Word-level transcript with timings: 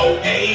Radio 0.00 0.16
AFG 0.22 0.49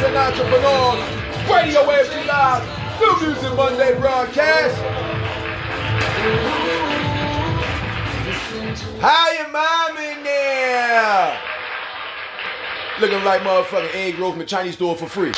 artists 0.00 0.06
and 0.06 0.16
entrepreneurs. 0.16 0.98
Radio 1.48 1.80
AFG 1.82 2.26
Live, 2.26 2.64
New 3.00 3.26
Music 3.26 3.54
Monday 3.56 3.98
broadcast. 3.98 4.76
How 9.00 9.32
you 9.32 9.46
mommy 9.52 10.22
now? 10.22 11.38
Looking 13.00 13.24
like 13.24 13.40
motherfucking 13.42 13.94
egg 13.94 14.18
rolls 14.18 14.32
from 14.32 14.40
the 14.40 14.46
Chinese 14.46 14.74
store 14.74 14.96
for 14.96 15.06
free. 15.06 15.32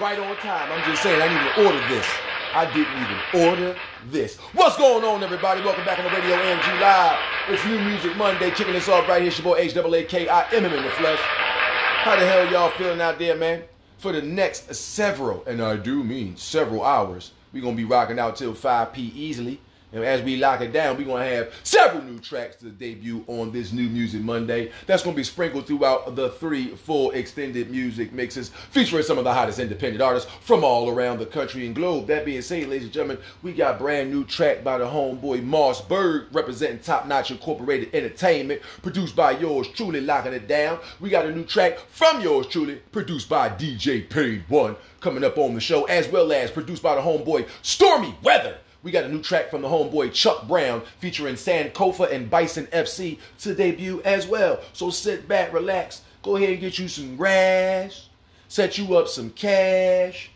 Right 0.00 0.18
on 0.18 0.36
time. 0.36 0.70
I'm 0.70 0.84
just 0.90 1.02
saying, 1.02 1.20
I 1.20 1.28
need 1.28 1.54
to 1.54 1.66
order 1.66 1.88
this. 1.88 2.06
I 2.54 2.66
didn't 2.72 2.92
even 3.02 3.48
order 3.48 3.76
this. 4.10 4.36
What's 4.52 4.76
going 4.76 5.04
on, 5.04 5.22
everybody? 5.22 5.62
Welcome 5.62 5.84
back 5.84 5.98
on 5.98 6.04
the 6.04 6.10
radio 6.10 6.36
AFG 6.36 6.80
Live. 6.80 7.18
It's 7.48 7.64
New 7.64 7.80
Music 7.80 8.16
Monday, 8.16 8.50
kicking 8.50 8.74
this 8.74 8.88
off 8.88 9.08
right 9.08 9.20
here. 9.20 9.28
It's 9.28 9.38
your 9.38 9.44
boy 9.44 9.56
H-A-A-K-I-M-M 9.56 10.72
in 10.72 10.82
the 10.82 10.90
flesh. 10.90 11.18
How 11.20 12.16
the 12.16 12.26
hell 12.26 12.50
y'all 12.50 12.70
feeling 12.72 13.00
out 13.00 13.18
there, 13.18 13.36
man? 13.36 13.64
For 13.98 14.12
the 14.12 14.22
next 14.22 14.74
several, 14.74 15.44
and 15.46 15.62
I 15.62 15.76
do 15.76 16.04
mean 16.04 16.36
several 16.36 16.84
hours, 16.84 17.32
we're 17.52 17.62
gonna 17.62 17.76
be 17.76 17.84
rocking 17.84 18.18
out 18.18 18.36
till 18.36 18.52
5 18.52 18.92
p 18.92 19.12
easily. 19.14 19.60
And 19.96 20.04
as 20.04 20.20
we 20.20 20.36
lock 20.36 20.60
it 20.60 20.74
down, 20.74 20.98
we're 20.98 21.06
gonna 21.06 21.24
have 21.24 21.54
several 21.62 22.02
new 22.02 22.18
tracks 22.18 22.56
to 22.56 22.66
debut 22.66 23.24
on 23.28 23.50
this 23.50 23.72
new 23.72 23.88
music 23.88 24.20
Monday. 24.20 24.70
That's 24.86 25.02
gonna 25.02 25.16
be 25.16 25.24
sprinkled 25.24 25.66
throughout 25.66 26.14
the 26.14 26.28
three 26.28 26.68
full 26.68 27.12
extended 27.12 27.70
music 27.70 28.12
mixes 28.12 28.50
featuring 28.70 29.04
some 29.04 29.16
of 29.16 29.24
the 29.24 29.32
hottest 29.32 29.58
independent 29.58 30.02
artists 30.02 30.30
from 30.42 30.64
all 30.64 30.90
around 30.90 31.18
the 31.18 31.24
country 31.24 31.64
and 31.64 31.74
globe. 31.74 32.08
That 32.08 32.26
being 32.26 32.42
said, 32.42 32.68
ladies 32.68 32.84
and 32.84 32.92
gentlemen, 32.92 33.18
we 33.42 33.54
got 33.54 33.78
brand 33.78 34.10
new 34.10 34.24
track 34.24 34.62
by 34.62 34.76
the 34.76 34.84
homeboy 34.84 35.42
Mossberg 35.42 36.26
representing 36.30 36.80
Top 36.80 37.06
Notch 37.06 37.30
Incorporated 37.30 37.94
Entertainment, 37.94 38.60
produced 38.82 39.16
by 39.16 39.30
yours 39.30 39.66
truly, 39.68 40.02
locking 40.02 40.34
it 40.34 40.46
down. 40.46 40.78
We 41.00 41.08
got 41.08 41.24
a 41.24 41.32
new 41.34 41.44
track 41.44 41.78
from 41.88 42.20
yours 42.20 42.48
truly, 42.48 42.82
produced 42.92 43.30
by 43.30 43.48
DJ 43.48 44.10
Paid 44.10 44.44
One, 44.48 44.76
coming 45.00 45.24
up 45.24 45.38
on 45.38 45.54
the 45.54 45.60
show, 45.60 45.84
as 45.84 46.06
well 46.08 46.30
as 46.32 46.50
produced 46.50 46.82
by 46.82 46.96
the 46.96 47.00
homeboy 47.00 47.48
Stormy 47.62 48.14
Weather. 48.22 48.58
We 48.86 48.92
got 48.92 49.02
a 49.02 49.08
new 49.08 49.20
track 49.20 49.50
from 49.50 49.62
the 49.62 49.68
homeboy 49.68 50.12
Chuck 50.12 50.46
Brown 50.46 50.80
featuring 51.00 51.34
Sankofa 51.34 52.12
and 52.12 52.30
Bison 52.30 52.66
FC 52.66 53.18
to 53.40 53.52
debut 53.52 54.00
as 54.04 54.28
well. 54.28 54.60
So 54.74 54.90
sit 54.90 55.26
back, 55.26 55.52
relax, 55.52 56.02
go 56.22 56.36
ahead 56.36 56.50
and 56.50 56.60
get 56.60 56.78
you 56.78 56.86
some 56.86 57.16
grass, 57.16 58.08
set 58.46 58.78
you 58.78 58.96
up 58.96 59.08
some 59.08 59.30
cash. 59.30 60.30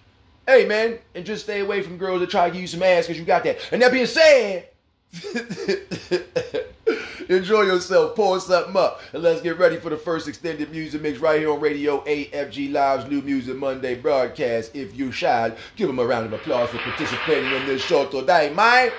Hey 0.48 0.66
man, 0.66 0.98
and 1.14 1.24
just 1.24 1.44
stay 1.44 1.60
away 1.60 1.80
from 1.80 1.96
girls 1.96 2.18
that 2.22 2.30
try 2.30 2.48
to 2.48 2.52
give 2.52 2.62
you 2.62 2.66
some 2.66 2.82
ass 2.82 3.06
because 3.06 3.20
you 3.20 3.24
got 3.24 3.44
that. 3.44 3.60
And 3.70 3.80
that 3.82 3.92
being 3.92 4.06
said, 4.06 4.69
enjoy 7.28 7.62
yourself, 7.62 8.14
pour 8.14 8.40
something 8.40 8.76
up, 8.76 9.00
and 9.12 9.22
let's 9.22 9.40
get 9.40 9.58
ready 9.58 9.76
for 9.76 9.90
the 9.90 9.96
first 9.96 10.28
extended 10.28 10.70
music 10.70 11.02
mix 11.02 11.18
right 11.18 11.40
here 11.40 11.50
on 11.50 11.60
Radio 11.60 12.02
AFG 12.04 12.72
Live's 12.72 13.10
New 13.10 13.22
Music 13.22 13.56
Monday 13.56 13.94
broadcast. 13.94 14.74
If 14.74 14.96
you 14.96 15.12
shy, 15.12 15.52
give 15.76 15.88
them 15.88 15.98
a 15.98 16.04
round 16.04 16.26
of 16.26 16.32
applause 16.32 16.70
for 16.70 16.78
participating 16.78 17.52
in 17.52 17.66
this 17.66 17.82
show 17.82 18.06
today, 18.06 18.52
man. 18.54 18.90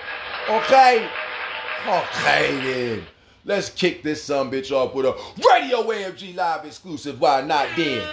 Okay? 0.49 1.09
Okay 1.87 2.61
then. 2.61 3.03
Let's 3.43 3.69
kick 3.69 4.03
this 4.03 4.23
some 4.23 4.51
bitch 4.51 4.71
off 4.71 4.93
with 4.93 5.05
a 5.05 5.13
Radio 5.49 5.81
AFG 5.83 6.35
Live 6.35 6.65
exclusive. 6.65 7.19
Why 7.19 7.41
not 7.41 7.67
then? 7.75 8.07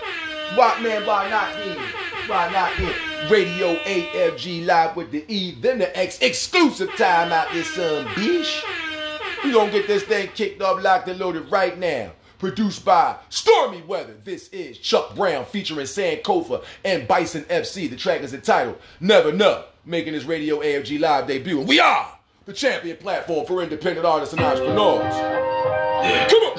Why 0.54 0.80
man, 0.80 1.06
why 1.06 1.28
not 1.28 1.52
then? 1.54 1.76
Why 2.26 2.50
not 2.50 2.72
then? 2.78 3.30
Radio 3.30 3.76
AFG 3.82 4.64
Live 4.64 4.96
with 4.96 5.10
the 5.10 5.24
E, 5.28 5.56
then 5.60 5.78
the 5.78 5.96
X 5.98 6.18
exclusive 6.20 6.90
time 6.96 7.32
out 7.32 7.50
this 7.52 7.68
um, 7.78 8.04
son, 8.04 8.06
bitch. 8.14 8.62
We 9.44 9.52
gonna 9.52 9.70
get 9.70 9.86
this 9.86 10.02
thing 10.02 10.28
kicked 10.34 10.62
up, 10.62 10.82
locked 10.82 11.08
and 11.08 11.18
loaded 11.18 11.50
right 11.50 11.78
now. 11.78 12.12
Produced 12.38 12.84
by 12.84 13.16
Stormy 13.30 13.82
Weather. 13.82 14.14
This 14.24 14.48
is 14.48 14.78
Chuck 14.78 15.14
Brown 15.16 15.44
featuring 15.44 15.86
Sankofa 15.86 16.64
and 16.84 17.06
Bison 17.08 17.42
FC. 17.44 17.90
The 17.90 17.96
track 17.96 18.20
is 18.22 18.32
entitled 18.32 18.78
Never 19.00 19.32
Know, 19.32 19.64
making 19.84 20.14
his 20.14 20.24
Radio 20.24 20.60
AFG 20.60 21.00
Live 21.00 21.26
debut. 21.26 21.58
And 21.58 21.68
we 21.68 21.80
are 21.80 22.16
the 22.46 22.52
champion 22.52 22.96
platform 22.96 23.44
for 23.44 23.60
independent 23.62 24.06
artists 24.06 24.34
and 24.34 24.42
entrepreneurs. 24.42 25.14
Yeah, 26.04 26.28
Come 26.28 26.42
on. 26.44 26.58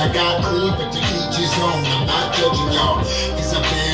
I 0.00 0.08
got 0.14 0.42
clean, 0.42 0.72
but 0.78 0.90
to 0.92 0.98
each 0.98 1.36
his 1.36 1.52
own. 1.60 1.84
I'm 1.84 2.06
not 2.06 2.34
judging 2.34 2.72
y'all, 2.72 3.04
cause 3.36 3.52
I'm 3.52 3.60
bad 3.60 3.89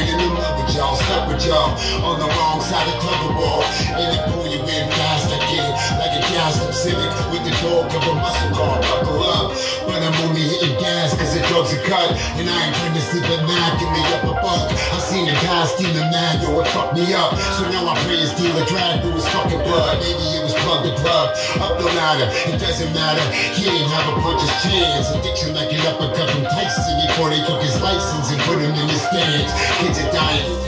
y'all. 0.87 0.97
Stuck 0.97 1.29
with 1.29 1.47
y'all 1.47 1.75
on 2.05 2.19
the 2.19 2.29
wrong 2.39 2.61
side 2.61 2.87
of 2.87 3.03
war. 3.35 3.63
And 3.99 4.15
it 4.15 4.23
pull 4.31 4.47
you 4.47 4.61
in 4.63 4.87
fast, 4.95 5.33
I 5.33 5.39
get 5.51 5.67
it. 5.67 5.75
Like 5.99 6.15
a 6.15 6.23
up 6.37 6.75
civic 6.75 7.11
with 7.33 7.43
the 7.43 7.55
dog 7.65 7.91
of 7.91 8.03
a 8.07 8.15
muscle 8.15 8.53
car. 8.55 8.79
Buckle 8.79 9.25
up, 9.25 9.57
but 9.89 9.99
I'm 9.99 10.15
only 10.29 10.43
hitting 10.43 10.77
gas 10.79 11.17
cause 11.17 11.35
the 11.35 11.43
drugs 11.49 11.73
are 11.75 11.83
cut. 11.83 12.13
And 12.39 12.47
I 12.49 12.67
ain't 12.67 12.77
trying 12.77 12.95
to 12.95 13.01
sleep 13.01 13.25
at 13.25 13.43
night, 13.49 13.73
give 13.81 13.91
me 13.91 14.03
up 14.15 14.25
a 14.31 14.35
buck. 14.39 14.69
I 14.71 14.99
seen 15.01 15.27
a 15.27 15.35
guy 15.43 15.65
stealing 15.67 16.11
mad, 16.13 16.43
yo, 16.43 16.61
it 16.61 16.69
fucked 16.71 16.95
me 16.95 17.09
up. 17.15 17.35
So 17.57 17.67
now 17.73 17.89
I 17.89 17.97
pray 18.05 18.21
his 18.21 18.33
dealer 18.37 18.65
drag 18.69 19.03
through 19.03 19.17
his 19.17 19.27
fucking 19.33 19.63
blood. 19.65 19.99
Maybe 19.99 20.23
it 20.37 20.43
was 20.45 20.55
plug 20.63 20.85
to 20.85 20.93
plug, 21.01 21.33
up 21.65 21.79
the 21.81 21.89
ladder. 21.97 22.29
It 22.53 22.61
doesn't 22.61 22.93
matter, 22.93 23.25
he 23.57 23.67
ain't 23.67 23.91
have 23.91 24.13
a 24.13 24.15
puncher's 24.21 24.53
chance. 24.63 25.09
Addiction 25.17 25.57
like 25.57 25.73
an 25.73 25.81
uppercut 25.89 26.31
from 26.31 26.45
Tyson 26.45 26.95
before 27.09 27.33
they 27.33 27.41
took 27.49 27.65
his 27.65 27.81
license 27.81 28.31
and 28.31 28.41
put 28.45 28.61
him 28.61 28.77
in 28.77 28.87
the 28.87 28.99
stands. 29.09 29.51
Kids 29.81 29.99
are 30.05 30.13
dying. 30.13 30.66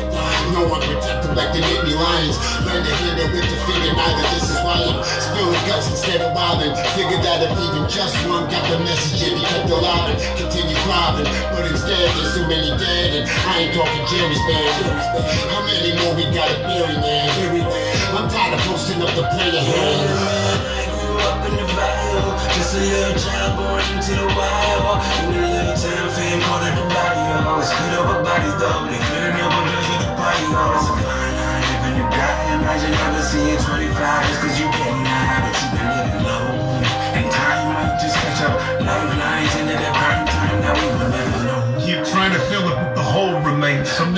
No 0.53 0.65
one 0.65 0.81
protect 0.81 1.25
them 1.25 1.37
like 1.37 1.53
make 1.53 1.85
me 1.85 1.95
lions. 1.95 2.37
Learn 2.65 2.81
to 2.81 2.93
handle 3.05 3.29
with 3.33 3.45
defeat 3.45 3.83
and 3.85 3.97
neither 3.97 4.27
this 4.33 4.49
is 4.49 4.59
why 4.65 4.81
I'm 4.81 4.99
spilling 5.05 5.65
guts 5.69 5.91
instead 5.93 6.21
of 6.25 6.33
wilding. 6.33 6.73
Figured 6.97 7.21
that 7.21 7.45
if 7.45 7.53
even 7.53 7.85
just 7.89 8.17
one 8.25 8.49
got 8.49 8.65
the 8.71 8.81
message, 8.81 9.23
it'd 9.23 9.37
be 9.37 9.45
kept 9.45 9.69
alive 9.69 10.17
and 10.17 10.19
continue 10.41 10.77
thriving. 10.89 11.29
But 11.53 11.69
instead, 11.69 12.09
there's 12.17 12.33
so 12.33 12.43
many 12.49 12.73
dead, 12.81 13.11
and 13.19 13.25
I 13.29 13.69
ain't 13.69 13.75
talking 13.77 14.05
Jerry's 14.09 14.41
band. 14.49 15.19
How 15.53 15.61
many 15.69 15.93
more 16.01 16.17
we 16.17 16.25
gotta 16.33 16.57
bury, 16.65 16.97
man? 16.97 17.29
I'm 18.17 18.29
tired 18.33 18.57
of 18.57 18.61
posting 18.65 19.03
up 19.03 19.13
the 19.15 19.25
player 19.29 19.61
hand. 19.61 20.79
up 21.29 21.45
in 21.45 21.55
the 21.61 21.67
Just 22.57 22.75
a 22.75 22.81
little 22.81 23.17
child 23.21 23.53
born 23.59 23.85
into 23.93 24.13
the 24.17 24.27
wild 24.33 25.05
In 25.29 25.45
a 25.45 25.51
little 25.53 25.77
town 25.77 26.09
fame 26.17 26.41
called 26.41 26.65
it 26.65 26.75
the 26.79 26.85
barrio 26.89 27.63
Spit 27.63 27.93
up 28.01 28.09
a 28.09 28.23
bodies 28.25 28.57
though 28.57 28.87
They 28.89 28.99
couldn't 28.99 29.98
why 30.29 30.41
you 30.43 30.57
always 30.57 30.85
a 30.85 30.95
fine 31.09 31.35
line. 31.41 31.65
If 31.89 31.97
you 31.97 32.05
die, 32.13 32.55
imagine 32.55 32.93
never 32.93 33.23
seeing 33.23 33.59
25 33.59 34.29
just 34.29 34.41
cause 34.43 34.61
you 34.61 34.69
can't 34.69 35.07
have 35.07 35.65
it. 35.65 35.68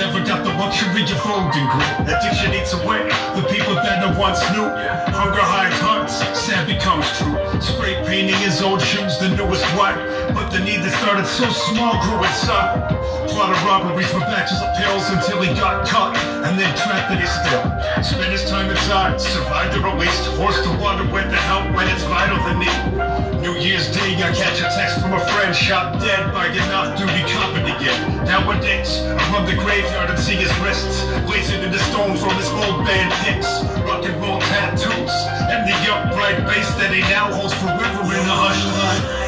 The 0.01 0.21
prior 0.25 0.43
the 0.43 0.53
luxury 0.57 1.03
of 1.03 1.21
folding 1.21 1.67
grit. 1.69 2.09
Addiction 2.09 2.53
eats 2.53 2.73
away 2.73 3.05
the 3.37 3.45
people 3.53 3.75
that 3.75 4.01
I 4.01 4.09
once 4.17 4.41
knew. 4.49 4.65
Hunger 5.13 5.45
hides 5.45 5.77
hearts, 5.77 6.17
sad 6.37 6.65
becomes 6.65 7.05
true. 7.17 7.37
Spray 7.61 8.01
painting 8.05 8.37
his 8.41 8.61
old 8.61 8.81
shoes, 8.81 9.19
the 9.19 9.29
newest 9.29 9.65
white. 9.77 9.97
But 10.33 10.49
the 10.49 10.59
need 10.59 10.81
that 10.81 10.93
started 10.97 11.27
so 11.27 11.49
small 11.49 11.93
grew 12.01 12.17
inside. 12.25 12.89
Plot 13.29 13.53
of 13.53 13.61
robberies 13.63 14.09
for 14.09 14.19
batches 14.25 14.61
of 14.61 14.73
pills 14.75 15.05
until 15.13 15.41
he 15.41 15.53
got 15.53 15.87
caught 15.87 16.17
and 16.17 16.57
then 16.57 16.73
trapped 16.75 17.11
in 17.13 17.19
his 17.21 17.29
still. 17.29 17.61
Spent 18.01 18.31
his 18.31 18.49
time 18.49 18.69
inside, 18.69 19.21
survived 19.21 19.77
or 19.77 19.85
released, 19.93 20.25
forced 20.33 20.63
to 20.63 20.71
wonder 20.81 21.05
where 21.13 21.23
to 21.23 21.39
help 21.47 21.69
when 21.75 21.87
it's 21.87 22.03
vital 22.09 22.37
the 22.49 22.57
need. 22.57 23.10
New 23.41 23.57
Year's 23.57 23.89
Day, 23.89 24.13
I 24.21 24.29
catch 24.37 24.61
a 24.61 24.69
text 24.69 25.01
from 25.01 25.13
a 25.13 25.19
friend 25.33 25.49
shot 25.55 25.97
dead 25.97 26.29
by 26.31 26.45
an 26.53 26.69
off-duty 26.69 27.25
cop 27.33 27.57
again. 27.57 28.21
Nowadays, 28.21 29.01
I 29.01 29.17
run 29.33 29.49
the 29.49 29.57
graveyard 29.57 30.13
and 30.13 30.19
see 30.21 30.37
his 30.37 30.53
wrists, 30.61 31.01
blazing 31.25 31.65
into 31.65 31.81
stone 31.89 32.13
from 32.21 32.37
his 32.37 32.53
old 32.53 32.85
band 32.85 33.09
picks. 33.25 33.49
Rock 33.81 34.05
and 34.05 34.13
roll 34.21 34.37
tattoos, 34.45 35.09
and 35.49 35.65
the 35.65 35.73
upright 35.89 36.45
bass 36.45 36.69
that 36.77 36.93
he 36.93 37.01
now 37.09 37.33
holds 37.33 37.57
forever 37.57 38.05
in 38.13 38.21
the 38.29 38.37
hush 38.45 38.61
line. 38.61 39.21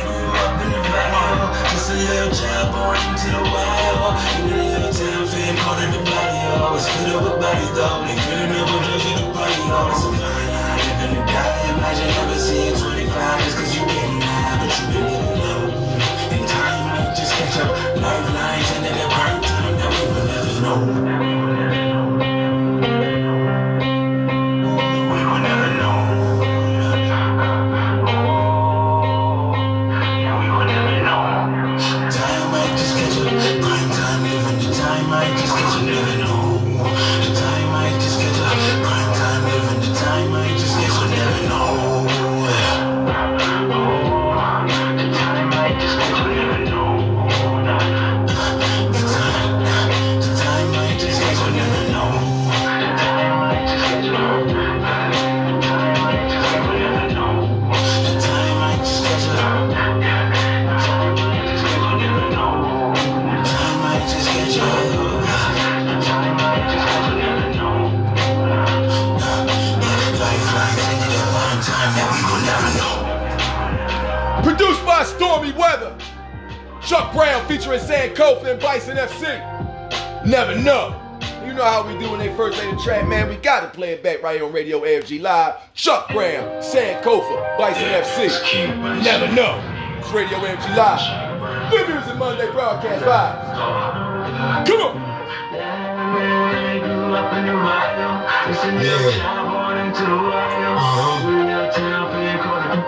up 0.45 0.61
in 0.61 0.69
the 0.69 0.81
valley, 0.93 1.49
just 1.73 1.89
a 1.89 1.97
little 1.97 2.29
child 2.37 2.69
born 2.69 3.01
into 3.09 3.33
the 3.33 3.41
wild. 3.49 4.13
In 4.45 4.53
a 4.53 4.61
little 4.77 4.93
town, 4.93 5.25
fam 5.25 5.89
the 5.89 6.01
barrio. 6.05 6.77
It's 6.77 6.85
filled 6.85 7.17
up 7.17 7.33
with 7.33 7.41
bodies, 7.41 7.71
though. 7.73 8.05
They 8.05 8.13
filling 8.29 8.61
up 8.61 8.69
with 8.77 8.93
drugs 8.93 9.09
at 9.09 9.17
the 9.17 9.25
party. 9.33 9.57
It's 9.57 10.05
a 10.05 10.09
fine 10.13 10.53
line, 10.53 10.85
living 11.01 11.17
to 11.17 11.21
die. 11.33 11.65
Imagine 11.73 12.13
never 12.13 12.37
seeing 12.37 12.77
25 12.77 13.41
just 13.41 13.57
cause 13.57 13.72
Brown 77.13 77.47
featuring 77.47 77.79
Sankofa 77.79 78.45
and 78.45 78.59
Bison 78.59 78.97
FC. 78.97 80.25
Never 80.25 80.57
know. 80.59 80.99
You 81.45 81.53
know 81.53 81.63
how 81.63 81.87
we 81.87 81.97
do 81.99 82.09
when 82.09 82.19
they 82.19 82.35
first 82.35 82.57
play 82.57 82.71
the 82.71 82.81
track, 82.81 83.07
man. 83.07 83.29
We 83.29 83.35
gotta 83.35 83.67
play 83.67 83.91
it 83.91 84.01
back 84.01 84.23
right 84.23 84.37
here 84.37 84.45
on 84.45 84.51
Radio 84.51 84.79
AFG 84.81 85.21
Live. 85.21 85.55
Chuck 85.75 86.07
Brown, 86.09 86.43
Sankofa, 86.63 87.57
Bison 87.57 87.83
FC. 87.83 88.29
Never 89.03 89.31
know. 89.35 89.61
It's 89.99 90.09
Radio 90.11 90.39
AFG 90.39 90.75
Live. 90.75 91.71
Good 91.71 91.87
Music 91.89 92.17
Monday 92.17 92.49
broadcast 92.51 93.05
vibes. 93.05 94.65
Come 94.67 94.81
on. 94.81 94.95
Yeah, 98.81 99.13
uh-huh. 100.75 102.52
I 102.73 102.79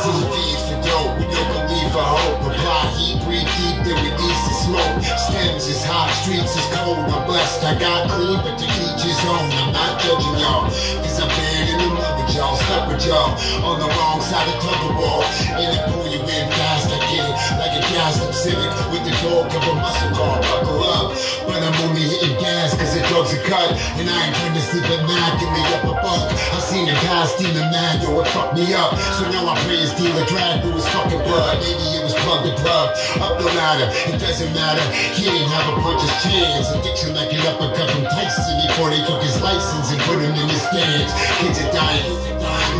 see 0.00 0.16
thieves 0.32 0.64
for 0.64 0.80
dope. 0.80 1.12
We 1.18 1.24
don't 1.28 1.50
believe 1.52 1.92
for 1.92 2.00
hope. 2.00 2.40
Apply 2.40 2.88
heat, 2.96 3.20
breathe 3.24 3.44
deep, 3.44 3.76
then 3.84 4.00
release 4.00 4.42
the 4.48 4.54
smoke. 4.64 5.29
Stems 5.40 5.72
is 5.72 5.84
hot, 5.88 6.12
streets 6.20 6.52
is 6.52 6.68
cold. 6.76 7.00
I'm 7.08 7.24
blessed. 7.24 7.64
I 7.64 7.72
got 7.80 8.12
cool, 8.12 8.44
but 8.44 8.60
to 8.60 8.66
each 8.68 9.00
his 9.08 9.16
own. 9.24 9.48
I'm 9.56 9.72
not 9.72 9.96
judging 9.96 10.36
y'all. 10.36 10.68
Cause 11.00 11.16
I'm 11.16 11.32
bad 11.32 11.64
in 11.64 11.80
the 11.80 11.88
love 11.96 12.20
with 12.20 12.36
y'all. 12.36 12.60
Stuck 12.60 12.84
with 12.92 13.00
y'all 13.08 13.32
on 13.64 13.80
the 13.80 13.88
wrong 13.88 14.20
side 14.20 14.44
of 14.52 14.60
of 14.60 15.00
war. 15.00 15.24
And 15.56 15.72
it 15.72 15.80
pull 15.88 16.04
you 16.12 16.20
in 16.20 16.44
fast. 16.52 16.92
I 16.92 17.00
get 17.08 17.24
it 17.24 17.36
like 17.56 17.72
a 17.72 17.80
up 17.80 18.36
civic 18.36 18.68
with 18.92 19.00
the 19.08 19.16
dog 19.24 19.48
of 19.48 19.64
a 19.64 19.74
muscle 19.80 20.12
car. 20.12 20.44
Buckle 20.44 20.84
up. 20.84 21.16
But 21.48 21.64
I'm 21.64 21.88
only 21.88 22.04
hitting 22.04 22.36
gas 22.36 22.76
cause 22.76 22.92
the 22.92 23.00
drugs 23.08 23.32
are 23.32 23.44
cut. 23.48 23.72
And 23.96 24.12
I 24.12 24.28
ain't 24.28 24.36
trying 24.36 24.52
to 24.52 24.60
sleep 24.60 24.84
at 24.92 25.08
night. 25.08 25.40
Give 25.40 25.48
me 25.56 25.62
up 25.72 25.88
a 25.88 25.94
buck. 26.04 26.28
I 26.52 26.60
seen 26.68 26.84
him 26.84 27.00
pass 27.08 27.32
demon 27.40 27.70
mad, 27.72 28.02
yo, 28.02 28.20
it 28.20 28.28
fucked 28.28 28.54
me 28.54 28.74
up. 28.74 28.92
So 29.16 29.24
now 29.32 29.48
I 29.48 29.56
pray 29.64 29.80
his 29.80 29.94
dealer 29.94 30.26
drag 30.26 30.60
through 30.60 30.76
his 30.76 30.86
fucking 30.92 31.24
blood. 31.24 31.58
Maybe 31.64 31.86
it 31.96 32.02
was 32.04 32.14
plug 32.26 32.44
to 32.44 32.52
plug. 32.60 32.92
Up 33.22 33.38
the 33.38 33.46
ladder, 33.56 33.88
it 34.10 34.18
doesn't 34.18 34.52
matter. 34.54 34.84
He 35.14 35.29
ain't 35.30 35.50
have 35.50 35.66
a 35.70 35.74
puncher's 35.82 36.10
chance. 36.22 36.66
Addiction 36.74 37.14
like 37.14 37.30
an 37.30 37.42
uppercut 37.46 37.88
from 37.90 38.04
Tyson 38.10 38.56
before 38.66 38.90
they 38.90 39.02
took 39.06 39.22
his 39.22 39.38
license 39.42 39.94
and 39.94 40.00
put 40.02 40.18
him 40.18 40.34
in 40.34 40.46
the 40.46 40.58
stands. 40.58 41.10
Kids 41.38 41.58
are 41.62 41.72
dying. 41.72 42.30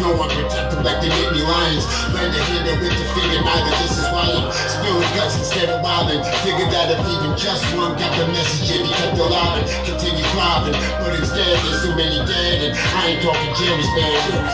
No 0.00 0.16
one 0.16 0.30
protect 0.33 0.73
them 0.73 0.83
like 0.83 0.99
they 1.04 1.12
make 1.12 1.30
me 1.37 1.42
lions. 1.45 1.85
Lend 2.11 2.33
a 2.33 2.40
hand 2.40 2.66
with 2.80 2.97
the 2.97 3.07
finger, 3.14 3.40
neither 3.45 3.75
this 3.85 3.95
is 4.00 4.07
why 4.11 4.25
I'm 4.25 4.49
spilling 4.50 5.12
guts 5.14 5.37
instead 5.38 5.69
of 5.69 5.85
wilding. 5.85 6.25
Figured 6.42 6.73
that 6.73 6.90
if 6.90 7.00
even 7.04 7.37
just 7.37 7.62
one 7.76 7.95
got 8.00 8.11
the 8.16 8.26
message, 8.33 8.66
it'd 8.71 8.88
be 8.88 8.92
kept 8.97 9.19
alive 9.21 9.61
and 9.61 9.69
continue 9.85 10.25
thriving. 10.33 10.76
But 10.99 11.21
instead, 11.21 11.54
there's 11.62 11.85
too 11.85 11.95
many 11.95 12.19
dead, 12.25 12.57
and 12.64 12.73
I 12.97 13.14
ain't 13.14 13.23
talking 13.23 13.52
Jerry's 13.61 13.90
band. 13.92 14.49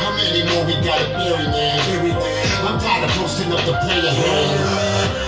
How 0.00 0.14
many 0.14 0.46
more 0.48 0.64
we 0.64 0.78
gotta 0.86 1.10
bury, 1.18 1.46
man? 1.50 1.78
I'm 2.62 2.78
tired 2.78 3.04
of 3.04 3.12
posting 3.18 3.50
up 3.52 3.60
the 3.66 3.74
player 3.82 4.08
hand. 4.08 5.21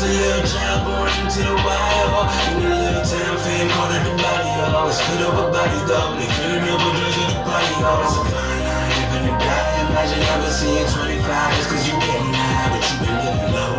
Just 0.00 0.16
a 0.16 0.16
little 0.16 0.48
child 0.48 0.80
born 0.88 1.12
into 1.20 1.40
the 1.44 1.54
wild. 1.60 2.32
In 2.56 2.64
a 2.64 2.72
little 2.72 3.04
town, 3.04 3.36
fam 3.36 3.68
called 3.68 3.92
it 3.92 4.02
the 4.08 4.12
barrio. 4.16 4.88
It's 4.88 5.00
filled 5.00 5.28
up 5.28 5.36
with 5.36 5.52
bodies, 5.52 5.84
though. 5.84 6.16
They 6.16 6.28
filling 6.40 6.64
up 6.72 6.80
with 6.80 6.96
drugs 6.96 7.18
at 7.20 7.28
the 7.28 7.40
party, 7.44 7.74
oh. 7.84 8.00
It's 8.00 8.16
a 8.16 8.24
fine 8.32 8.60
line, 8.64 8.92
living 8.96 9.24
to 9.28 9.34
die. 9.44 9.90
Imagine 9.90 10.20
never 10.24 10.50
seeing 10.56 10.88
25 10.88 11.56
just 11.56 11.68
cause 11.68 11.84
you 11.84 11.94
getting 12.00 12.32
high, 12.32 12.68
but 12.72 12.80
you 12.80 12.96
been 13.04 13.16
living 13.28 13.52
low. 13.52 13.74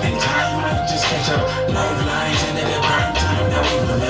And 0.00 0.16
time 0.16 0.64
might 0.64 0.88
just 0.88 1.04
catch 1.04 1.28
up. 1.28 1.44
Lifelines 1.68 2.40
and 2.48 2.58
at 2.64 2.80
right 2.80 3.12
time, 3.20 3.44
now 3.52 3.60
we 3.60 3.76
will 3.84 4.09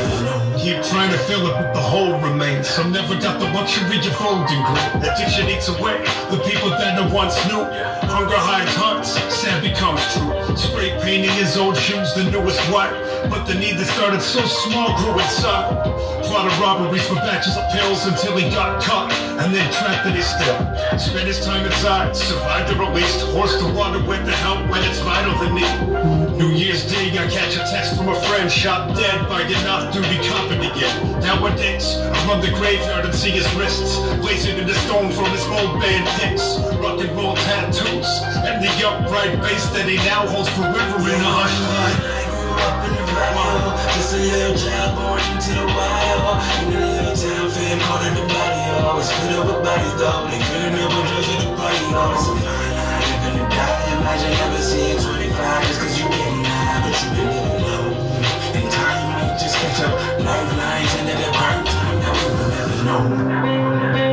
Trying 0.70 1.10
to 1.10 1.18
fill 1.18 1.46
it, 1.46 1.52
but 1.52 1.72
the 1.74 1.80
hole 1.80 2.20
remains. 2.20 2.68
Some 2.68 2.92
never 2.92 3.14
got 3.20 3.40
the 3.40 3.46
luxury 3.50 3.98
of 3.98 4.16
folding 4.16 4.62
grit. 4.62 5.02
Addiction 5.02 5.48
eats 5.48 5.68
away 5.68 5.98
the 6.30 6.38
people 6.46 6.70
that 6.70 6.98
I 6.98 7.12
once 7.12 7.34
knew. 7.46 7.62
Hunger 8.06 8.38
hides 8.38 8.74
hearts, 8.74 9.18
sad 9.34 9.62
becomes 9.62 10.02
true. 10.14 10.56
Spray 10.56 10.90
painting 11.02 11.30
his 11.30 11.56
old 11.56 11.76
shoes, 11.76 12.14
the 12.14 12.24
newest 12.30 12.60
white. 12.70 12.94
But 13.30 13.46
the 13.46 13.54
need 13.54 13.78
that 13.78 13.86
started 13.86 14.22
so 14.22 14.44
small 14.46 14.96
grew 14.98 15.18
inside. 15.18 15.82
Plot 16.26 16.46
of 16.46 16.60
robberies 16.60 17.06
for 17.06 17.16
batches 17.16 17.56
of 17.56 17.66
pills 17.72 18.06
until 18.06 18.36
he 18.36 18.50
got 18.50 18.82
caught 18.82 19.12
and 19.42 19.54
then 19.54 19.66
trapped 19.72 20.06
in 20.06 20.14
his 20.14 20.26
still. 20.26 20.58
Spent 20.98 21.26
his 21.26 21.44
time 21.44 21.66
inside, 21.66 22.14
survived 22.14 22.70
the 22.70 22.78
released, 22.78 23.26
forced 23.32 23.58
to 23.58 23.66
wonder 23.74 23.98
where 24.06 24.22
to 24.22 24.36
help 24.46 24.68
when 24.70 24.82
it's 24.84 25.00
vital 25.00 25.34
the 25.38 25.50
need. 25.50 26.38
New 26.38 26.50
Year's 26.54 26.84
Day, 26.90 27.10
I 27.18 27.26
catch 27.28 27.54
a 27.56 27.64
text 27.70 27.96
from 27.96 28.08
a 28.08 28.20
friend 28.22 28.50
shot 28.50 28.96
dead 28.96 29.28
by 29.28 29.42
an 29.42 29.66
off-duty 29.66 30.28
cop 30.28 30.50
again. 30.62 31.20
Nowadays, 31.20 31.96
I 31.96 32.16
run 32.28 32.40
the 32.40 32.52
graveyard 32.56 33.04
and 33.04 33.14
see 33.14 33.30
his 33.30 33.48
wrists 33.54 33.98
blazing 34.20 34.58
the 34.66 34.74
stone 34.86 35.12
from 35.12 35.30
his 35.30 35.44
old 35.46 35.80
band 35.80 36.06
picks. 36.20 36.58
Rock 36.80 37.00
and 37.00 37.10
roll 37.16 37.36
tattoos 37.36 38.08
and 38.44 38.62
the 38.62 38.70
upright 38.86 39.40
bass 39.40 39.66
that 39.74 39.88
he 39.88 39.96
now 40.08 40.26
holds 40.26 40.48
forever 40.56 40.98
in 41.00 41.20
a 41.20 42.20
grew 42.30 42.58
up 42.58 42.84
in 42.86 42.92
the 42.94 43.04
valley, 43.10 43.72
just 43.94 44.14
a 44.14 44.18
little 44.18 44.56
child 44.56 44.90
born 44.98 45.20
into 45.32 45.52
the 45.54 45.66
wild. 45.66 46.40
In 46.66 46.74
a 46.74 46.86
little 46.98 47.16
town, 47.16 47.46
fam 47.50 47.78
called 47.84 48.02
barrio. 48.28 48.98
It's 48.98 49.10
filled 49.12 49.38
up 49.38 49.46
with 49.46 49.60
bodies, 49.64 49.94
though. 50.00 50.26
They 50.30 50.40
with 50.88 51.08
drugs 51.10 51.28
at 51.30 51.38
the 51.40 51.48
party, 51.56 51.84
oh. 51.94 52.14
It's 52.16 52.26
a 52.26 52.34
fine 52.40 52.72
line, 52.78 53.04
living 53.10 53.36
to 53.38 53.46
die. 53.54 53.90
Imagine 54.00 54.32
never 54.40 54.62
seeing 54.62 54.98
25 54.98 55.66
just 55.66 55.80
cause 55.80 55.96
you 56.00 56.08
getting 56.08 56.44
high, 56.44 56.78
but 56.82 56.94
you 57.00 57.08
been 57.14 57.28
living 57.30 57.62
low. 57.64 57.86
And 58.56 58.66
time 58.72 59.02
might 59.12 59.38
just 59.38 59.56
catch 59.56 59.80
up. 59.84 60.19
Lifelines 60.30 60.94
and 61.00 61.08
at 61.08 61.18
the 61.18 61.30
right 61.32 61.66
time, 61.66 61.98
now 61.98 62.12
we 62.14 62.30
will 62.36 62.50
never 62.50 62.84
know. 62.84 63.02
We 63.02 63.58
will 63.58 63.70
never 63.80 63.98
know. 63.98 64.09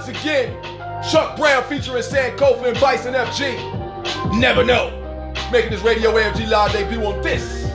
Once 0.00 0.18
again. 0.18 0.62
Chuck 1.10 1.36
Brown 1.36 1.62
featuring 1.64 2.02
Sankofa 2.02 2.68
and 2.68 2.80
Bison 2.80 3.12
FC. 3.12 4.40
Never 4.40 4.64
know. 4.64 4.88
Making 5.52 5.72
this 5.72 5.82
Radio 5.82 6.12
AFG 6.12 6.48
live 6.48 6.72
debut 6.72 7.04
on 7.04 7.20
this 7.20 7.70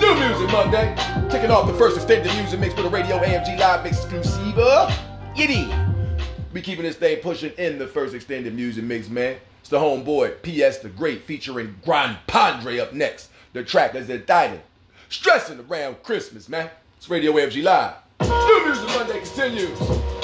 New 0.00 0.12
Music 0.16 0.50
Monday. 0.50 0.92
Kicking 1.30 1.52
off 1.52 1.68
the 1.68 1.74
first 1.74 1.96
extended 1.96 2.34
music 2.34 2.58
mix 2.58 2.74
with 2.74 2.86
a 2.86 2.88
Radio 2.88 3.18
AFG 3.18 3.56
live 3.56 3.86
exclusive. 3.86 4.56
Yiddy. 5.36 5.70
We 6.52 6.60
keeping 6.60 6.82
this 6.82 6.96
thing 6.96 7.18
pushing 7.18 7.52
in 7.52 7.78
the 7.78 7.86
first 7.86 8.16
extended 8.16 8.52
music 8.52 8.82
mix, 8.82 9.08
man. 9.08 9.36
It's 9.60 9.68
the 9.68 9.78
homeboy, 9.78 10.42
P.S. 10.42 10.78
the 10.78 10.88
Great, 10.88 11.22
featuring 11.22 11.76
Grand 11.84 12.18
Padre 12.26 12.80
up 12.80 12.94
next. 12.94 13.30
The 13.52 13.62
track 13.62 13.94
is 13.94 14.10
entitled 14.10 14.62
Stressing 15.08 15.64
Around 15.70 16.02
Christmas, 16.02 16.48
man. 16.48 16.68
It's 16.96 17.08
Radio 17.08 17.32
AFG 17.34 17.62
Live. 17.62 17.94
New 18.22 18.64
Music 18.66 18.88
Monday 18.88 19.20
continues. 19.20 20.19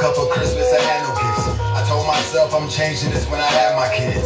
A 0.00 0.02
couple 0.02 0.24
Christmas 0.32 0.64
I 0.72 0.80
had 0.80 1.04
no 1.04 1.12
gifts. 1.12 1.44
I 1.76 1.84
told 1.84 2.08
myself 2.08 2.56
I'm 2.56 2.72
changing 2.72 3.12
this 3.12 3.28
when 3.28 3.36
I 3.36 3.52
have 3.60 3.76
my 3.76 3.92
kids. 3.92 4.24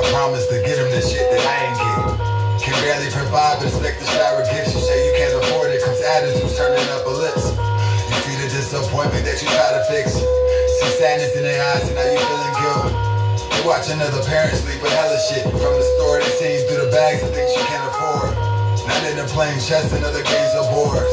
promise 0.16 0.48
to 0.48 0.64
get 0.64 0.80
them 0.80 0.88
the 0.88 1.04
shit 1.04 1.28
that 1.28 1.44
I 1.44 1.56
ain't 1.68 1.76
getting. 1.76 2.16
Can 2.64 2.72
barely 2.80 3.12
provide, 3.12 3.60
but 3.60 3.68
expect 3.68 4.00
to 4.00 4.08
shower 4.16 4.40
gifts. 4.48 4.72
You 4.72 4.80
say 4.80 4.96
you 5.04 5.12
can't 5.20 5.36
afford 5.44 5.76
it, 5.76 5.84
comes 5.84 6.00
attitudes 6.00 6.56
turning 6.56 6.80
up 6.96 7.04
a 7.04 7.12
lips. 7.12 7.52
You 7.52 8.16
see 8.24 8.36
the 8.40 8.48
disappointment 8.48 9.28
that 9.28 9.36
you 9.44 9.48
try 9.52 9.68
to 9.76 9.84
fix. 9.92 10.16
See 10.16 10.88
sadness 10.96 11.36
in 11.36 11.44
their 11.44 11.60
eyes, 11.68 11.84
and 11.84 12.00
now 12.00 12.08
you 12.08 12.20
feeling 12.24 12.56
guilt. 12.64 12.88
They 13.52 13.60
watching 13.68 14.00
other 14.00 14.24
parents 14.24 14.64
leave 14.64 14.80
with 14.80 14.96
hella 14.96 15.20
shit 15.28 15.44
from 15.44 15.74
the 15.76 15.84
store. 16.00 16.24
They 16.24 16.32
seeing 16.40 16.64
through 16.64 16.88
the 16.88 16.92
bags 16.96 17.20
of 17.20 17.28
things 17.36 17.52
you 17.52 17.64
can't 17.68 17.84
afford. 17.92 18.32
Now 18.88 18.96
they're 19.04 19.28
playing 19.36 19.60
chess 19.60 19.92
and 19.92 20.00
other 20.00 20.24
games 20.24 20.52
of 20.56 20.64
boards. 20.72 21.12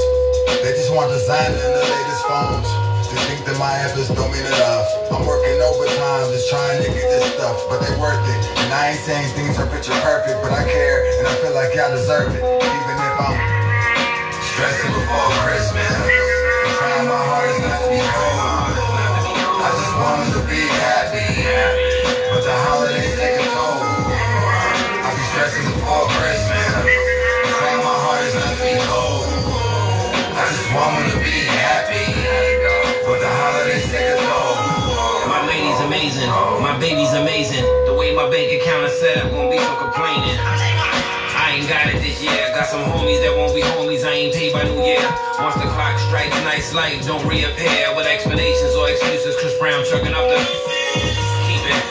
They 0.64 0.72
just 0.80 0.96
want 0.96 1.12
designer 1.12 1.60
and 1.60 1.76
the 1.76 1.84
latest 1.84 2.24
phones. 2.24 2.87
They 3.18 3.34
think 3.34 3.50
that 3.50 3.58
my 3.58 3.74
efforts 3.82 4.14
don't 4.14 4.30
mean 4.30 4.46
enough. 4.46 4.86
I'm 5.10 5.26
working 5.26 5.58
overtime 5.58 6.30
just 6.30 6.54
trying 6.54 6.86
to 6.86 6.90
get 6.94 7.02
this 7.10 7.34
stuff, 7.34 7.58
but 7.66 7.82
they 7.82 7.90
worth 7.98 8.22
it. 8.22 8.42
And 8.62 8.70
I 8.70 8.94
ain't 8.94 9.02
saying 9.02 9.34
things 9.34 9.58
are 9.58 9.66
picture 9.74 9.98
perfect, 10.06 10.38
but 10.46 10.54
I 10.54 10.62
care 10.70 11.02
and 11.18 11.26
I 11.26 11.34
feel 11.42 11.58
like 11.58 11.74
I 11.74 11.90
deserve 11.98 12.30
it, 12.38 12.46
even 12.46 12.96
if 13.02 13.16
I'm 13.18 13.38
stressing 14.54 14.94
before 14.94 15.34
Christmas. 15.50 15.90
I'm 15.98 16.74
trying 16.78 17.08
my 17.10 17.18
hardest 17.26 17.60
not 17.66 17.82
to 17.82 17.90
be 17.90 18.06
cold. 18.06 18.38
I 19.66 19.70
just 19.74 19.94
want 19.98 20.18
'em 20.22 20.30
to 20.38 20.42
be 20.46 20.62
happy, 20.62 21.26
but 22.30 22.46
the 22.46 22.54
holidays 22.54 22.87
bank 38.38 38.62
account 38.62 38.86
is 38.86 38.94
set 39.02 39.18
up, 39.18 39.34
won't 39.34 39.50
be 39.50 39.58
so 39.58 39.74
complaining. 39.82 40.38
I 40.38 41.58
ain't 41.58 41.66
got 41.66 41.90
it 41.90 41.98
this 42.06 42.22
year. 42.22 42.38
Got 42.54 42.70
some 42.70 42.86
homies 42.86 43.18
that 43.26 43.34
won't 43.34 43.50
be 43.58 43.66
homies. 43.66 44.06
I 44.06 44.14
ain't 44.14 44.30
paid 44.30 44.54
by 44.54 44.62
New 44.62 44.78
Year. 44.86 45.02
Once 45.42 45.58
the 45.58 45.66
clock 45.74 45.98
strikes, 45.98 46.38
nice 46.46 46.70
light 46.70 47.02
don't 47.02 47.26
reappear 47.26 47.98
with 47.98 48.06
explanations 48.06 48.78
or 48.78 48.94
excuses. 48.94 49.34
Chris 49.42 49.58
Brown 49.58 49.82
trucking 49.90 50.14
up 50.14 50.22
the 50.30 50.38
keep 51.50 51.66
it. 51.66 51.82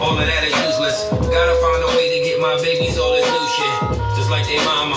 All 0.00 0.16
of 0.16 0.24
that 0.24 0.40
is 0.48 0.56
useless. 0.64 1.04
Gotta 1.28 1.52
find 1.60 1.80
a 1.84 1.90
way 2.00 2.16
to 2.16 2.18
get 2.24 2.40
my 2.40 2.56
babies 2.64 2.96
all 2.96 3.12
this 3.12 3.28
new 3.28 3.44
shit. 3.52 3.76
Just 4.16 4.32
like 4.32 4.48
they 4.48 4.64
mama. 4.64 4.96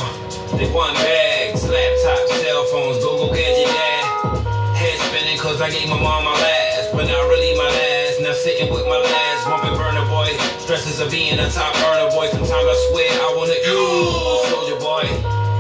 They 0.56 0.72
want 0.72 0.96
bags, 1.04 1.68
laptops, 1.68 2.32
cell 2.40 2.64
phones, 2.72 3.04
go 3.04 3.28
go 3.28 3.36
gadget 3.36 3.68
dad. 3.68 4.40
Head 4.72 4.96
spinning 5.04 5.36
cause 5.36 5.60
I 5.60 5.68
gave 5.68 5.92
my 5.92 6.00
mom 6.00 6.24
my 6.24 6.32
last, 6.32 6.96
but 6.96 7.12
not 7.12 7.28
really 7.28 7.60
my 7.60 7.68
last. 7.76 7.97
Now 8.18 8.34
sitting 8.34 8.74
with 8.74 8.82
my 8.90 8.98
last, 8.98 9.46
bumping 9.46 9.78
Burna 9.78 10.02
Boy. 10.10 10.34
Stresses 10.58 11.00
of 11.00 11.12
being 11.12 11.38
a 11.38 11.50
top 11.54 11.70
earner 11.86 12.10
boy. 12.10 12.26
Sometimes 12.34 12.50
I 12.50 12.76
swear 12.90 13.14
I 13.14 13.30
wanna 13.38 13.54
use 13.62 14.50
soldier 14.50 14.80
boy. 14.82 15.06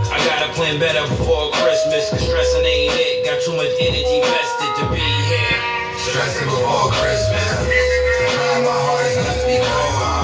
I 0.09 0.17
gotta 0.25 0.49
plan 0.57 0.79
better 0.79 1.05
before 1.05 1.53
Christmas, 1.53 2.09
cause 2.09 2.25
stressing 2.25 2.65
ain't 2.65 2.97
it. 2.97 3.25
Got 3.29 3.45
too 3.45 3.53
much 3.53 3.69
energy 3.77 4.25
vested 4.25 4.73
to 4.73 4.85
be 4.89 5.05
here. 5.05 5.61
Stressing 6.01 6.49
before 6.49 6.89
Christmas. 6.97 7.45
Trying 7.45 8.65
my 8.65 8.73
hardest 8.73 9.21
not 9.21 9.37
to 9.37 9.45
be 9.45 9.61
cold. 9.61 10.17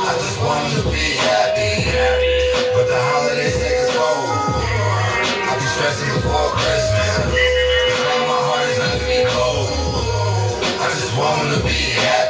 I 0.00 0.16
just 0.16 0.40
want 0.40 0.64
to 0.80 0.80
be 0.88 1.12
happy, 1.28 1.84
but 2.72 2.88
the 2.88 2.96
holidays 2.96 3.52
take 3.60 3.84
a 3.84 3.92
toll. 3.92 4.32
I 5.44 5.52
be 5.60 5.66
stressing 5.76 6.08
before 6.08 6.56
Christmas. 6.56 7.43
To 11.24 11.62
be 11.62 11.70
happy, 11.70 12.23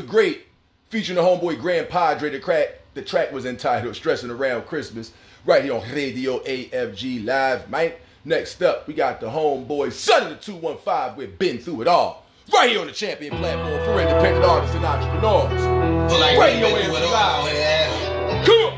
the 0.00 0.06
Great, 0.06 0.46
featuring 0.88 1.16
the 1.16 1.22
homeboy 1.22 1.60
Grand 1.60 1.88
Padre. 1.88 2.30
The, 2.30 2.40
crack, 2.40 2.80
the 2.94 3.02
track 3.02 3.30
was 3.32 3.44
entitled 3.44 3.94
Stressing 3.94 4.30
Around 4.30 4.66
Christmas, 4.66 5.12
right 5.44 5.62
here 5.62 5.74
on 5.74 5.82
Radio 5.92 6.38
AFG 6.40 7.26
Live, 7.26 7.68
man. 7.68 7.92
Next 8.24 8.62
up, 8.62 8.88
we 8.88 8.94
got 8.94 9.20
the 9.20 9.28
homeboy 9.28 9.92
Son 9.92 10.22
of 10.24 10.30
the 10.30 10.36
215 10.36 11.16
with 11.16 11.38
Been 11.38 11.58
Through 11.58 11.82
It 11.82 11.88
All, 11.88 12.24
right 12.52 12.70
here 12.70 12.80
on 12.80 12.86
the 12.86 12.92
champion 12.92 13.36
platform 13.36 13.84
for 13.84 14.00
independent 14.00 14.44
artists 14.44 14.74
and 14.76 14.84
entrepreneurs. 14.84 16.12
Like 16.12 16.38
Radio 16.38 16.68
we 16.68 16.74
been 16.74 16.84
through 16.86 16.96
it 16.96 17.02
AFG 17.02 17.12
Live. 17.12 18.46
Come 18.46 18.56
on. 18.56 18.74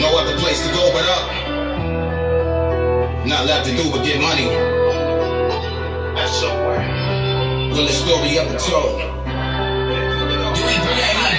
No 0.00 0.18
other 0.18 0.36
place 0.38 0.60
to 0.66 0.72
go 0.72 0.90
but 0.92 1.04
up. 1.08 1.30
Not 3.26 3.44
left 3.46 3.66
to 3.68 3.76
do 3.76 3.90
but 3.90 4.04
get 4.04 4.20
money. 4.20 4.75
Will 7.76 7.84
the 7.84 7.92
story 7.92 8.40
ever 8.40 8.56
told? 8.56 8.96
Hey, 8.96 9.12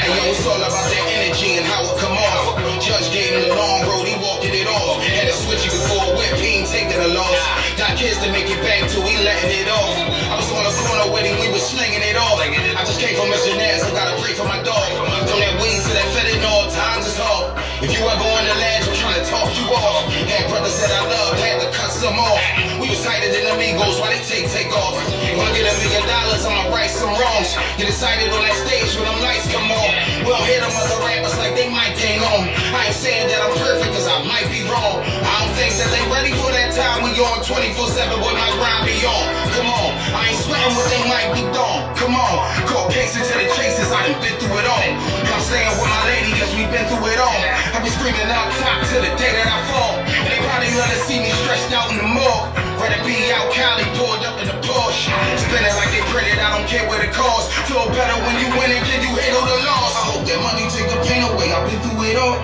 yo, 0.05 0.21
it's 0.29 0.45
all 0.45 0.61
about 0.61 0.85
that 0.85 1.05
energy 1.17 1.57
and 1.57 1.65
how 1.65 1.81
it 1.81 1.97
come 1.97 2.13
off. 2.13 2.61
Judge 2.77 3.09
gave 3.09 3.33
him 3.33 3.49
the 3.49 3.57
long 3.57 3.81
road, 3.89 4.05
he 4.05 4.13
walking 4.21 4.53
it 4.53 4.69
off. 4.69 5.01
Had 5.01 5.25
to 5.25 5.33
switch 5.33 5.65
it 5.65 5.73
before 5.73 5.97
a 5.97 6.13
whip, 6.13 6.37
he 6.37 6.61
ain't 6.61 6.69
taking 6.69 7.01
a 7.01 7.09
loss. 7.09 7.33
Got 7.73 7.97
kids 7.97 8.21
to 8.21 8.29
make 8.29 8.45
it 8.45 8.61
back 8.61 8.85
to, 8.85 9.01
he 9.01 9.17
letting 9.25 9.49
it 9.49 9.65
off. 9.65 9.97
I 10.29 10.37
was 10.37 10.45
on 10.53 10.61
the 10.61 10.77
corner 10.77 11.09
wedding, 11.09 11.33
we 11.41 11.49
was 11.49 11.65
slinging 11.65 12.05
it 12.05 12.13
off. 12.13 12.37
I 12.37 12.85
just 12.85 13.01
came 13.01 13.17
from 13.17 13.33
missionaires, 13.33 13.81
I 13.81 13.89
gotta 13.97 14.13
pray 14.21 14.37
for 14.37 14.45
my 14.45 14.61
dog. 14.61 14.93
From 15.25 15.41
that 15.41 15.57
weed 15.57 15.81
to 15.89 15.91
that 15.97 16.05
fentanyl, 16.13 16.69
times 16.69 17.09
is 17.09 17.17
hard. 17.17 17.57
If 17.81 17.97
you 17.97 18.05
ever 18.05 18.13
on 18.13 18.45
the 18.45 18.53
ledge, 18.61 18.85
I'm 18.85 18.93
trying 18.93 19.17
to 19.17 19.25
talk 19.25 19.49
you 19.57 19.73
off. 19.73 20.05
Had 20.29 20.53
brothers 20.53 20.77
that 20.85 20.93
I 20.93 21.01
love, 21.01 21.33
had 21.41 21.65
to 21.65 21.69
cut 21.97 22.13
some 22.13 22.19
off. 22.19 22.41
We 22.79 22.89
was 22.89 23.01
tighter 23.01 23.29
than 23.33 23.49
amigos, 23.57 23.99
why 23.99 24.13
they 24.13 24.21
take, 24.21 24.49
take 24.53 24.69
off? 24.69 24.93
Wanna 25.37 25.53
get 25.53 25.65
a 25.65 25.73
million 25.81 26.05
dollars, 26.05 26.45
I'ma 26.45 26.69
right 26.69 26.89
some 26.89 27.09
wrongs. 27.09 27.57
Get 27.77 27.89
excited 27.89 28.29
on 28.29 28.41
that 28.41 28.53
stage 28.65 28.93
when 28.97 29.05
them 29.09 29.19
lights 29.21 29.49
come 29.49 29.65
on. 29.65 29.89
We 30.21 30.29
don't 30.29 30.45
hear 30.45 30.61
them 30.61 30.73
other 30.77 30.99
rappers 31.01 31.37
like 31.37 31.57
they 31.57 31.69
might 31.69 31.97
gain 31.97 32.21
on. 32.21 32.49
I 32.73 32.89
ain't 32.89 32.97
saying 32.97 33.27
that 33.29 33.41
I'm 33.41 33.53
perfect, 33.57 33.93
cause 33.97 34.07
I 34.07 34.21
might 34.29 34.45
be 34.53 34.61
wrong. 34.69 35.01
I 35.01 35.33
don't 35.41 35.53
think 35.57 35.73
that 35.81 35.89
they 35.89 36.03
ready 36.13 36.33
for 36.37 36.53
that 36.53 36.73
time 36.77 37.01
when 37.01 37.17
you're 37.17 37.29
on 37.29 37.41
24-7, 37.41 37.73
boy, 38.21 38.33
my 38.33 38.49
grind 38.61 38.85
be 38.85 38.97
on. 39.01 39.25
Come 39.57 39.69
on, 39.73 39.89
I 40.13 40.33
ain't 40.33 40.41
sweating 40.41 40.73
what 40.77 40.87
they 40.93 41.01
might 41.09 41.29
be 41.33 41.43
doing. 41.49 41.81
Come 41.97 42.13
on, 42.13 42.35
call 42.69 42.89
cases 42.93 43.25
to 43.25 43.35
the 43.41 43.49
chases, 43.57 43.89
I 43.89 44.05
done 44.05 44.21
been 44.21 44.37
through 44.37 44.53
it 44.61 44.67
all. 44.69 44.89
I'm 45.33 45.41
staying 45.41 45.73
with 45.73 45.89
my 45.89 46.03
lady, 46.05 46.31
cause 46.37 46.53
we 46.53 46.69
been 46.69 46.85
through 46.85 47.09
it 47.09 47.19
all. 47.19 47.41
I 47.73 47.81
be 47.81 47.89
screaming 47.89 48.29
out 48.29 48.53
top 48.61 48.85
to 48.93 48.97
the 49.01 49.11
day 49.17 49.33
that 49.33 49.49
I 49.49 49.59
fall. 49.73 49.97
And 49.97 50.29
they 50.29 50.39
probably 50.45 50.71
wanna 50.77 50.97
see 51.09 51.19
me 51.19 51.29
stretched 51.43 51.73
out 51.73 51.86
in 51.91 51.97
the 51.97 52.09
morgue. 52.09 52.47
Rather 52.77 53.01
be 53.03 53.15
out 53.33 53.49
Cali, 53.51 53.85
pulled 53.97 54.23
up 54.23 54.37
in 54.41 54.47
a 54.49 54.57
Porsche. 54.61 55.09
Spinning 55.39 55.75
like 55.79 55.91
they 55.91 56.03
printed, 56.13 56.37
I 56.39 56.53
don't 56.55 56.67
care 56.67 56.85
what 56.87 57.03
it 57.03 57.13
costs. 57.13 57.53
Feel 57.67 57.87
better 57.89 58.17
when 58.23 58.35
you 58.39 58.47
win 58.55 58.69
and 58.71 58.83
can 58.85 58.99
you 59.01 59.11
handle 59.15 59.43
the 59.43 59.57
loss? 59.65 59.93
I 59.95 60.03
hope 60.13 60.23
that 60.27 60.39
money 60.43 60.65
take 60.69 60.89
the 60.91 60.99
pain 61.07 61.23
away, 61.25 61.51
I've 61.51 61.65
been 61.69 61.79
through 61.81 62.03
it 62.11 62.17
all. 62.19 62.37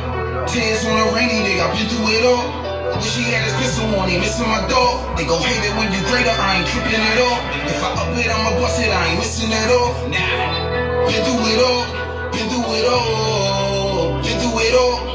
Tears 0.47 0.85
on 0.85 0.97
a 0.99 1.07
rainy 1.15 1.43
day, 1.45 1.61
I've 1.61 1.71
been 1.75 1.87
through 1.87 2.09
it 2.17 2.25
all. 2.25 2.63
Wish 2.97 3.15
he 3.15 3.23
had 3.31 3.43
his 3.45 3.55
pistol 3.57 3.89
on 3.97 4.09
him, 4.09 4.21
missing 4.21 4.47
my 4.47 4.65
dog. 4.67 5.17
They 5.17 5.25
gon' 5.25 5.41
hate 5.41 5.63
it 5.65 5.73
when 5.77 5.91
you 5.91 6.01
greater, 6.07 6.33
I 6.33 6.61
ain't 6.61 6.67
tripping 6.67 6.99
at 6.99 7.19
all. 7.19 7.39
If 7.67 7.79
I 7.83 7.89
up 7.99 8.17
it, 8.17 8.29
I'ma 8.29 8.59
bust 8.59 8.79
it, 8.79 8.89
I 8.89 9.13
ain't 9.13 9.19
missing 9.19 9.51
at 9.51 9.69
all. 9.69 9.91
Nah, 10.09 11.07
been 11.09 11.21
through 11.25 11.45
it 11.51 11.59
all, 11.61 11.83
been 12.31 12.47
through 12.49 12.73
it 12.79 12.85
all, 12.85 14.21
been 14.21 14.37
through 14.39 14.59
it 14.61 14.75
all. 14.75 15.12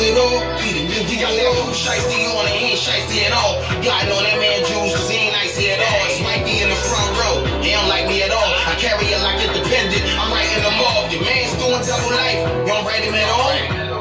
It 0.00 0.16
all, 0.16 0.40
he 0.64 0.72
done 0.72 0.88
been 0.88 1.04
through 1.04 1.28
it 1.28 1.44
all. 1.44 1.68
Shiesty 1.76 2.24
on 2.32 2.48
it, 2.48 2.56
he 2.56 2.72
ain't 2.72 2.80
shiesty 2.80 3.20
at 3.28 3.36
all. 3.36 3.60
Got 3.84 4.08
on 4.08 4.24
that 4.24 4.40
man 4.40 4.64
juice, 4.64 4.96
cause 4.96 5.12
he 5.12 5.28
ain't 5.28 5.36
icy 5.36 5.68
at 5.68 5.76
all. 5.76 6.08
It's 6.08 6.24
Mikey 6.24 6.64
in 6.64 6.72
the 6.72 6.80
front 6.88 7.12
row, 7.20 7.44
he 7.60 7.76
don't 7.76 7.84
like 7.84 8.08
me 8.08 8.24
at 8.24 8.32
all. 8.32 8.48
I 8.64 8.80
carry 8.80 9.04
it 9.12 9.20
like 9.20 9.44
independent, 9.44 10.00
I'm 10.16 10.32
writing 10.32 10.64
them 10.64 10.80
off. 10.88 11.12
Your 11.12 11.20
man's 11.20 11.52
doing 11.60 11.84
double 11.84 12.16
life, 12.16 12.40
you 12.40 12.72
don't 12.72 12.84
write 12.88 13.04
him 13.04 13.12
at 13.12 13.28
all. 13.28 13.52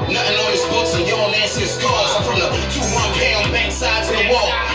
Nothing 0.08 0.40
on 0.40 0.52
his 0.56 0.64
books 0.72 0.96
and 0.96 1.04
you 1.04 1.20
don't 1.20 1.36
answer 1.36 1.60
his 1.68 1.76
calls. 1.84 2.16
I'm 2.16 2.24
from 2.24 2.40
the 2.40 2.48
two 2.72 2.88
one 2.96 3.12
pound 3.20 3.52
backside 3.52 4.08
to 4.08 4.24
the 4.24 4.32
wall. 4.32 4.69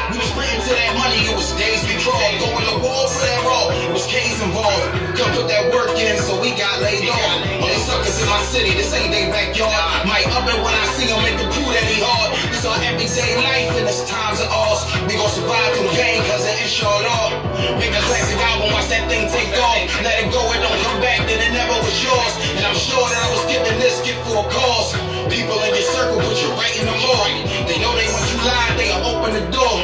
To 0.64 0.72
that 0.72 0.96
money, 0.96 1.28
it 1.28 1.36
was 1.36 1.52
days 1.60 1.84
crawled. 2.00 2.40
Going 2.40 2.64
to 2.72 2.80
war 2.80 3.04
for 3.12 3.20
that 3.20 3.40
raw, 3.44 3.68
it 3.68 3.92
was 3.92 4.08
K's 4.08 4.40
involved. 4.40 4.96
Come 5.12 5.28
put 5.36 5.44
that 5.52 5.68
work 5.68 5.92
in, 6.00 6.16
so 6.24 6.40
we 6.40 6.56
got 6.56 6.80
laid 6.80 7.04
off. 7.04 7.60
Only 7.60 7.76
suckers 7.84 8.16
in 8.16 8.24
my 8.32 8.40
city, 8.48 8.72
this 8.72 8.88
ain't 8.96 9.12
their 9.12 9.28
backyard. 9.28 10.08
Might 10.08 10.24
up 10.32 10.48
it 10.48 10.56
when 10.56 10.72
I 10.72 10.84
see 10.96 11.12
him, 11.12 11.20
make 11.20 11.36
the 11.36 11.52
crew 11.52 11.68
that 11.68 11.84
he 11.84 12.00
hard. 12.00 12.32
This 12.48 12.64
our 12.64 12.80
everyday 12.80 13.36
life 13.44 13.76
and 13.76 13.84
it's 13.84 14.08
times 14.08 14.40
of 14.40 14.48
ours. 14.48 14.88
We 15.04 15.20
gon' 15.20 15.28
survive 15.28 15.68
through 15.76 15.92
pain, 16.00 16.24
cause 16.32 16.48
it 16.48 16.56
inshallah. 16.56 17.44
Make 17.76 17.92
a 17.92 18.00
classic 18.08 18.40
album, 18.40 18.72
watch 18.72 18.88
that 18.88 19.04
thing 19.04 19.28
take 19.28 19.52
off. 19.60 19.84
Let 20.00 20.16
it 20.16 20.32
go, 20.32 20.48
it 20.48 20.64
don't 20.64 20.80
come 20.88 21.00
back, 21.04 21.28
then 21.28 21.44
it 21.44 21.52
never 21.52 21.76
was 21.76 21.92
yours. 22.00 22.32
And 22.56 22.64
I'm 22.64 22.80
sure 22.80 23.04
that 23.04 23.20
I 23.20 23.28
was 23.36 23.44
giving 23.52 23.76
this 23.84 24.00
gift 24.00 24.24
for 24.24 24.40
a 24.40 24.46
cause. 24.48 24.96
People 25.28 25.60
in 25.60 25.76
your 25.76 25.88
circle 25.92 26.24
put 26.24 26.40
you 26.40 26.48
right 26.56 26.72
in 26.80 26.88
the 26.88 26.96
mood. 26.96 27.52
They 27.68 27.76
know 27.84 27.92
they 28.00 28.08
want 28.08 28.24
you 28.32 28.40
live, 28.48 28.72
they'll 28.80 29.04
open 29.12 29.36
the 29.36 29.44
door. 29.52 29.83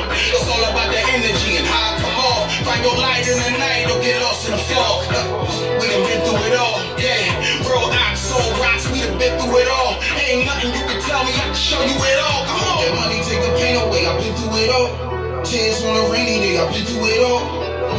Find 2.80 2.96
light 2.96 3.28
in 3.28 3.36
the 3.36 3.58
night, 3.60 3.84
don't 3.88 4.00
get 4.00 4.22
lost 4.24 4.48
in 4.48 4.56
the 4.56 4.62
fog. 4.72 5.04
We 5.04 5.84
done 5.92 6.00
been 6.08 6.24
through 6.24 6.48
it 6.48 6.56
all, 6.56 6.80
yeah. 6.96 7.28
Real 7.60 7.92
ox, 7.92 8.24
soul 8.24 8.40
rocks, 8.56 8.88
we 8.88 9.04
done 9.04 9.20
been 9.20 9.36
through 9.36 9.52
it 9.60 9.68
all. 9.68 10.00
Ain't 10.16 10.48
nothing 10.48 10.72
you 10.72 10.80
can 10.88 10.96
tell 11.04 11.20
me, 11.28 11.32
I 11.36 11.52
can 11.52 11.54
show 11.54 11.76
you 11.84 11.92
it 11.92 12.18
all. 12.24 12.40
Come 12.48 12.56
on. 12.56 12.80
That 12.80 12.92
money 12.96 13.20
take 13.20 13.44
the 13.44 13.52
pain 13.60 13.76
away, 13.76 14.08
I've 14.08 14.16
been 14.16 14.32
through 14.32 14.64
it 14.64 14.70
all. 14.72 15.44
Tears 15.44 15.84
on 15.84 15.92
a 15.92 16.04
rainy 16.08 16.40
day, 16.40 16.56
I've 16.56 16.72
been 16.72 16.88
through 16.88 17.04
it 17.04 17.20
all. 17.20 17.44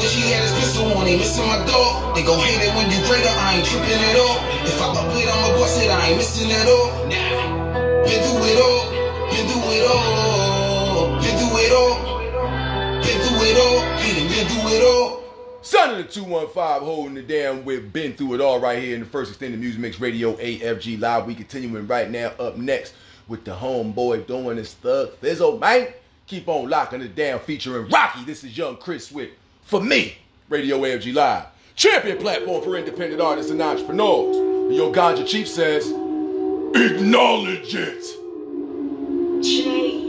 Wish 0.01 0.17
he 0.17 0.33
had 0.33 0.49
his 0.49 0.53
pistol 0.57 0.89
on 0.97 1.05
him, 1.05 1.19
missing 1.21 1.45
my 1.45 1.61
dog. 1.69 2.17
They 2.17 2.25
gon' 2.25 2.41
hate 2.41 2.65
it 2.65 2.73
when 2.73 2.89
you 2.89 3.05
greater, 3.05 3.29
I 3.29 3.61
ain't 3.61 3.65
tripping 3.69 4.01
at 4.01 4.17
all. 4.17 4.41
If 4.65 4.81
I 4.81 4.97
up 4.97 5.13
it, 5.13 5.29
I'ma 5.29 5.61
bust 5.61 5.77
it, 5.77 5.93
I 5.93 6.09
ain't 6.09 6.17
missing 6.17 6.49
at 6.49 6.65
all. 6.65 7.05
Nah, 7.05 8.01
been 8.01 8.17
through 8.25 8.49
it 8.49 8.57
all, 8.57 8.81
been 9.29 9.45
through 9.45 9.77
it 9.77 9.85
all, 9.85 11.21
been 11.21 11.37
through 11.37 11.69
it 11.69 11.69
all, 11.69 11.93
been 12.97 13.19
through 13.21 13.45
it 13.45 13.57
all, 13.61 13.80
he 14.41 14.47
done 14.47 14.57
been 14.57 14.61
through 14.61 14.77
it 14.77 14.83
all. 14.83 15.23
Son 15.61 15.91
of 15.91 15.97
the 15.97 16.03
215 16.03 16.83
holding 16.83 17.13
the 17.13 17.21
damn 17.21 17.63
We've 17.63 17.93
Been 17.93 18.13
Through 18.13 18.35
It 18.35 18.41
All 18.41 18.59
right 18.59 18.81
here 18.81 18.95
in 18.95 19.01
the 19.01 19.05
first 19.05 19.29
extended 19.29 19.59
music 19.59 19.79
mix 19.79 19.99
radio 19.99 20.33
AFG 20.35 20.99
Live. 20.99 21.27
We 21.27 21.35
continuing 21.35 21.85
right 21.85 22.09
now 22.09 22.29
up 22.39 22.57
next 22.57 22.95
with 23.27 23.45
the 23.45 23.51
homeboy 23.51 24.25
doing 24.25 24.57
his 24.57 24.73
thug 24.73 25.13
fizzle, 25.17 25.59
man. 25.59 25.89
Keep 26.25 26.47
on 26.47 26.69
locking 26.69 27.01
it 27.01 27.15
down 27.15 27.39
featuring 27.39 27.89
Rocky. 27.89 28.23
This 28.23 28.43
is 28.43 28.57
young 28.57 28.77
Chris 28.77 29.07
Swick. 29.07 29.33
For 29.61 29.81
me, 29.81 30.17
Radio 30.49 30.79
AFG 30.79 31.13
Live. 31.13 31.45
Champion 31.75 32.17
platform 32.17 32.63
for 32.63 32.75
independent 32.75 33.21
artists 33.21 33.51
and 33.51 33.61
entrepreneurs. 33.61 34.35
And 34.35 34.75
your 34.75 34.91
Ganja 34.91 35.27
Chief 35.27 35.47
says, 35.47 35.87
acknowledge 36.73 37.75
it. 37.75 38.05
Yo, 39.43 40.00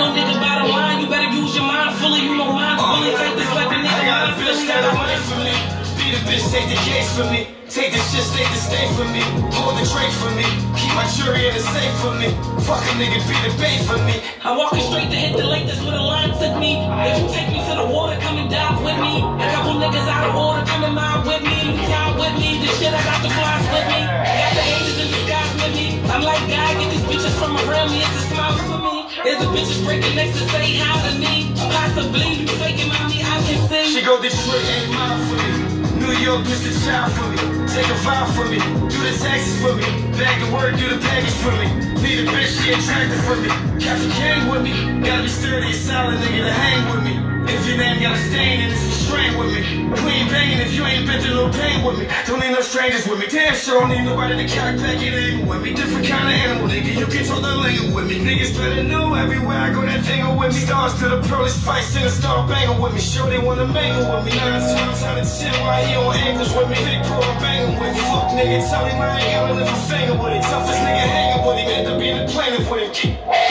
know 0.00 0.16
nigga 0.16 0.36
bottom 0.40 0.72
line, 0.72 0.96
you 1.04 1.06
better 1.12 1.28
use 1.28 1.52
your 1.52 1.68
mind 1.68 1.92
fully, 2.00 2.24
you 2.24 2.32
know 2.32 2.48
uh-huh. 2.48 2.56
mine's 2.56 2.80
fully. 2.80 3.12
Take 3.20 3.36
this 3.36 3.52
like 3.52 3.68
a 3.68 3.78
nigga 3.84 4.04
mind 4.08 4.32
for 4.32 4.48
bitch 4.48 4.64
that 4.64 4.82
I 4.88 5.16
for 5.28 5.40
me. 5.44 5.54
Be 6.00 6.06
the 6.16 6.20
bitch, 6.24 6.44
take 6.48 6.68
the 6.72 6.80
case 6.88 7.08
for 7.12 7.28
me. 7.28 7.40
Take 7.68 7.92
the 7.92 8.02
shit, 8.10 8.24
stay 8.26 8.42
the 8.48 8.58
stay 8.58 8.86
for 8.96 9.06
me. 9.12 9.22
Hold 9.54 9.78
the 9.78 9.84
tray 9.86 10.08
for 10.18 10.32
me. 10.34 10.48
Keep 10.74 10.92
my 10.96 11.06
jury 11.14 11.46
in 11.46 11.54
the 11.54 11.62
safe 11.62 11.94
for 12.02 12.10
me. 12.16 12.32
Fuck 12.64 12.82
a 12.82 12.92
nigga, 12.96 13.20
be 13.28 13.36
the 13.44 13.52
bait 13.60 13.84
for 13.84 14.00
me. 14.08 14.16
I'm 14.42 14.56
walking 14.56 14.82
straight 14.88 15.12
to 15.12 15.18
hit 15.20 15.36
the 15.36 15.44
lake, 15.44 15.68
that's 15.68 15.84
where 15.84 15.94
the 15.94 16.02
line 16.02 16.32
took 16.40 16.56
me. 16.56 16.80
If 16.80 17.14
you 17.20 17.26
take 17.30 17.52
me 17.52 17.60
to 17.68 17.74
the 17.76 17.86
water, 17.86 18.16
come 18.24 18.40
and 18.40 18.48
dive 18.48 18.80
with 18.80 18.98
me. 18.98 19.20
A 19.20 19.46
couple 19.52 19.76
niggas 19.78 20.08
out 20.08 20.32
of 20.32 20.34
order, 20.34 20.64
come 20.64 20.82
and 20.88 20.96
mind 20.96 21.28
with 21.28 21.44
me. 21.44 21.76
Time 21.92 22.16
with 22.16 22.34
me, 22.40 22.58
the 22.64 22.72
shit 22.80 22.90
I 22.90 23.02
got 23.04 23.20
the 23.20 23.30
flies 23.36 23.66
with 23.68 23.86
me. 23.92 24.00
I 24.00 24.32
got 24.40 24.52
the 24.56 24.64
angels 24.64 24.98
in 24.98 25.08
disguise 25.12 25.52
with 25.60 25.72
me. 25.76 25.86
I'm 26.08 26.22
like, 26.24 26.42
God, 26.48 26.72
get 26.80 26.88
these 26.90 26.99
bitches 27.10 27.34
from 27.34 27.58
around 27.66 27.90
me, 27.90 27.98
it's 27.98 28.22
a 28.22 28.24
smile 28.30 28.54
for 28.62 28.78
me. 28.78 29.10
There's 29.24 29.42
a 29.42 29.50
bitches 29.50 29.82
breaking 29.84 30.14
next 30.14 30.38
to 30.38 30.46
say 30.54 30.78
hi 30.78 30.94
to 31.10 31.18
me. 31.18 31.50
Possibly 31.58 32.46
you 32.46 32.46
faking 32.62 32.86
mommy, 32.86 33.18
I 33.26 33.42
can 33.42 33.58
see. 33.66 33.98
She 33.98 34.00
go 34.06 34.22
Detroit, 34.22 34.62
ain't 34.62 34.94
mine 34.94 35.18
for 35.26 35.38
me. 35.42 35.50
New 35.98 36.14
York, 36.22 36.46
bitch, 36.46 36.62
the 36.62 36.72
child 36.86 37.10
for 37.12 37.26
me. 37.26 37.36
Take 37.66 37.90
a 37.90 37.98
vow 38.06 38.30
for 38.30 38.46
me. 38.46 38.58
Do 38.88 38.98
the 39.02 39.14
taxes 39.18 39.58
for 39.60 39.74
me. 39.74 39.84
Bag 40.14 40.40
of 40.42 40.52
work, 40.54 40.78
do 40.78 40.88
the 40.88 41.02
package 41.02 41.34
for 41.42 41.52
me. 41.58 41.66
Need 42.00 42.24
a 42.24 42.30
bitch, 42.30 42.62
she 42.62 42.72
attractive 42.72 43.20
for 43.26 43.36
me. 43.36 43.50
Captain 43.82 44.10
King 44.14 44.48
with 44.48 44.62
me. 44.62 45.02
Gotta 45.02 45.24
be 45.24 45.28
sturdy 45.28 45.66
and 45.66 45.76
solid, 45.76 46.16
nigga, 46.22 46.46
to 46.46 46.52
hang 46.52 46.80
with 46.94 47.04
me. 47.04 47.19
If 47.46 47.66
your 47.66 47.78
name 47.78 48.02
got 48.02 48.16
a 48.16 48.18
stain 48.18 48.60
and 48.60 48.72
it's 48.72 48.82
a 48.82 48.90
strain 49.06 49.38
with 49.38 49.52
me. 49.54 49.62
Queen 50.02 50.28
banging 50.28 50.58
if 50.58 50.72
you 50.74 50.84
ain't 50.84 51.06
been 51.06 51.20
through 51.20 51.34
no 51.34 51.50
pain 51.50 51.84
with 51.84 51.98
me. 51.98 52.06
Don't 52.26 52.40
need 52.40 52.52
no 52.52 52.60
strangers 52.60 53.06
with 53.06 53.18
me. 53.18 53.26
Damn 53.26 53.54
sure 53.54 53.80
don't 53.80 53.90
need 53.90 54.04
nobody 54.04 54.36
to 54.36 54.46
cock 54.46 54.76
back 54.76 55.00
it 55.02 55.14
in 55.14 55.46
with 55.46 55.62
me. 55.62 55.74
Different 55.74 56.06
kind 56.06 56.28
of 56.28 56.34
animal, 56.34 56.68
nigga. 56.68 56.94
You 56.94 57.06
talk 57.24 57.42
the 57.42 57.56
lingo 57.56 57.94
with 57.94 58.06
me. 58.08 58.18
Niggas 58.20 58.56
better 58.56 58.82
know 58.82 59.14
everywhere 59.14 59.58
I 59.58 59.72
go, 59.72 59.82
that 59.82 60.04
thing 60.04 60.20
with 60.36 60.52
me. 60.52 60.60
Stars 60.60 60.94
to 61.00 61.08
the 61.08 61.20
pearly 61.28 61.50
spice 61.50 61.96
and 61.96 62.06
a 62.06 62.10
star 62.10 62.46
banger 62.46 62.80
with 62.80 62.94
me. 62.94 63.00
Sure 63.00 63.28
they 63.28 63.38
wanna 63.38 63.66
mangle 63.66 64.14
with 64.14 64.24
me. 64.24 64.32
Nine 64.36 64.60
times 64.60 65.02
out 65.02 65.18
of 65.18 65.26
ten, 65.26 65.52
why 65.64 65.82
he 65.84 65.94
on 65.96 66.16
ankles 66.16 66.54
with 66.54 66.68
me. 66.68 66.76
Big 66.84 67.04
pro 67.04 67.20
banging 67.40 67.78
with 67.80 67.94
me. 67.94 68.00
Fuck 68.00 68.30
nigga, 68.36 68.68
tell 68.68 68.84
him 68.84 69.00
I 69.00 69.20
ain't 69.20 69.58
got 69.58 69.68
a 69.68 69.76
finger 69.88 70.14
with 70.14 70.32
it. 70.32 70.42
Toughest 70.42 70.80
nigga 70.80 71.04
hanging 71.08 71.46
with 71.46 71.58
him. 71.58 71.68
End 71.68 71.88
up 71.88 71.98
being 71.98 72.16
the 72.18 72.32
plaintiff 72.32 72.70
with 72.70 72.96
him. 72.96 73.49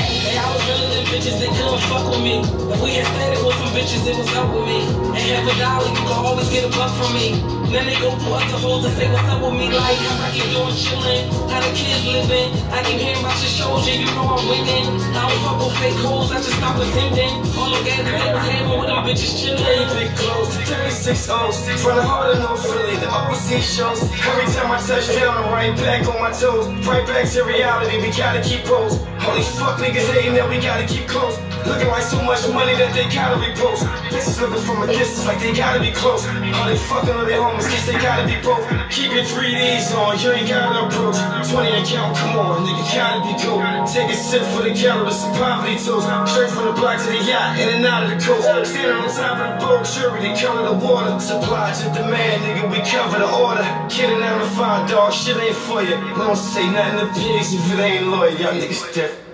Bitches, 1.10 1.40
they 1.40 1.48
couldn't 1.48 1.82
fuck 1.90 2.10
with 2.10 2.22
me. 2.22 2.40
If 2.40 2.82
we 2.82 2.94
had 2.94 3.08
stayed 3.18 3.44
with 3.44 3.56
some 3.58 3.74
bitches, 3.74 4.06
it 4.06 4.18
was 4.18 4.30
up 4.36 4.54
with 4.54 4.66
me. 4.66 4.80
Ain't 5.18 5.34
have 5.34 5.48
a 5.48 5.60
dollar, 5.60 5.90
you 5.90 5.96
can 5.96 6.26
always 6.26 6.50
get 6.50 6.66
a 6.66 6.70
buck 6.70 6.94
from 6.98 7.14
me. 7.14 7.59
Then 7.70 7.86
they 7.86 7.94
go 8.02 8.10
to 8.10 8.30
other 8.34 8.58
hoes 8.58 8.86
and 8.86 8.98
say 8.98 9.06
what's 9.14 9.30
up 9.30 9.46
with 9.46 9.54
me, 9.54 9.70
like 9.70 10.02
how 10.02 10.26
I 10.26 10.34
keep 10.34 10.50
doing 10.50 10.74
chillin', 10.74 11.30
how 11.54 11.62
the 11.62 11.70
kids 11.78 12.02
living. 12.02 12.50
I 12.74 12.82
keep 12.82 12.98
hearing 12.98 13.22
about 13.22 13.38
your 13.38 13.54
shows, 13.54 13.86
and 13.86 14.02
you 14.02 14.10
know 14.18 14.26
I'm 14.26 14.42
winning. 14.50 14.90
I 15.14 15.30
don't 15.30 15.38
fuck 15.46 15.62
with 15.62 15.78
fake 15.78 16.02
hoes, 16.02 16.34
I 16.34 16.42
just 16.42 16.58
stop 16.58 16.82
pretending. 16.82 17.30
All 17.54 17.70
the 17.70 17.86
gas 17.86 18.02
they 18.10 18.34
was 18.34 18.42
having 18.42 18.74
with 18.74 18.90
them 18.90 19.06
bitches 19.06 19.38
chillin'. 19.38 19.86
Big 19.94 20.10
clothes, 20.18 20.50
36 20.66 21.30
O's, 21.30 21.58
from 21.78 22.02
the 22.02 22.06
heart 22.10 22.34
of 22.34 22.42
North 22.42 22.66
Philly, 22.66 22.98
the 22.98 23.06
overseas 23.06 23.70
shows. 23.70 24.02
Every 24.26 24.50
time 24.50 24.74
I 24.74 24.82
touch 24.82 25.06
down, 25.14 25.38
I'm 25.38 25.54
right 25.54 25.78
back 25.78 26.10
on 26.10 26.18
my 26.18 26.34
toes. 26.34 26.66
Right 26.90 27.06
back 27.06 27.30
to 27.38 27.46
reality, 27.46 28.02
we 28.02 28.10
gotta 28.10 28.42
keep 28.42 28.66
pose. 28.66 28.98
Holy 29.22 29.46
fuck 29.46 29.78
niggas 29.78 30.10
hating 30.10 30.34
that 30.34 30.50
we 30.50 30.58
gotta 30.58 30.90
keep 30.90 31.06
close. 31.06 31.38
Looking 31.68 31.88
like 31.92 32.04
so 32.04 32.22
much 32.24 32.48
money 32.54 32.74
that 32.80 32.96
they 32.96 33.04
gotta 33.12 33.36
repost. 33.36 33.84
Bitches 34.10 34.40
looking 34.40 34.64
from 34.64 34.84
a 34.84 34.88
distance 34.88 35.26
like 35.28 35.40
they 35.40 35.54
gotta 35.54 35.80
be 35.80 35.92
close. 35.92 36.26
All 36.26 36.66
they 36.66 36.78
fucking 36.78 37.12
on 37.12 37.28
their 37.28 37.42
homies, 37.42 37.68
guess 37.68 37.86
they 37.86 38.00
gotta 38.00 38.26
be 38.26 38.40
both. 38.42 38.64
Keep 38.90 39.12
your 39.12 39.28
3Ds 39.28 39.92
on, 39.94 40.18
you 40.20 40.32
ain't 40.32 40.48
gotta 40.48 40.88
approach. 40.88 41.20
20 41.52 41.84
account, 41.84 42.18
come 42.18 42.40
on, 42.40 42.64
nigga, 42.64 42.84
gotta 42.96 43.20
be 43.28 43.34
cool. 43.44 43.60
Take 43.86 44.10
a 44.10 44.18
sip 44.18 44.44
for 44.56 44.64
the 44.64 44.72
ghetto, 44.72 45.06
to 45.06 45.12
some 45.12 45.34
poverty 45.36 45.76
toast. 45.78 46.08
Straight 46.32 46.50
from 46.50 46.66
the 46.72 46.76
block 46.80 46.98
to 47.04 47.10
the 47.12 47.22
yacht, 47.28 47.60
in 47.60 47.70
and 47.70 47.86
out 47.86 48.04
of 48.04 48.10
the 48.10 48.20
coast. 48.24 48.48
Standing 48.72 48.96
on 48.96 49.10
top 49.12 49.38
of 49.38 49.48
the 49.48 49.66
boat, 49.66 49.86
sure, 49.86 50.16
they 50.20 50.34
cover 50.40 50.64
the 50.64 50.76
water. 50.80 51.20
Supply 51.20 51.74
to 51.76 51.86
demand, 51.94 52.44
nigga, 52.44 52.66
we 52.72 52.80
cover 52.88 53.20
the 53.20 53.30
order. 53.30 53.68
Kidding 53.90 54.24
out 54.24 54.40
the 54.42 54.50
fire, 54.56 54.88
dog, 54.88 55.14
shit 55.14 55.38
ain't 55.38 55.56
for 55.56 55.84
you. 55.84 55.96
Don't 56.18 56.36
say 56.36 56.66
nothing 56.72 57.04
to 57.04 57.08
pigs 57.14 57.54
if 57.54 57.68
it 57.74 57.80
ain't 57.80 58.08
loyal, 58.08 58.34
y'all 58.40 58.54
niggas. 58.54 59.29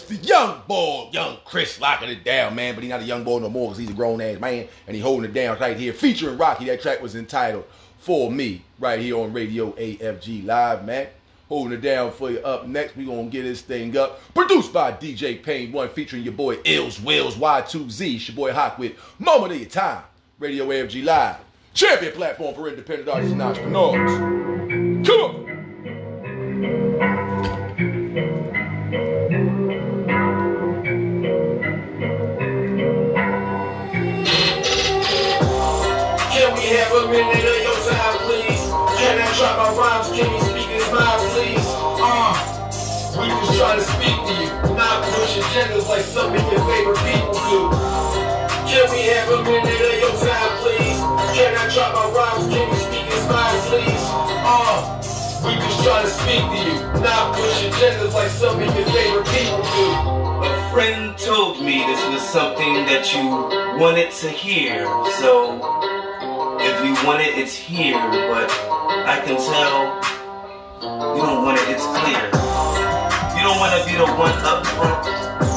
It's 0.00 0.08
the 0.08 0.26
young 0.26 0.62
boy, 0.66 1.10
young 1.12 1.36
Chris 1.44 1.78
locking 1.78 2.08
it 2.08 2.24
down, 2.24 2.54
man. 2.54 2.74
But 2.74 2.84
he's 2.84 2.90
not 2.90 3.00
a 3.00 3.04
young 3.04 3.22
boy 3.22 3.38
no 3.40 3.50
more 3.50 3.68
because 3.68 3.78
he's 3.78 3.90
a 3.90 3.94
grown 3.94 4.22
ass 4.22 4.40
man 4.40 4.66
and 4.86 4.96
he 4.96 5.02
holding 5.02 5.28
it 5.28 5.34
down 5.34 5.58
right 5.58 5.76
here. 5.76 5.92
Featuring 5.92 6.38
Rocky. 6.38 6.64
That 6.66 6.80
track 6.80 7.02
was 7.02 7.16
entitled 7.16 7.64
For 7.98 8.30
Me 8.30 8.62
right 8.78 8.98
here 8.98 9.18
on 9.18 9.34
Radio 9.34 9.72
AFG 9.72 10.46
Live, 10.46 10.86
man. 10.86 11.08
holding 11.50 11.74
it 11.74 11.82
down 11.82 12.12
for 12.12 12.30
you. 12.30 12.38
Up 12.38 12.66
next, 12.66 12.96
we 12.96 13.04
gonna 13.04 13.24
get 13.24 13.42
this 13.42 13.60
thing 13.60 13.94
up. 13.98 14.22
Produced 14.32 14.72
by 14.72 14.92
DJ 14.92 15.42
Payne 15.42 15.70
One, 15.70 15.90
featuring 15.90 16.22
your 16.22 16.32
boy 16.32 16.56
Ills 16.64 16.98
Wills 17.00 17.36
Y2Z. 17.36 18.14
It's 18.14 18.28
your 18.28 18.36
boy 18.36 18.52
Haak 18.52 18.78
with 18.78 18.92
Moment 19.18 19.52
of 19.52 19.60
Your 19.60 19.68
Time. 19.68 20.02
Radio 20.38 20.66
AFG 20.66 21.04
Live. 21.04 21.36
Champion 21.74 22.12
platform 22.14 22.54
for 22.54 22.68
independent 22.68 23.08
artists 23.08 23.32
and 23.32 23.42
entrepreneurs. 23.42 25.06
Come 25.06 25.20
on. 25.20 25.50
Drop 39.40 39.56
my 39.56 39.72
rhymes? 39.72 40.08
Can 40.12 40.28
you 40.28 40.40
speak 40.52 40.68
in 40.68 40.80
smile, 40.84 41.18
please? 41.32 41.68
Uh, 41.96 42.36
we 43.16 43.24
just 43.40 43.56
try 43.56 43.72
to 43.72 43.80
speak 43.80 44.16
to 44.28 44.32
you, 44.36 44.52
not 44.76 45.00
push 45.16 45.40
agendas 45.40 45.88
like 45.88 46.04
some 46.04 46.28
of 46.28 46.44
your 46.52 46.60
favorite 46.68 47.00
people 47.08 47.32
do. 47.48 47.60
Can 48.68 48.84
we 48.92 49.00
have 49.08 49.32
a 49.32 49.40
minute 49.42 49.80
of 49.80 49.96
your 49.96 50.14
time, 50.20 50.52
please? 50.60 51.00
Can 51.32 51.56
I 51.56 51.64
drop 51.72 51.96
my 51.96 52.04
rhymes? 52.12 52.52
Can 52.52 52.68
you 52.68 52.80
speak 52.84 53.06
in 53.08 53.20
smile, 53.24 53.60
please? 53.72 54.04
Uh, 54.44 54.76
we 55.40 55.56
just 55.56 55.80
try 55.88 56.02
to 56.04 56.10
speak 56.20 56.44
to 56.44 56.58
you, 56.60 56.76
not 57.00 57.34
push 57.34 57.64
agendas 57.64 58.12
like 58.12 58.30
some 58.30 58.60
of 58.60 58.76
your 58.76 58.86
favorite 58.92 59.26
people 59.32 59.64
do. 59.72 59.86
A 60.44 60.70
friend 60.70 61.16
told 61.16 61.64
me 61.64 61.80
this 61.88 62.04
was 62.12 62.20
something 62.20 62.84
that 62.92 63.08
you 63.14 63.24
wanted 63.80 64.10
to 64.20 64.28
hear, 64.28 64.84
so 65.16 65.56
if 66.60 66.84
you 66.84 66.92
want 67.06 67.22
it, 67.22 67.38
it's 67.38 67.56
here, 67.56 67.98
but 68.28 68.79
I 69.10 69.18
can 69.26 69.34
tell 69.42 69.98
you 71.16 71.18
don't 71.18 71.42
want 71.42 71.58
it, 71.58 71.66
it's 71.66 71.82
clear. 71.98 72.30
You 73.34 73.42
don't 73.42 73.58
want 73.58 73.74
to 73.74 73.82
be 73.82 73.98
the 73.98 74.06
one 74.06 74.30
up 74.46 74.62
front 74.70 75.02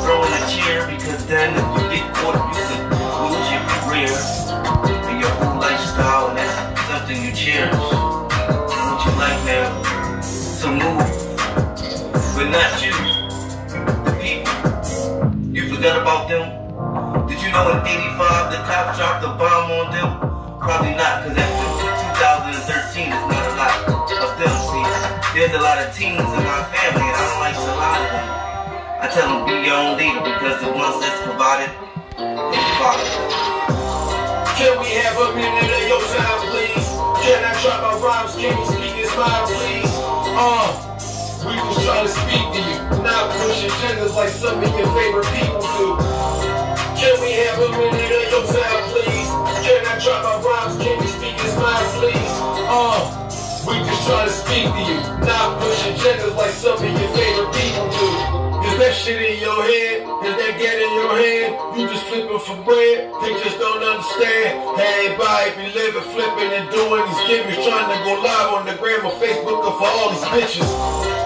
throwing 0.01 0.33
a 0.33 0.41
chair 0.49 0.89
because 0.89 1.21
then 1.27 1.53
if 1.53 1.61
you 1.61 1.85
get 1.93 2.05
caught, 2.17 2.33
you 2.49 2.57
could 2.65 2.81
lose 3.29 3.49
your 3.53 3.61
career 3.77 4.09
and 5.05 5.21
your 5.21 5.29
whole 5.37 5.61
lifestyle, 5.61 6.33
and 6.33 6.37
that's 6.41 6.81
something 6.89 7.21
you 7.21 7.29
cherish. 7.29 7.77
What 7.77 9.05
you 9.05 9.13
like 9.21 9.37
now? 9.45 9.69
So 10.25 10.73
move, 10.73 11.05
but 12.33 12.49
not 12.49 12.73
you, 12.81 12.97
the 14.01 14.17
people. 14.17 15.53
You 15.53 15.69
forgot 15.69 16.01
about 16.01 16.25
them? 16.25 16.49
Did 17.29 17.37
you 17.37 17.51
know 17.53 17.69
in 17.69 17.85
85 17.85 18.49
the 18.49 18.57
cops 18.65 18.97
dropped 18.97 19.23
a 19.23 19.29
bomb 19.37 19.69
on 19.77 19.93
them? 19.93 20.09
Probably 20.57 20.95
not, 20.97 21.21
because 21.21 21.37
after 21.37 21.92
2013 22.23 23.11
is 23.11 23.25
not 23.27 23.43
a 23.43 23.55
lot 23.59 23.83
of 24.07 24.31
them. 24.39 24.55
See, 24.71 24.85
there's 25.35 25.51
a 25.51 25.59
lot 25.59 25.75
of 25.75 25.91
teens 25.91 26.23
in 26.23 26.43
my 26.47 26.63
family, 26.71 27.03
and 27.03 27.19
I 27.19 27.23
don't 27.27 27.41
like 27.43 27.59
a 27.59 27.75
lot 27.75 27.99
of 27.99 28.09
them. 28.15 28.27
I 29.03 29.05
tell 29.11 29.27
them 29.27 29.43
be 29.43 29.67
your 29.67 29.75
own 29.75 29.99
leader 29.99 30.23
because 30.23 30.55
the 30.63 30.71
ones 30.71 31.03
that's 31.03 31.19
provided, 31.19 31.67
they 32.15 32.63
follow. 32.79 33.03
Can 34.55 34.71
we 34.79 34.95
have 35.03 35.19
a 35.19 35.35
minute 35.35 35.67
of 35.67 35.83
your 35.83 35.99
time, 36.15 36.39
please? 36.47 36.87
Can 37.27 37.43
I 37.43 37.51
drop 37.59 37.91
my 37.91 37.93
rhymes? 37.99 38.39
Can 38.39 38.55
you 38.55 38.67
speak 38.71 38.95
in 39.03 39.07
smile, 39.11 39.43
please? 39.43 39.91
Uh, 40.39 40.79
we 41.43 41.59
just 41.59 41.83
try 41.83 42.07
to 42.07 42.11
speak 42.23 42.45
to 42.55 42.59
you, 42.63 43.03
not 43.03 43.35
push 43.35 43.67
agendas 43.67 44.15
like 44.15 44.31
some 44.31 44.63
of 44.63 44.71
your 44.79 44.87
favorite 44.95 45.27
people 45.35 45.59
do. 45.75 45.99
Can 46.95 47.19
we 47.19 47.35
have 47.43 47.59
a 47.59 47.69
minute 47.75 48.15
of 48.15 48.25
your 48.31 48.45
time, 48.47 48.83
please? 48.95 49.27
Can 49.67 49.83
I 49.83 49.99
drop 49.99 50.23
my 50.23 50.39
rhymes? 50.39 50.79
Can 50.79 51.03
you 51.03 51.12
smile, 51.53 51.85
please? 51.99 52.35
Uh, 52.67 52.99
we 53.67 53.73
just 53.85 54.07
try 54.07 54.25
to 54.25 54.31
speak 54.31 54.65
to 54.65 54.81
you, 54.89 54.99
not 55.25 55.61
pushing 55.61 55.95
agendas 55.95 56.35
like 56.35 56.51
some 56.51 56.77
of 56.77 56.83
your 56.83 57.09
favorite. 57.15 57.52
Is 58.73 58.79
that 58.81 58.95
shit 58.97 59.21
in 59.21 59.37
your 59.37 59.61
head? 59.61 60.01
Is 60.25 60.33
that 60.33 60.57
get 60.57 60.81
in 60.81 60.91
your 60.97 61.13
head? 61.13 61.53
You 61.77 61.85
just 61.85 62.09
flipping 62.09 62.41
for 62.41 62.57
bread? 62.65 63.05
They 63.21 63.37
just 63.45 63.61
don't 63.61 63.85
understand. 63.85 64.65
Everybody 64.81 65.53
be 65.61 65.65
living, 65.77 66.01
flipping, 66.09 66.49
and 66.49 66.65
doing 66.73 67.05
these 67.05 67.21
gimmicks. 67.29 67.61
Trying 67.61 67.85
to 67.85 67.97
go 68.01 68.17
live 68.25 68.49
on 68.57 68.65
the 68.65 68.73
gram 68.81 69.05
or 69.05 69.13
Facebook 69.21 69.61
or 69.61 69.77
for 69.77 69.85
all 69.85 70.09
these 70.09 70.25
bitches. 70.33 70.65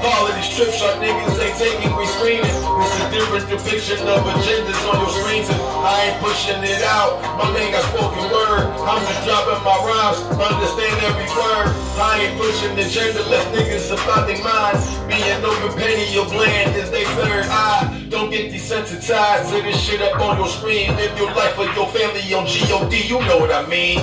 All 0.04 0.28
of 0.28 0.36
these 0.36 0.52
trip 0.60 0.76
shot 0.76 1.00
niggas 1.00 1.40
ain't 1.40 1.56
taking 1.56 1.96
we 1.96 2.04
screening. 2.20 2.52
It's 2.52 2.96
a 3.00 3.08
different 3.16 3.48
depiction 3.48 4.04
of 4.12 4.28
agendas 4.28 4.84
on 4.92 5.00
your 5.08 5.14
screens, 5.24 5.48
and 5.48 5.60
I 5.88 6.12
ain't 6.12 6.20
pushing 6.20 6.60
it 6.68 6.84
out. 6.84 7.16
My 7.40 7.48
name 7.56 7.72
got 7.72 7.88
spoken 7.96 8.28
word. 8.28 8.68
I'm 8.84 9.00
just 9.08 9.24
dropping 9.24 9.64
my 9.64 9.78
rhymes, 9.88 10.20
understand 10.36 10.96
every 11.00 11.32
word. 11.32 11.72
I 11.98 12.30
ain't 12.30 12.38
pushing 12.38 12.76
the 12.76 12.86
agenda, 12.86 13.26
let 13.26 13.42
niggas 13.56 13.90
about 13.90 14.28
their 14.28 14.38
mind. 14.44 14.78
Being 15.10 15.42
open 15.44 15.74
penny 15.78 16.06
or 16.18 16.30
bland 16.30 16.76
is 16.76 16.92
they 16.92 17.06
third 17.18 17.37
eye. 17.46 18.08
Don't 18.10 18.30
get 18.30 18.52
desensitized 18.52 19.52
to 19.52 19.62
this 19.62 19.80
shit 19.80 20.02
up 20.02 20.20
on 20.22 20.38
your 20.38 20.48
screen. 20.48 20.96
Live 20.96 21.18
your 21.18 21.34
life 21.34 21.58
with 21.58 21.76
your 21.76 21.88
family 21.88 22.34
on 22.34 22.46
God, 22.46 22.94
you 22.94 23.20
know 23.28 23.38
what 23.38 23.52
I 23.52 23.66
mean. 23.68 24.00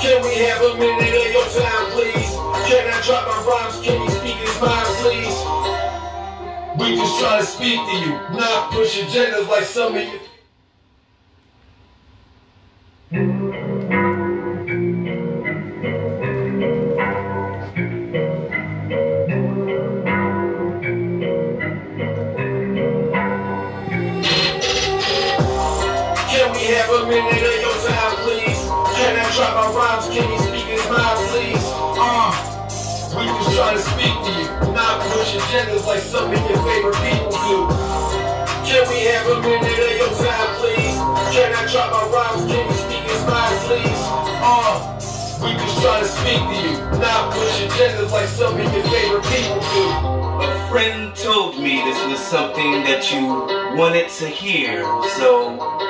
Can 0.00 0.22
we 0.22 0.34
have 0.46 0.62
a 0.62 0.74
minute 0.78 1.26
of 1.26 1.32
your 1.32 1.48
time, 1.58 1.86
please? 1.92 2.30
Can 2.70 2.86
I 2.86 3.00
drop 3.04 3.26
my 3.26 3.38
rhymes? 3.44 3.84
Can 3.84 4.00
you 4.00 4.10
speak 4.10 4.36
in 4.40 4.46
smile, 4.56 4.86
please? 5.02 5.36
We 6.78 6.96
just 6.96 7.18
try 7.20 7.40
to 7.40 7.46
speak 7.46 7.80
to 7.80 7.96
you, 8.06 8.12
not 8.38 8.70
push 8.70 9.00
agendas 9.02 9.48
like 9.48 9.64
some 9.64 9.96
of 9.96 10.02
you. 10.02 10.27
Drop 29.38 29.54
my 29.54 29.70
rhymes? 29.70 30.06
Can 30.10 30.26
you 30.26 30.38
speak 30.50 30.66
in 30.66 30.78
smile, 30.82 31.14
please? 31.30 31.66
Uh, 31.94 32.34
we 33.14 33.22
just 33.22 33.54
try 33.54 33.70
to 33.70 33.78
speak 33.78 34.14
to 34.26 34.30
you, 34.34 34.50
not 34.74 34.98
push 35.14 35.38
agendas 35.38 35.86
like 35.86 36.02
some 36.02 36.26
of 36.26 36.42
your 36.50 36.58
favorite 36.66 36.98
people 37.06 37.30
do. 37.46 37.56
Can 38.66 38.82
we 38.90 39.06
have 39.06 39.26
a 39.30 39.38
minute 39.38 39.78
of 39.78 39.94
your 39.94 40.12
time, 40.18 40.50
please? 40.58 40.98
Can 41.30 41.54
I 41.54 41.62
drop 41.70 41.88
my 41.94 42.02
rhymes? 42.10 42.50
Can 42.50 42.66
you 42.66 42.76
speak 42.82 43.04
in 43.06 43.18
smile, 43.22 43.54
please? 43.70 44.02
Uh, 44.42 44.74
we 45.38 45.54
just 45.54 45.82
try 45.86 46.00
to 46.02 46.08
speak 46.18 46.42
to 46.42 46.56
you, 46.58 46.74
not 46.98 47.32
push 47.32 47.62
agendas 47.62 48.10
like 48.10 48.26
some 48.26 48.58
of 48.58 48.74
your 48.74 48.84
favorite 48.90 49.22
people 49.30 49.62
do. 49.70 49.86
A 50.42 50.68
friend 50.68 51.14
told 51.14 51.62
me 51.62 51.78
this 51.86 52.00
was 52.10 52.18
something 52.18 52.82
that 52.90 53.06
you 53.12 53.22
wanted 53.78 54.08
to 54.18 54.26
hear, 54.26 54.82
so 55.14 55.87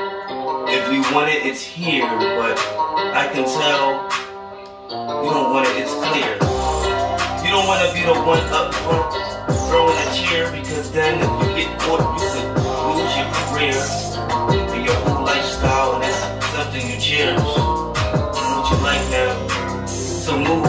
if 0.69 0.93
you 0.93 1.01
want 1.15 1.31
it, 1.31 1.47
it's 1.47 1.63
here, 1.63 2.07
but 2.07 2.59
I 3.15 3.31
can 3.33 3.45
tell 3.45 4.09
you 5.25 5.31
don't 5.33 5.53
want 5.53 5.67
it, 5.67 5.77
it's 5.81 5.95
clear. 5.95 6.35
You 7.45 7.51
don't 7.55 7.67
want 7.67 7.81
to 7.87 7.95
be 7.95 8.03
the 8.05 8.13
one 8.13 8.45
up 8.53 8.75
front 8.75 9.13
throwing 9.69 9.97
a 9.97 10.09
chair 10.13 10.53
because 10.53 10.93
then 10.93 11.21
if 11.21 11.31
you 11.49 11.65
get 11.65 11.81
caught, 11.81 12.05
you 12.21 12.29
could 12.29 12.49
lose 13.01 13.15
your 13.17 13.29
career 13.49 13.81
and 14.77 14.85
your 14.85 14.95
whole 15.07 15.25
lifestyle, 15.25 15.95
and 15.95 16.03
that's 16.03 16.47
something 16.53 16.85
you 16.85 17.01
cherish. 17.01 17.41
What 17.41 18.71
you 18.71 18.77
like 18.85 19.05
now? 19.09 19.87
So 19.87 20.37
move, 20.37 20.65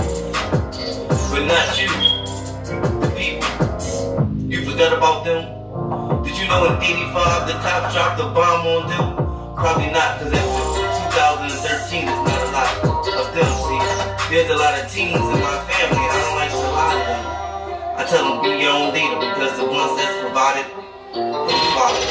but 1.31 1.43
not 1.43 1.75
you, 1.75 1.91
the 3.03 3.11
people. 3.17 4.49
You 4.49 4.63
forgot 4.69 4.93
about 4.97 5.25
them? 5.25 6.23
Did 6.23 6.37
you 6.37 6.47
know 6.47 6.65
in 6.65 6.81
85 6.81 7.47
the 7.47 7.53
cops 7.53 7.93
dropped 7.93 8.19
a 8.19 8.23
bomb 8.23 8.67
on 8.67 8.89
them? 8.89 9.28
Probably 9.59 9.91
not, 9.91 10.23
because 10.23 10.39
after 10.39 11.51
2013 11.51 12.07
is 12.07 12.19
not 12.23 12.39
a 12.39 12.51
lot 12.55 12.71
of 13.11 13.27
them. 13.35 13.51
See, 13.67 14.31
there's 14.31 14.47
a 14.47 14.55
lot 14.55 14.71
of 14.79 14.87
teens 14.87 15.19
in 15.19 15.35
my 15.35 15.59
family, 15.67 15.99
and 15.99 16.15
I 16.15 16.19
don't 16.23 16.35
like 16.39 16.55
a 16.55 16.63
lot 16.71 16.95
of 16.95 17.03
them. 17.03 17.23
I 17.99 18.01
tell 18.07 18.23
them 18.23 18.39
be 18.39 18.55
your 18.55 18.71
own 18.71 18.95
leader 18.95 19.19
because 19.19 19.59
the 19.59 19.67
ones 19.67 19.99
that's 19.99 20.15
provided, 20.23 20.63
they 21.11 21.59
follow. 21.75 22.07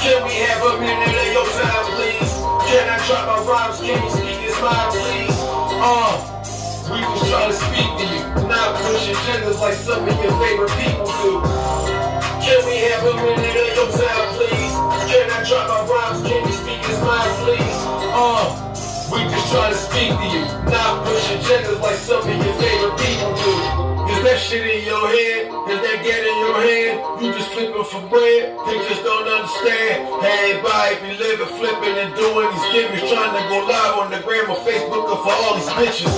Can 0.00 0.24
we 0.24 0.32
have 0.48 0.64
a 0.64 0.80
minute 0.80 1.12
of 1.12 1.28
your 1.28 1.44
time, 1.60 1.84
please? 1.92 2.32
Can 2.72 2.88
I 2.88 2.96
drop 3.04 3.28
my 3.28 3.44
rhymes? 3.44 3.76
Can 3.76 4.00
you 4.00 4.08
speak 4.08 4.40
in 4.48 4.52
smile, 4.56 4.88
please? 4.88 5.36
Uh, 5.76 6.24
we 6.88 7.04
just 7.04 7.28
try 7.28 7.44
to 7.44 7.56
speak 7.68 7.90
to 8.00 8.04
you, 8.08 8.24
not 8.48 8.80
push 8.80 9.12
agendas 9.12 9.60
like 9.60 9.76
some 9.76 10.08
of 10.08 10.16
your 10.24 10.32
favorite 10.40 10.72
people 10.80 11.04
do. 11.20 11.44
Can 12.40 12.64
we 12.64 12.80
have 12.88 13.04
a 13.04 13.14
minute 13.28 13.60
of 13.60 13.76
your 13.76 13.92
time, 13.92 14.28
please? 14.40 14.47
Drop 15.48 15.66
my 15.66 15.80
rhymes? 15.80 16.28
Can 16.28 16.46
you 16.46 16.52
speak 16.52 16.76
in 16.76 16.94
smile, 17.00 17.44
please? 17.44 17.80
Uh, 18.12 18.52
we 19.10 19.24
just 19.32 19.50
try 19.50 19.70
to 19.70 19.74
speak 19.74 20.10
to 20.12 20.26
you, 20.28 20.44
not 20.68 21.06
push 21.06 21.24
agendas 21.32 21.80
like 21.80 21.96
some 21.96 22.20
of 22.20 22.28
your 22.28 22.54
favorite 22.60 22.98
people. 23.00 23.17
Is 24.18 24.24
that 24.24 24.40
shit 24.42 24.66
in 24.66 24.82
your 24.82 25.06
head? 25.06 25.46
Is 25.70 25.78
that 25.78 26.02
get 26.02 26.26
in 26.26 26.36
your 26.42 26.58
head? 26.58 27.22
You 27.22 27.30
just 27.30 27.54
flipping 27.54 27.86
for 27.86 28.02
bread? 28.10 28.50
They 28.66 28.76
just 28.90 29.06
don't 29.06 29.30
understand. 29.30 30.10
Everybody 30.26 30.98
be 31.06 31.10
living, 31.22 31.46
flipping, 31.54 31.94
and 31.94 32.10
doing 32.18 32.50
these 32.50 32.66
gimmicks, 32.74 33.06
trying 33.06 33.30
to 33.30 33.42
go 33.46 33.62
live 33.62 33.94
on 34.02 34.10
the 34.10 34.18
gram 34.26 34.50
or 34.50 34.58
Facebook 34.66 35.06
or 35.06 35.22
for 35.22 35.30
all 35.30 35.54
these 35.54 35.70
bitches. 35.78 36.10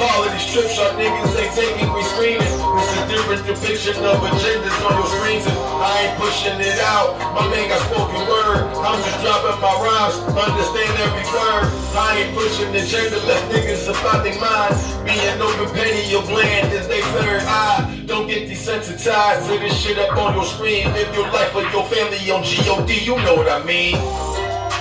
All 0.00 0.24
of 0.24 0.32
these 0.32 0.48
trips 0.56 0.80
are 0.80 0.90
niggas 0.96 1.36
they 1.36 1.48
taking, 1.52 1.92
we 1.92 2.00
screaming. 2.16 2.48
It's 2.48 2.92
a 2.96 3.02
different 3.12 3.44
depiction 3.44 4.00
of 4.00 4.24
agendas 4.24 4.76
on 4.80 4.96
your 4.96 5.10
screens, 5.12 5.44
and 5.44 5.56
I 5.84 6.08
ain't 6.08 6.16
pushing 6.16 6.56
it 6.58 6.80
out. 6.80 7.12
My 7.36 7.44
man 7.52 7.68
got 7.68 7.84
spoken 7.92 8.24
word. 8.24 8.72
I'm 8.72 8.98
just 9.04 9.20
dropping 9.20 9.60
my 9.60 9.74
rhymes, 9.84 10.16
understand 10.32 10.92
every 10.96 11.28
word. 11.28 11.68
I 11.94 12.24
ain't 12.24 12.34
pushing 12.34 12.72
the 12.72 12.82
agenda, 12.82 13.22
let 13.22 13.38
niggas 13.52 13.86
about 13.86 14.24
their 14.24 14.34
mind. 14.40 14.74
Being 15.06 15.38
open 15.38 15.70
petty, 15.74 16.10
your 16.10 16.22
bland 16.26 16.72
is 16.72 16.88
they 16.88 17.00
third 17.14 17.33
eye. 17.42 18.04
Don't 18.06 18.26
get 18.26 18.48
desensitized 18.48 19.48
to 19.48 19.58
this 19.58 19.74
shit 19.80 19.98
up 19.98 20.16
on 20.16 20.34
your 20.34 20.44
screen. 20.44 20.92
Live 20.92 21.14
your 21.14 21.30
life 21.32 21.54
with 21.54 21.72
your 21.72 21.84
family 21.84 22.30
on 22.30 22.42
G-O-D, 22.44 23.04
you 23.04 23.16
know 23.16 23.34
what 23.34 23.48
I 23.48 23.62
mean. 23.64 23.96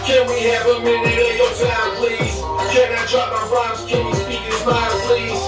Can 0.06 0.28
we 0.28 0.44
have 0.52 0.68
a 0.68 0.80
minute 0.84 1.16
of 1.16 1.36
your 1.38 1.54
time, 1.64 1.96
please? 1.98 2.36
Can 2.76 2.92
I 2.92 3.06
drop 3.10 3.32
my 3.32 3.44
rhymes? 3.50 3.86
Can 3.90 4.06
you 4.06 4.16
speak 4.16 4.42
his 4.44 4.66
mind, 4.66 4.94
please? 5.08 5.42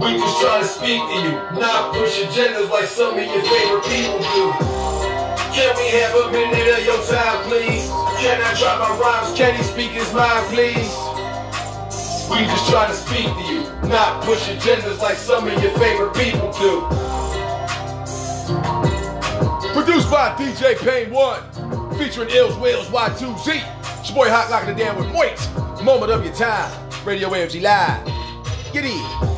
We 0.00 0.16
just 0.16 0.40
try 0.40 0.58
to 0.60 0.64
speak 0.64 1.02
to 1.04 1.16
you, 1.20 1.32
not 1.60 1.92
push 1.92 2.22
agendas 2.24 2.70
like 2.70 2.86
some 2.86 3.18
of 3.18 3.24
your 3.24 3.42
favorite 3.44 3.84
people 3.84 4.18
do. 4.18 4.44
Can 5.52 5.76
we 5.76 5.92
have 6.00 6.14
a 6.16 6.32
minute 6.32 6.78
of 6.78 6.84
your 6.86 7.02
time, 7.04 7.44
please? 7.44 7.84
Can 8.24 8.40
I 8.40 8.54
drop 8.58 8.80
my 8.80 8.96
rhymes? 8.96 9.36
Can 9.36 9.54
he 9.54 9.62
speak 9.62 9.90
his 9.90 10.10
mind, 10.14 10.46
please? 10.48 11.19
We 12.30 12.46
just 12.46 12.70
try 12.70 12.86
to 12.86 12.94
speak 12.94 13.26
to 13.26 13.42
you, 13.52 13.62
not 13.88 14.22
push 14.22 14.48
agendas 14.48 15.00
like 15.00 15.16
some 15.16 15.48
of 15.48 15.60
your 15.60 15.76
favorite 15.78 16.14
people 16.14 16.52
do. 16.52 16.80
Produced 19.72 20.08
by 20.08 20.36
DJ 20.38 20.78
Payne 20.78 21.10
1, 21.10 21.98
featuring 21.98 22.30
Ills 22.30 22.56
Wills 22.58 22.86
Y2Z. 22.86 23.98
It's 23.98 24.10
your 24.10 24.16
boy 24.16 24.30
Hot 24.30 24.48
Locking 24.48 24.68
the 24.68 24.74
Damn 24.76 24.96
with 24.96 25.12
Wait. 25.12 25.84
Moment 25.84 26.12
of 26.12 26.24
your 26.24 26.32
time. 26.34 26.70
Radio 27.04 27.30
AFG 27.30 27.62
Live. 27.62 28.06
Get 28.72 28.84
in. 28.84 29.30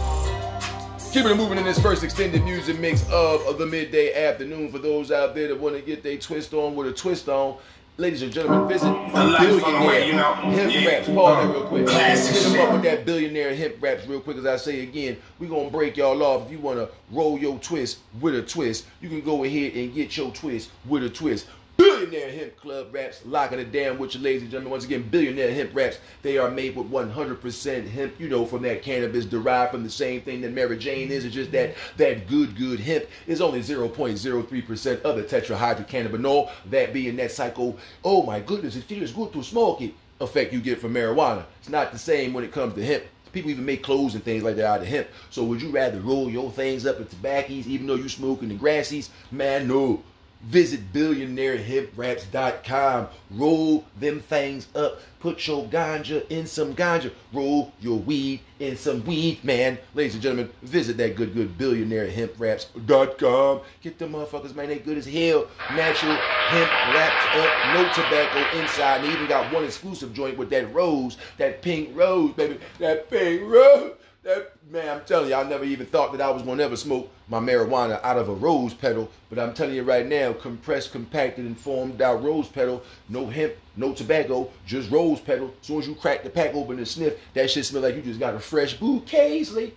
Keeping 1.13 1.33
it 1.33 1.37
moving 1.37 1.57
in 1.57 1.65
this 1.65 1.79
first 1.81 2.05
extended 2.05 2.45
music 2.45 2.79
mix 2.79 3.05
of, 3.11 3.41
of 3.47 3.57
the 3.57 3.67
midday 3.67 4.27
afternoon. 4.27 4.71
For 4.71 4.79
those 4.79 5.11
out 5.11 5.35
there 5.35 5.49
that 5.49 5.59
want 5.59 5.77
to 5.77 5.81
get 5.81 6.03
their 6.03 6.19
twist 6.19 6.53
on 6.53 6.75
with 6.75 6.89
a 6.89 6.93
twist 6.93 7.31
on, 7.31 7.57
ladies 7.97 8.23
and 8.23 8.33
gentlemen, 8.33 8.69
visit 8.69 8.89
life 8.89 9.65
on 9.65 9.81
the 9.83 9.87
way, 9.89 10.07
you 10.07 10.15
know. 10.15 10.33
Hemp 10.35 10.73
Yeah. 10.73 10.89
Raps. 10.89 11.09
Pause 11.09 11.47
that 11.47 11.53
real 11.55 11.67
quick. 11.67 11.87
Classic 11.87 12.43
Hit 12.43 12.53
them 12.53 12.61
up 12.67 12.73
with 12.73 12.83
that 12.83 13.05
billionaire 13.05 13.55
hemp 13.55 13.75
wraps 13.81 14.07
real 14.07 14.21
quick. 14.21 14.39
As 14.39 14.47
I 14.47 14.57
say 14.57 14.81
again, 14.81 15.17
we 15.39 15.47
gonna 15.47 15.71
break 15.71 15.97
y'all 15.97 16.23
off. 16.23 16.47
If 16.47 16.53
you 16.53 16.59
wanna 16.59 16.89
roll 17.11 17.39
your 17.39 17.59
twist 17.59 17.99
with 18.21 18.35
a 18.35 18.43
twist, 18.43 18.87
you 19.01 19.09
can 19.09 19.21
go 19.21 19.45
ahead 19.45 19.75
and 19.75 19.95
get 19.95 20.17
your 20.17 20.31
twist 20.31 20.71
with 20.87 21.05
a 21.05 21.11
twist. 21.11 21.47
Billionaire 21.83 22.31
Hemp 22.31 22.57
Club 22.59 22.95
Wraps, 22.95 23.27
locking 23.27 23.59
it 23.59 23.73
down 23.73 23.99
with 23.99 24.15
you, 24.15 24.21
ladies 24.21 24.43
and 24.43 24.53
gentlemen. 24.53 24.71
Once 24.71 24.85
again, 24.85 25.03
Billionaire 25.03 25.53
Hemp 25.53 25.75
Wraps. 25.75 25.99
They 26.23 26.39
are 26.39 26.49
made 26.49 26.77
with 26.77 26.89
100% 26.89 27.91
hemp, 27.91 28.21
you 28.21 28.29
know, 28.29 28.47
from 28.47 28.63
that 28.63 28.83
cannabis 28.83 29.25
derived 29.25 29.73
from 29.73 29.83
the 29.83 29.91
same 29.91 30.21
thing 30.21 30.43
that 30.43 30.53
Mary 30.53 30.79
Jane 30.79 31.11
is. 31.11 31.25
It's 31.25 31.35
just 31.35 31.51
that 31.51 31.75
that 31.97 32.29
good, 32.29 32.57
good 32.57 32.79
hemp 32.79 33.07
is 33.27 33.41
only 33.41 33.63
0.03% 33.63 35.03
of 35.03 35.17
the 35.17 35.25
tetrahydrocannabinol. 35.25 36.53
That 36.67 36.93
being 36.93 37.17
that 37.17 37.33
psycho, 37.33 37.77
oh 38.05 38.23
my 38.23 38.39
goodness, 38.39 38.77
it 38.77 38.85
feels 38.85 39.11
good 39.11 39.33
to 39.33 39.43
smoke 39.43 39.81
it 39.81 39.93
effect 40.21 40.53
you 40.53 40.61
get 40.61 40.81
from 40.81 40.95
marijuana. 40.95 41.45
It's 41.59 41.69
not 41.69 41.91
the 41.91 41.99
same 41.99 42.33
when 42.33 42.45
it 42.45 42.53
comes 42.53 42.75
to 42.75 42.87
hemp. 42.87 43.03
People 43.33 43.51
even 43.51 43.65
make 43.65 43.83
clothes 43.83 44.15
and 44.15 44.23
things 44.23 44.45
like 44.45 44.55
that 44.57 44.67
out 44.67 44.83
of 44.83 44.87
hemp. 44.87 45.09
So 45.31 45.43
would 45.45 45.61
you 45.61 45.71
rather 45.71 45.99
roll 45.99 46.31
your 46.31 46.53
things 46.53 46.87
up 46.87 47.01
in 47.01 47.07
tobaccos 47.07 47.67
even 47.67 47.89
though 47.89 47.97
you're 47.97 48.09
smoking 48.09 48.51
the 48.51 48.55
grassies? 48.55 49.11
Man, 49.33 49.67
no. 49.67 50.05
Visit 50.43 50.93
billionairehempraps.com. 50.93 53.09
Roll 53.31 53.85
them 53.99 54.21
things 54.21 54.69
up. 54.75 55.01
Put 55.21 55.47
your 55.47 55.65
ganja 55.67 56.29
in 56.31 56.49
some 56.49 56.75
ganja. 56.75 57.13
Roll 57.33 57.73
your 57.81 58.01
weed 58.01 58.41
in 58.59 58.77
some 58.77 59.05
weed, 59.05 59.45
man. 59.45 59.79
Ladies 59.95 60.15
and 60.15 60.23
gentlemen, 60.23 60.51
visit 60.63 60.97
that 60.97 61.15
good, 61.15 61.33
good 61.33 61.57
billionairehempraps.com. 61.57 63.61
Get 63.83 64.01
them 64.01 64.11
motherfuckers, 64.13 64.57
man. 64.57 64.67
They 64.69 64.81
good 64.81 64.99
as 64.99 65.07
hell. 65.07 65.47
Natural 65.71 66.17
hemp 66.17 66.71
wrapped 66.93 67.37
up, 67.37 67.75
no 67.75 67.85
tobacco 67.95 68.45
inside. 68.59 68.97
And 68.97 69.05
they 69.05 69.13
even 69.13 69.29
got 69.29 69.53
one 69.53 69.63
exclusive 69.65 70.13
joint 70.13 70.37
with 70.37 70.51
that 70.51 70.75
rose, 70.75 71.19
that 71.39 71.63
pink 71.63 71.97
rose, 71.97 72.33
baby. 72.33 72.59
That 72.81 73.09
pink 73.09 73.43
rose. 73.43 73.93
That 74.25 74.53
man, 74.71 74.89
I'm 74.89 75.05
telling 75.05 75.31
you, 75.31 75.35
I 75.35 75.43
never 75.43 75.65
even 75.65 75.87
thought 75.87 76.13
that 76.13 76.21
I 76.21 76.31
was 76.31 76.43
gonna 76.45 76.63
ever 76.63 76.77
smoke 76.77 77.11
my 77.27 77.41
marijuana 77.41 78.01
out 78.05 78.19
of 78.19 78.29
a 78.29 78.33
rose 78.33 78.73
petal. 78.73 79.11
But 79.29 79.41
I'm 79.41 79.53
telling 79.53 79.75
you 79.75 79.83
right 79.83 80.07
now, 80.07 80.33
compressed, 80.33 80.93
compacted, 80.93 81.45
and 81.45 81.59
formed 81.59 82.01
out 82.01 82.23
rose 82.23 82.47
petal, 82.47 82.85
no 83.09 83.27
hemp, 83.27 83.55
no 83.77 83.93
tobacco, 83.93 84.49
just 84.65 84.93
rose 84.93 85.19
petal. 85.19 85.53
As 85.61 85.67
soon 85.67 85.81
as 85.81 85.89
you 85.89 85.97
crack 85.97 86.23
the 86.23 86.31
pack 86.31 86.55
open 86.55 86.79
and 86.79 86.87
sniff, 86.87 87.19
that 87.35 87.51
shit 87.51 87.65
smell 87.65 87.83
like 87.83 87.97
you 87.97 88.03
just 88.03 88.21
got 88.21 88.35
a 88.35 88.39
fresh 88.39 88.75
bouquet. 88.75 89.73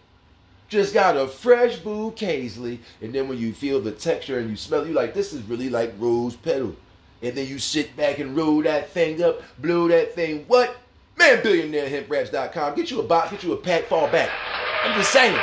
Just 0.68 0.94
got 0.94 1.18
a 1.18 1.28
fresh 1.28 1.78
bouquet. 1.78 2.80
And 3.02 3.14
then 3.14 3.28
when 3.28 3.40
you 3.40 3.52
feel 3.52 3.82
the 3.82 3.92
texture 3.92 4.38
and 4.38 4.52
you 4.52 4.58
smell 4.58 4.82
it, 4.84 4.90
you 4.90 4.94
like, 4.94 5.16
this 5.16 5.34
is 5.34 5.42
really 5.44 5.70
like 5.70 5.96
rose 5.98 6.36
petal. 6.36 6.76
And 7.24 7.36
then 7.36 7.48
you 7.48 7.58
sit 7.58 7.96
back 7.98 8.20
and 8.20 8.38
roll 8.38 8.62
that 8.62 8.92
thing 8.92 9.24
up, 9.24 9.42
blow 9.58 9.88
that 9.88 10.14
thing. 10.14 10.46
What? 10.48 10.76
Man, 11.18 11.42
billionairehempraps.com. 11.42 12.76
Get 12.76 12.92
you 12.92 13.00
a 13.00 13.04
box, 13.04 13.32
get 13.32 13.44
you 13.44 13.54
a 13.54 13.58
pack, 13.58 13.86
fall 13.86 14.10
back. 14.10 14.30
I'm 14.84 14.98
just 14.98 15.12
saying. 15.12 15.40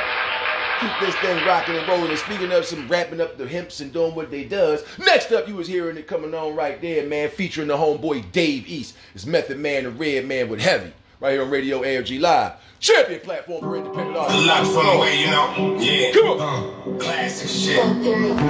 Keep 0.80 0.90
this 1.00 1.14
thing 1.16 1.46
rocking 1.46 1.76
and 1.76 1.87
rolling. 1.87 2.11
And 2.11 2.18
speaking 2.18 2.50
of 2.52 2.64
some 2.64 2.88
wrapping 2.88 3.20
up 3.20 3.38
the 3.38 3.46
hemps 3.46 3.80
and 3.80 3.92
doing 3.92 4.14
what 4.14 4.30
they 4.30 4.44
does, 4.44 4.85
next 4.98 5.30
up 5.30 5.46
you 5.46 5.54
was 5.54 5.68
hearing 5.68 5.96
it 5.96 6.08
coming 6.08 6.35
on 6.35 6.56
right 6.56 6.80
there, 6.80 7.06
man, 7.06 7.30
featuring 7.30 7.68
the 7.68 7.76
homeboy 7.76 8.32
Dave 8.32 8.66
East. 8.66 8.96
It's 9.14 9.24
Method 9.24 9.58
Man 9.58 9.87
and 9.87 9.98
Redman 9.98 10.48
with 10.48 10.61
Heavy. 10.61 10.92
Right 11.22 11.38
here 11.38 11.46
on 11.46 11.50
Radio 11.54 11.87
AFG 11.87 12.18
Live. 12.18 12.58
Champion 12.82 13.20
platform 13.20 13.62
for 13.62 13.78
independent 13.78 14.18
artists. 14.18 14.42
Life 14.42 14.74
on 14.74 14.87
the 14.90 14.98
way, 14.98 15.22
you 15.22 15.30
know. 15.30 15.78
Yeah. 15.78 16.11
Come 16.11 16.35
on. 16.35 16.42
Uh, 16.42 16.98
classic 16.98 17.46
shit. 17.46 17.78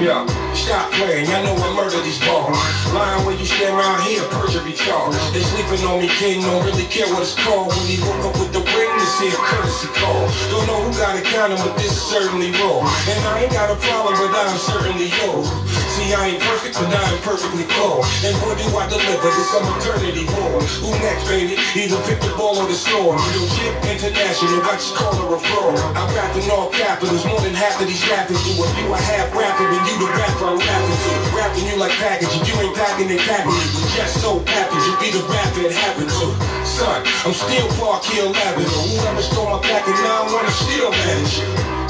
Yeah. 0.01 0.25
Stop 0.57 0.89
playing. 0.97 1.29
Y'all 1.29 1.45
know 1.45 1.53
I 1.53 1.69
murder 1.77 2.01
these 2.01 2.17
bars. 2.25 2.57
Lying 2.97 3.29
when 3.29 3.37
you 3.37 3.45
stand 3.45 3.77
around 3.77 4.01
here, 4.09 4.25
perjury 4.33 4.73
charge. 4.73 5.13
They 5.37 5.45
sleeping 5.45 5.85
on 5.85 6.01
me, 6.01 6.09
king. 6.17 6.41
Don't 6.41 6.65
really 6.65 6.89
care 6.89 7.05
what 7.13 7.21
it's 7.21 7.37
called. 7.45 7.77
When 7.77 7.85
he 7.85 8.01
woke 8.01 8.33
up 8.33 8.41
with 8.41 8.57
the 8.57 8.65
ring, 8.65 8.93
this 8.97 9.21
here 9.21 9.37
courtesy 9.37 9.93
call. 9.93 10.25
Don't 10.49 10.65
know 10.65 10.81
who 10.81 10.97
got 10.97 11.13
it 11.13 11.29
counting, 11.29 11.61
but 11.61 11.77
this 11.77 11.93
is 11.93 12.01
certainly 12.01 12.57
raw. 12.57 12.81
And 12.89 13.21
I 13.37 13.45
ain't 13.45 13.53
got 13.53 13.69
a 13.69 13.77
problem, 13.77 14.17
but 14.17 14.33
I'm 14.33 14.57
certainly 14.57 15.13
yours. 15.21 15.53
See, 15.93 16.09
I 16.17 16.33
ain't 16.33 16.41
perfect, 16.41 16.81
but 16.81 16.89
I'm 16.89 17.21
perfectly 17.21 17.69
called. 17.69 18.09
And 18.25 18.33
what 18.41 18.57
do 18.57 18.65
I 18.73 18.89
deliver? 18.89 19.29
This 19.29 19.53
some 19.53 19.61
eternity 19.77 20.25
war. 20.25 20.57
Who 20.81 20.89
next, 21.05 21.29
baby? 21.29 21.61
Either 21.77 22.01
pick 22.09 22.17
the 22.25 22.33
ball 22.33 22.57
or 22.57 22.65
the 22.65 22.73
score. 22.73 23.13
Real 23.13 23.49
chip 23.53 23.77
international, 23.85 24.65
I 24.65 24.81
just 24.81 24.97
call 24.97 25.13
her 25.21 25.37
a 25.37 25.41
fraud. 25.53 25.77
I 25.93 26.09
rap 26.17 26.33
in 26.33 26.49
all 26.49 26.73
capitals, 26.73 27.21
more 27.29 27.37
than 27.45 27.53
half 27.53 27.77
of 27.77 27.85
these 27.85 28.01
rappers 28.09 28.41
do. 28.41 28.57
If 28.57 28.73
you 28.81 28.89
a 28.89 28.97
half 28.97 29.37
rapper, 29.37 29.69
then 29.69 29.85
you 29.85 30.01
the 30.01 30.09
rapper 30.17 30.57
I'm 30.57 30.65
rapping 30.65 30.97
to. 30.97 31.13
Rapping 31.37 31.65
you 31.69 31.77
like 31.77 31.93
packaging, 32.01 32.41
you 32.49 32.57
ain't 32.57 32.73
packing 32.73 33.13
and 33.13 33.21
packing 33.29 33.53
it. 33.53 33.69
We 33.77 33.85
just 33.93 34.17
so 34.17 34.41
happy 34.49 34.81
you 34.81 34.97
be 34.97 35.13
the 35.13 35.21
rapper 35.29 35.69
it 35.69 35.77
happened 35.77 36.09
to. 36.09 36.27
Son, 36.65 37.05
I'm 37.29 37.37
still 37.37 37.69
Park 37.77 38.09
Hill 38.09 38.33
Avenue. 38.33 38.97
Whoever 38.97 39.21
stole 39.21 39.53
my 39.53 39.61
pack 39.61 39.85
and 39.85 40.01
now 40.01 40.25
I 40.25 40.33
wanna 40.33 40.57
steal 40.57 40.89
manage. 40.89 41.37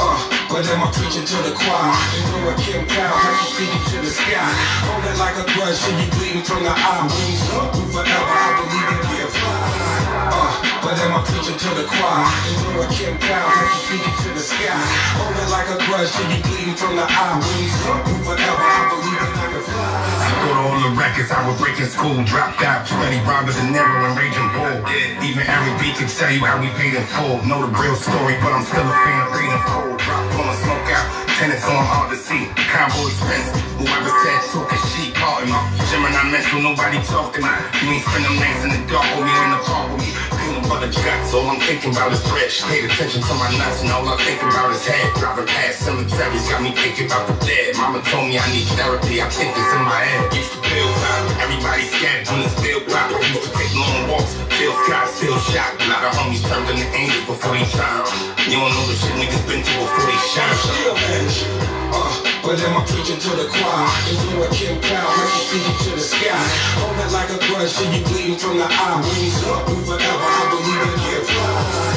Uh, 0.02 0.31
but 0.52 0.68
am 0.68 0.84
I 0.84 0.90
preaching 0.92 1.24
to 1.24 1.36
the 1.48 1.52
choir? 1.56 1.96
And 2.12 2.24
through 2.28 2.52
a 2.52 2.54
Kim 2.60 2.86
Powell, 2.86 3.16
have 3.16 3.40
you 3.40 3.48
speaking 3.56 3.84
to 3.88 3.96
the 4.04 4.12
sky? 4.12 4.52
Hold 4.84 5.04
it 5.08 5.16
like 5.16 5.36
a 5.40 5.44
grudge, 5.56 5.80
till 5.80 5.98
you 5.98 6.10
bleeding 6.12 6.44
from 6.44 6.62
the 6.62 6.70
eye. 6.70 7.08
Wings 7.08 7.48
up, 7.56 7.74
we 7.74 7.88
forever, 7.88 8.36
I 8.36 8.52
believe 8.60 8.88
in 8.92 9.00
give. 9.16 9.91
Uh, 10.30 10.54
but 10.82 10.94
am 11.02 11.16
I 11.16 11.20
preaching 11.26 11.58
to 11.58 11.70
the 11.74 11.86
choir? 11.88 12.22
And 12.22 12.56
through 12.62 12.82
a 12.82 12.86
Kim 12.92 13.14
Powell, 13.18 13.50
have 13.50 13.70
you 13.70 13.80
speaking 13.82 14.16
to 14.22 14.28
the 14.36 14.44
sky? 14.44 14.78
Hold 15.18 15.34
it 15.34 15.48
like 15.50 15.68
a 15.72 15.78
grudge, 15.88 16.10
till 16.14 16.28
you 16.30 16.40
bleeding 16.46 16.78
from 16.78 16.94
the 16.94 17.06
eye. 17.06 17.38
Wings 17.42 17.78
up, 17.88 18.06
we 18.06 18.14
forever, 18.22 18.66
I 18.66 18.82
believe 18.92 19.18
in 19.18 19.32
give. 19.34 19.66
I 19.72 20.28
go 20.42 20.48
to 20.52 20.62
all 20.68 20.80
the 20.82 20.92
records 20.94 21.30
I 21.30 21.42
was 21.46 21.58
breaking 21.58 21.90
school, 21.90 22.18
dropped 22.22 22.62
out, 22.62 22.86
study 22.86 23.18
Robert 23.26 23.54
De 23.54 23.64
Niro 23.70 24.06
and 24.06 24.14
Raging 24.18 24.50
Bull. 24.54 24.78
Even 25.22 25.42
Eric 25.46 25.74
B 25.80 25.94
could 25.94 26.10
tell 26.10 26.30
you 26.30 26.42
how 26.44 26.58
we 26.60 26.68
paid 26.78 26.94
in 26.94 27.06
full. 27.14 27.42
Know 27.46 27.66
the 27.66 27.72
real 27.78 27.96
story, 27.96 28.38
but 28.42 28.54
I'm 28.54 28.66
still 28.66 28.86
a 28.86 28.96
fan 29.02 29.18
of 29.26 29.34
reading 29.34 29.62
full. 29.70 29.96
Drop 29.98 30.26
on 30.38 30.46
a 30.50 30.56
smoke 30.62 30.90
out, 30.94 31.06
tennis 31.42 31.66
on 31.66 31.82
hard 31.90 32.14
to 32.14 32.18
see. 32.22 32.46
Cowboy 32.70 33.10
Spence, 33.18 33.50
whoever 33.74 34.14
said 34.22 34.40
talking 34.54 34.82
sheep, 34.94 35.10
pardon 35.18 35.50
me. 35.50 35.58
Gemini 35.90 36.22
mental, 36.30 36.62
nobody 36.62 37.02
talking. 37.10 37.42
You 37.42 37.98
ain't 37.98 38.06
spend 38.06 38.22
them 38.22 38.38
nights 38.38 38.62
in 38.62 38.70
the 38.70 38.80
dark 38.86 39.02
with 39.18 39.26
me 39.26 39.34
in 39.34 39.50
the 39.50 39.60
park 39.66 39.90
with 39.90 40.06
me. 40.06 40.10
Peanut 40.38 40.62
butter 40.70 40.94
guts, 41.02 41.34
all 41.34 41.50
I'm 41.50 41.58
thinking 41.66 41.90
about 41.90 42.14
is 42.14 42.22
bread. 42.30 42.46
She 42.46 42.62
paid 42.70 42.86
attention 42.86 43.26
to 43.26 43.34
my 43.42 43.50
nuts, 43.58 43.82
and 43.82 43.90
all 43.90 44.06
I'm 44.06 44.22
thinking 44.22 44.54
about 44.54 44.70
is 44.70 44.86
head. 44.86 45.02
Driving 45.18 45.50
past 45.50 45.82
cemeteries, 45.82 46.46
got 46.46 46.62
me 46.62 46.70
thinking 46.78 47.10
about 47.10 47.26
the 47.26 47.34
dead. 47.42 47.74
Mama 47.74 48.06
told 48.06 48.30
me 48.30 48.38
I 48.38 48.46
need 48.54 48.70
therapy, 48.78 49.18
I 49.18 49.26
think 49.26 49.50
it's 49.50 49.72
in 49.74 49.82
my 49.82 49.98
head. 49.98 50.30
Used 50.38 50.54
to 50.54 50.62
build 50.62 50.94
up, 50.94 51.42
everybody 51.42 51.90
scattered 51.90 52.30
when 52.30 52.46
it's 52.46 52.54
still 52.54 52.86
pop. 52.86 53.10
Used 53.18 53.42
to 53.42 53.50
take 53.58 53.74
long 53.74 54.14
walks, 54.14 54.38
feel 54.62 54.74
sky, 54.86 55.10
still 55.10 55.38
shocked. 55.50 55.82
A 55.82 55.90
lot 55.90 56.06
of 56.06 56.14
homies 56.14 56.46
turned 56.46 56.70
into 56.70 56.86
angels 56.94 57.26
before 57.26 57.50
they 57.50 57.66
time. 57.74 58.06
You 58.46 58.62
don't 58.62 58.70
know 58.70 58.86
the 58.86 58.94
shit 58.94 59.14
niggas 59.18 59.42
been 59.50 59.66
through 59.66 59.90
before 59.90 60.06
they 60.06 60.20
shine. 60.30 61.31
Still. 61.32 61.48
Uh, 61.94 62.31
but 62.42 62.58
am 62.58 62.74
I 62.74 62.82
preaching 62.84 63.18
to 63.18 63.30
the 63.38 63.46
choir? 63.46 63.86
And 64.10 64.18
through 64.18 64.42
a 64.42 64.48
Kim 64.50 64.74
Powell, 64.82 65.14
have 65.14 65.30
you 65.30 65.42
speaking 65.46 65.78
to 65.86 65.90
the 65.94 66.04
sky? 66.04 66.42
Hold 66.82 66.98
it 66.98 67.10
like 67.14 67.30
a 67.30 67.38
grudge, 67.46 67.70
till 67.78 67.90
you 67.94 68.02
bleeding 68.10 68.38
from 68.38 68.58
the 68.58 68.66
eye. 68.66 68.98
Wings 68.98 69.38
up, 69.46 69.62
we 69.70 69.78
forever, 69.86 70.26
I 70.26 70.42
believe 70.50 70.82
in 70.82 70.94
give. 71.06 71.26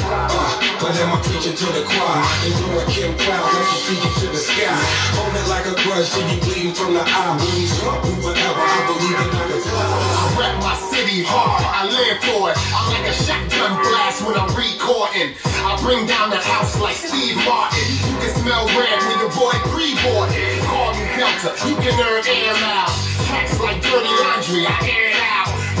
Uh, 0.06 0.46
but 0.78 0.94
am 1.02 1.10
I 1.12 1.18
preaching 1.26 1.58
to 1.58 1.66
the 1.74 1.82
choir? 1.82 2.22
And 2.46 2.54
doing 2.62 2.88
Kim 2.94 3.12
Cloud 3.18 3.42
like 3.42 3.70
you 3.74 3.78
speaking 3.82 4.14
to 4.22 4.26
the 4.30 4.38
sky. 4.38 4.78
Hold 5.18 5.34
it 5.34 5.46
like 5.50 5.66
a 5.66 5.74
grudge 5.82 6.08
till 6.14 6.26
you 6.30 6.38
bleeding 6.46 6.74
from 6.78 6.94
the 6.94 7.02
eye. 7.02 7.34
You 7.58 7.66
swap 7.66 7.98
me 8.06 8.14
forever, 8.22 8.62
I 8.62 8.80
believe 8.86 9.18
in 9.18 9.28
can 9.34 9.60
fly. 9.66 9.82
I 9.82 10.24
rap 10.38 10.54
my 10.62 10.76
city 10.94 11.26
hard, 11.26 11.62
I 11.66 11.90
live 11.90 12.18
for 12.22 12.54
it. 12.54 12.56
I'm 12.70 12.86
like 12.94 13.06
a 13.10 13.14
shotgun 13.18 13.74
blast 13.82 14.22
when 14.22 14.38
I'm 14.38 14.52
recording. 14.54 15.34
I 15.66 15.74
bring 15.82 16.06
down 16.06 16.30
the 16.30 16.38
house 16.38 16.78
like 16.78 16.94
Steve 16.94 17.34
Martin. 17.42 17.82
You 18.06 18.14
can 18.22 18.32
smell 18.38 18.64
red 18.78 18.98
when 19.10 19.18
your 19.18 19.32
boy 19.34 19.56
pre-board. 19.74 20.35
Call 20.66 20.92
me 20.94 21.04
Delta, 21.16 21.68
you 21.68 21.76
can 21.76 21.98
earn 22.00 22.26
air 22.26 22.52
miles. 22.60 23.06
Hacks 23.26 23.58
like 23.58 23.80
dirty 23.80 24.08
laundry, 24.08 24.66
I 24.66 24.88
air 24.88 25.10
it 25.10 25.16
out. 25.16 25.35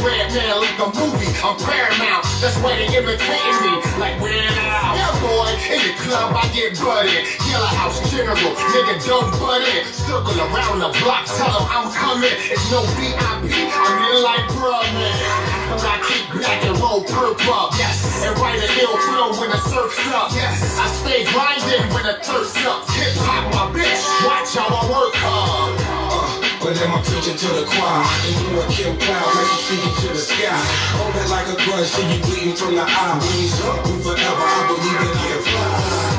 Redman 0.06 0.62
like 0.62 0.78
a 0.78 0.88
movie, 0.94 1.34
I'm 1.42 1.58
paramount. 1.58 2.22
That's 2.38 2.54
why 2.62 2.78
they 2.78 2.86
imitating 2.94 3.58
me 3.58 3.74
like 3.98 4.14
Weird 4.22 4.54
Al. 4.54 4.94
Yeah, 4.94 5.10
boy, 5.18 5.50
in 5.66 5.82
the 5.82 5.94
club 5.98 6.30
I 6.30 6.46
get 6.54 6.78
butted. 6.78 7.26
Yellow 7.50 7.74
House 7.74 7.98
General, 8.14 8.38
nigga 8.38 9.02
don't 9.02 9.34
butt 9.42 9.66
in. 9.66 9.82
Circle 9.90 10.38
around 10.46 10.78
the 10.78 10.94
block, 11.02 11.26
tell 11.26 11.50
them 11.50 11.66
I'm 11.74 11.90
coming. 11.90 12.30
It's 12.38 12.70
no 12.70 12.86
VIP, 12.94 13.50
I'm 13.50 13.98
in 13.98 14.22
like 14.22 14.46
Brugman. 14.54 15.10
And 15.74 15.82
I 15.82 15.98
keep 16.06 16.30
black 16.30 16.62
and 16.62 16.78
roll 16.78 17.02
perp 17.02 17.42
up. 17.50 17.74
Yes. 17.74 18.22
And 18.22 18.38
write 18.38 18.62
an 18.62 18.70
ill 18.78 18.94
flow 19.10 19.34
when 19.42 19.50
the 19.50 19.58
surf's 19.66 19.98
up. 20.14 20.30
Yes. 20.30 20.78
I 20.78 20.86
stay 21.02 21.26
grinding 21.34 21.82
when 21.90 22.06
the 22.06 22.22
thirst 22.22 22.54
up. 22.62 22.86
Hip 22.94 23.18
hop 23.26 23.50
my 23.50 23.74
bitch, 23.74 24.06
watch 24.22 24.54
how 24.54 24.70
I 24.70 24.82
work 24.86 25.14
hard. 25.18 25.85
But 26.60 26.76
am 26.80 26.94
I 26.94 27.02
preaching 27.04 27.36
to 27.36 27.48
the 27.52 27.64
choir? 27.68 28.04
And 28.26 28.34
doing 28.40 28.68
Kim 28.72 28.96
Cloud 28.96 29.28
like 29.36 29.50
you 29.52 29.60
speaking 29.60 29.94
to 30.00 30.08
the 30.16 30.18
sky. 30.18 30.56
Hold 30.96 31.14
it 31.14 31.28
like 31.28 31.46
a 31.52 31.56
grudge 31.64 31.92
till 31.92 32.08
you 32.08 32.18
bleeding 32.24 32.56
from 32.56 32.74
the 32.74 32.82
eye. 32.82 33.20
You 33.36 33.48
swap 33.48 33.84
me 33.84 33.92
forever, 34.02 34.44
I 34.44 34.66
believe 34.66 34.98
that 35.04 35.16
I 35.16 35.18
fly. 35.44 35.68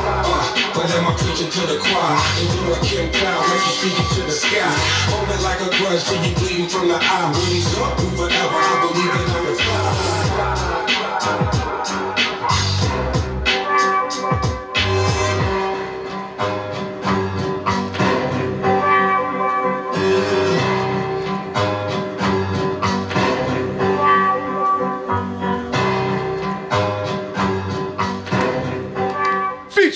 Uh, 0.08 0.46
but 0.78 0.88
am 0.94 1.10
I 1.10 1.14
preaching 1.18 1.50
to 1.50 1.62
the 1.66 1.78
choir? 1.82 2.18
And 2.38 2.48
doing 2.54 2.84
Kim 2.86 3.10
Cloud 3.12 3.44
like 3.50 3.66
you 3.66 3.74
speaking 3.82 4.08
to 4.14 4.22
the 4.30 4.36
sky. 4.38 4.70
Hold 5.10 5.30
it 5.34 5.42
like 5.42 5.62
a 5.62 5.70
grudge 5.82 6.04
till 6.06 6.22
you 6.22 6.34
bleeding 6.38 6.70
from 6.70 6.88
the 6.88 7.00
eye. 7.02 7.34
You 7.50 7.62
swap 7.62 7.98
me 7.98 8.06
forever, 8.14 8.60
I 8.62 8.76
believe 8.86 9.14
that 9.14 9.26
I 9.26 9.40
can 9.42 9.56
fly. 9.58 11.67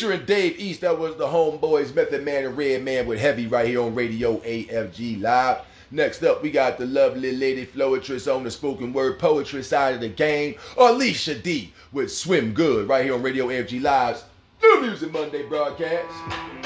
Featuring 0.01 0.25
Dave 0.25 0.59
East, 0.59 0.81
that 0.81 0.97
was 0.97 1.15
the 1.15 1.27
Homeboys, 1.27 1.93
Method 1.93 2.25
Man, 2.25 2.43
and 2.43 2.57
Redman 2.57 3.05
with 3.05 3.19
Heavy 3.19 3.45
right 3.45 3.67
here 3.67 3.83
on 3.83 3.93
Radio 3.93 4.37
AFG 4.39 5.21
Live. 5.21 5.59
Next 5.91 6.23
up, 6.23 6.41
we 6.41 6.49
got 6.49 6.79
the 6.79 6.87
lovely 6.87 7.33
lady 7.37 7.67
Floetress 7.67 8.25
on 8.25 8.43
the 8.43 8.49
spoken 8.49 8.93
word 8.93 9.19
poetry 9.19 9.61
side 9.61 9.93
of 9.93 10.01
the 10.01 10.09
game, 10.09 10.55
Alicia 10.75 11.35
D 11.35 11.71
with 11.91 12.11
Swim 12.11 12.51
Good 12.51 12.87
right 12.89 13.05
here 13.05 13.13
on 13.13 13.21
Radio 13.21 13.49
AFG 13.49 13.79
Live's 13.83 14.23
New 14.63 14.81
Music 14.81 15.13
Monday 15.13 15.47
broadcast. 15.47 16.60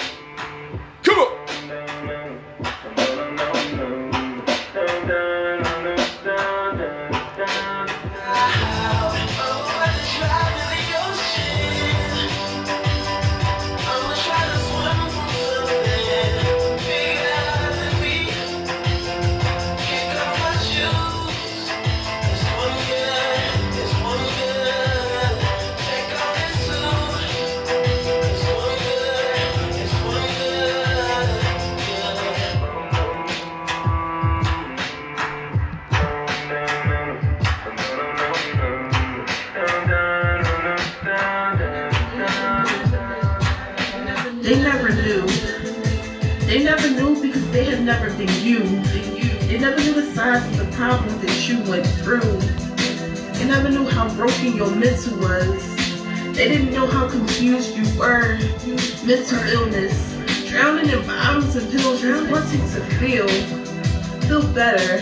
Had 48.26 48.44
you. 48.44 48.60
They 49.48 49.60
never 49.60 49.80
knew 49.82 49.94
the 49.94 50.12
size 50.14 50.46
of 50.48 50.58
the 50.58 50.76
problems 50.76 51.18
that 51.20 51.48
you 51.48 51.62
went 51.70 51.86
through. 52.00 52.20
They 53.38 53.46
never 53.46 53.70
knew 53.70 53.86
how 53.86 54.14
broken 54.16 54.56
your 54.56 54.72
mental 54.72 55.18
was. 55.20 55.76
They 56.36 56.50
didn't 56.50 56.74
know 56.74 56.88
how 56.88 57.10
confused 57.10 57.76
you 57.76 57.84
were. 57.98 58.38
Mental 59.06 59.40
illness, 59.50 60.50
drowning 60.50 60.90
in 60.90 61.06
bottles 61.06 61.56
and 61.56 61.72
pills, 61.72 62.02
just 62.02 62.32
wanting 62.32 62.62
to 62.62 62.82
feel, 62.98 63.28
feel 64.28 64.48
better, 64.54 65.00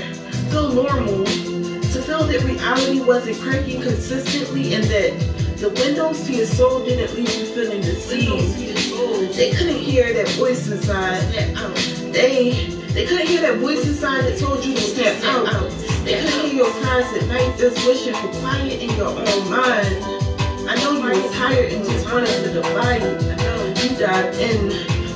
feel 0.49 0.73
normal, 0.73 1.25
to 1.25 2.01
feel 2.01 2.23
that 2.23 2.43
reality 2.43 3.01
wasn't 3.01 3.39
cracking 3.39 3.81
consistently 3.81 4.73
and 4.73 4.83
that 4.85 5.19
the 5.57 5.69
windows 5.69 6.25
to 6.25 6.33
your 6.33 6.45
soul 6.45 6.83
didn't 6.83 7.15
leave 7.15 7.33
you 7.35 7.45
feeling 7.45 7.81
deceived. 7.81 8.57
They 9.35 9.51
couldn't 9.51 9.79
hear 9.79 10.13
that 10.13 10.27
voice 10.31 10.69
inside. 10.69 11.21
They 12.13 12.82
they 12.93 13.05
couldn't 13.07 13.27
hear 13.27 13.41
that 13.41 13.57
voice 13.57 13.85
inside 13.87 14.23
that 14.25 14.37
told 14.39 14.63
you 14.63 14.75
to 14.75 14.81
step 14.81 15.23
out. 15.23 15.69
They 16.05 16.21
couldn't 16.21 16.41
hear 16.41 16.53
your 16.53 16.71
cries 16.71 17.11
at 17.17 17.27
night 17.27 17.57
just 17.57 17.85
wishing 17.87 18.13
for 18.13 18.27
quiet 18.39 18.81
in 18.81 18.89
your 18.97 19.07
own 19.07 19.49
mind. 19.49 20.23
I 20.69 20.75
know 20.77 20.93
you 20.93 21.03
were 21.03 21.33
tired 21.33 21.73
and 21.73 21.83
just 21.85 22.05
wanted 22.11 22.27
to 22.43 22.53
divide. 22.53 23.01
I 23.01 23.35
know 23.35 23.65
you 23.81 23.97
dived 23.97 24.37
in, 24.37 24.69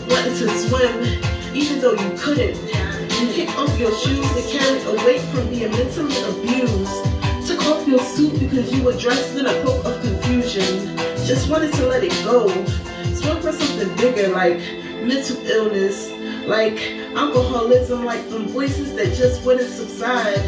wanting 0.10 0.36
to 0.38 0.50
swim, 0.58 1.56
even 1.56 1.80
though 1.80 1.94
you 1.94 2.18
couldn't. 2.18 2.58
You 3.22 3.34
kicked 3.34 3.56
off 3.58 3.78
your 3.80 3.92
shoes 4.00 4.28
to 4.34 4.42
carry 4.52 4.82
away 4.84 5.20
from 5.32 5.50
being 5.50 5.72
mentally 5.72 6.18
abused. 6.24 7.48
Took 7.48 7.64
off 7.68 7.88
your 7.88 8.00
suit 8.00 8.40
because 8.40 8.74
you 8.74 8.84
were 8.84 8.98
dressed 8.98 9.38
in 9.38 9.46
a 9.46 9.62
cloak 9.62 9.86
of 9.86 10.02
confusion. 10.02 10.98
Just 11.26 11.50
wanted 11.50 11.74
to 11.74 11.86
let 11.86 12.04
it 12.04 12.12
go. 12.24 12.50
Swim 13.14 13.42
for 13.42 13.52
something 13.52 13.96
bigger 13.98 14.30
like 14.30 14.60
mental 15.04 15.38
illness, 15.46 16.10
like 16.46 16.78
alcoholism, 17.18 18.06
like 18.06 18.30
them 18.30 18.48
voices 18.48 18.96
that 18.96 19.14
just 19.16 19.44
wouldn't 19.44 19.72
subside. 19.72 20.40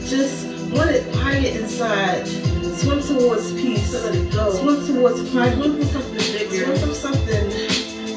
Just 0.00 0.46
wanted 0.70 1.10
quiet 1.12 1.56
inside. 1.56 2.26
Swim 2.26 3.00
towards 3.00 3.52
peace. 3.52 3.94
Let 3.94 4.14
it 4.14 4.32
go. 4.32 4.52
Swim 4.52 4.86
towards 4.86 5.30
quiet. 5.30 5.54
Swim 5.54 5.76
for 5.78 5.84
something 5.84 6.32
bigger. 6.32 6.76
Swim 6.76 6.88
for 6.88 6.94
something, 6.94 7.50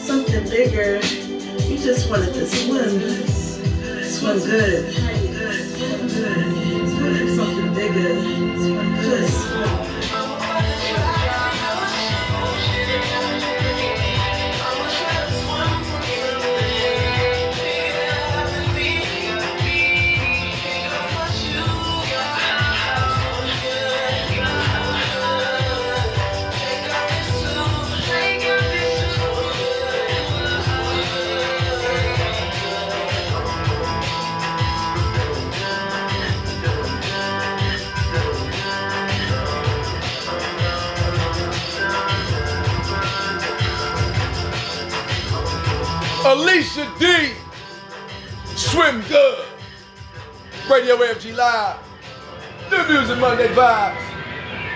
something 0.01 0.49
bigger. 0.49 0.95
You 1.67 1.77
just 1.77 2.09
wanted 2.09 2.33
to 2.33 2.47
swim. 2.47 2.99
Swim 4.03 4.39
good. 4.39 4.93
Swim 4.93 6.07
good. 6.07 6.49
Swim 6.89 7.27
for 7.27 7.35
something 7.35 7.73
bigger. 7.75 8.21
Just. 9.03 9.48
Alicia 46.29 46.87
D. 46.99 47.31
Swim 48.55 49.01
Good. 49.07 49.45
Radio 50.69 50.95
FG 50.97 51.35
Live. 51.35 51.77
New 52.69 52.87
Music 52.93 53.17
Monday 53.17 53.47
vibes. 53.47 53.99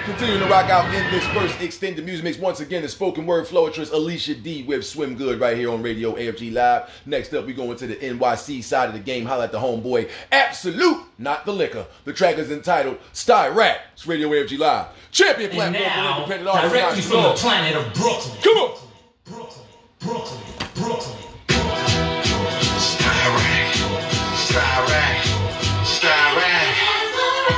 Continuing 0.06 0.40
to 0.40 0.48
rock 0.48 0.72
out 0.72 0.86
in 0.96 1.12
this 1.12 1.24
first 1.28 1.62
extended 1.62 2.04
music 2.06 2.24
mix. 2.24 2.40
Once 2.40 2.60
again, 2.60 2.82
the 2.82 2.90
spoken 2.90 3.28
word 3.28 3.46
flowtress 3.46 3.94
Alicia 3.94 4.34
D 4.34 4.64
with 4.64 4.84
Swim 4.84 5.14
Good 5.16 5.40
right 5.40 5.56
here 5.56 5.70
on 5.70 5.84
Radio 5.84 6.16
AFG 6.16 6.52
Live. 6.52 6.90
Next 7.06 7.36
up, 7.36 7.46
we 7.46 7.54
go 7.54 7.72
into 7.72 7.86
the 7.86 7.98
NYC 7.98 8.64
side 8.64 8.88
of 8.90 8.94
the 8.96 9.00
game. 9.00 9.24
Holla 9.24 9.44
at 9.44 9.52
the 9.52 9.60
homeboy. 9.60 10.10
Absolute, 10.32 11.04
not 11.20 11.46
the 11.46 11.54
liquor. 11.54 11.86
The 12.06 12.14
track 12.14 12.40
is 12.40 12.50
entitled 12.50 12.98
Sty 13.12 13.48
Rat. 13.50 13.82
It's 13.94 14.08
Radio 14.08 14.30
AFG 14.30 14.58
Live. 14.58 14.88
Champion 15.12 15.52
And 15.52 15.76
platform 15.76 15.84
for 15.84 15.90
now, 16.02 16.18
independent 16.18 16.50
artists. 16.50 16.74
directly 16.74 17.02
from 17.04 17.22
the 17.22 17.34
planet 17.36 17.76
of 17.76 17.94
Brooklyn. 17.94 18.38
Come 18.42 18.58
on. 18.58 18.78
Brooklyn, 19.26 19.66
Brooklyn, 20.00 20.42
Brooklyn. 20.74 21.18
Styrac, 21.24 21.33
Styrac, 24.54 25.24
Styrac. 25.84 26.76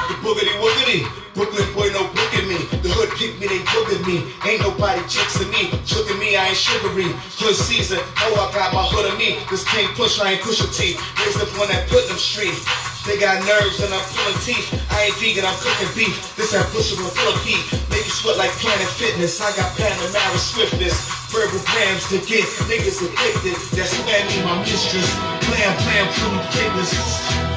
The 0.07 0.13
boogity 0.23 0.53
woogity. 0.61 1.24
Brooklyn 1.35 1.67
boy, 1.75 1.91
no 1.91 2.07
book 2.15 2.31
at 2.31 2.47
me. 2.47 2.55
The 2.79 2.87
hood 2.95 3.11
kick 3.19 3.35
me, 3.43 3.51
they 3.51 3.59
boogered 3.67 4.07
me. 4.07 4.23
Ain't 4.47 4.63
nobody 4.63 5.03
chicks 5.11 5.35
me. 5.43 5.67
Look 5.91 6.07
at 6.07 6.15
me, 6.15 6.39
I 6.39 6.55
ain't 6.55 6.57
sugary. 6.57 7.11
Hood 7.35 7.59
season, 7.59 7.99
oh, 8.23 8.39
I 8.39 8.47
got 8.55 8.71
my 8.71 8.87
hood 8.87 9.03
on 9.11 9.19
me. 9.19 9.43
This 9.51 9.67
king 9.67 9.91
push, 9.99 10.15
I 10.23 10.39
ain't 10.39 10.41
push 10.41 10.63
a 10.63 10.67
teeth. 10.71 10.95
Raised 11.19 11.43
up 11.43 11.51
on 11.59 11.67
that 11.67 11.91
Putnam 11.91 12.15
Street. 12.15 12.55
They 13.03 13.19
got 13.19 13.43
nerves 13.43 13.83
and 13.83 13.91
I'm 13.91 14.01
pulling 14.15 14.39
teeth. 14.47 14.63
I 14.89 15.11
ain't 15.11 15.15
vegan, 15.19 15.43
I'm 15.43 15.59
cooking 15.59 15.91
beef. 15.91 16.15
This 16.39 16.55
that 16.55 16.71
push 16.71 16.95
with 16.95 17.11
full 17.11 17.27
of 17.27 17.37
heat. 17.43 17.61
Make 17.91 18.07
you 18.07 18.15
sweat 18.15 18.39
like 18.39 18.55
Planet 18.63 18.87
Fitness. 18.95 19.43
I 19.43 19.51
got 19.59 19.75
Panamera 19.75 20.39
swiftness. 20.39 20.95
Verbal 21.35 21.59
grams 21.67 22.07
to 22.15 22.17
get 22.23 22.47
niggas 22.71 23.03
addicted. 23.03 23.59
That's 23.75 23.91
spam 23.91 24.23
me, 24.31 24.39
my 24.47 24.55
mistress. 24.63 25.11
Blam, 25.51 26.07
full 26.15 26.31
of 26.31 26.47
fitness. 26.55 27.54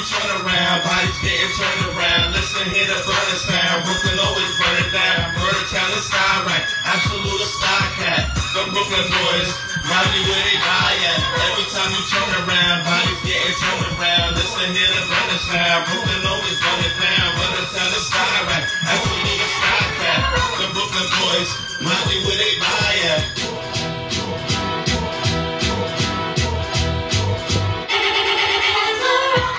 You 0.00 0.06
turn 0.08 0.32
around, 0.32 0.80
bodies 0.80 1.18
getting 1.20 1.52
turned 1.60 1.92
around. 1.92 2.32
Listen, 2.32 2.64
hear 2.72 2.88
the 2.88 2.96
burning 3.04 3.42
sound. 3.44 3.84
Brooklyn 3.84 4.16
always 4.16 4.52
burn 4.56 4.76
it 4.80 4.90
down. 4.96 5.36
Murder 5.36 5.66
town 5.68 5.92
is 5.92 6.08
sky 6.08 6.36
right. 6.48 6.64
Absolute 6.88 7.44
star 7.44 7.84
cat. 8.00 8.32
The 8.56 8.64
Brooklyn 8.72 9.08
boys, 9.12 9.50
Molly 9.84 10.20
where 10.24 10.44
they 10.48 10.56
buy 10.56 10.96
at. 11.04 11.20
Every 11.20 11.68
time 11.68 11.90
you 11.92 12.02
turn 12.08 12.30
around, 12.32 12.78
bodies 12.88 13.20
getting 13.28 13.56
turned 13.60 13.92
around. 13.92 14.40
Listen, 14.40 14.72
hear 14.72 14.88
the 14.88 15.04
burning 15.04 15.42
sound. 15.52 15.80
Brooklyn 15.84 16.22
always 16.24 16.56
burn 16.64 16.80
it 16.80 16.96
down. 16.96 17.28
Murder 17.36 17.66
town 17.68 17.90
is 17.92 18.04
sky 18.08 18.36
right. 18.48 18.64
Absolute 18.88 19.52
star 19.52 19.84
cat. 20.00 20.20
The 20.64 20.66
Brooklyn 20.72 21.08
boys, 21.12 21.50
Molly 21.84 22.16
where 22.24 22.38
they 22.40 22.52
buy 22.56 22.92
at. 23.20 23.49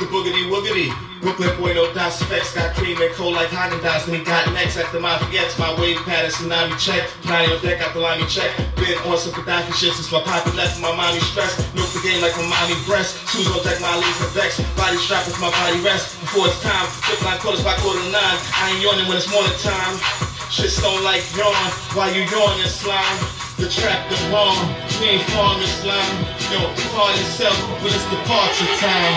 The 0.01 0.09
boogity 0.09 0.49
woogity. 0.49 0.89
Brooklyn 1.21 1.53
boy, 1.61 1.77
no 1.77 1.85
dot 1.93 2.09
specs. 2.09 2.57
Got 2.57 2.73
cream 2.73 2.97
and 2.97 3.13
cold 3.13 3.37
like 3.37 3.53
Haagen 3.53 3.77
Dazs. 3.85 4.09
Then 4.09 4.17
he 4.17 4.25
got 4.25 4.49
next 4.49 4.81
after 4.81 4.99
my 4.99 5.13
forgets. 5.21 5.53
My 5.61 5.69
wave 5.77 6.01
pattern, 6.09 6.33
tsunami 6.33 6.73
check. 6.81 7.05
Nine 7.29 7.53
on 7.53 7.61
deck, 7.61 7.77
the 7.93 7.99
limey 8.01 8.25
check. 8.25 8.49
Been 8.81 8.97
on 9.05 9.21
some 9.21 9.29
Gaddafi 9.37 9.69
shit 9.77 9.93
since 9.93 10.11
my 10.11 10.17
poppy 10.25 10.57
left 10.57 10.81
my 10.81 10.89
mommy 10.89 11.21
stress. 11.21 11.53
Milk 11.77 11.85
the 11.93 12.01
game 12.01 12.17
like 12.17 12.33
my 12.33 12.49
mommy 12.49 12.73
breast. 12.89 13.13
Shoes 13.29 13.45
on 13.45 13.61
deck, 13.61 13.77
my 13.77 13.93
leaves 13.93 14.25
are 14.25 14.33
vex. 14.33 14.57
Body 14.73 14.97
strap 14.97 15.21
with 15.29 15.37
my 15.37 15.53
body 15.53 15.77
rest. 15.85 16.17
Before 16.17 16.49
it's 16.49 16.57
time, 16.65 16.89
flip 17.05 17.21
line 17.21 17.37
quarters 17.37 17.61
by 17.61 17.77
quarter 17.77 18.01
nine. 18.09 18.37
I 18.57 18.73
ain't 18.73 18.81
yawning 18.81 19.05
when 19.05 19.21
it's 19.21 19.29
morning 19.29 19.53
time. 19.61 20.01
Shit 20.49 20.73
stone 20.73 21.05
like 21.05 21.21
yawn. 21.37 21.53
While 21.93 22.09
you 22.09 22.25
yawning 22.25 22.65
slime. 22.65 23.40
The 23.61 23.69
trap, 23.69 24.09
the 24.09 24.17
bomb. 24.33 24.57
We 24.97 25.21
ain't 25.21 25.25
farming 25.37 25.69
slime. 25.69 26.17
Yo, 26.49 26.65
call 26.97 27.13
yourself 27.13 27.53
when 27.85 27.93
it's 27.93 28.09
departure 28.09 28.73
time. 28.81 29.13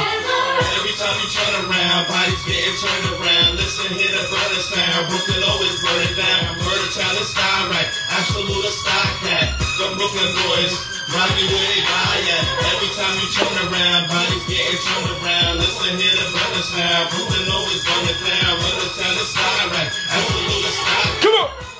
Every 0.76 0.92
time 1.00 1.16
you 1.16 1.28
turn 1.32 1.64
around, 1.64 2.04
bodies 2.12 2.44
getting 2.44 2.76
turned 2.76 3.08
around. 3.16 3.56
Listen, 3.56 3.96
hear 3.96 4.12
the 4.12 4.20
brother 4.28 4.60
sound. 4.68 5.08
Brooklyn 5.08 5.40
always 5.48 5.80
burn 5.80 5.96
it 6.04 6.12
down. 6.20 6.60
Murder 6.60 6.92
child 6.92 7.16
is 7.24 7.32
sky 7.32 7.72
right. 7.72 7.88
Absolute 8.20 8.68
a 8.68 8.72
star 8.84 9.08
cat. 9.24 9.48
The 9.80 9.96
Brooklyn 9.96 10.28
boys, 10.36 10.76
Rocky 11.08 11.48
where 11.48 11.68
they 11.72 11.80
buy 11.88 12.20
at. 12.28 12.44
Every 12.68 12.92
time 13.00 13.16
you 13.16 13.28
turn 13.32 13.56
around, 13.64 14.12
bodies 14.12 14.44
getting 14.44 14.76
turned 14.76 15.08
around. 15.24 15.52
Listen, 15.56 15.96
hear 15.96 16.14
the 16.20 16.28
brother 16.36 16.64
sound. 16.68 17.04
Brooklyn 17.16 17.48
always 17.48 17.80
burn 17.80 18.12
it 18.12 18.20
down. 18.20 18.60
Murder 18.60 18.92
child 18.92 19.24
is 19.24 19.28
sky 19.32 19.60
right. 19.72 19.88
Absolute 19.88 20.68
a 20.68 20.72
cat. 20.84 21.08
Come 21.24 21.36
on. 21.48 21.73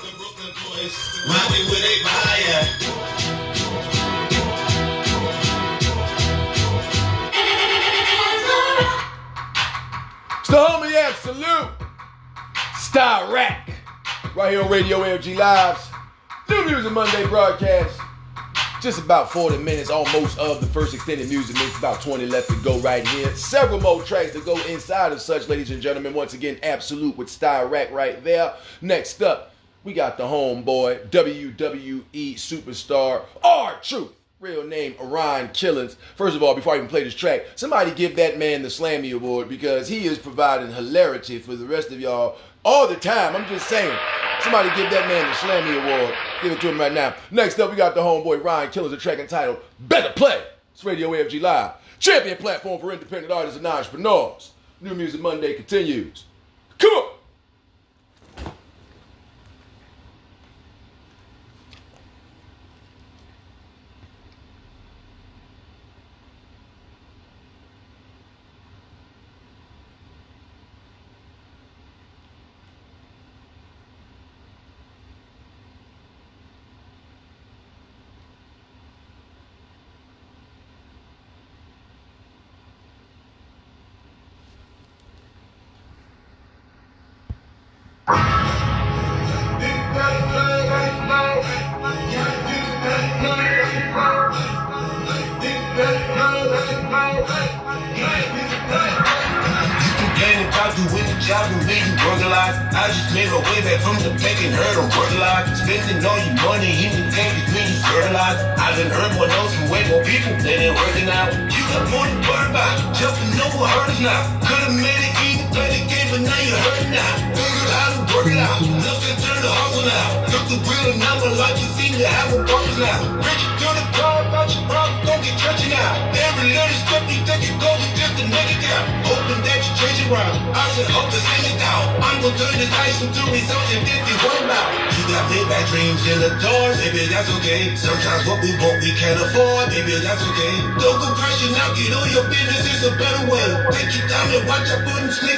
The 0.85 0.91
Brooklyn 0.91 1.01
boys, 1.01 1.27
Rocky 1.29 1.63
where 1.71 1.81
they 1.81 2.03
buy 2.03 2.37
at. 2.49 2.69
It's 10.41 10.49
the 10.51 10.57
homie 10.57 10.95
Absolute. 10.95 11.71
Star 12.77 13.33
Rack. 13.33 13.71
Right 14.37 14.53
here 14.53 14.63
on 14.63 14.71
Radio 14.71 14.99
AFG 14.99 15.37
Lives. 15.39 15.89
New 16.51 16.67
Music 16.67 16.93
Monday 16.93 17.27
broadcast. 17.29 17.99
Just 18.83 18.99
about 18.99 19.33
40 19.33 19.57
minutes 19.59 19.89
almost 19.89 20.37
of 20.39 20.61
the 20.61 20.67
first 20.67 20.93
extended 20.93 21.31
music 21.31 21.57
mix. 21.57 21.79
About 21.79 22.03
20 22.03 22.27
left 22.27 22.51
to 22.51 22.57
go 22.63 22.79
right 22.81 23.09
here. 23.09 23.35
Several 23.35 23.81
more 23.81 24.03
tracks 24.03 24.33
to 24.33 24.41
go 24.41 24.59
inside 24.67 25.13
of 25.13 25.23
such, 25.23 25.49
ladies 25.49 25.71
and 25.71 25.81
gentlemen. 25.81 26.13
Once 26.13 26.35
again, 26.35 26.59
Absolute 26.63 27.17
with 27.17 27.31
Star 27.31 27.67
Rack 27.67 27.91
right 27.91 28.23
there. 28.23 28.53
Next 28.83 29.23
up, 29.23 29.54
we 29.85 29.93
got 29.93 30.17
the 30.17 30.25
homeboy, 30.25 31.09
WWE 31.11 32.35
superstar, 32.35 33.23
R 33.45 33.79
Truth. 33.83 34.13
Real 34.41 34.67
name, 34.67 34.95
Orion 35.01 35.49
Killings. 35.55 35.97
First 36.17 36.37
of 36.37 36.43
all, 36.43 36.55
before 36.55 36.75
I 36.75 36.77
even 36.77 36.89
play 36.89 37.05
this 37.05 37.15
track, 37.15 37.43
somebody 37.55 37.93
give 37.93 38.17
that 38.17 38.39
man 38.39 38.63
the 38.63 38.69
Slammy 38.69 39.15
Award 39.15 39.49
because 39.49 39.89
he 39.89 40.07
is 40.07 40.19
providing 40.19 40.73
hilarity 40.73 41.39
for 41.39 41.55
the 41.55 41.65
rest 41.65 41.91
of 41.93 42.01
y'all 42.01 42.37
all 42.65 42.89
the 42.89 42.97
time. 42.97 43.37
I'm 43.37 43.47
just 43.49 43.69
saying. 43.69 43.97
Somebody 44.41 44.69
give 44.71 44.91
that 44.91 45.09
man 45.09 45.27
the 45.27 45.35
Slammy 45.37 45.83
Award. 45.83 46.15
Give 46.43 46.53
it 46.53 46.61
to 46.61 46.69
him 46.69 46.79
right 46.79 46.93
now. 46.93 47.15
Next 47.31 47.59
up, 47.59 47.71
we 47.71 47.77
got 47.77 47.95
the 47.95 48.03
homeboy 48.03 48.45
Ron 48.45 48.71
Killings, 48.71 48.93
a 48.93 48.99
track 48.99 49.19
entitled 49.19 49.59
Better 49.81 50.13
Play. 50.13 50.43
It's 50.73 50.85
Radio 50.85 51.11
AFG 51.11 51.41
Live. 51.41 51.73
Champion 51.99 52.37
platform 52.37 52.81
for 52.81 52.93
independent 52.93 53.33
artists 53.33 53.57
and 53.57 53.67
entrepreneurs. 53.67 54.53
New 54.81 54.95
Music 54.95 55.21
Monday 55.21 55.55
continues. 55.55 56.25
Come 56.79 56.91
on. 56.91 57.15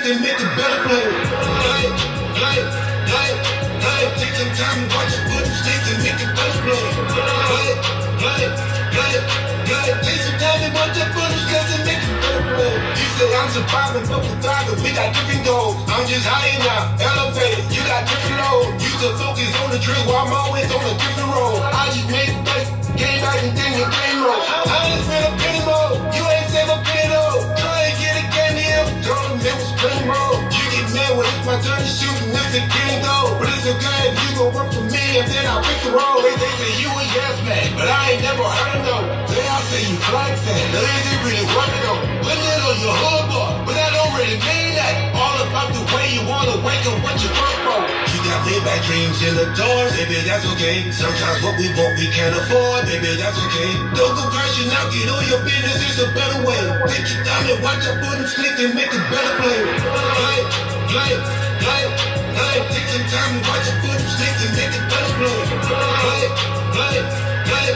Take 0.07 0.15
time 0.15 0.39
and 4.79 4.93
watch 4.95 5.11
play. 5.27 5.43
Take 5.67 5.83
time 5.83 5.83
watch 5.83 5.91
and 5.91 6.03
make 6.05 6.21
a 6.21 6.27
better 6.37 6.55
play. 6.63 7.57
way. 12.55 12.75
You 12.95 13.07
say 13.19 13.35
I'm 13.35 13.51
surviving, 13.51 14.07
but 14.07 14.23
we're 14.23 14.39
thriving. 14.39 14.79
We 14.79 14.95
got 14.95 15.11
different 15.11 15.43
goals. 15.43 15.75
I'm 15.91 16.07
just 16.07 16.23
higher 16.23 16.55
now, 16.63 16.95
elevated. 17.03 17.67
You 17.75 17.83
got 17.91 18.07
different 18.07 18.39
loads. 18.47 18.79
You 18.87 18.91
to 19.03 19.11
focus 19.19 19.51
on 19.59 19.75
the 19.75 19.81
drill 19.83 20.07
while 20.07 20.23
I'm 20.23 20.33
always 20.33 20.71
on 20.71 20.87
a 20.87 20.95
different 20.95 21.35
road. 21.35 21.67
I 21.67 21.91
just 21.91 22.07
made 22.07 22.31
back, 22.47 22.63
came 22.95 23.19
back 23.27 23.43
and 23.43 23.59
then 23.59 23.71
you 23.75 23.87
came 23.91 24.23
roll. 24.23 24.39
I 24.39 24.87
ain't 24.87 25.03
spent 25.03 25.35
a 25.35 25.36
a 32.65 32.99
goal. 33.05 33.37
But 33.37 33.53
it's 33.53 33.67
okay 33.69 34.01
if 34.09 34.17
you 34.17 34.31
gon' 34.39 34.53
work 34.55 34.69
for 34.73 34.85
me 34.89 35.05
and 35.21 35.27
then 35.29 35.45
I 35.45 35.61
pick 35.61 35.81
the 35.85 35.93
road. 35.93 36.25
They, 36.25 36.35
they 36.41 36.53
say 36.57 36.73
you 36.81 36.89
a 36.89 37.05
yes 37.13 37.37
man, 37.45 37.69
but 37.77 37.89
I 37.89 38.17
ain't 38.17 38.23
never 38.23 38.45
heard 38.45 38.81
of 38.81 38.83
no. 38.87 38.97
They 39.29 39.45
all 39.45 39.65
say 39.69 39.83
you 39.85 39.97
fan. 40.01 40.65
Now 40.73 40.81
is 40.81 41.07
it 41.13 41.21
really 41.27 41.47
working 41.53 41.83
though? 41.85 42.01
Put 42.25 42.37
it 42.37 42.61
on 42.65 42.77
your 42.81 42.97
boy, 43.29 43.51
but 43.69 43.75
that 43.77 43.91
don't 43.93 44.13
really 44.17 44.39
mean 44.41 44.73
that. 44.79 44.95
All 45.13 45.37
about 45.45 45.69
the 45.75 45.85
way 45.93 46.17
you 46.17 46.23
wanna 46.25 46.57
wake 46.65 46.85
up 46.89 46.97
what 47.05 47.17
you 47.21 47.31
work 47.35 47.59
for. 47.67 47.81
You 48.15 48.19
got 48.25 48.41
laid 48.49 48.63
back 48.65 48.81
dreams 48.89 49.19
in 49.21 49.35
the 49.37 49.49
doors, 49.53 49.93
baby, 49.93 50.25
that's 50.25 50.47
okay. 50.57 50.89
Sometimes 50.93 51.43
what 51.45 51.59
we 51.61 51.69
want 51.77 51.99
we 52.01 52.09
can't 52.09 52.35
afford, 52.35 52.89
baby, 52.89 53.17
that's 53.21 53.37
okay. 53.37 53.71
Don't 53.93 54.15
go 54.17 54.25
crashing 54.33 54.71
out, 54.73 54.89
get 54.93 55.09
on 55.13 55.23
your 55.29 55.43
business, 55.45 55.77
it's 55.85 56.01
a 56.01 56.09
better 56.17 56.41
way. 56.47 56.61
Take 56.89 57.05
your 57.11 57.23
and 57.27 57.61
watch 57.63 57.85
for 57.85 58.13
them 58.17 58.27
slick 58.27 58.57
and 58.65 58.73
make 58.75 58.93
a 58.93 59.01
better 59.13 59.35
play. 59.45 59.61
Play, 60.17 60.41
play, 60.89 61.46
play. 62.57 62.75
Take 62.75 62.89
some 62.89 63.07
time 63.09 63.37
and 63.37 63.47
watch 63.47 63.69
for 63.69 63.93
them 63.93 64.01
and 64.41 64.53
make 64.57 64.73
a 64.73 64.83
better 64.89 65.13
play. 65.17 65.45
Play, 66.73 67.01
play, 67.45 67.69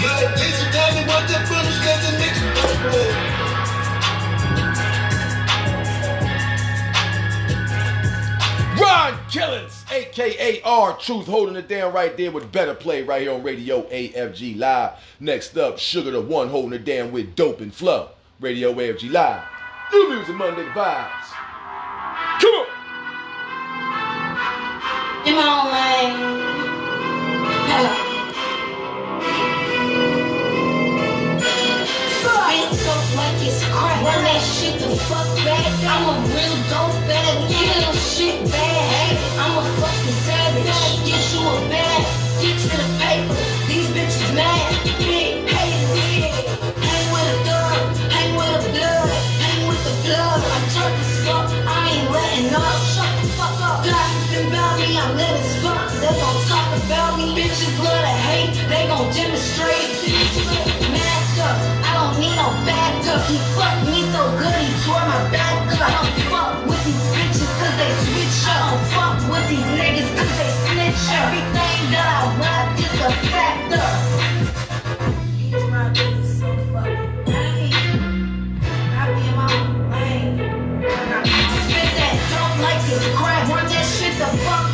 play. 0.00 0.20
Take 0.36 0.54
some 0.54 0.72
time 0.72 0.96
and 0.96 1.06
watch 1.08 1.32
for 1.46 1.60
them 1.60 2.00
and 2.04 2.16
make 2.20 2.36
better 2.54 2.78
play. 2.90 3.10
Ron 8.80 9.18
Killings, 9.30 9.84
aka 9.90 10.60
R 10.62 10.98
Truth, 10.98 11.26
holding 11.26 11.56
it 11.56 11.68
down 11.68 11.94
right 11.94 12.14
there 12.16 12.30
with 12.30 12.52
Better 12.52 12.74
Play 12.74 13.02
right 13.02 13.22
here 13.22 13.32
on 13.32 13.42
Radio 13.42 13.82
AFG 13.82 14.58
Live. 14.58 14.92
Next 15.18 15.56
up, 15.56 15.78
Sugar 15.78 16.10
the 16.10 16.20
One 16.20 16.48
holding 16.48 16.74
it 16.74 16.84
down 16.84 17.10
with 17.10 17.34
Dope 17.34 17.60
and 17.62 17.72
Flow. 17.74 18.10
Radio 18.38 18.74
AFG 18.74 19.10
Live. 19.10 19.42
New 19.92 20.10
music 20.10 20.34
Monday 20.34 20.66
vibes. 20.66 21.25
My 25.26 25.42
own 25.42 25.66
lane. 25.74 26.14
Hello. 27.66 27.92
Spit 32.14 33.52
so 33.52 33.66
crack. 33.74 33.98
Run 34.06 34.22
that 34.22 34.40
shit 34.40 34.78
the 34.78 34.94
fuck 35.10 35.26
back. 35.44 35.66
I'm 35.82 36.06
a 36.06 36.14
real 36.30 36.56
dope 36.70 36.94
bag. 37.10 37.50
Kill 37.50 37.92
shit 37.94 38.38
bad. 38.52 39.18
I'm 39.42 39.58
a 39.58 39.64
fucking 39.82 40.18
savage. 40.24 40.70
Get 41.04 41.22
you 41.34 41.42
a 41.42 41.54
bag. 41.74 42.02
Get 42.40 42.54
to 42.62 42.68
the 42.70 42.86
paper. 43.02 43.34
These 43.66 43.88
bitches 43.90 44.32
mad. 44.32 44.78
Big 44.98 45.42
haters. 45.50 46.54
Hang 46.86 47.06
with 47.12 47.34
a 47.34 47.38
thug. 47.44 47.96
Hang 48.14 48.30
with 48.38 48.62
a 48.62 48.70
blood. 48.70 49.10
Hang 49.42 49.66
with 49.66 49.82
the 49.82 49.94
blood. 50.06 50.38
I'm 50.38 50.64
as 51.02 51.12
fuck. 51.26 51.50
I 51.66 51.90
ain't 51.90 52.10
letting 52.12 52.54
up. 52.54 52.85
I'm. 55.06 55.16
They 55.16 56.12
gon' 56.18 56.42
talk 56.50 56.68
about 56.82 57.18
me. 57.18 57.34
Bitches 57.38 57.78
love 57.78 58.02
to 58.02 58.14
hate. 58.26 58.54
They 58.68 58.86
gon' 58.90 59.06
demonstrate. 59.14 59.90
Mask 60.90 61.38
up. 61.46 61.56
I 61.86 61.90
don't 61.94 62.14
need 62.18 62.34
no 62.34 62.50
backup. 62.66 63.22
He 63.30 63.38
fucked 63.54 63.86
me 63.86 64.02
so 64.10 64.22
good. 64.34 64.58
He 64.66 64.70
tore 64.82 65.06
my 65.06 65.22
back 65.30 65.72
up. 65.72 65.80
I 65.80 65.90
don't 65.94 66.10
fuck 66.30 66.66
with 66.66 66.82
these 66.84 67.06
bitches 67.14 67.52
cause 67.58 67.76
they 67.78 67.90
switch 68.02 68.50
up. 68.50 68.50
I 68.50 68.58
don't 68.66 68.82
fuck 68.94 69.18
with 69.30 69.46
these 69.48 69.68
niggas 69.78 70.10
cause 70.16 70.32
they 70.38 70.50
snitch 70.66 71.06
up. 71.14 71.22
Everything 71.22 71.82
that 71.94 72.06
I 72.06 72.26
rap 72.42 72.74
is 72.74 72.98
a 72.98 73.10
factor. 73.30 73.88
These 75.38 75.64
my 75.70 75.86
bitches 75.94 76.30
so 76.40 76.50
fucking 76.74 77.14
lame. 77.30 78.58
I 78.90 79.02
be 79.14 79.22
in 79.22 79.34
my 79.38 79.54
lane. 79.94 80.34
Spit 81.62 81.90
that 81.94 82.14
dope 82.30 82.58
like 82.58 82.82
it's 82.90 83.06
crack. 83.14 83.42
Run 83.48 83.64
that 83.70 83.86
shit 83.86 84.14
the 84.18 84.26
fuck 84.42 84.65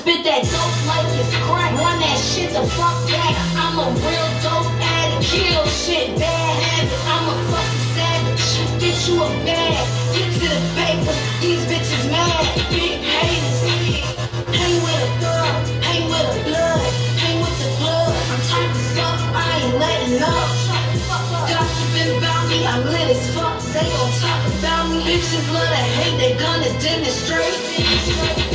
Spit 0.00 0.24
that 0.24 0.48
dope 0.48 0.80
like 0.88 1.12
it's 1.12 1.28
crack. 1.44 1.76
Run 1.76 2.00
that 2.00 2.16
shit 2.16 2.48
the 2.56 2.64
fuck 2.72 2.96
back. 3.04 3.36
I'm 3.52 3.76
a 3.76 3.92
real 4.00 4.28
dope 4.40 4.72
addict. 4.80 5.28
Kill 5.28 5.60
shit, 5.68 6.16
bad 6.16 6.56
habit. 6.56 7.00
I'm 7.04 7.28
a 7.28 7.36
fucking 7.52 7.84
savage. 7.92 8.80
Get 8.80 8.96
you 9.04 9.20
a 9.20 9.28
bag. 9.44 9.76
Get 10.16 10.32
to 10.40 10.46
the 10.56 10.60
paper. 10.72 11.12
These 11.44 11.68
bitches 11.68 12.08
mad. 12.08 12.48
Big 12.72 12.96
haters. 13.04 13.60
Hang 14.56 14.80
with 14.80 15.04
a 15.04 15.10
thug. 15.20 15.68
Hang 15.84 16.08
with 16.08 16.32
a 16.32 16.48
blood. 16.48 16.80
Hang 17.20 17.36
with 17.44 17.56
the 17.60 17.68
blood. 17.76 18.16
I'm 18.32 18.40
tight 18.48 18.72
as 18.72 18.88
fuck. 18.96 19.20
I 19.36 19.52
ain't 19.60 19.76
letting 19.76 20.22
up. 20.24 20.48
Gossiping 21.44 22.16
about 22.16 22.39
me. 22.50 22.66
I'm 22.66 22.82
lit 22.84 23.14
as 23.14 23.22
fuck. 23.34 23.56
They 23.72 23.86
gon' 23.86 24.12
talk 24.18 24.42
about 24.58 24.90
me. 24.90 24.98
Bitches 25.06 25.46
love 25.54 25.70
to 25.70 25.82
hate. 25.96 26.16
They 26.18 26.32
gonna 26.34 26.70
demonstrate. 26.82 27.54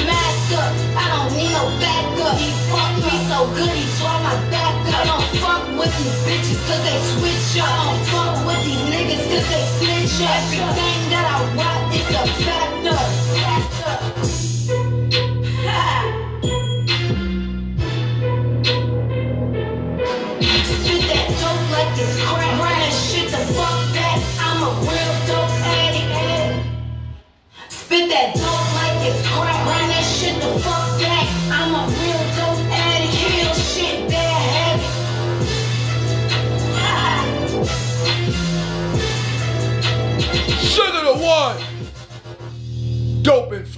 Mask 0.03 0.51
up. 0.59 0.71
I 0.99 1.05
don't 1.15 1.31
need 1.33 1.51
no 1.55 1.65
backup. 1.79 2.35
He 2.37 2.51
fucked 2.69 2.99
me 3.07 3.15
so 3.31 3.39
good. 3.55 3.71
He 3.71 3.85
tore 3.97 4.19
my 4.21 4.35
back 4.51 4.75
up. 4.91 4.99
I 4.99 5.03
don't 5.09 5.29
fuck 5.41 5.63
with 5.79 5.93
these 5.97 6.17
bitches 6.27 6.59
cause 6.67 6.83
they 6.83 6.99
switch 7.15 7.63
up. 7.63 7.71
I 7.71 7.83
don't 7.87 8.03
fuck 8.11 8.35
with 8.45 8.61
these 8.67 8.83
niggas 8.91 9.23
cause 9.31 9.47
they 9.47 9.63
snitch 9.79 10.17
up. 10.27 10.35
Everything 10.43 10.99
that 11.15 11.25
I 11.31 11.37
rap 11.55 11.81
is 11.95 12.07
a 12.11 12.23
factor. 12.43 12.99
Factor. 13.39 14.44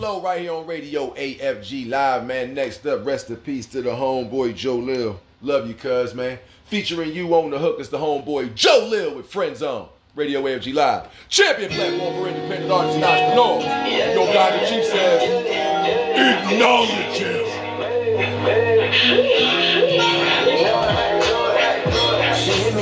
Right 0.08 0.40
here 0.40 0.54
on 0.54 0.66
Radio 0.66 1.14
AFG 1.16 1.90
Live, 1.90 2.26
man. 2.26 2.54
Next 2.54 2.88
up, 2.88 3.06
rest 3.06 3.30
in 3.30 3.36
peace 3.36 3.66
to 3.68 3.82
the 3.82 3.90
homeboy 3.90 4.56
Joe 4.56 4.78
Lil. 4.78 5.20
Love 5.42 5.68
you, 5.68 5.74
cuz, 5.74 6.16
man. 6.16 6.40
Featuring 6.64 7.14
you 7.14 7.36
on 7.36 7.52
the 7.52 7.60
hook 7.60 7.82
is 7.82 7.90
the 7.90 7.98
homeboy 7.98 8.56
Joe 8.56 8.88
Lil 8.90 9.16
with 9.16 9.30
Friend 9.30 9.54
Zone. 9.56 9.90
Radio 10.16 10.42
AFG 10.44 10.74
Live. 10.74 11.10
Champion 11.28 11.72
platform 11.72 12.24
for 12.24 12.30
independent 12.30 12.72
artists 12.72 12.96
and 12.96 13.04
entrepreneurs. 13.04 14.16
Your 14.16 14.34
guy, 14.34 14.58
the 14.58 14.66
chief 14.66 14.86
says, 14.86 16.52
acknowledge 16.52 17.18
hit 22.58 22.76
me 22.76 22.82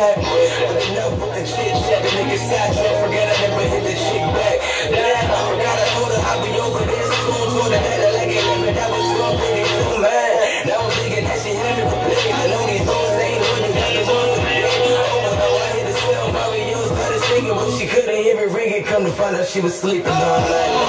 But 0.00 0.16
enough 0.16 1.12
with 1.20 1.36
the 1.36 1.44
chit 1.44 1.76
chat, 1.76 2.00
the 2.00 2.08
nigga 2.16 2.40
sidetrack. 2.40 3.04
Forget 3.04 3.28
I 3.28 3.36
never 3.44 3.68
hit 3.68 3.84
the 3.84 3.92
chick 3.92 4.24
back. 4.32 4.56
Damn, 4.88 5.28
I 5.28 5.44
forgot 5.44 5.76
I 5.76 5.84
told 5.92 6.08
her 6.08 6.24
I'll 6.24 6.40
be 6.40 6.56
over 6.56 6.80
there 6.88 7.04
soon. 7.04 7.52
Told 7.52 7.68
her 7.68 7.84
that 7.84 8.00
I 8.00 8.16
like 8.16 8.32
it, 8.32 8.40
but 8.40 8.72
that 8.80 8.88
was 8.88 9.04
so 9.12 9.36
pretty 9.36 9.60
too, 9.60 10.00
man. 10.00 10.72
Now 10.72 10.80
I'm 10.80 10.88
thinking 10.96 11.24
that 11.28 11.36
she 11.44 11.52
had 11.52 11.76
me 11.76 11.84
play. 11.84 12.32
I 12.32 12.48
know 12.48 12.64
these 12.64 12.80
hoes 12.88 13.12
ain't 13.20 13.44
on 13.44 13.60
you, 13.60 13.76
got 13.76 13.92
the 13.92 14.08
ones 14.08 14.32
to 14.32 14.40
play. 14.40 14.64
Oh, 15.36 15.60
I 15.60 15.68
hit 15.76 15.84
the 15.84 15.92
cell, 15.92 16.32
started 16.96 17.20
singing, 17.28 17.52
but 17.52 17.68
she 17.76 17.84
couldn't 17.84 18.24
even 18.24 18.56
ring 18.56 18.72
it. 18.72 18.88
Come 18.88 19.04
to 19.04 19.12
find 19.12 19.36
out 19.36 19.44
she 19.44 19.60
was 19.60 19.76
sleeping 19.78 20.08
all 20.08 20.40
night 20.48 20.80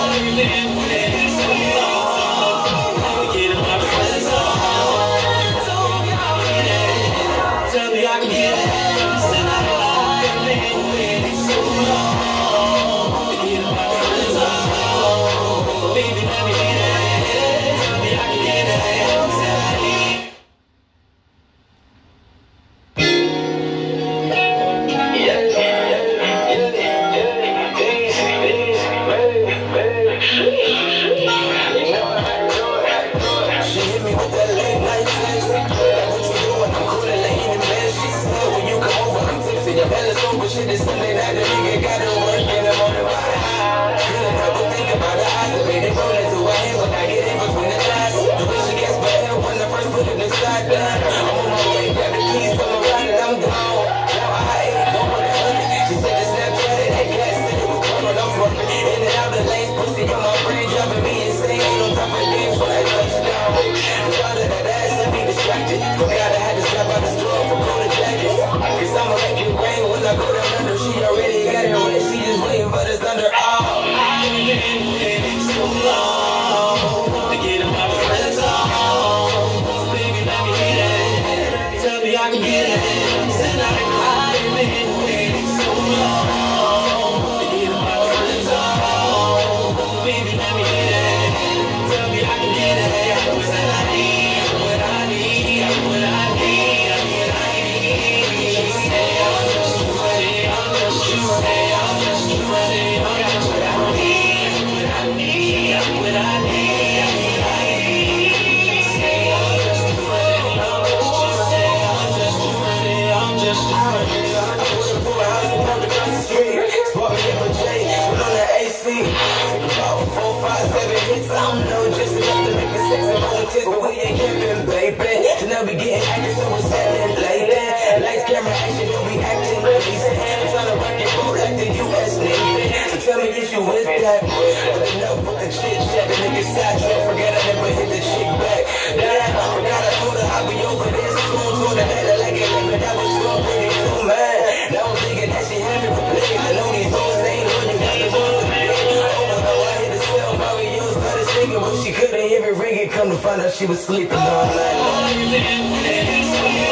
Come 153.02 153.10
to 153.10 153.18
find 153.18 153.42
out 153.42 153.52
she 153.52 153.66
was 153.66 153.84
sleeping 153.84 154.16
all 154.16 154.46
night 154.46 154.78
long. 154.78 156.71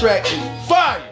Track 0.00 0.24
is 0.32 0.66
fire. 0.66 1.06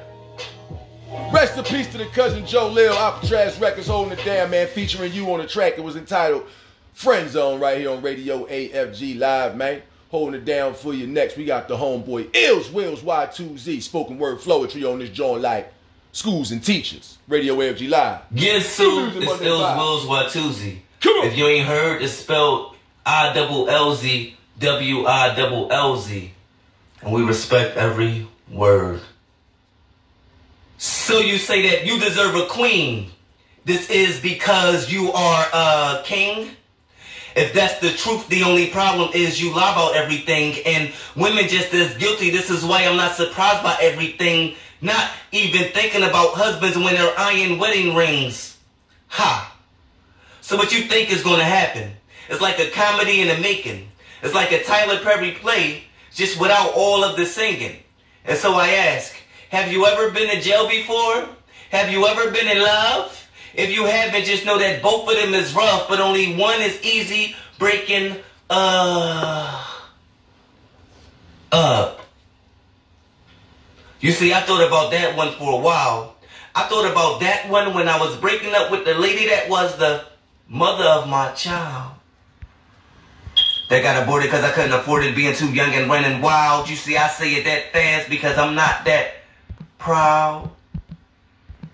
Rest 1.30 1.58
in 1.58 1.64
peace 1.64 1.86
to 1.92 1.98
the 1.98 2.06
cousin 2.06 2.46
Joe 2.46 2.68
Lil, 2.68 2.94
Alcatraz 2.94 3.60
Records 3.60 3.86
holding 3.86 4.18
it 4.18 4.24
down, 4.24 4.50
man, 4.50 4.66
featuring 4.66 5.12
you 5.12 5.30
on 5.30 5.40
the 5.40 5.46
track. 5.46 5.74
It 5.76 5.84
was 5.84 5.94
entitled 5.94 6.46
Friend 6.94 7.28
Zone 7.28 7.60
right 7.60 7.76
here 7.76 7.90
on 7.90 8.00
Radio 8.00 8.46
AFG 8.46 9.18
Live, 9.18 9.56
man. 9.56 9.82
Holding 10.10 10.40
it 10.40 10.46
down 10.46 10.72
for 10.72 10.94
you 10.94 11.06
next. 11.06 11.36
We 11.36 11.44
got 11.44 11.68
the 11.68 11.76
homeboy 11.76 12.30
Illz 12.30 12.72
Willz 12.72 13.00
Y2Z, 13.00 13.82
spoken 13.82 14.16
word 14.16 14.38
flowetry 14.38 14.90
on 14.90 15.00
this 15.00 15.10
joint 15.10 15.42
like 15.42 15.70
schools 16.12 16.50
and 16.50 16.64
teachers. 16.64 17.18
Radio 17.28 17.56
AFG 17.56 17.90
Live. 17.90 18.22
Yes, 18.30 18.70
so 18.70 19.02
Music 19.02 19.24
it's 19.24 19.32
Illz. 19.32 19.76
Willz 19.76 20.06
Watusi. 20.06 20.78
If 21.02 21.36
you 21.36 21.46
ain't 21.46 21.66
heard, 21.66 22.00
it's 22.00 22.14
spelled 22.14 22.74
I 23.04 23.34
double 23.34 23.68
L 23.68 23.94
Z 23.94 24.34
W 24.60 25.06
I 25.06 25.34
double 25.34 25.70
L 25.70 25.98
Z. 25.98 26.32
And 27.02 27.12
we 27.12 27.22
respect 27.22 27.76
every 27.76 28.26
word. 28.50 29.00
So 30.78 31.18
you 31.18 31.38
say 31.38 31.68
that 31.70 31.86
you 31.86 31.98
deserve 31.98 32.34
a 32.34 32.46
queen. 32.46 33.10
This 33.64 33.90
is 33.90 34.20
because 34.20 34.90
you 34.90 35.12
are 35.12 35.46
a 35.52 36.02
king? 36.04 36.50
If 37.36 37.52
that's 37.52 37.78
the 37.80 37.90
truth, 37.90 38.28
the 38.28 38.42
only 38.42 38.68
problem 38.68 39.10
is 39.14 39.40
you 39.40 39.54
lie 39.54 39.72
about 39.72 39.94
everything 39.94 40.54
and 40.64 40.92
women 41.14 41.48
just 41.48 41.72
as 41.74 41.96
guilty. 41.96 42.30
This 42.30 42.50
is 42.50 42.64
why 42.64 42.84
I'm 42.84 42.96
not 42.96 43.14
surprised 43.14 43.62
by 43.62 43.76
everything. 43.80 44.54
Not 44.80 45.10
even 45.32 45.70
thinking 45.72 46.02
about 46.02 46.34
husbands 46.34 46.76
when 46.76 46.94
they're 46.94 47.18
iron 47.18 47.58
wedding 47.58 47.94
rings. 47.94 48.56
Ha! 49.08 49.56
So 50.40 50.56
what 50.56 50.72
you 50.72 50.82
think 50.82 51.12
is 51.12 51.22
gonna 51.22 51.44
happen? 51.44 51.92
It's 52.28 52.40
like 52.40 52.58
a 52.58 52.70
comedy 52.70 53.20
in 53.20 53.28
the 53.28 53.38
making. 53.38 53.88
It's 54.22 54.34
like 54.34 54.52
a 54.52 54.62
Tyler 54.64 54.98
Perry 55.00 55.32
play, 55.32 55.84
just 56.12 56.40
without 56.40 56.72
all 56.74 57.04
of 57.04 57.16
the 57.16 57.26
singing. 57.26 57.82
And 58.28 58.38
so 58.38 58.54
I 58.54 58.68
ask, 58.68 59.16
have 59.48 59.72
you 59.72 59.86
ever 59.86 60.10
been 60.10 60.28
in 60.28 60.42
jail 60.42 60.68
before? 60.68 61.28
Have 61.70 61.90
you 61.90 62.06
ever 62.06 62.30
been 62.30 62.46
in 62.46 62.62
love? 62.62 63.28
If 63.54 63.70
you 63.70 63.86
haven't, 63.86 64.24
just 64.24 64.44
know 64.44 64.58
that 64.58 64.82
both 64.82 65.08
of 65.10 65.16
them 65.16 65.34
is 65.34 65.54
rough, 65.54 65.88
but 65.88 65.98
only 65.98 66.36
one 66.36 66.60
is 66.60 66.80
easy 66.84 67.34
breaking. 67.58 68.18
Uh. 68.50 69.64
up. 71.50 72.00
You 74.00 74.12
see, 74.12 74.32
I 74.32 74.40
thought 74.40 74.66
about 74.66 74.90
that 74.92 75.16
one 75.16 75.32
for 75.32 75.54
a 75.54 75.62
while. 75.62 76.16
I 76.54 76.64
thought 76.64 76.90
about 76.90 77.20
that 77.20 77.48
one 77.48 77.74
when 77.74 77.88
I 77.88 77.98
was 77.98 78.16
breaking 78.16 78.54
up 78.54 78.70
with 78.70 78.84
the 78.84 78.94
lady 78.94 79.28
that 79.28 79.48
was 79.48 79.76
the 79.76 80.04
mother 80.48 80.84
of 80.84 81.08
my 81.08 81.32
child. 81.32 81.97
That 83.68 83.82
got 83.82 84.02
aborted 84.02 84.30
because 84.30 84.44
I 84.44 84.50
couldn't 84.52 84.72
afford 84.72 85.04
it 85.04 85.14
being 85.14 85.34
too 85.34 85.52
young 85.52 85.72
and 85.74 85.90
running 85.90 86.22
wild. 86.22 86.70
You 86.70 86.76
see, 86.76 86.96
I 86.96 87.08
say 87.08 87.34
it 87.34 87.44
that 87.44 87.72
fast 87.72 88.08
because 88.08 88.38
I'm 88.38 88.54
not 88.54 88.86
that 88.86 89.14
proud. 89.76 90.50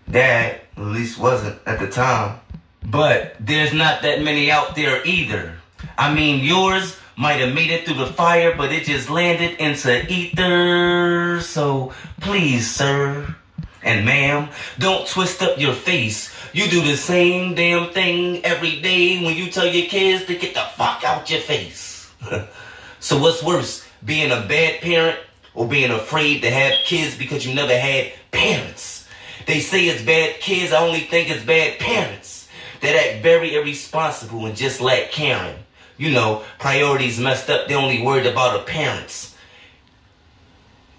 That 0.08 0.64
at 0.76 0.82
least 0.82 1.18
wasn't 1.18 1.58
at 1.66 1.78
the 1.78 1.88
time. 1.88 2.40
But 2.84 3.36
there's 3.38 3.72
not 3.72 4.02
that 4.02 4.22
many 4.22 4.50
out 4.50 4.74
there 4.74 5.06
either. 5.06 5.54
I 5.96 6.12
mean, 6.12 6.44
yours 6.44 6.98
might 7.16 7.40
have 7.40 7.54
made 7.54 7.70
it 7.70 7.86
through 7.86 8.04
the 8.04 8.06
fire, 8.06 8.54
but 8.56 8.72
it 8.72 8.84
just 8.84 9.08
landed 9.08 9.58
into 9.60 10.04
ether. 10.12 11.40
So 11.40 11.94
please, 12.20 12.70
sir 12.70 13.36
and 13.84 14.04
ma'am, 14.04 14.48
don't 14.78 15.06
twist 15.06 15.42
up 15.42 15.58
your 15.58 15.74
face. 15.74 16.33
You 16.54 16.68
do 16.68 16.82
the 16.82 16.96
same 16.96 17.56
damn 17.56 17.92
thing 17.92 18.44
every 18.44 18.80
day 18.80 19.20
when 19.24 19.36
you 19.36 19.50
tell 19.50 19.66
your 19.66 19.88
kids 19.88 20.24
to 20.26 20.36
get 20.36 20.54
the 20.54 20.60
fuck 20.60 21.02
out 21.02 21.28
your 21.28 21.40
face. 21.40 22.12
so 23.00 23.18
what's 23.18 23.42
worse, 23.42 23.84
being 24.04 24.30
a 24.30 24.46
bad 24.46 24.80
parent 24.80 25.18
or 25.52 25.66
being 25.66 25.90
afraid 25.90 26.42
to 26.42 26.50
have 26.52 26.74
kids 26.84 27.18
because 27.18 27.44
you 27.44 27.56
never 27.56 27.76
had 27.76 28.12
parents? 28.30 29.08
They 29.48 29.58
say 29.58 29.86
it's 29.86 30.04
bad 30.04 30.38
kids, 30.38 30.72
I 30.72 30.86
only 30.86 31.00
think 31.00 31.28
it's 31.28 31.44
bad 31.44 31.80
parents 31.80 32.48
that 32.82 32.94
act 32.94 33.24
very 33.24 33.56
irresponsible 33.56 34.46
and 34.46 34.56
just 34.56 34.80
lack 34.80 35.10
caring. 35.10 35.56
You 35.96 36.12
know, 36.12 36.44
priorities 36.60 37.18
messed 37.18 37.50
up, 37.50 37.66
they 37.66 37.74
only 37.74 38.00
worried 38.00 38.26
about 38.26 38.64
parents. 38.68 39.36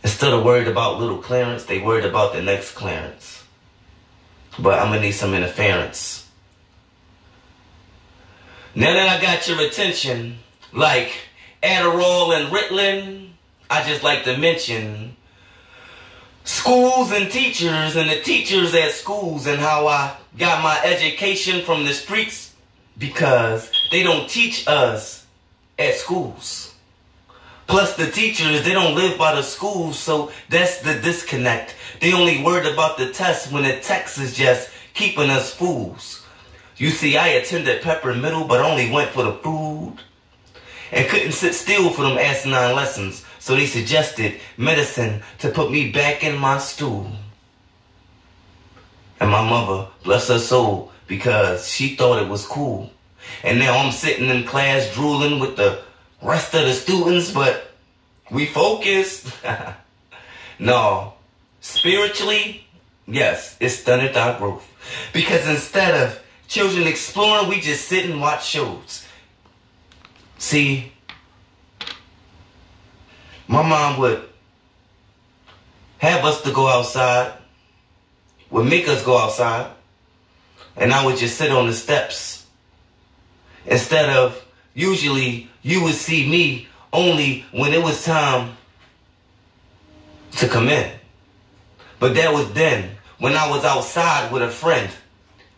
Instead 0.04 0.34
of 0.34 0.44
worried 0.44 0.68
about 0.68 1.00
little 1.00 1.20
Clarence, 1.20 1.64
they 1.64 1.80
worried 1.80 2.04
about 2.04 2.34
the 2.34 2.42
next 2.42 2.74
Clarence. 2.74 3.25
But 4.58 4.80
I'm 4.80 4.88
gonna 4.88 5.02
need 5.02 5.12
some 5.12 5.34
interference. 5.34 6.28
Now 8.74 8.94
that 8.94 9.20
I 9.20 9.22
got 9.22 9.48
your 9.48 9.62
attention, 9.62 10.40
like 10.74 11.12
Adderall 11.64 12.38
and 12.38 12.54
Ritalin, 12.54 13.30
I 13.70 13.84
just 13.88 14.04
like 14.04 14.24
to 14.26 14.38
mention 14.38 15.16
schools 16.44 17.12
and 17.12 17.32
teachers 17.32 17.96
and 17.96 18.10
the 18.10 18.20
teachers 18.22 18.74
at 18.76 18.92
schools 18.92 19.48
and 19.48 19.60
how 19.60 19.88
I 19.88 20.16
got 20.38 20.64
my 20.64 20.80
education 20.84 21.64
from 21.64 21.86
the 21.86 21.94
streets 21.94 22.54
because 22.98 23.72
they 23.92 24.04
don't 24.04 24.30
teach 24.30 24.68
us 24.68 25.26
at 25.78 25.96
schools. 25.96 26.65
Plus 27.68 27.96
the 27.96 28.12
teachers, 28.12 28.64
they 28.64 28.74
don't 28.74 28.96
live 28.96 29.18
by 29.18 29.34
the 29.36 29.42
schools, 29.42 29.98
so 29.98 30.32
that's 30.50 30.82
the 30.82 30.94
disconnect. 31.00 31.76
They 32.00 32.14
only 32.14 32.44
worried 32.44 32.72
about 32.72 32.98
the 32.98 33.12
test 33.12 33.52
when 33.52 33.64
the 33.64 33.80
text 33.80 34.20
is 34.20 34.36
just 34.36 34.70
keeping 34.94 35.30
us 35.30 35.54
fools. 35.54 36.24
You 36.78 36.90
see, 36.90 37.18
I 37.18 37.30
attended 37.30 37.82
Pepper 37.82 38.14
Middle, 38.14 38.44
but 38.44 38.60
only 38.60 38.92
went 38.92 39.12
for 39.12 39.24
the 39.24 39.34
food. 39.34 39.98
And 40.92 41.08
couldn't 41.10 41.32
sit 41.32 41.56
still 41.56 41.90
for 41.90 42.04
them 42.04 42.18
asinine 42.18 42.76
lessons, 42.76 43.26
so 43.40 43.56
they 43.56 43.66
suggested 43.66 44.40
medicine 44.58 45.24
to 45.40 45.50
put 45.50 45.72
me 45.72 45.92
back 45.92 46.24
in 46.24 46.38
my 46.38 46.60
stool. 46.60 47.12
And 49.20 49.32
my 49.32 49.48
mother, 49.48 49.88
bless 50.04 50.28
her 50.28 50.40
soul, 50.40 50.92
because 51.08 51.68
she 51.68 51.96
thought 51.96 52.22
it 52.22 52.30
was 52.30 52.46
cool. 52.46 52.92
And 53.44 53.58
now 53.58 53.78
I'm 53.78 53.92
sitting 53.92 54.30
in 54.30 54.44
class 54.44 54.94
drooling 54.94 55.40
with 55.40 55.56
the 55.56 55.82
rest 56.26 56.54
of 56.56 56.66
the 56.66 56.74
students, 56.74 57.32
but 57.32 57.72
we 58.32 58.46
focused. 58.46 59.32
no, 60.60 61.14
spiritually, 61.62 62.66
yes, 63.08 63.56
it's 63.60 63.76
stunted 63.76 64.18
our 64.18 64.38
growth. 64.38 64.68
Because 65.14 65.48
instead 65.48 65.94
of 65.96 66.20
children 66.48 66.88
exploring, 66.88 67.50
we 67.50 67.62
just 67.62 67.88
sit 67.88 68.10
and 68.10 68.20
watch 68.20 68.46
shows. 68.46 69.06
See, 70.38 70.92
my 73.48 73.62
mom 73.62 74.00
would 74.00 74.28
have 76.00 76.26
us 76.26 76.42
to 76.42 76.52
go 76.52 76.68
outside, 76.68 77.34
would 78.50 78.66
make 78.66 78.88
us 78.88 79.04
go 79.04 79.18
outside, 79.18 79.72
and 80.76 80.92
I 80.92 81.06
would 81.06 81.18
just 81.18 81.38
sit 81.38 81.52
on 81.52 81.68
the 81.68 81.74
steps. 81.74 82.46
Instead 83.66 84.10
of 84.10 84.45
usually 84.76 85.50
you 85.64 85.82
would 85.84 85.96
see 85.96 86.30
me 86.30 86.68
only 86.94 87.46
when 87.52 87.74
it 87.74 87.82
was 87.82 88.06
time 88.06 88.56
to 90.34 90.48
come 90.48 90.68
in. 90.68 90.92
But 92.00 92.14
that 92.16 92.32
was 92.32 92.54
then 92.54 92.92
when 93.18 93.36
I 93.36 93.50
was 93.50 93.66
outside 93.66 94.32
with 94.32 94.44
a 94.44 94.50
friend 94.50 94.92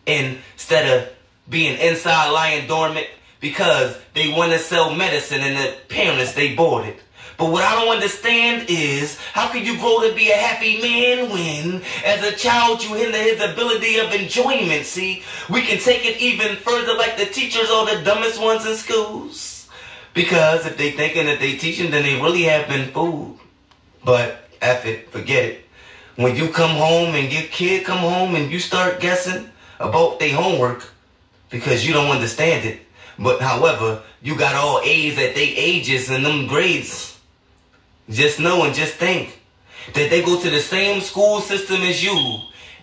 instead 0.06 0.86
of 0.98 1.14
being 1.48 1.78
inside 1.78 2.30
lying 2.30 2.66
dormant 2.66 3.06
because 3.40 3.98
they 4.14 4.30
want 4.30 4.52
to 4.52 4.58
sell 4.58 4.94
medicine 4.94 5.40
and 5.40 5.56
the 5.56 5.76
parents 5.88 6.32
they 6.32 6.54
boarded. 6.54 6.96
But 7.38 7.52
what 7.52 7.62
I 7.62 7.76
don't 7.76 7.94
understand 7.94 8.66
is 8.68 9.16
how 9.32 9.48
can 9.48 9.64
you 9.64 9.78
grow 9.78 10.00
to 10.00 10.12
be 10.12 10.30
a 10.30 10.36
happy 10.36 10.82
man 10.82 11.30
when 11.30 11.82
as 12.04 12.24
a 12.24 12.36
child 12.36 12.82
you 12.82 12.94
hinder 12.94 13.16
his 13.16 13.40
ability 13.40 13.98
of 13.98 14.12
enjoyment? 14.12 14.84
See, 14.84 15.22
we 15.48 15.62
can 15.62 15.78
take 15.78 16.04
it 16.04 16.20
even 16.20 16.56
further 16.56 16.94
like 16.94 17.16
the 17.16 17.26
teachers 17.26 17.70
are 17.70 17.86
the 17.86 18.02
dumbest 18.02 18.42
ones 18.42 18.66
in 18.66 18.74
schools. 18.74 19.68
Because 20.14 20.66
if 20.66 20.76
they 20.76 20.90
thinking 20.90 21.26
that 21.26 21.38
they 21.38 21.56
teaching, 21.56 21.92
then 21.92 22.02
they 22.02 22.20
really 22.20 22.42
have 22.42 22.66
been 22.66 22.90
fooled. 22.90 23.38
But 24.04 24.48
F 24.60 24.84
it, 24.84 25.08
forget 25.10 25.44
it. 25.44 25.64
When 26.16 26.34
you 26.34 26.48
come 26.48 26.74
home 26.74 27.14
and 27.14 27.32
your 27.32 27.44
kid 27.44 27.84
come 27.84 27.98
home 27.98 28.34
and 28.34 28.50
you 28.50 28.58
start 28.58 28.98
guessing 28.98 29.48
about 29.78 30.18
their 30.18 30.34
homework 30.34 30.90
because 31.50 31.86
you 31.86 31.92
don't 31.92 32.10
understand 32.10 32.64
it. 32.66 32.80
But 33.16 33.40
however, 33.40 34.02
you 34.22 34.36
got 34.36 34.56
all 34.56 34.80
A's 34.82 35.16
at 35.18 35.36
they 35.36 35.54
ages 35.54 36.10
and 36.10 36.26
them 36.26 36.48
grades. 36.48 37.17
Just 38.10 38.40
know 38.40 38.64
and 38.64 38.74
just 38.74 38.94
think 38.94 39.40
that 39.94 40.10
they 40.10 40.22
go 40.22 40.40
to 40.40 40.50
the 40.50 40.60
same 40.60 41.00
school 41.00 41.40
system 41.40 41.82
as 41.82 42.02
you. 42.02 42.40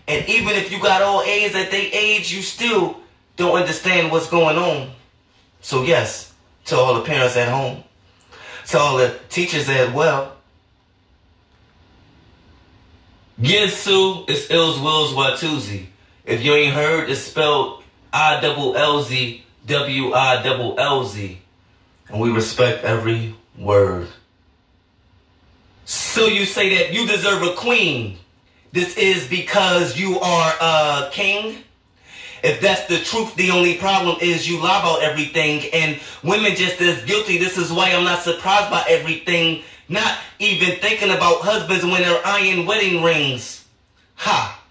And 0.08 0.28
even 0.30 0.50
if 0.50 0.72
you 0.72 0.80
got 0.80 1.02
all 1.02 1.22
A's 1.24 1.56
at 1.56 1.72
they 1.72 1.92
age, 1.92 2.32
you 2.32 2.42
still 2.42 3.00
don't 3.38 3.56
understand 3.60 4.12
what's 4.12 4.30
going 4.30 4.58
on. 4.58 4.92
So 5.62 5.84
yes, 5.84 6.34
to 6.66 6.78
all 6.78 6.96
the 6.96 7.02
parents 7.02 7.36
at 7.38 7.50
home, 7.50 7.84
to 8.68 8.78
all 8.78 8.98
the 8.98 9.18
teachers 9.30 9.68
as 9.68 9.92
well. 9.92 10.36
Ginsu 13.42 14.30
is 14.30 14.48
Illz 14.48 14.82
Willz 14.82 15.12
Watusi. 15.14 15.88
If 16.24 16.44
you 16.44 16.54
ain't 16.54 16.74
heard, 16.74 17.10
it's 17.10 17.22
spelled 17.22 17.84
I 18.14 18.40
double 18.40 18.78
L 18.78 19.04
Z 19.04 19.44
W 19.66 20.14
I 20.14 20.42
double 20.42 20.80
L 20.80 21.04
Z. 21.04 21.40
And 22.08 22.20
we 22.22 22.32
respect 22.32 22.86
every 22.86 23.36
word. 23.58 24.08
So 25.86 26.26
you 26.26 26.46
say 26.46 26.76
that 26.78 26.94
you 26.94 27.08
deserve 27.08 27.44
a 27.44 27.54
queen. 27.54 28.18
This 28.72 28.98
is 28.98 29.28
because 29.30 29.98
you 29.98 30.20
are 30.20 30.54
a 30.60 31.10
king? 31.12 31.64
If 32.44 32.60
that's 32.60 32.86
the 32.88 32.98
truth, 33.00 33.36
the 33.36 33.52
only 33.52 33.76
problem 33.76 34.18
is 34.22 34.50
you 34.50 34.62
lie 34.62 34.80
about 34.80 35.02
everything 35.02 35.70
and 35.74 36.00
women 36.24 36.56
just 36.56 36.82
as 36.82 37.04
guilty. 37.06 37.38
This 37.38 37.58
is 37.58 37.72
why 37.72 37.92
I'm 37.92 38.04
not 38.04 38.24
surprised 38.24 38.70
by 38.70 38.84
everything. 38.90 39.64
Not 39.88 40.18
even 40.40 40.80
thinking 40.80 41.12
about 41.12 41.42
husbands 41.42 41.86
when 41.86 42.02
they're 42.02 42.26
iron 42.26 42.66
wedding 42.66 43.04
rings. 43.04 43.66
Ha. 44.16 44.64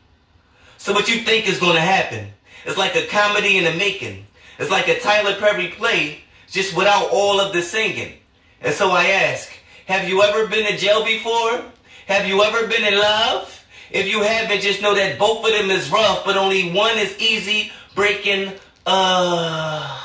So 0.78 0.92
what 0.92 1.08
you 1.08 1.20
think 1.20 1.48
is 1.48 1.60
going 1.60 1.76
to 1.76 1.80
happen? 1.80 2.28
It's 2.64 2.76
like 2.76 2.96
a 2.96 3.06
comedy 3.06 3.58
in 3.58 3.64
the 3.64 3.74
making. 3.74 4.26
It's 4.58 4.70
like 4.70 4.88
a 4.88 4.98
Tyler 5.00 5.34
Perry 5.36 5.68
play, 5.68 6.20
just 6.48 6.76
without 6.76 7.10
all 7.10 7.40
of 7.40 7.52
the 7.52 7.62
singing. 7.62 8.14
And 8.60 8.74
so 8.74 8.90
I 8.90 9.06
ask, 9.06 9.50
have 9.86 10.08
you 10.08 10.22
ever 10.22 10.46
been 10.46 10.66
in 10.66 10.78
jail 10.78 11.04
before? 11.04 11.64
Have 12.06 12.26
you 12.26 12.42
ever 12.42 12.66
been 12.66 12.84
in 12.84 12.98
love? 12.98 13.64
If 13.90 14.08
you 14.08 14.22
haven't, 14.22 14.60
just 14.60 14.82
know 14.82 14.94
that 14.94 15.18
both 15.18 15.46
of 15.46 15.52
them 15.52 15.70
is 15.70 15.90
rough, 15.90 16.24
but 16.24 16.36
only 16.36 16.72
one 16.72 16.98
is 16.98 17.18
easy 17.18 17.70
breaking 17.94 18.52
uh 18.86 20.00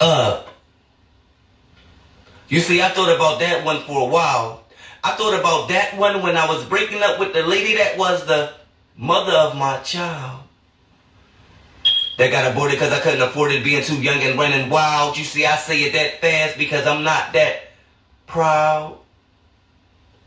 up. 0.00 0.48
You 2.48 2.60
see, 2.60 2.80
I 2.80 2.90
thought 2.90 3.14
about 3.14 3.40
that 3.40 3.64
one 3.64 3.82
for 3.82 4.02
a 4.02 4.10
while. 4.10 4.64
I 5.02 5.12
thought 5.12 5.38
about 5.38 5.68
that 5.68 5.96
one 5.96 6.22
when 6.22 6.36
I 6.36 6.46
was 6.46 6.64
breaking 6.64 7.02
up 7.02 7.18
with 7.18 7.32
the 7.32 7.42
lady 7.42 7.76
that 7.76 7.96
was 7.96 8.24
the 8.26 8.52
mother 8.96 9.32
of 9.32 9.56
my 9.56 9.78
child. 9.78 10.42
That 12.18 12.30
got 12.30 12.50
aborted 12.50 12.78
because 12.78 12.92
I 12.92 13.00
couldn't 13.00 13.20
afford 13.20 13.52
it 13.52 13.62
being 13.62 13.82
too 13.82 14.00
young 14.00 14.20
and 14.20 14.38
running 14.38 14.70
wild. 14.70 15.18
You 15.18 15.24
see, 15.24 15.44
I 15.44 15.56
say 15.56 15.82
it 15.82 15.92
that 15.92 16.20
fast 16.20 16.56
because 16.56 16.86
I'm 16.86 17.02
not 17.02 17.32
that 17.34 17.65
proud. 18.26 18.98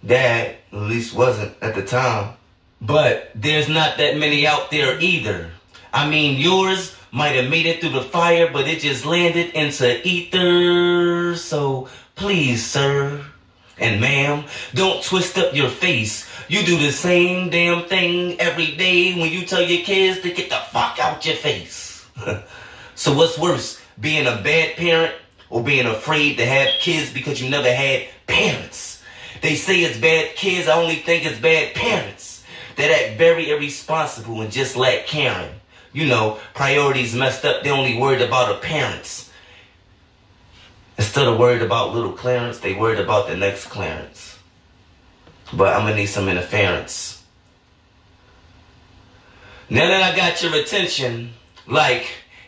Dad, 0.06 0.56
at 0.72 0.80
least 0.80 1.14
wasn't 1.14 1.56
at 1.62 1.76
the 1.76 1.84
time. 1.84 2.36
But 2.82 3.32
there's 3.36 3.68
not 3.68 3.97
that 3.97 4.18
many 4.18 4.47
out 4.47 4.72
there 4.72 5.00
either. 5.00 5.52
I 5.91 6.10
mean, 6.10 6.39
yours 6.39 6.95
might 7.12 7.36
have 7.36 7.50
made 7.50 7.66
it 7.66 7.82
through 7.82 7.89
the 7.91 8.02
fire, 8.02 8.50
but 8.52 8.68
it 8.68 8.80
just 8.80 9.06
landed 9.06 9.52
into 9.54 10.08
ether. 10.08 11.36
So 11.36 11.89
please, 12.16 12.66
sir 12.66 13.26
And 13.78 14.02
ma'am, 14.02 14.45
don't 14.74 15.04
twist 15.04 15.38
up 15.38 15.56
your 15.56 15.70
face. 15.70 16.28
You 16.50 16.64
do 16.64 16.78
the 16.78 16.91
same 16.91 17.50
damn 17.50 17.86
thing 17.86 18.39
every 18.39 18.76
day 18.76 19.18
when 19.18 19.32
you 19.32 19.45
tell 19.45 19.62
your 19.62 19.86
kids 19.86 20.22
to 20.22 20.32
get 20.32 20.50
the 20.50 20.58
fuck 20.72 21.00
out 21.00 21.26
your 21.26 21.36
face. 21.36 22.06
so 22.95 23.14
what's 23.14 23.38
worse, 23.38 23.80
being 24.00 24.28
a 24.28 24.41
bad 24.41 24.76
parent 24.76 25.16
or 25.50 25.64
being 25.64 25.86
afraid 25.86 26.38
to 26.38 26.45
have 26.45 26.80
kids 26.80 27.12
because 27.12 27.41
you 27.41 27.50
never 27.50 27.72
had 27.72 28.08
parents? 28.28 29.04
They 29.41 29.56
say 29.56 29.82
it's 29.82 29.97
bad 29.97 30.36
kids, 30.36 30.68
I 30.68 30.82
only 30.82 30.95
think 30.95 31.26
it's 31.26 31.39
bad 31.39 31.76
parents. 31.76 32.43
That 32.76 32.91
act 32.91 33.18
very 33.18 33.50
irresponsible 33.50 34.41
and 34.41 34.52
just 34.52 34.76
lack 34.76 35.06
caring. 35.06 35.52
You 35.91 36.06
know, 36.06 36.39
priorities 36.54 37.16
messed 37.16 37.45
up, 37.45 37.64
they 37.64 37.72
only 37.72 37.97
worried 37.97 38.22
about 38.22 38.62
parents. 38.62 39.32
Instead 40.97 41.28
of 41.28 41.39
worried 41.39 41.62
about 41.62 41.93
little 41.93 42.12
Clarence, 42.12 42.60
they 42.60 42.74
worried 42.74 43.00
about 43.00 43.28
the 43.28 43.36
next 43.36 43.68
Clarence. 43.68 44.38
But 45.54 45.74
I'm 45.74 45.84
gonna 45.84 45.95
need 45.95 46.08
some 46.08 46.28
interference. 46.28 47.24
Now 49.70 49.88
that 49.88 50.14
I 50.14 50.16
got 50.16 50.43
your 50.43 50.54
attention, 50.56 51.34
like 51.68 52.06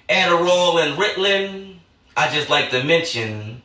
Adderall 0.10 0.86
and 0.86 0.98
Ritalin, 1.00 1.71
I 2.16 2.34
just 2.34 2.50
like 2.50 2.70
to 2.72 2.84
mention 2.84 3.62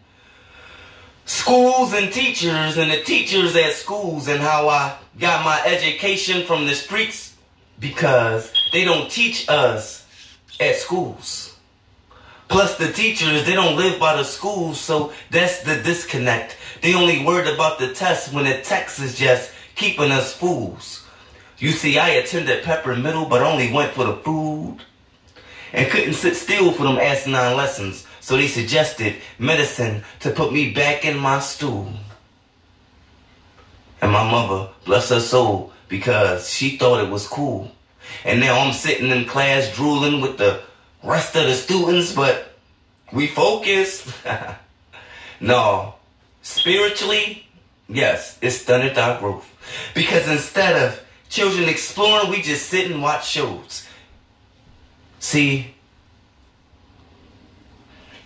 schools 1.25 1.93
and 1.93 2.13
teachers 2.13 2.77
and 2.77 2.91
the 2.91 3.03
teachers 3.03 3.57
at 3.57 3.73
schools 3.73 4.29
and 4.29 4.41
how 4.41 4.69
I 4.69 4.97
got 5.19 5.45
my 5.45 5.61
education 5.67 6.47
from 6.47 6.67
the 6.67 6.75
streets 6.75 7.35
because 7.81 8.53
they 8.73 8.85
don't 8.85 9.11
teach 9.11 9.49
us 9.49 10.07
at 10.61 10.77
schools. 10.77 11.57
Plus 12.49 12.79
the 12.79 12.93
teachers, 12.93 13.45
they 13.45 13.55
don't 13.55 13.77
live 13.77 13.99
by 13.99 14.17
the 14.17 14.23
schools, 14.23 14.81
so 14.81 15.13
that's 15.31 15.63
the 15.65 15.83
disconnect. 15.83 16.57
They 16.81 16.95
only 16.95 17.25
worried 17.25 17.53
about 17.53 17.79
the 17.81 17.93
test 17.93 18.33
when 18.33 18.45
the 18.45 18.61
text 18.63 19.01
is 19.01 19.19
just 19.19 19.51
keeping 19.75 20.13
us 20.13 20.33
fools. 20.33 21.05
You 21.59 21.73
see, 21.73 21.99
I 21.99 22.11
attended 22.11 22.63
Pepper 22.63 22.95
Middle, 22.95 23.25
but 23.25 23.43
only 23.43 23.73
went 23.73 23.93
for 23.93 24.05
the 24.05 24.17
food. 24.17 24.79
And 25.73 25.91
couldn't 25.91 26.15
sit 26.15 26.37
still 26.37 26.71
for 26.73 26.85
them 26.85 26.99
asinine 26.99 27.57
lessons, 27.57 28.06
so 28.27 28.37
they 28.37 28.49
suggested 28.49 29.15
medicine 29.39 30.03
to 30.19 30.33
put 30.33 30.53
me 30.53 30.73
back 30.73 31.05
in 31.05 31.17
my 31.17 31.39
stool. 31.39 31.93
And 34.03 34.11
my 34.11 34.29
mother, 34.29 34.69
bless 34.85 35.11
her 35.11 35.21
soul, 35.21 35.73
because 35.87 36.53
she 36.53 36.77
thought 36.77 37.05
it 37.05 37.09
was 37.09 37.29
cool. 37.29 37.71
And 38.25 38.41
now 38.41 38.59
I'm 38.59 38.73
sitting 38.73 39.11
in 39.11 39.27
class 39.27 39.73
drooling 39.73 40.21
with 40.21 40.39
the 40.39 40.61
rest 41.05 41.37
of 41.37 41.45
the 41.45 41.55
students, 41.55 42.17
but 42.17 42.59
we 43.13 43.29
focused. 43.29 44.13
no, 45.41 45.95
spiritually, 46.43 47.47
yes, 47.89 48.41
it's 48.43 48.57
stunted 48.57 48.99
our 48.99 49.21
growth. 49.21 49.49
Because 49.95 50.29
instead 50.29 50.75
of 50.75 51.01
children 51.29 51.69
exploring, 51.69 52.31
we 52.31 52.43
just 52.43 52.69
sit 52.69 52.91
and 52.91 53.01
watch 53.01 53.29
shows. 53.29 53.87
See, 55.21 55.76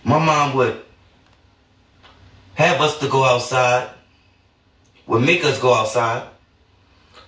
my 0.03 0.23
mom 0.23 0.55
would 0.55 0.81
have 2.55 2.81
us 2.81 2.99
to 2.99 3.07
go 3.07 3.23
outside, 3.23 3.89
would 5.07 5.21
make 5.21 5.43
us 5.43 5.59
go 5.59 5.73
outside, 5.73 6.27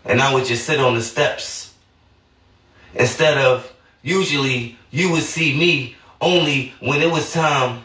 and 0.06 0.22
I 0.22 0.34
would 0.34 0.46
just 0.46 0.66
sit 0.66 0.80
on 0.80 0.96
the 0.96 1.02
steps. 1.02 1.74
Instead 2.94 3.38
of 3.38 3.72
usually 4.02 4.78
you 4.92 5.12
would 5.12 5.24
see 5.24 5.58
me 5.58 5.96
only 6.22 6.74
when 6.80 7.02
it 7.02 7.12
was 7.12 7.34
time 7.34 7.82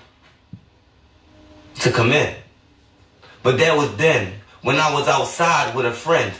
to 1.77 1.91
come 1.91 2.13
in. 2.13 2.35
But 3.43 3.59
that 3.59 3.77
was 3.77 3.97
then 3.97 4.35
when 4.63 4.77
I 4.77 4.93
was 4.93 5.09
outside 5.09 5.75
with 5.75 5.87
a 5.87 5.93
friend 5.93 6.33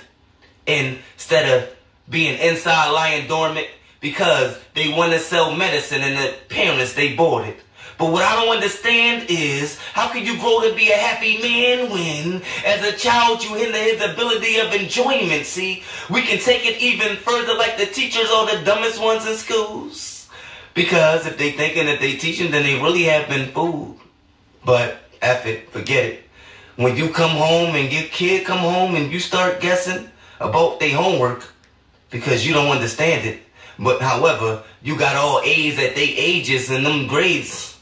instead 0.67 1.49
of 1.63 1.75
being 2.09 2.39
inside 2.39 2.91
lying 2.91 3.27
dormant 3.27 3.67
because 4.01 4.59
they 4.75 4.89
want 4.89 5.13
to 5.13 5.19
sell 5.19 5.55
medicine 5.55 6.03
and 6.03 6.17
the 6.17 6.35
parents 6.49 6.95
they 6.95 7.15
bought 7.15 7.47
it. 7.47 7.59
But 7.99 8.13
what 8.13 8.23
I 8.25 8.37
don't 8.37 8.55
understand 8.55 9.27
is 9.29 9.77
how 9.93 10.09
can 10.09 10.25
you 10.25 10.39
grow 10.39 10.61
to 10.61 10.75
be 10.75 10.91
a 10.91 10.97
happy 10.97 11.43
man 11.43 11.91
when 11.91 12.43
as 12.65 12.85
a 12.85 12.97
child 12.97 13.43
you 13.43 13.55
hinder 13.55 13.77
his 13.77 14.01
ability 14.01 14.59
of 14.59 14.73
enjoyment? 14.73 15.45
See, 15.45 15.83
we 16.09 16.23
can 16.23 16.39
take 16.39 16.65
it 16.65 16.81
even 16.81 17.17
further 17.17 17.55
like 17.55 17.77
the 17.77 17.87
teachers 17.87 18.31
are 18.31 18.47
the 18.47 18.65
dumbest 18.65 19.03
ones 19.03 19.27
in 19.27 19.35
schools. 19.35 20.29
Because 20.75 21.27
if 21.27 21.39
they 21.39 21.51
thinking 21.51 21.87
that 21.87 21.99
they 21.99 22.17
teaching, 22.17 22.53
then 22.53 22.63
they 22.63 22.81
really 22.81 23.03
have 23.05 23.29
been 23.29 23.51
fooled. 23.51 23.99
But 24.65 24.99
F 25.21 25.45
it, 25.47 25.69
forget 25.71 26.05
it. 26.05 26.25
When 26.77 26.97
you 26.97 27.09
come 27.09 27.33
home 27.33 27.75
and 27.75 27.93
your 27.93 28.05
kid 28.05 28.47
come 28.47 28.59
home 28.59 28.95
and 28.95 29.11
you 29.11 29.19
start 29.19 29.61
guessing 29.61 30.09
about 30.39 30.79
their 30.79 30.95
homework 30.95 31.53
because 32.11 32.47
you 32.47 32.55
don't 32.55 32.71
understand 32.71 33.27
it. 33.27 33.43
But 33.77 34.01
however, 34.01 34.63
you 34.83 34.97
got 34.97 35.17
all 35.17 35.41
A's 35.45 35.81
at 35.81 35.97
they 35.97 36.15
ages 36.15 36.71
and 36.71 36.87
them 36.87 37.09
grades. 37.09 37.78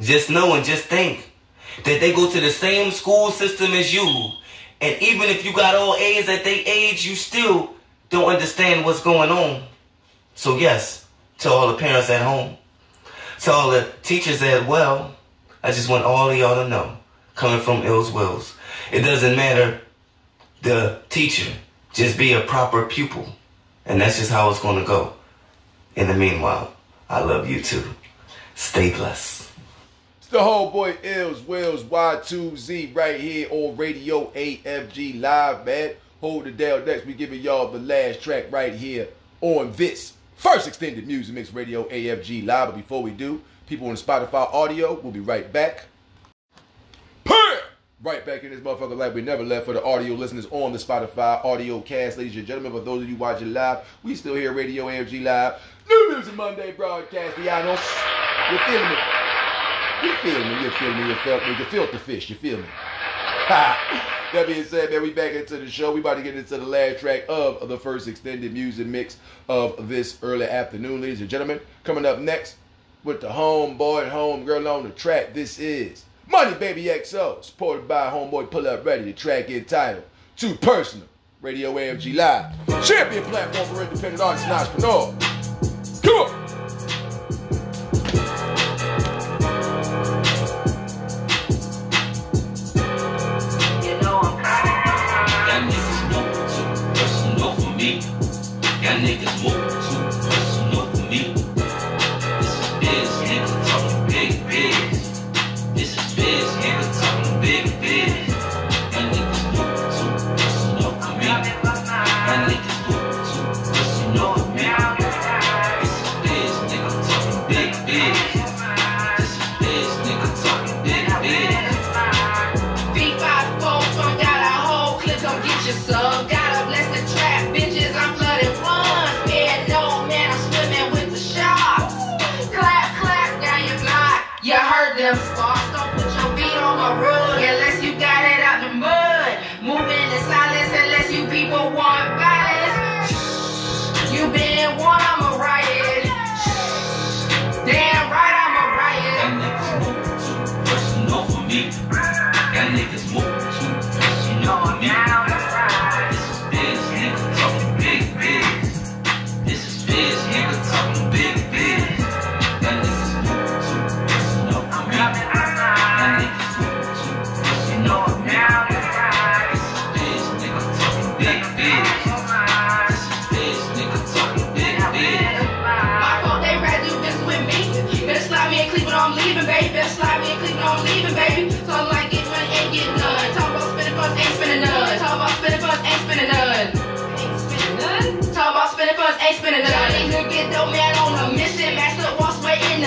Just 0.00 0.30
know 0.30 0.54
and 0.54 0.64
just 0.64 0.84
think 0.84 1.32
that 1.84 2.00
they 2.00 2.12
go 2.12 2.30
to 2.30 2.40
the 2.40 2.50
same 2.50 2.90
school 2.92 3.30
system 3.30 3.72
as 3.72 3.92
you. 3.92 4.32
And 4.80 5.00
even 5.02 5.28
if 5.28 5.44
you 5.44 5.52
got 5.52 5.74
all 5.74 5.96
A's 5.96 6.28
at 6.28 6.44
they 6.44 6.64
age, 6.64 7.06
you 7.06 7.14
still 7.14 7.74
don't 8.10 8.30
understand 8.32 8.84
what's 8.84 9.02
going 9.02 9.30
on. 9.30 9.64
So 10.34 10.56
yes, 10.56 11.06
to 11.38 11.50
all 11.50 11.68
the 11.68 11.76
parents 11.76 12.10
at 12.10 12.22
home, 12.22 12.56
to 13.40 13.52
all 13.52 13.70
the 13.70 13.88
teachers 14.02 14.42
as 14.42 14.66
well, 14.66 15.14
I 15.62 15.72
just 15.72 15.88
want 15.88 16.04
all 16.04 16.30
of 16.30 16.36
y'all 16.36 16.62
to 16.62 16.68
know, 16.68 16.96
coming 17.34 17.60
from 17.60 17.82
Illz 17.82 18.12
Willz, 18.12 18.54
it 18.92 19.00
doesn't 19.00 19.36
matter 19.36 19.80
the 20.62 21.00
teacher, 21.08 21.52
just 21.92 22.16
be 22.16 22.32
a 22.32 22.40
proper 22.40 22.86
pupil. 22.86 23.34
And 23.84 24.00
that's 24.00 24.18
just 24.18 24.30
how 24.30 24.50
it's 24.50 24.60
going 24.60 24.78
to 24.78 24.84
go. 24.84 25.14
In 25.96 26.08
the 26.08 26.14
meanwhile, 26.14 26.74
I 27.08 27.20
love 27.20 27.48
you 27.48 27.60
too. 27.60 27.82
Stay 28.54 28.92
blessed. 28.92 29.37
The 30.30 30.42
whole 30.42 30.70
boy 30.70 30.92
Illz 31.02 31.42
Willz 31.46 31.84
Y2Z 31.84 32.94
right 32.94 33.18
here 33.18 33.48
on 33.50 33.78
Radio 33.78 34.26
AFG 34.32 35.18
Live, 35.22 35.64
man. 35.64 35.92
Hold 36.20 36.44
the 36.44 36.50
down 36.50 36.84
next. 36.84 37.06
We 37.06 37.14
giving 37.14 37.40
y'all 37.40 37.68
the 37.68 37.78
last 37.78 38.20
track 38.20 38.44
right 38.50 38.74
here 38.74 39.08
on 39.40 39.72
this 39.72 40.12
first 40.36 40.68
extended 40.68 41.06
music 41.06 41.34
mix 41.34 41.50
Radio 41.54 41.84
AFG 41.84 42.44
Live. 42.44 42.68
But 42.68 42.76
before 42.76 43.02
we 43.02 43.10
do, 43.10 43.40
people 43.66 43.88
on 43.88 43.94
Spotify 43.94 44.52
audio, 44.52 45.00
we'll 45.00 45.12
be 45.12 45.20
right 45.20 45.50
back. 45.50 45.86
Right 48.02 48.24
back 48.26 48.44
in 48.44 48.50
this 48.50 48.60
motherfucker 48.60 48.98
like 48.98 49.14
we 49.14 49.22
never 49.22 49.42
left 49.42 49.64
for 49.64 49.72
the 49.72 49.82
audio 49.82 50.12
listeners 50.14 50.46
on 50.50 50.72
the 50.72 50.78
Spotify 50.78 51.42
audio 51.42 51.80
cast, 51.80 52.18
ladies 52.18 52.36
and 52.36 52.46
gentlemen. 52.46 52.72
For 52.72 52.80
those 52.80 53.02
of 53.02 53.08
you 53.08 53.16
watching 53.16 53.54
live, 53.54 53.78
we 54.02 54.14
still 54.14 54.34
here 54.34 54.52
Radio 54.52 54.88
AFG 54.88 55.22
Live. 55.24 55.54
New 55.88 56.12
Music 56.12 56.34
Monday 56.36 56.72
broadcast, 56.72 57.34
Dianos. 57.36 57.80
You're 58.50 58.60
feeling 58.60 58.90
me? 58.90 58.96
You 60.02 60.14
feel 60.16 60.38
me? 60.38 60.62
You 60.62 60.70
feel 60.70 60.94
me? 60.94 61.08
You 61.08 61.14
felt 61.16 61.42
me? 61.42 61.48
You 61.50 61.86
the 61.92 61.98
fish. 61.98 62.30
You 62.30 62.36
feel 62.36 62.58
me? 62.58 62.64
that 63.48 64.44
being 64.46 64.64
said, 64.64 64.90
man, 64.90 65.02
we 65.02 65.10
back 65.10 65.32
into 65.32 65.56
the 65.56 65.68
show. 65.68 65.92
We 65.92 66.00
about 66.00 66.14
to 66.14 66.22
get 66.22 66.36
into 66.36 66.56
the 66.56 66.66
last 66.66 67.00
track 67.00 67.24
of 67.28 67.68
the 67.68 67.78
first 67.78 68.06
extended 68.06 68.52
music 68.52 68.86
mix 68.86 69.16
of 69.48 69.88
this 69.88 70.18
early 70.22 70.46
afternoon, 70.46 71.00
ladies 71.00 71.20
and 71.20 71.30
gentlemen. 71.30 71.60
Coming 71.82 72.06
up 72.06 72.18
next 72.20 72.56
with 73.02 73.20
the 73.20 73.28
homeboy 73.28 74.04
and 74.04 74.12
homegirl 74.12 74.72
on 74.72 74.84
the 74.84 74.90
track. 74.90 75.34
This 75.34 75.58
is 75.58 76.04
Money 76.28 76.54
Baby 76.56 76.84
XO, 76.84 77.42
supported 77.42 77.88
by 77.88 78.10
Homeboy 78.10 78.50
Pull 78.50 78.68
Up 78.68 78.84
Ready, 78.84 79.04
the 79.04 79.12
track 79.14 79.48
entitled 79.50 80.04
Too 80.36 80.54
Personal, 80.56 81.08
Radio 81.40 81.72
AFG 81.74 82.14
Live. 82.14 82.84
Champion 82.86 83.24
platform 83.24 83.66
for 83.74 83.82
independent 83.82 84.20
artists 84.20 84.46
and 84.46 84.52
entrepreneurs. 84.52 85.37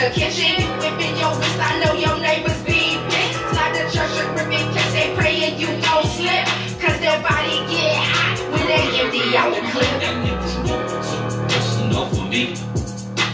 The 0.02 0.10
kitchen. 0.10 0.56
Whipping 0.80 1.16
your 1.18 1.34
wrist, 1.38 1.60
I 1.62 1.80
know 1.84 1.94
your 1.94 2.18
neighbors 2.18 2.58
be 2.64 2.98
pissed. 3.10 3.38
Slide 3.54 3.74
the 3.78 3.86
church 3.94 4.14
a 4.18 4.26
grip 4.34 4.50
in 4.50 4.66
they 4.94 5.14
praying 5.16 5.60
you 5.60 5.68
don't 5.86 6.06
slip. 6.18 6.46
Cause 6.82 7.00
their 7.00 7.22
body 7.22 7.62
get 7.70 8.02
hot 8.10 8.38
when 8.52 8.66
they 8.66 8.82
empty 9.00 9.38
out 9.38 9.54
the 9.54 9.62
clip. 9.70 9.92
Got 10.02 10.18
niggas 10.26 10.56
moving 10.66 11.02
too 11.06 11.22
personal 11.54 12.06
for 12.10 12.26
me. 12.26 12.56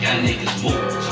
Got 0.01 0.19
niggas 0.27 0.63
moving 0.63 1.06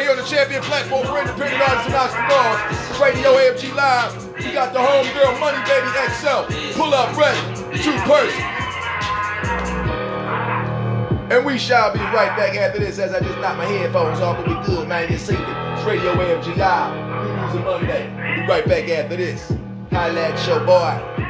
right 0.00 0.06
here 0.06 0.16
on 0.16 0.16
the 0.16 0.30
champion 0.30 0.62
platform 0.62 1.06
for 1.06 1.18
independent 1.18 1.60
artists 1.60 1.86
and 1.86 1.94
entrepreneurs. 1.94 3.00
Radio 3.00 3.36
AFG 3.36 3.74
Live. 3.74 4.34
We 4.38 4.52
got 4.52 4.72
the 4.72 4.78
homegirl 4.78 5.38
Money 5.38 5.60
Baby 5.68 5.88
XL. 6.08 6.80
Pull 6.80 6.94
up 6.94 7.14
ready. 7.16 7.38
Two 7.82 7.92
person. 8.08 8.40
And 11.30 11.44
we 11.44 11.58
shall 11.58 11.92
be 11.92 11.98
right 11.98 12.34
back 12.36 12.56
after 12.56 12.80
this 12.80 12.98
as 12.98 13.12
I 13.12 13.20
just 13.20 13.38
knocked 13.40 13.58
my 13.58 13.66
headphones 13.66 14.20
off, 14.20 14.38
but 14.38 14.48
we 14.48 14.74
good, 14.74 14.88
man. 14.88 15.12
You 15.12 15.18
see 15.18 15.34
it. 15.34 15.40
It's 15.40 15.84
Radio 15.84 16.14
AFG 16.14 16.56
Live. 16.56 17.26
New 17.26 17.42
Music 17.42 17.64
Monday. 17.64 18.40
We 18.40 18.46
right 18.48 18.66
back 18.66 18.88
after 18.88 19.16
this. 19.16 19.52
At 19.92 20.46
your 20.46 20.64
boy. 20.64 21.29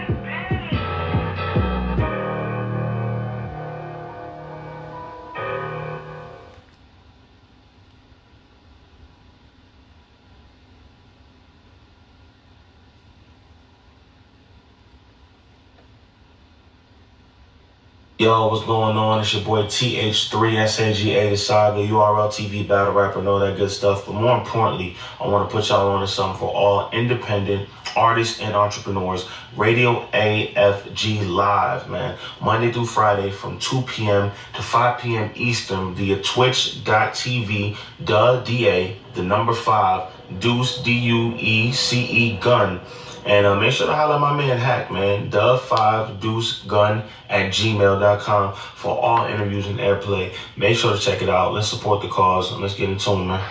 Yo, 18.20 18.48
what's 18.48 18.66
going 18.66 18.98
on? 18.98 19.20
It's 19.20 19.32
your 19.32 19.42
boy 19.42 19.62
TH3SNGA, 19.62 21.30
the 21.30 21.36
Saga, 21.38 21.78
URL 21.78 22.28
TV 22.28 22.68
battle 22.68 22.92
rapper, 22.92 23.20
and 23.20 23.26
all 23.26 23.38
that 23.38 23.56
good 23.56 23.70
stuff. 23.70 24.04
But 24.04 24.12
more 24.12 24.36
importantly, 24.38 24.94
I 25.18 25.26
want 25.26 25.48
to 25.48 25.56
put 25.56 25.70
y'all 25.70 25.88
on 25.88 26.02
to 26.02 26.06
something 26.06 26.38
for 26.38 26.50
all 26.54 26.90
independent 26.90 27.66
artists 27.96 28.38
and 28.42 28.54
entrepreneurs. 28.54 29.26
Radio 29.56 30.06
AFG 30.12 31.30
Live, 31.30 31.88
man. 31.88 32.18
Monday 32.42 32.70
through 32.70 32.84
Friday 32.84 33.30
from 33.30 33.58
2 33.58 33.80
p.m. 33.88 34.30
to 34.54 34.62
5 34.62 35.00
p.m. 35.00 35.30
Eastern 35.34 35.94
via 35.94 36.22
twitch.tv, 36.22 37.74
DA, 38.04 38.96
the 39.14 39.22
number 39.22 39.54
5, 39.54 40.40
Deuce, 40.40 40.82
D-U-E-C-E, 40.82 42.36
gun. 42.36 42.80
And 43.26 43.46
uh, 43.46 43.54
make 43.54 43.72
sure 43.72 43.86
to 43.86 43.94
holler 43.94 44.18
my 44.18 44.34
man 44.34 44.58
Haak, 44.58 44.90
man. 44.90 45.30
Dove5 45.30 46.20
Deuce 46.20 46.62
Gun 46.64 47.02
at 47.28 47.52
gmail.com 47.52 48.54
for 48.54 48.98
all 48.98 49.26
interviews 49.26 49.66
and 49.66 49.78
airplay. 49.78 50.32
Make 50.56 50.76
sure 50.76 50.94
to 50.94 50.98
check 50.98 51.22
it 51.22 51.28
out. 51.28 51.52
Let's 51.52 51.68
support 51.68 52.02
the 52.02 52.08
cause 52.08 52.52
and 52.52 52.62
let's 52.62 52.74
get 52.74 52.88
in 52.88 52.98
tune, 52.98 53.28
man. 53.28 53.46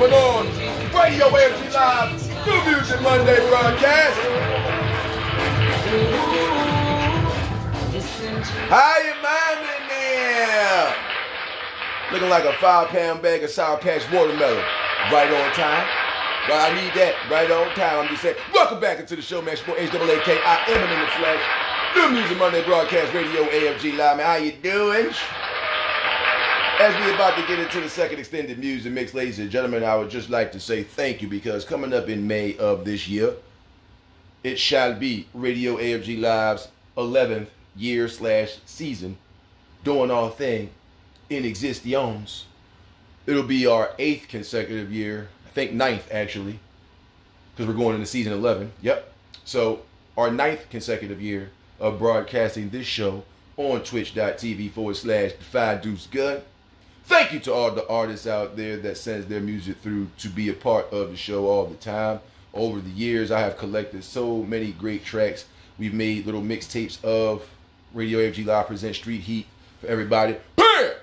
Entrepreneurs. 0.00 0.94
Radio 0.94 1.26
AFG 1.28 1.74
Live, 1.74 2.46
New 2.46 2.72
Music 2.72 3.00
Monday 3.02 3.36
broadcast. 3.48 4.20
How 8.68 8.98
you 8.98 9.14
man 9.22 9.58
in 9.58 9.88
there? 9.88 10.94
Looking 12.12 12.30
like 12.30 12.44
a 12.44 12.52
five 12.54 12.88
pound 12.88 13.20
bag 13.22 13.42
of 13.42 13.50
Sour 13.50 13.78
Patch 13.78 14.10
watermelon. 14.10 14.64
Right 15.12 15.30
on 15.30 15.52
time. 15.52 15.86
Well, 16.48 16.64
I 16.64 16.74
need 16.74 16.94
that 16.94 17.14
right 17.30 17.50
on 17.50 17.68
time. 17.74 18.00
I'm 18.00 18.08
just 18.08 18.22
saying. 18.22 18.36
Welcome 18.54 18.80
back 18.80 19.00
into 19.00 19.16
the 19.16 19.22
show, 19.22 19.42
man. 19.42 19.54
It's 19.54 19.64
your 19.64 19.70
boy. 19.70 19.76
I 19.76 20.64
am 20.68 20.88
in 20.88 21.00
the 21.00 21.10
flesh. 21.18 21.42
New 21.96 22.20
Music 22.20 22.38
Monday 22.38 22.64
broadcast, 22.64 23.12
Radio 23.12 23.44
AFG 23.44 23.98
Live. 23.98 24.16
Man, 24.16 24.26
how 24.26 24.36
you 24.36 24.52
doing? 24.62 25.10
As 26.80 26.96
we 27.04 27.14
about 27.14 27.36
to 27.36 27.46
get 27.46 27.58
into 27.58 27.78
the 27.78 27.90
second 27.90 28.20
extended 28.20 28.58
music 28.58 28.90
mix, 28.90 29.12
ladies 29.12 29.38
and 29.38 29.50
gentlemen, 29.50 29.84
I 29.84 29.96
would 29.96 30.08
just 30.08 30.30
like 30.30 30.50
to 30.52 30.58
say 30.58 30.82
thank 30.82 31.20
you 31.20 31.28
because 31.28 31.62
coming 31.62 31.92
up 31.92 32.08
in 32.08 32.26
May 32.26 32.56
of 32.56 32.86
this 32.86 33.06
year, 33.06 33.34
it 34.42 34.58
shall 34.58 34.94
be 34.94 35.26
Radio 35.34 35.76
AFG 35.76 36.18
Live's 36.18 36.68
11th 36.96 37.48
year 37.76 38.08
slash 38.08 38.56
season 38.64 39.18
doing 39.84 40.10
our 40.10 40.30
thing 40.30 40.70
in 41.28 41.44
existions. 41.44 42.46
It'll 43.26 43.42
be 43.42 43.66
our 43.66 43.90
eighth 43.98 44.28
consecutive 44.28 44.90
year, 44.90 45.28
I 45.48 45.50
think 45.50 45.72
ninth 45.72 46.08
actually, 46.10 46.58
because 47.54 47.66
we're 47.70 47.78
going 47.78 47.96
into 47.96 48.06
season 48.06 48.32
11. 48.32 48.72
Yep. 48.80 49.12
So 49.44 49.82
our 50.16 50.30
ninth 50.30 50.70
consecutive 50.70 51.20
year 51.20 51.50
of 51.78 51.98
broadcasting 51.98 52.70
this 52.70 52.86
show 52.86 53.22
on 53.58 53.82
twitch.tv 53.82 54.70
forward 54.70 54.96
slash 54.96 55.32
Five 55.32 55.82
Deuce 55.82 56.06
Gun. 56.06 56.40
Thank 57.10 57.32
you 57.32 57.40
to 57.40 57.52
all 57.52 57.72
the 57.72 57.88
artists 57.88 58.28
out 58.28 58.56
there 58.56 58.76
that 58.76 58.96
sends 58.96 59.26
their 59.26 59.40
music 59.40 59.78
through 59.78 60.06
to 60.18 60.28
be 60.28 60.48
a 60.48 60.52
part 60.52 60.92
of 60.92 61.10
the 61.10 61.16
show 61.16 61.48
all 61.48 61.66
the 61.66 61.74
time. 61.74 62.20
Over 62.54 62.78
the 62.78 62.90
years, 62.90 63.32
I 63.32 63.40
have 63.40 63.58
collected 63.58 64.04
so 64.04 64.44
many 64.44 64.70
great 64.70 65.04
tracks. 65.04 65.44
We've 65.76 65.92
made 65.92 66.24
little 66.24 66.40
mixtapes 66.40 67.02
of 67.04 67.50
Radio 67.94 68.20
AFG 68.20 68.46
Live 68.46 68.68
Present 68.68 68.94
Street 68.94 69.22
Heat 69.22 69.46
for 69.80 69.86
everybody. 69.86 70.36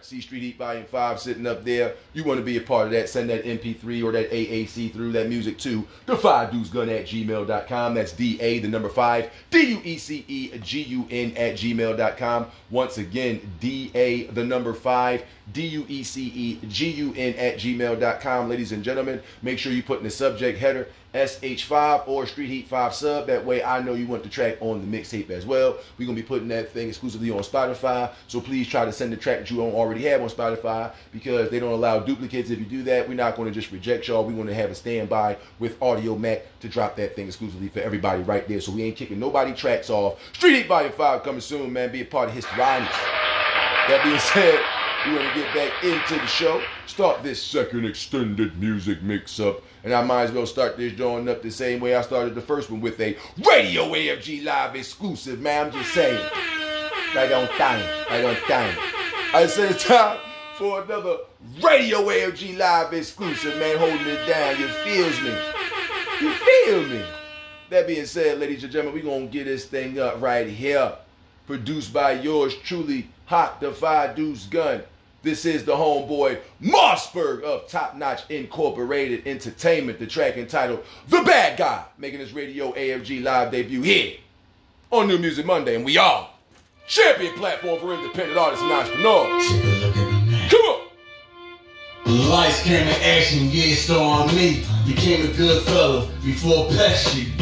See 0.02 0.22
Street 0.22 0.42
Heat 0.42 0.58
Volume 0.58 0.86
5 0.86 1.20
sitting 1.20 1.46
up 1.46 1.64
there. 1.64 1.94
You 2.14 2.24
want 2.24 2.40
to 2.40 2.46
be 2.46 2.58
a 2.58 2.62
part 2.62 2.86
of 2.86 2.94
that, 2.94 3.10
send 3.10 3.30
that 3.30 3.44
MP3 3.44 4.04
or 4.04 4.12
that 4.14 4.32
AAC 4.32 4.94
through 4.94 5.12
that 5.12 5.28
music 5.28 5.58
to 5.60 5.86
the 6.06 6.16
five 6.16 6.52
Deuce 6.52 6.70
gun 6.70 6.90
at 6.90 7.06
gmail.com. 7.06 7.94
That's 7.94 8.14
D 8.14 8.40
A, 8.40 8.60
the 8.60 8.68
number 8.68 8.90
five, 8.90 9.30
D 9.50 9.62
U 9.72 9.82
E 9.84 9.98
C 9.98 10.24
E 10.28 10.58
G 10.60 10.82
U 10.84 11.08
N 11.10 11.36
at 11.36 11.56
gmail.com. 11.56 12.48
Once 12.70 12.98
again, 12.98 13.42
D 13.60 13.92
A, 13.96 14.28
the 14.28 14.44
number 14.44 14.74
five, 14.74 15.26
D 15.52 15.68
U 15.68 15.86
E 15.90 16.04
C 16.04 16.32
E 16.34 16.60
G 16.68 16.90
U 16.92 17.14
N 17.18 17.34
at 17.36 17.58
gmail.com. 17.58 18.50
Ladies 18.50 18.72
and 18.72 18.84
gentlemen, 18.84 19.22
make 19.42 19.60
sure 19.60 19.72
you 19.72 19.84
put 19.84 20.00
in 20.00 20.06
the 20.06 20.10
subject 20.10 20.58
header 20.58 20.88
SH5 21.18 22.08
or 22.08 22.26
Street 22.28 22.48
Heat 22.48 22.68
5 22.68 22.94
sub. 22.94 23.28
That 23.28 23.44
way 23.44 23.64
I 23.64 23.82
know 23.82 23.96
you 23.96 24.08
want 24.08 24.24
the 24.24 24.30
track 24.30 24.58
on 24.62 24.80
the 24.80 24.98
mixtape 24.98 25.30
as 25.30 25.46
well. 25.46 25.78
We're 25.98 26.06
going 26.06 26.16
to 26.16 26.22
be 26.22 26.28
putting 26.28 26.48
that 26.50 26.72
thing 26.72 26.90
exclusively 26.90 27.32
on 27.32 27.40
Spotify. 27.40 28.12
So 28.28 28.40
please 28.40 28.68
try 28.68 28.86
to 28.86 28.92
send 28.92 29.12
the 29.12 29.18
track 29.18 29.40
that 29.40 29.50
you 29.50 29.58
don't 29.58 29.74
already 29.74 30.04
have 30.04 30.22
on 30.22 30.30
Spotify 30.30 30.94
because 31.12 31.50
they 31.50 31.60
don't 31.60 31.74
allow 31.74 32.00
duplicates. 32.00 32.50
If 32.50 32.60
you 32.60 32.66
do 32.66 32.84
that, 32.84 33.08
we're 33.08 33.16
not 33.16 33.36
going 33.36 33.48
to 33.48 33.54
just 33.54 33.72
reject 33.72 34.08
y'all. 34.08 34.24
We 34.24 34.34
want 34.34 34.50
to 34.50 34.56
have 34.56 34.70
a 34.70 34.76
standby 34.76 35.38
with 35.60 35.80
Audiomack 35.80 36.42
to 36.60 36.70
drop 36.70 36.96
that 36.98 37.16
thing 37.16 37.28
exclusively 37.28 37.70
for 37.70 37.80
everybody 37.80 38.22
right 38.24 38.48
there. 38.48 38.62
So 38.62 38.72
we 38.72 38.84
ain't 38.84 38.96
kicking 38.96 39.20
nobody 39.20 39.54
tracks 39.54 39.90
off. 39.90 40.20
Street 40.34 40.56
Heat 40.56 40.68
Volume 40.68 40.92
5 40.92 41.24
coming 41.24 41.42
soon, 41.42 41.74
man. 41.74 41.92
Be 41.92 42.02
a 42.02 42.06
part 42.06 42.30
of 42.30 42.36
History. 42.36 42.58
That 42.58 44.02
being 44.04 44.20
said, 44.20 44.60
we 45.08 45.16
want 45.16 45.34
to 45.34 45.40
get 45.40 45.56
back 45.56 45.84
into 45.84 46.16
the 46.16 46.26
show. 46.26 46.62
Start 46.86 47.24
this 47.24 47.42
second 47.42 47.86
extended 47.86 48.60
music 48.60 49.02
mix 49.02 49.40
up. 49.40 49.64
And 49.84 49.94
I 49.94 50.04
might 50.04 50.24
as 50.24 50.32
well 50.34 50.46
start 50.46 50.76
this 50.76 50.94
joint 50.94 51.30
up 51.30 51.42
the 51.42 51.50
same 51.50 51.80
way 51.80 51.96
I 51.96 52.02
started 52.02 52.36
the 52.36 52.42
first 52.42 52.70
one 52.70 52.82
with 52.82 53.00
a 53.00 53.16
Radio 53.38 53.86
AFG 53.86 54.44
Live 54.44 54.76
exclusive, 54.76 55.40
man. 55.40 55.68
I'm 55.68 55.72
just 55.72 55.94
saying. 55.94 56.30
Right 57.16 57.32
on 57.32 57.48
time. 57.50 57.82
On 58.26 58.36
time. 58.48 58.78
I 59.34 59.46
said 59.48 59.72
it's 59.72 59.86
time 59.86 60.20
for 60.58 60.82
another 60.82 61.18
Radio 61.64 62.00
AFG 62.00 62.58
Live 62.58 62.94
exclusive, 62.94 63.58
man. 63.60 63.78
Holding 63.78 64.08
it 64.08 64.28
down. 64.28 64.60
You 64.60 64.68
feels 64.68 65.22
me? 65.22 65.34
You 66.20 66.34
feel 66.34 66.84
me? 66.86 67.06
That 67.70 67.88
being 67.88 68.06
said, 68.06 68.40
ladies 68.40 68.64
and 68.64 68.74
gentlemen, 68.74 69.00
we're 69.00 69.10
going 69.10 69.28
to 69.28 69.34
get 69.34 69.46
this 69.46 69.66
thing 69.66 70.00
up 70.00 70.22
right 70.22 70.48
here. 70.48 70.96
Produced 71.46 71.94
by 71.94 72.12
yours 72.14 72.58
truly, 72.58 73.08
Haak 73.28 73.62
the 73.62 73.72
Five 73.72 74.18
Deuce 74.18 74.46
Gun. 74.48 74.84
This 75.24 75.46
is 75.46 75.66
the 75.66 75.74
homeboy 75.74 76.40
Mossberg 76.62 77.42
of 77.42 77.68
Top 77.68 77.96
Notch 77.96 78.30
Incorporated 78.30 79.26
Entertainment. 79.26 79.98
The 79.98 80.06
track 80.06 80.38
entitled 80.38 80.86
The 81.10 81.24
Bad 81.24 81.58
Guy, 81.58 81.84
making 81.98 82.20
his 82.20 82.34
radio 82.34 82.72
AFG 82.74 83.24
live 83.24 83.52
debut 83.52 83.82
here 83.82 84.18
on 84.92 85.08
New 85.08 85.18
Music 85.18 85.46
Monday. 85.46 85.76
And 85.76 85.84
we 85.84 85.98
are 85.98 86.30
champion 86.88 87.34
platform 87.34 87.80
for 87.80 87.94
independent 87.94 88.38
artists 88.38 88.64
and 88.64 88.72
entrepreneurs. 88.72 89.48
Take 89.48 89.64
a 89.64 89.68
look 89.68 89.98
at 89.98 90.12
me 90.12 90.32
now. 90.32 90.50
Come 90.50 90.62
on. 90.62 92.30
Lights, 92.30 92.64
camera, 92.64 92.94
action, 93.04 93.50
yeah, 93.50 93.76
star 93.76 94.22
on 94.22 94.36
me. 94.36 94.64
Became 94.86 95.30
a 95.30 95.34
good 95.34 95.64
fella 95.64 96.08
before 96.24 96.68
Pesci. 96.70 97.34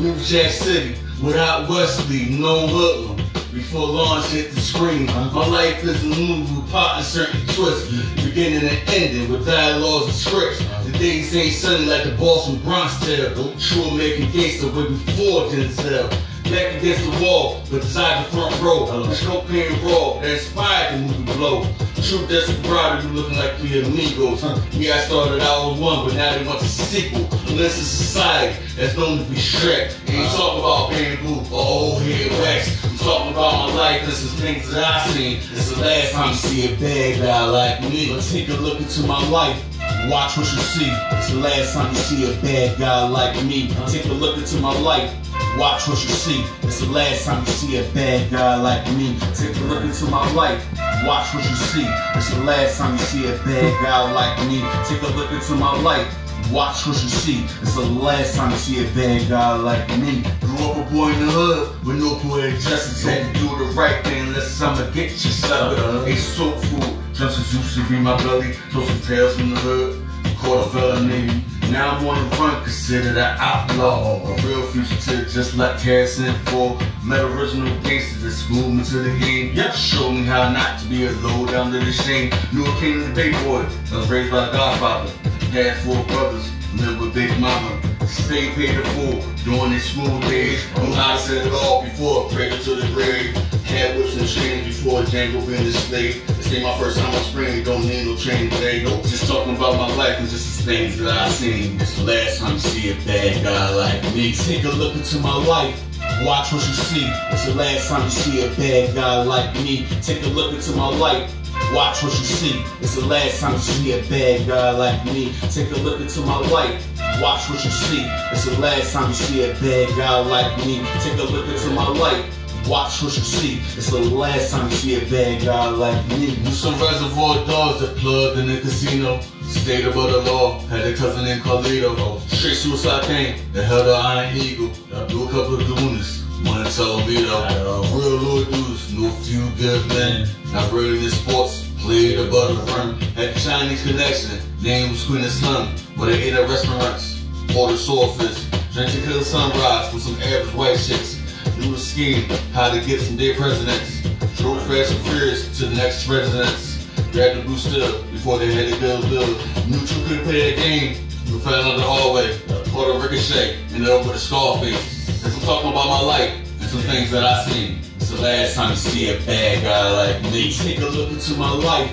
New 0.00 0.14
Jack 0.20 0.52
City 0.52 0.96
without 1.22 1.68
Wesley, 1.68 2.26
no 2.38 2.66
hoodlum. 2.66 3.33
Before 3.54 3.86
launch 3.86 4.26
hit 4.30 4.50
the 4.50 4.60
screen, 4.60 5.06
my 5.06 5.46
life 5.46 5.84
is 5.84 6.02
a 6.02 6.06
movie 6.06 6.68
plot 6.72 6.96
and 6.96 7.06
certain 7.06 7.40
twists. 7.54 7.88
Beginning 8.24 8.68
and 8.68 8.88
ending 8.88 9.30
with 9.30 9.46
dialogues 9.46 10.06
and 10.06 10.14
scripts. 10.14 10.58
The 10.84 10.98
days 10.98 11.36
ain't 11.36 11.54
sunny 11.54 11.86
like 11.86 12.02
the 12.02 12.16
Boston 12.16 12.56
Bronx 12.64 12.98
tale. 13.06 13.32
True 13.60 13.84
American 13.84 14.32
gangster 14.32 14.66
with 14.66 15.06
before 15.06 15.42
Denzel. 15.42 16.10
Back 16.44 16.76
against 16.76 17.04
the 17.04 17.24
wall, 17.24 17.62
but 17.70 17.80
beside 17.80 18.24
the 18.24 18.30
front 18.30 18.60
row. 18.60 18.86
The 18.86 19.14
stroke 19.14 19.46
pain 19.48 19.72
raw 19.82 20.20
that 20.20 20.30
inspired 20.30 20.94
the 20.94 20.98
movie 20.98 21.32
Blow. 21.32 21.66
True 22.02 22.26
Desperado, 22.26 23.08
you 23.08 23.14
looking 23.14 23.38
like 23.38 23.56
three 23.56 23.80
amigos. 23.80 24.44
Yeah, 24.72 24.96
I 24.96 24.98
started 25.00 25.40
out 25.40 25.72
with 25.72 25.80
one, 25.80 26.06
but 26.06 26.14
now 26.14 26.36
they 26.36 26.44
want 26.46 26.60
a 26.60 26.66
sequel. 26.66 27.24
Unless 27.48 27.78
it's 27.78 27.88
society 27.88 28.56
that's 28.76 28.94
known 28.96 29.24
to 29.24 29.24
be 29.24 29.36
strict. 29.36 29.98
Ain't 30.06 30.30
talking 30.32 30.60
about 30.60 30.90
bamboo 30.90 31.40
or 31.54 31.64
old 31.64 32.02
head 32.02 32.30
wax. 32.42 32.84
I'm 32.84 32.98
talking 32.98 33.32
about 33.32 33.70
my 33.70 33.74
life, 33.74 34.04
this 34.04 34.22
is 34.22 34.34
things 34.34 34.70
that 34.70 34.84
I 34.84 35.08
seen. 35.08 35.38
It's 35.38 35.70
the 35.70 35.80
last 35.80 36.12
time 36.12 36.28
you 36.28 36.34
see 36.34 36.74
a 36.74 36.76
bad 36.76 37.22
guy 37.22 37.44
like 37.46 37.80
me. 37.90 38.12
But 38.14 38.22
take 38.22 38.48
a 38.50 38.52
look 38.52 38.78
into 38.78 39.06
my 39.06 39.26
life. 39.30 39.73
Watch 40.10 40.36
what 40.36 40.52
you 40.52 40.60
see. 40.60 40.90
It's 41.12 41.30
the 41.30 41.40
last 41.40 41.72
time 41.72 41.90
you 41.90 41.98
see 41.98 42.30
a 42.30 42.36
bad 42.42 42.78
guy 42.78 43.08
like 43.08 43.42
me. 43.44 43.68
Take 43.88 44.04
a 44.04 44.12
look 44.12 44.36
into 44.36 44.58
my 44.60 44.78
life. 44.80 45.10
Watch 45.58 45.88
what 45.88 46.02
you 46.04 46.10
see. 46.10 46.44
It's 46.62 46.80
the 46.80 46.90
last 46.92 47.24
time 47.24 47.40
you 47.40 47.52
see 47.52 47.76
a 47.78 47.84
bad 47.94 48.30
guy 48.30 48.56
like 48.60 48.86
me. 48.96 49.18
Take 49.34 49.56
a 49.56 49.60
look 49.60 49.82
into 49.82 50.04
my 50.06 50.30
life. 50.32 50.62
Watch 51.06 51.34
what 51.34 51.44
you 51.48 51.56
see. 51.56 51.86
It's 52.14 52.28
the 52.30 52.40
last 52.44 52.76
time 52.76 52.92
you 52.92 53.04
see 53.04 53.28
a 53.28 53.36
bad 53.38 53.82
guy 53.82 54.12
like 54.12 54.38
me. 54.46 54.60
Take 54.84 55.02
a 55.02 55.16
look 55.16 55.30
into 55.32 55.54
my 55.54 55.80
life. 55.80 56.06
Watch 56.52 56.86
what 56.86 57.02
you 57.02 57.08
see. 57.08 57.44
It's 57.62 57.74
the 57.74 57.82
last 57.82 58.36
time 58.36 58.50
you 58.50 58.58
see 58.58 58.84
a 58.86 58.88
bad 58.94 59.28
guy 59.28 59.56
like 59.56 59.88
me. 59.98 60.22
Grew 60.40 60.66
up 60.66 60.76
a 60.86 60.90
boy 60.92 61.12
in 61.12 61.26
the 61.26 61.32
hood 61.32 61.84
with 61.86 61.98
no 61.98 62.16
poetic 62.16 62.60
justice. 62.60 63.02
Had 63.02 63.34
to 63.34 63.40
do 63.40 63.48
the 63.56 63.72
right 63.72 64.04
thing 64.04 64.26
unless 64.28 64.60
I'ma 64.60 64.90
get 64.90 65.12
you 65.12 65.30
sucker. 65.30 66.04
Ate 66.06 66.18
soul 66.18 66.52
food. 66.52 67.03
Justice 67.14 67.54
used 67.54 67.76
to 67.76 67.88
be 67.88 68.00
my 68.00 68.16
belly. 68.24 68.54
Told 68.72 68.88
some 68.88 69.00
tales 69.02 69.36
from 69.36 69.50
the 69.50 69.56
hood. 69.56 70.04
Caught 70.38 70.66
a 70.66 70.70
felony. 70.70 71.44
Now 71.70 71.96
I'm 71.96 72.06
on 72.08 72.28
the 72.28 72.36
run, 72.36 72.62
considered 72.64 73.16
an 73.16 73.36
outlaw. 73.38 74.20
A 74.26 74.34
real 74.42 74.66
fugitive, 74.66 75.28
just 75.28 75.56
like 75.56 75.78
Harrison 75.78 76.34
Ford. 76.46 76.84
Met 77.04 77.24
original 77.24 77.72
gangsters 77.82 78.22
that 78.22 78.32
schooled 78.32 78.74
me 78.74 78.84
to 78.84 78.98
the 78.98 79.18
game. 79.20 79.54
Yeah, 79.54 79.70
show 79.70 80.10
me 80.10 80.24
how 80.24 80.50
not 80.50 80.80
to 80.80 80.88
be 80.88 81.06
a 81.06 81.12
low 81.12 81.46
down 81.46 81.70
to 81.72 81.78
the 81.78 81.92
shame. 81.92 82.32
Knew 82.52 82.64
a 82.66 82.80
king 82.80 83.00
of 83.00 83.08
the 83.08 83.14
day 83.14 83.32
boy. 83.44 83.64
I 83.92 83.96
was 83.96 84.10
raised 84.10 84.32
by 84.32 84.48
a 84.48 84.52
godfather. 84.52 85.10
Had 85.52 85.76
four 85.78 86.02
brothers, 86.06 86.50
with 86.78 87.14
Big 87.14 87.30
Mama. 87.38 87.80
Stay 88.06 88.50
paid 88.54 88.76
the 88.76 88.84
fool, 88.90 89.22
during 89.44 89.72
these 89.72 89.90
smooth 89.90 90.20
days. 90.22 90.64
I'm 90.76 90.90
not 90.90 91.20
set 91.20 91.46
it 91.46 91.52
all 91.52 91.82
before 91.82 92.28
prayed 92.30 92.60
to 92.62 92.74
the 92.74 92.86
grave. 92.92 93.34
Had 93.64 93.96
whips 93.96 94.16
and 94.16 94.28
chains 94.28 94.66
before 94.66 95.02
Django 95.02 95.44
been 95.46 95.64
his 95.64 95.78
slave. 95.78 96.26
This 96.36 96.52
ain't 96.52 96.64
my 96.64 96.76
first 96.78 96.98
time 96.98 97.14
on 97.14 97.22
spring, 97.24 97.64
don't 97.64 97.86
need 97.86 98.06
no 98.06 98.16
chain 98.16 98.50
today. 98.50 98.82
Nope, 98.84 99.02
just 99.02 99.26
talking 99.28 99.56
about 99.56 99.76
my 99.76 99.94
life 99.96 100.18
and 100.18 100.28
just 100.28 100.58
the 100.58 100.64
things 100.64 100.98
that 100.98 101.08
I've 101.08 101.32
seen. 101.32 101.80
It's 101.80 101.96
the 101.96 102.04
last 102.04 102.38
time 102.38 102.52
you 102.54 102.58
see 102.58 102.90
a 102.90 102.94
bad 103.06 103.42
guy 103.42 103.74
like 103.74 104.02
me. 104.14 104.32
Take 104.32 104.64
a 104.64 104.70
look 104.70 104.94
into 104.94 105.18
my 105.18 105.36
life. 105.46 105.80
Watch 106.22 106.52
what 106.52 106.66
you 106.66 106.74
see. 106.74 107.06
It's 107.32 107.46
the 107.46 107.54
last 107.54 107.88
time 107.88 108.04
you 108.04 108.10
see 108.10 108.44
a 108.44 108.48
bad 108.56 108.94
guy 108.94 109.22
like 109.22 109.54
me. 109.56 109.86
Take 110.02 110.22
a 110.24 110.28
look 110.28 110.54
into 110.54 110.72
my 110.72 110.88
life. 110.88 111.32
Watch 111.72 112.02
what 112.02 112.12
you 112.12 112.24
see. 112.24 112.62
It's 112.80 112.94
the 112.94 113.06
last 113.06 113.40
time 113.40 113.52
you 113.54 113.58
see 113.58 113.92
a 113.92 114.02
bad 114.08 114.46
guy 114.46 114.70
like 114.70 115.04
me. 115.06 115.32
Take 115.50 115.70
a 115.72 115.78
look 115.80 116.00
into 116.00 116.20
my 116.20 116.38
life. 116.48 116.86
Watch 117.20 117.48
what 117.50 117.64
you 117.64 117.70
see. 117.70 118.04
It's 118.32 118.44
the 118.44 118.58
last 118.60 118.92
time 118.92 119.08
you 119.08 119.14
see 119.14 119.42
a 119.50 119.54
bad 119.54 119.88
guy 119.96 120.18
like 120.20 120.56
me. 120.66 120.86
Take 121.00 121.18
a 121.18 121.24
look 121.24 121.48
into 121.48 121.70
my 121.70 121.88
life. 121.88 122.24
Watch 122.68 123.02
what 123.02 123.16
you 123.16 123.22
see. 123.22 123.56
It's 123.76 123.90
the 123.90 123.98
last 123.98 124.50
time 124.52 124.70
you 124.70 124.76
see 124.76 124.94
a 124.96 125.10
bad 125.10 125.44
guy 125.44 125.68
like 125.68 126.06
me. 126.08 126.30
You 126.30 126.50
some 126.50 126.80
reservoir 126.80 127.44
dogs 127.46 127.80
that 127.80 127.96
plugged 127.96 128.38
in 128.38 128.46
the 128.46 128.60
casino. 128.60 129.20
Stayed 129.42 129.84
above 129.86 130.12
the 130.12 130.30
law. 130.30 130.60
Had 130.68 130.86
a 130.86 130.96
cousin 130.96 131.24
named 131.24 131.42
Carlito. 131.42 131.94
Oh, 131.98 132.22
Straight 132.28 132.54
suicide 132.54 133.02
came. 133.04 133.36
They 133.52 133.64
held 133.64 133.86
the 133.86 133.92
Iron 133.92 134.36
Eagle. 134.36 134.70
I 134.94 135.06
do 135.06 135.24
a 135.24 135.30
couple 135.30 135.60
of 135.60 135.66
goonies. 135.66 136.22
One 136.44 136.64
in 136.64 136.72
Toledo. 136.72 137.82
Real 137.96 138.16
Lord 138.16 138.50
dudes. 138.50 138.94
No 138.94 139.10
few 139.10 139.48
good 139.56 139.86
men. 139.88 140.28
Not 140.54 140.70
really 140.70 141.04
in 141.04 141.10
sports. 141.10 141.68
Played 141.80 142.16
the 142.16 142.30
rim. 142.30 142.94
Had 143.18 143.34
the 143.34 143.40
Chinese 143.40 143.82
connection. 143.82 144.38
Name 144.62 144.92
was 144.92 145.04
Queen 145.04 145.24
of 145.24 145.30
Slum. 145.32 145.66
Where 145.96 146.12
they 146.12 146.22
ate 146.22 146.34
at 146.34 146.48
restaurants. 146.48 147.26
Ordered 147.58 147.76
swordfish. 147.76 148.48
Drank 148.72 148.92
tequila 148.92 149.24
sunrise 149.24 149.92
with 149.92 150.04
some 150.04 150.14
average 150.22 150.54
white 150.54 150.78
chicks. 150.78 151.20
Knew 151.58 151.72
the 151.72 151.78
scheme, 151.78 152.30
how 152.52 152.72
to 152.72 152.80
get 152.86 153.00
some 153.00 153.16
dead 153.16 153.36
presidents. 153.36 154.02
Drove 154.38 154.62
fast 154.68 154.94
and 154.94 155.04
furious 155.06 155.58
to 155.58 155.66
the 155.66 155.74
next 155.74 156.08
residence. 156.08 156.86
Grabbed 157.10 157.40
the 157.40 157.44
booster 157.46 158.02
before 158.12 158.38
they 158.38 158.54
had 158.54 158.78
bill 158.78 159.02
bill. 159.10 159.26
Knew 159.66 159.78
you 159.78 160.06
couldn't 160.06 160.24
play 160.24 160.54
that 160.54 160.56
game. 160.56 161.08
You 161.26 161.40
fell 161.40 161.68
in 161.72 161.78
the 161.78 161.82
hallway. 161.82 162.38
Caught 162.70 162.94
a 162.94 162.98
ricochet. 163.00 163.58
Ended 163.74 163.88
up 163.88 164.06
with 164.06 164.16
a 164.16 164.18
scar 164.20 164.58
face. 164.58 165.24
As 165.24 165.34
I'm 165.34 165.42
talking 165.42 165.70
about 165.70 165.88
my 165.88 166.00
life 166.00 166.32
and 166.60 166.70
some 166.70 166.80
things 166.82 167.10
that 167.10 167.24
I 167.24 167.44
seen. 167.44 167.83
The 168.14 168.22
last 168.22 168.54
time 168.54 168.70
you 168.70 168.76
see 168.76 169.10
a 169.10 169.18
bad 169.26 169.64
guy 169.64 169.90
like 169.90 170.22
me. 170.32 170.52
Take 170.52 170.78
a 170.78 170.86
look 170.86 171.10
into 171.10 171.34
my 171.34 171.50
life. 171.50 171.90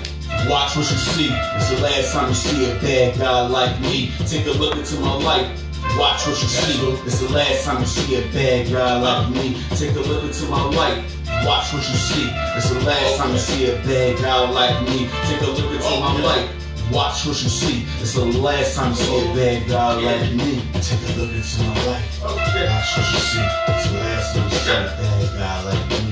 Watch 0.48 0.76
what 0.76 0.88
you 0.88 0.96
see. 0.96 1.28
It's 1.32 1.70
the 1.70 1.80
last 1.82 2.12
time 2.12 2.28
you 2.28 2.34
see 2.34 2.70
a 2.70 2.74
bad 2.76 3.18
guy 3.18 3.48
like 3.48 3.80
me. 3.80 4.12
Take 4.26 4.46
a 4.46 4.52
look 4.52 4.76
into 4.76 5.00
my 5.00 5.14
life. 5.14 5.50
Watch 5.98 6.24
what 6.26 6.40
you 6.40 6.48
see. 6.48 6.86
It's 7.04 7.18
the 7.18 7.28
last 7.32 7.64
time 7.64 7.80
you 7.80 7.86
see 7.86 8.14
a 8.16 8.22
bad 8.32 8.70
guy 8.70 9.00
like 9.00 9.30
me. 9.30 9.60
Take 9.74 9.96
a 9.96 10.00
look 10.00 10.22
into 10.22 10.46
my 10.46 10.62
life. 10.70 11.02
Watch 11.44 11.74
what 11.74 11.82
you 11.88 11.96
see. 11.96 12.30
It's 12.56 12.70
the 12.70 12.80
last 12.86 13.16
time 13.18 13.32
you 13.32 13.38
see 13.38 13.70
a 13.70 13.76
bad 13.82 14.18
guy 14.18 14.50
like 14.50 14.88
me. 14.88 15.10
Take 15.26 15.42
a 15.42 15.46
look 15.46 15.72
into 15.72 16.00
my 16.00 16.20
life. 16.22 16.48
Watch 16.92 17.26
what 17.26 17.42
you 17.42 17.50
see. 17.50 17.84
It's 18.00 18.14
the 18.14 18.24
last 18.26 18.76
time 18.76 18.90
you 18.90 18.96
see 18.96 19.28
a 19.28 19.34
bad 19.34 19.68
guy 19.68 19.94
like 19.96 20.32
me. 20.34 20.62
Take 20.74 21.02
a 21.02 21.18
look 21.18 21.34
into 21.34 21.62
my 21.64 21.86
life. 21.86 22.22
Watch 22.22 22.96
what 22.96 23.10
you 23.10 23.18
see. 23.18 23.42
It's 23.42 23.90
the 23.90 23.98
last 23.98 24.36
time 24.36 24.44
you 24.48 24.56
see 24.56 24.70
a 24.70 24.86
bad 24.86 25.34
guy 25.36 25.64
like 25.64 25.90
me. 25.90 26.11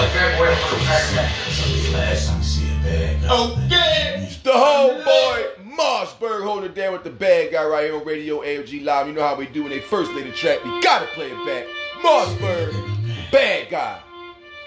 like. 0.00 1.32
Last 1.92 2.28
time 2.28 2.38
you 2.38 2.44
see 2.44 2.68
a. 2.84 3.18
Okay. 3.30 4.28
The 4.42 4.50
homeboy 4.50 5.76
Mossberg 5.76 6.42
holding 6.42 6.70
it 6.70 6.74
down 6.74 6.92
with 6.92 7.04
the 7.04 7.10
bad 7.10 7.52
guy 7.52 7.64
right 7.64 7.84
here 7.84 7.96
on 7.96 8.04
Radio 8.04 8.40
AFG 8.40 8.84
Live. 8.84 9.06
You 9.06 9.12
know 9.12 9.22
how 9.22 9.34
we 9.34 9.46
do 9.46 9.62
when 9.62 9.70
they 9.70 9.80
first 9.80 10.10
play 10.12 10.22
the 10.22 10.32
track. 10.32 10.64
We 10.64 10.80
gotta 10.80 11.06
play 11.06 11.30
it 11.30 11.46
back. 11.46 11.66
Mossberg, 12.02 13.30
bad 13.30 13.70
guy. 13.70 14.00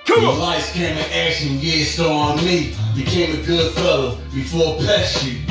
Come 0.06 0.26
on. 0.26 0.40
Lights, 0.40 0.72
camera, 0.74 1.04
action, 1.14 1.58
yeah, 1.60 1.86
still 1.86 2.12
on 2.12 2.38
me. 2.44 2.76
Became 2.96 3.40
a 3.40 3.46
good 3.46 3.74
fella 3.74 4.18
before 4.34 4.78
Pesci. 4.80 5.42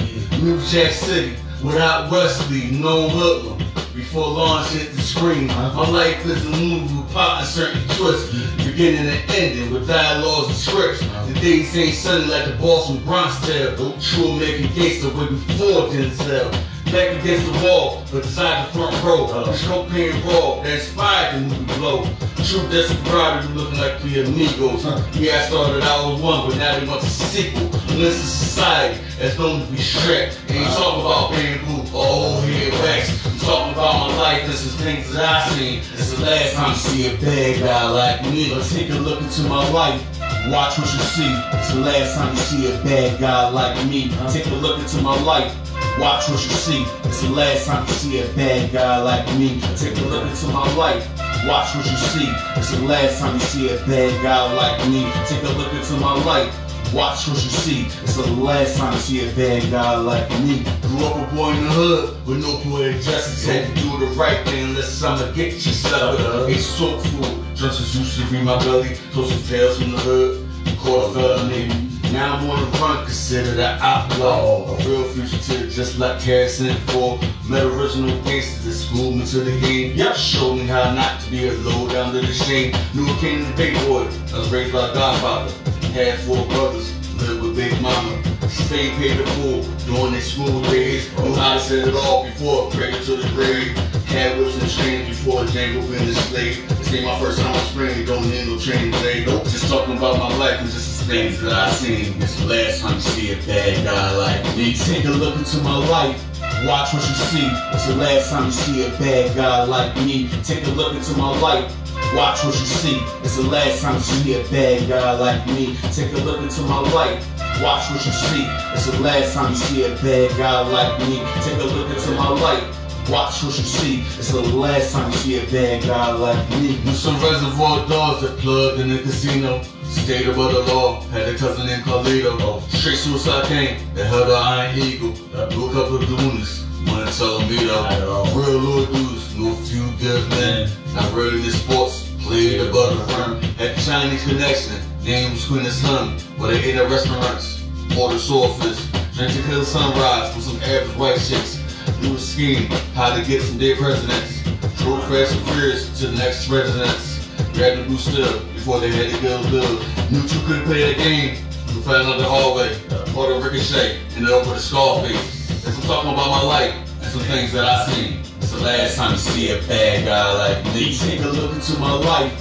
New 0.43 0.61
Jack 0.67 0.93
City 0.93 1.37
without 1.63 2.11
Wesley, 2.11 2.71
no 2.73 3.09
hoodlum. 3.09 3.59
Before 3.95 4.27
Lawrence 4.27 4.73
hit 4.73 4.93
the 4.93 5.03
screen, 5.03 5.47
my 5.49 5.89
life 5.91 6.25
is 6.25 6.45
a 6.47 6.51
movie 6.51 6.95
with 6.95 7.09
plot 7.11 7.41
and 7.41 7.47
certain 7.49 7.83
twists. 7.97 8.33
Beginning 8.65 9.07
and 9.07 9.31
ending 9.31 9.71
with 9.73 9.87
dialogues 9.87 10.49
and 10.49 10.57
scripts. 10.57 11.01
The 11.01 11.35
days 11.41 11.77
ain't 11.77 11.95
sunny 11.95 12.25
like 12.27 12.47
the 12.47 12.57
Boston 12.57 13.05
Bronx 13.05 13.39
tale. 13.47 13.77
True 14.01 14.29
American 14.29 14.75
gangster 14.75 15.09
way 15.09 15.29
before 15.29 15.89
Denzel. 15.89 16.65
Back 16.93 17.19
against 17.23 17.47
the 17.47 17.67
wall, 17.67 18.05
but 18.13 18.21
beside 18.21 18.69
the 18.69 18.73
front 18.75 19.03
row. 19.03 19.25
Uh-huh. 19.25 19.51
The 19.51 19.57
stroke 19.57 19.89
pain 19.89 20.13
raw 20.27 20.61
that 20.61 20.75
inspired 20.75 21.37
the 21.37 21.41
movie 21.41 21.75
Blow. 21.79 22.05
True 22.45 22.69
desperado, 22.69 23.49
you 23.49 23.55
looking 23.55 23.79
like 23.79 24.03
the 24.03 24.21
amigos. 24.21 24.85
Yeah, 25.17 25.41
I 25.41 25.49
started 25.49 25.83
out 25.85 26.13
with 26.13 26.23
one, 26.23 26.51
but 26.51 26.59
now 26.59 26.79
they 26.79 26.87
want 26.87 27.03
a 27.03 27.07
sequel. 27.07 27.65
Listen, 27.97 28.21
society 28.21 29.01
that's 29.19 29.39
known 29.39 29.65
to 29.65 29.73
be 29.73 29.79
strict. 29.79 30.39
Ain't 30.51 30.69
talking 30.77 31.01
about 31.01 31.31
bamboo 31.31 31.97
or 31.97 32.05
old 32.05 32.45
head 32.45 32.73
wax. 32.85 33.25
I'm 33.25 33.39
talking 33.39 33.73
about 33.73 34.11
my 34.11 34.17
life, 34.19 34.47
this 34.47 34.67
is 34.67 34.75
things 34.77 35.11
that 35.15 35.25
I 35.25 35.49
seen. 35.57 35.79
It's 35.79 36.13
the 36.13 36.23
last 36.23 36.55
time 36.55 36.71
you 36.73 36.77
see 36.77 37.15
a 37.15 37.17
bad 37.17 37.61
guy 37.61 37.89
like 37.89 38.23
me. 38.31 38.53
But 38.53 38.65
take 38.69 38.91
a 38.91 38.99
look 39.01 39.23
into 39.23 39.43
my 39.45 39.67
life. 39.71 40.22
Watch 40.51 40.77
what 40.77 40.93
you 40.93 40.99
see. 40.99 41.33
It's 41.53 41.73
the 41.73 41.81
last 41.81 42.17
time 42.17 42.35
you 42.35 42.41
see 42.41 42.73
a 42.73 42.77
bad 42.83 43.21
guy 43.21 43.49
like 43.51 43.77
me. 43.87 44.11
Take 44.33 44.47
a 44.47 44.55
look 44.57 44.81
into 44.81 45.01
my 45.01 45.15
life. 45.23 45.55
Watch 46.01 46.29
what 46.29 46.43
you 46.43 46.51
see. 46.51 46.83
It's 47.05 47.23
the 47.23 47.31
last 47.31 47.67
time 47.67 47.87
you 47.87 47.93
see 47.93 48.21
a 48.21 48.27
bad 48.35 48.73
guy 48.73 49.01
like 49.03 49.27
me. 49.39 49.61
Take 49.77 49.97
a 49.99 50.03
look 50.03 50.27
into 50.27 50.49
my 50.49 50.67
life. 50.75 51.07
Watch 51.47 51.77
what 51.77 51.87
you 51.87 51.97
see. 51.97 52.29
It's 52.57 52.73
the 52.73 52.83
last 52.83 53.21
time 53.21 53.35
you 53.35 53.41
see 53.41 53.69
a 53.71 53.77
bad 53.87 54.23
guy 54.23 54.53
like 54.55 54.79
me. 54.89 55.09
Take 55.27 55.45
a 55.45 55.53
look 55.57 55.73
into 55.73 55.93
my 55.99 56.15
life. 56.25 56.72
Watch 56.93 57.27
what 57.27 57.43
you 57.43 57.49
see. 57.49 57.87
It's 58.03 58.17
the 58.17 58.27
last 58.33 58.77
time 58.77 58.93
you 58.93 58.99
see 58.99 59.27
a 59.27 59.33
bad 59.35 59.71
guy 59.71 59.97
like 59.97 60.29
me. 60.43 60.63
Grew 60.83 61.07
up 61.07 61.33
a 61.33 61.35
boy 61.35 61.53
in 61.53 61.65
the 61.65 61.71
hood 61.71 62.27
with 62.27 62.43
no 62.43 62.63
boy 62.71 62.93
justice. 63.01 63.47
Had 63.47 63.67
to 63.67 63.83
do 63.83 63.99
the 63.99 64.13
right 64.15 64.45
thing 64.47 64.69
unless 64.69 65.03
I'ma 65.03 65.33
get 65.33 65.55
you 65.55 65.73
stuck. 65.73 66.21
Ate 66.51 66.61
soul 66.61 66.99
food. 67.01 67.57
Justice 67.57 67.95
used 67.95 68.21
to 68.21 68.31
be 68.31 68.43
my 68.43 68.59
belly. 68.59 68.95
Told 69.15 69.31
some 69.31 69.43
tales 69.45 69.81
from 69.81 69.93
the 69.93 69.99
hood. 70.01 70.47
Caught 70.81 71.11
a 71.11 71.15
felony. 71.15 71.69
Now 72.13 72.37
I'm 72.37 72.51
on 72.51 72.71
the 72.71 72.79
run, 72.79 73.05
considered 73.07 73.59
an 73.59 73.79
outlaw. 73.81 74.77
A 74.77 74.77
real 74.87 75.05
fugitive, 75.05 75.71
just 75.71 75.99
like 75.99 76.21
Harrison 76.21 76.77
Ford. 76.89 77.23
Met 77.49 77.65
original 77.65 78.15
gangsters 78.23 78.65
that 78.67 78.73
schooled 78.73 79.17
me 79.17 79.25
to 79.29 79.39
the 79.39 79.59
game. 79.61 79.97
Yep, 79.97 80.15
showed 80.17 80.57
me 80.57 80.67
how 80.67 80.93
not 80.93 81.23
to 81.23 81.31
be 81.31 81.49
a 81.49 81.53
low 81.53 81.89
down 81.89 82.13
to 82.13 82.21
the 82.21 82.35
shame. 82.35 82.77
Knew 82.93 83.11
a 83.11 83.17
king 83.17 83.47
and 83.47 83.57
big 83.57 83.75
boy. 83.87 84.03
I 84.35 84.39
was 84.41 84.53
raised 84.53 84.75
by 84.75 84.93
godfather. 84.93 85.62
Had 85.93 86.21
four 86.21 86.43
brothers, 86.47 86.89
lived 87.21 87.43
with 87.43 87.55
big 87.55 87.79
mama. 87.83 88.17
Stayed 88.49 88.97
paid 88.97 89.19
the 89.19 89.27
full, 89.33 89.61
doing 89.85 90.13
their 90.13 90.23
school 90.23 90.63
days. 90.63 91.13
Knew 91.19 91.35
how 91.35 91.53
to 91.53 91.61
set 91.61 91.87
it 91.87 91.95
off 91.95 92.25
before 92.25 92.71
praying 92.71 93.05
to 93.05 93.17
the 93.17 93.29
grave. 93.35 93.77
Had 94.09 94.39
whips 94.39 94.59
and 94.59 94.71
chains 94.71 95.09
before 95.11 95.45
Django 95.45 95.83
been 95.91 96.09
a 96.09 96.15
slave. 96.15 96.67
This 96.79 96.95
ain't 96.95 97.05
my 97.05 97.21
first 97.21 97.41
time 97.41 97.55
on 97.55 97.61
spring, 97.67 98.07
don't 98.07 98.25
need 98.31 98.47
no 98.47 98.59
training 98.59 98.93
day. 99.03 99.25
Just 99.25 99.69
talking 99.69 99.99
about 99.99 100.17
my 100.17 100.35
life 100.39 100.61
and 100.61 100.71
just 100.71 101.01
the 101.01 101.13
things 101.13 101.43
that 101.43 101.53
I 101.53 101.71
seen. 101.71 102.23
It's 102.23 102.37
the 102.41 102.47
last 102.47 102.81
time 102.81 102.95
you 102.95 103.01
see 103.01 103.33
a 103.33 103.37
bad 103.47 103.85
guy 103.85 104.17
like 104.17 104.57
me. 104.57 104.73
Take 104.73 105.05
a 105.05 105.11
look 105.11 105.37
into 105.37 105.59
my 105.59 105.77
life. 105.77 106.17
Watch 106.65 106.95
what 106.95 107.07
you 107.07 107.15
see. 107.29 107.49
It's 107.75 107.87
the 107.87 107.97
last 107.97 108.31
time 108.31 108.47
you 108.47 108.53
see 108.53 108.87
a 108.87 108.91
bad 108.99 109.37
guy 109.37 109.65
like 109.65 109.95
me. 109.97 110.31
Take 110.43 110.67
a 110.67 110.71
look 110.71 110.95
into 110.95 111.15
my 111.19 111.39
life. 111.39 111.71
Watch 112.15 112.45
what 112.45 112.55
you 112.59 112.67
see. 112.67 112.99
It's 113.25 113.37
the 113.37 113.43
last 113.43 113.83
time 113.83 113.95
you 113.95 114.01
see 114.01 114.35
a 114.41 114.45
bad 114.51 114.89
guy 114.89 115.13
like 115.19 115.47
me. 115.47 115.77
Take 115.93 116.13
a 116.13 116.19
look 116.19 116.43
into 116.43 116.63
my 116.63 116.81
life. 116.93 117.27
Watch 117.63 117.91
what 117.91 118.05
you 118.05 118.13
see. 118.13 118.45
It's 118.75 118.87
the 118.87 119.01
last 119.01 119.35
time 119.35 119.53
you 119.53 119.57
see 119.57 119.85
a 119.85 119.95
bad 119.97 120.37
guy 120.37 120.61
like 120.69 120.99
me. 121.09 121.19
Take 121.43 121.59
a 121.61 121.65
look 121.65 121.89
into 121.95 122.11
my 122.13 122.29
life. 122.29 122.65
Watch 123.09 123.43
what 123.43 123.57
you 123.57 123.65
see. 123.65 124.01
It's 124.19 124.31
the 124.31 124.41
last 124.41 124.93
time 124.93 125.11
you 125.11 125.17
see 125.19 125.39
a 125.39 125.47
bad 125.51 125.83
guy 125.85 126.13
like 126.13 126.51
me. 126.51 126.79
With 126.85 126.97
some 126.97 127.21
reservoir 127.23 127.89
dogs 127.89 128.23
that 128.23 128.39
plugged 128.39 128.81
in 128.81 128.89
the 128.91 128.99
casino. 128.99 129.63
State 129.85 130.27
above 130.27 130.53
the 130.53 130.61
law. 130.73 131.01
Had 131.11 131.29
a 131.29 131.37
cousin 131.39 131.67
named 131.67 131.83
Carlito. 131.85 132.37
Oh. 132.41 132.61
Straight 132.69 132.99
suicide 132.99 133.47
came. 133.47 133.95
They 133.95 134.05
held 134.07 134.29
an 134.29 134.37
iron 134.37 134.79
eagle. 134.79 135.13
Blew 135.49 135.71
a 135.71 135.73
couple 135.73 135.97
of 135.97 136.07
goonies. 136.07 136.65
Wanna 136.87 137.11
tell 137.13 137.39
them 137.39 137.49
me 137.49 137.65
though. 137.65 138.25
Real 138.35 138.59
little 138.59 138.87
dudes. 138.87 139.22
No 139.43 139.53
few 139.57 139.91
good 139.99 140.31
men. 140.31 140.71
Not 140.95 141.13
really 141.13 141.39
in 141.39 141.43
the 141.43 141.51
sports. 141.51 142.09
Played 142.23 142.61
the 142.61 143.07
firm. 143.09 143.43
Had 143.59 143.77
Chinese 143.79 144.23
connection. 144.25 144.79
Was 145.03 145.45
Queen 145.49 145.67
of 145.67 145.73
Slum. 145.73 146.17
Where 146.39 146.53
they 146.53 146.63
ate 146.63 146.77
at 146.77 146.89
restaurants. 146.89 147.67
Ordered 147.99 148.21
swordfish. 148.21 148.79
Drink 149.17 149.33
to 149.35 149.43
kill 149.43 149.65
sunrise 149.65 150.33
with 150.37 150.45
some 150.45 150.63
average 150.63 150.97
white 150.97 151.19
chicks. 151.19 151.59
A 152.03 152.19
scheme, 152.19 152.71
how 152.95 153.17
to 153.17 153.27
get 153.27 153.43
some 153.43 153.59
dead 153.59 153.79
presidents. 153.79 154.45
Drove 154.79 155.03
fast 155.09 155.35
and 155.35 155.45
furious 155.51 155.99
to 155.99 156.07
the 156.07 156.17
next 156.19 156.49
residence. 156.49 157.29
Grabbed 157.53 157.81
the 157.81 157.85
blue 157.87 157.99
still 157.99 158.39
before 158.55 158.79
they 158.79 158.93
had 158.93 159.11
to 159.11 159.23
go 159.23 159.43
bill. 159.51 159.75
Knew 160.13 160.23
you 160.23 160.47
couldn't 160.47 160.67
play 160.67 160.95
that 160.95 160.99
game. 160.99 161.45
You 161.75 161.83
found 161.83 162.07
out 162.07 162.19
the 162.19 162.25
hallway. 162.25 162.79
Caught 163.13 163.33
a 163.33 163.43
ricochet. 163.43 163.99
Ended 164.15 164.31
up 164.31 164.47
with 164.47 164.59
a 164.59 164.61
scar 164.61 165.03
face. 165.03 165.67
As 165.67 165.77
I'm 165.79 165.83
talking 165.83 166.13
about 166.13 166.31
my 166.31 166.43
life 166.43 166.75
and 167.03 167.11
some 167.11 167.23
things 167.23 167.53
that 167.55 167.65
I 167.65 167.93
seen. 167.93 168.23
The 168.53 168.61
last 168.61 168.97
time 168.97 169.13
you 169.13 169.19
see 169.19 169.51
a 169.51 169.59
bad 169.67 170.05
guy 170.05 170.33
like 170.39 170.65
me. 170.75 170.95
Take 170.95 171.21
a 171.21 171.29
look 171.29 171.55
into 171.55 171.79
my 171.81 171.95
life. 171.95 172.33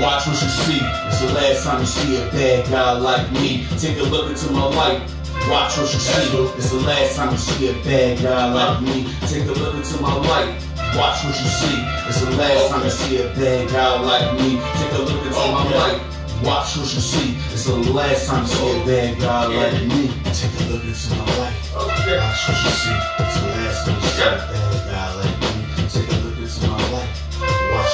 Watch 0.00 0.26
what 0.26 0.42
you 0.42 0.48
see. 0.48 0.80
It's 0.82 1.20
the 1.20 1.32
last 1.32 1.64
time 1.64 1.80
you 1.80 1.86
see 1.86 2.16
a 2.16 2.26
bad 2.30 2.68
guy 2.68 2.92
like 2.98 3.30
me. 3.32 3.66
Take 3.78 3.98
a 3.98 4.02
look 4.02 4.28
into 4.28 4.52
my 4.52 4.66
life. 4.66 5.00
Watch 5.48 5.78
what 5.78 5.92
you 5.94 6.00
see. 6.00 6.26
It's 6.58 6.70
the 6.70 6.80
last 6.80 7.16
time 7.16 7.30
you 7.30 7.38
see 7.38 7.68
a 7.68 7.72
bad 7.84 8.20
guy 8.20 8.52
like 8.52 8.82
me. 8.82 9.06
Take 9.26 9.46
a 9.46 9.52
look 9.52 9.74
into 9.76 10.02
my 10.02 10.14
life. 10.16 10.66
Watch 10.96 11.24
what 11.24 11.38
you 11.38 11.48
see. 11.48 11.78
It's 12.08 12.20
the 12.20 12.30
last 12.36 12.68
time 12.70 12.84
you 12.84 12.90
see 12.90 13.22
a 13.22 13.28
bad 13.34 13.70
guy 13.70 14.00
like 14.00 14.40
me. 14.40 14.58
Take 14.74 14.92
a 14.92 15.02
look 15.02 15.24
into 15.24 15.38
my 15.38 15.70
life. 15.70 16.02
Watch 16.42 16.76
what 16.76 16.92
you 16.92 17.00
see. 17.00 17.36
It's 17.54 17.64
the 17.64 17.76
last 17.92 18.26
time 18.26 18.42
you 18.42 18.48
see 18.48 18.82
a 18.82 18.84
bad 18.84 19.20
guy 19.20 19.46
like 19.46 19.86
me. 19.86 20.08
Take 20.34 20.50
a 20.60 20.72
look 20.72 20.84
into 20.84 21.14
my 21.14 21.24
life. 21.38 21.74
Watch 21.74 22.48
what 22.48 22.58
you 22.58 22.72
see. 22.74 22.98
It's 23.22 23.36
the 23.38 23.46
last 23.54 23.86
time 23.86 23.94
you 23.94 24.08
see 24.08 24.22
a 24.22 24.34
bad 24.34 24.90
guy 24.90 25.14
like 25.14 25.16
me. 25.16 25.19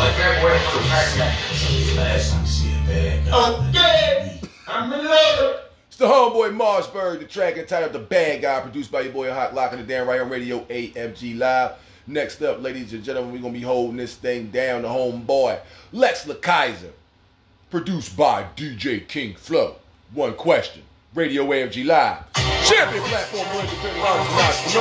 The 0.00 0.06
I'm 4.66 4.92
in 4.94 5.04
love. 5.04 5.60
It's 5.88 5.98
the 5.98 6.06
homeboy 6.06 6.56
Mossberg, 6.56 7.18
the 7.18 7.26
track 7.26 7.58
entitled 7.58 7.92
The 7.92 7.98
Bad 7.98 8.40
Guy, 8.40 8.60
produced 8.60 8.90
by 8.90 9.02
your 9.02 9.12
boy 9.12 9.28
Haak 9.28 9.52
Locking 9.52 9.78
It 9.78 9.86
Down 9.86 10.08
right 10.08 10.18
on 10.22 10.30
Radio 10.30 10.60
AFG 10.60 11.38
Live. 11.38 11.72
Next 12.06 12.40
up, 12.40 12.62
ladies 12.62 12.94
and 12.94 13.04
gentlemen, 13.04 13.30
we're 13.30 13.42
gonna 13.42 13.52
be 13.52 13.60
holding 13.60 13.98
this 13.98 14.14
thing 14.14 14.46
down. 14.46 14.82
The 14.82 14.88
homeboy 14.88 15.60
Lex 15.92 16.24
LaKaiser, 16.24 16.92
produced 17.70 18.16
by 18.16 18.46
DJ 18.56 19.06
King 19.06 19.34
Flow. 19.34 19.76
One 20.14 20.32
question. 20.32 20.82
Radio 21.14 21.44
AFG 21.44 21.84
Live. 21.84 22.24
Champion 22.64 23.04
platform 23.04 23.46
artists 23.48 23.84
and 23.84 24.00
entrepreneurs. 24.00 24.72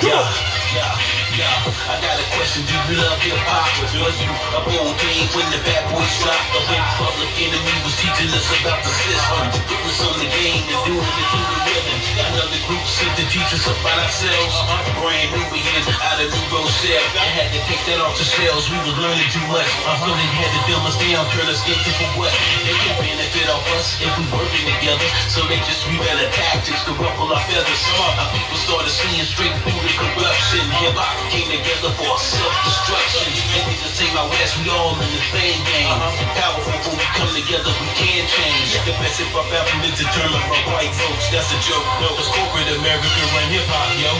Come 0.00 0.10
on. 0.16 1.19
I 1.30 1.94
got 2.02 2.18
a 2.18 2.26
question. 2.34 2.66
Do 2.66 2.74
you 2.90 2.98
love 2.98 3.14
hip 3.22 3.38
hop? 3.46 3.70
Was 3.86 3.94
you 3.94 4.02
a 4.02 4.60
born 4.66 4.94
king 4.98 5.30
when 5.30 5.46
the 5.54 5.62
bad 5.62 5.86
boys 5.86 6.10
dropped? 6.18 6.58
Or 6.58 6.62
when 6.66 6.82
Public 6.98 7.30
Enemy 7.38 7.76
was 7.86 7.94
teaching 8.02 8.34
us 8.34 8.50
about 8.58 8.82
the 8.82 8.90
system? 8.90 9.62
It 9.70 9.80
was 9.86 9.98
on 10.10 10.18
the 10.18 10.26
game 10.26 10.66
and 10.66 10.80
doing 10.90 11.06
it 11.06 11.26
through 11.30 11.46
the 11.46 11.58
rhythm. 11.70 11.98
Another 12.34 12.60
group 12.66 12.82
sent 12.82 13.14
to 13.14 13.24
teach 13.30 13.46
us 13.54 13.62
about 13.62 13.98
ourselves. 14.02 14.54
Brand 14.98 15.30
Nubian, 15.30 15.82
out 16.02 16.18
of 16.18 16.34
New 16.34 16.46
Rochelle. 16.50 17.06
I 17.14 17.30
had 17.30 17.54
to 17.54 17.60
take 17.70 17.82
that 17.86 18.02
off 18.02 18.18
the 18.18 18.26
shelves. 18.26 18.66
We 18.66 18.78
was 18.82 18.98
learning 18.98 19.30
too 19.30 19.46
much. 19.46 19.70
They 19.70 20.30
had 20.34 20.50
to 20.50 20.60
dumb 20.66 20.82
us 20.82 20.98
down, 20.98 21.30
turn 21.30 21.46
us 21.46 21.62
into 21.62 21.90
for 21.94 22.10
what? 22.26 22.34
They 22.66 22.74
can 22.74 22.98
benefit 22.98 23.46
off 23.54 23.62
us 23.78 24.02
if 24.02 24.10
we 24.18 24.26
working 24.34 24.66
together. 24.66 25.06
So 25.30 25.46
they 25.46 25.62
just 25.62 25.86
better 25.94 26.26
tactics 26.34 26.82
to 26.90 26.92
ruffle 26.98 27.30
our 27.30 27.42
feathers. 27.46 27.82
Our 28.18 28.34
people 28.34 28.58
started 28.58 28.90
seeing 28.90 29.22
straight 29.30 29.54
through 29.62 29.78
the 29.78 29.94
corruption. 29.94 30.66
Hip 30.82 30.98
hop 30.98 31.19
came 31.28 31.48
together 31.52 31.92
for 32.00 32.16
self-destruction. 32.16 33.28
And 33.60 33.62
we 33.68 33.74
just 33.76 34.00
say 34.00 34.08
my 34.16 34.24
west, 34.24 34.56
we 34.62 34.72
all 34.72 34.96
in 34.96 35.10
the 35.12 35.24
same 35.28 35.60
game. 35.68 35.92
Uh-huh. 35.92 36.40
Powerful 36.40 36.72
when 36.88 36.96
we 36.96 37.06
come 37.12 37.30
together, 37.36 37.68
we 37.68 37.88
can 38.00 38.24
change. 38.24 38.68
The 38.88 38.96
best 38.96 39.20
hip 39.20 39.28
hop 39.36 39.48
album 39.52 39.84
is 39.84 40.00
determined 40.00 40.46
by 40.48 40.60
white 40.72 40.94
folks. 40.96 41.28
That's 41.28 41.50
a 41.52 41.58
joke. 41.66 41.84
No, 42.00 42.16
it's 42.16 42.30
corporate 42.32 42.70
America 42.80 43.20
run 43.36 43.48
hip 43.52 43.66
hop, 43.68 43.92
yo. 44.00 44.12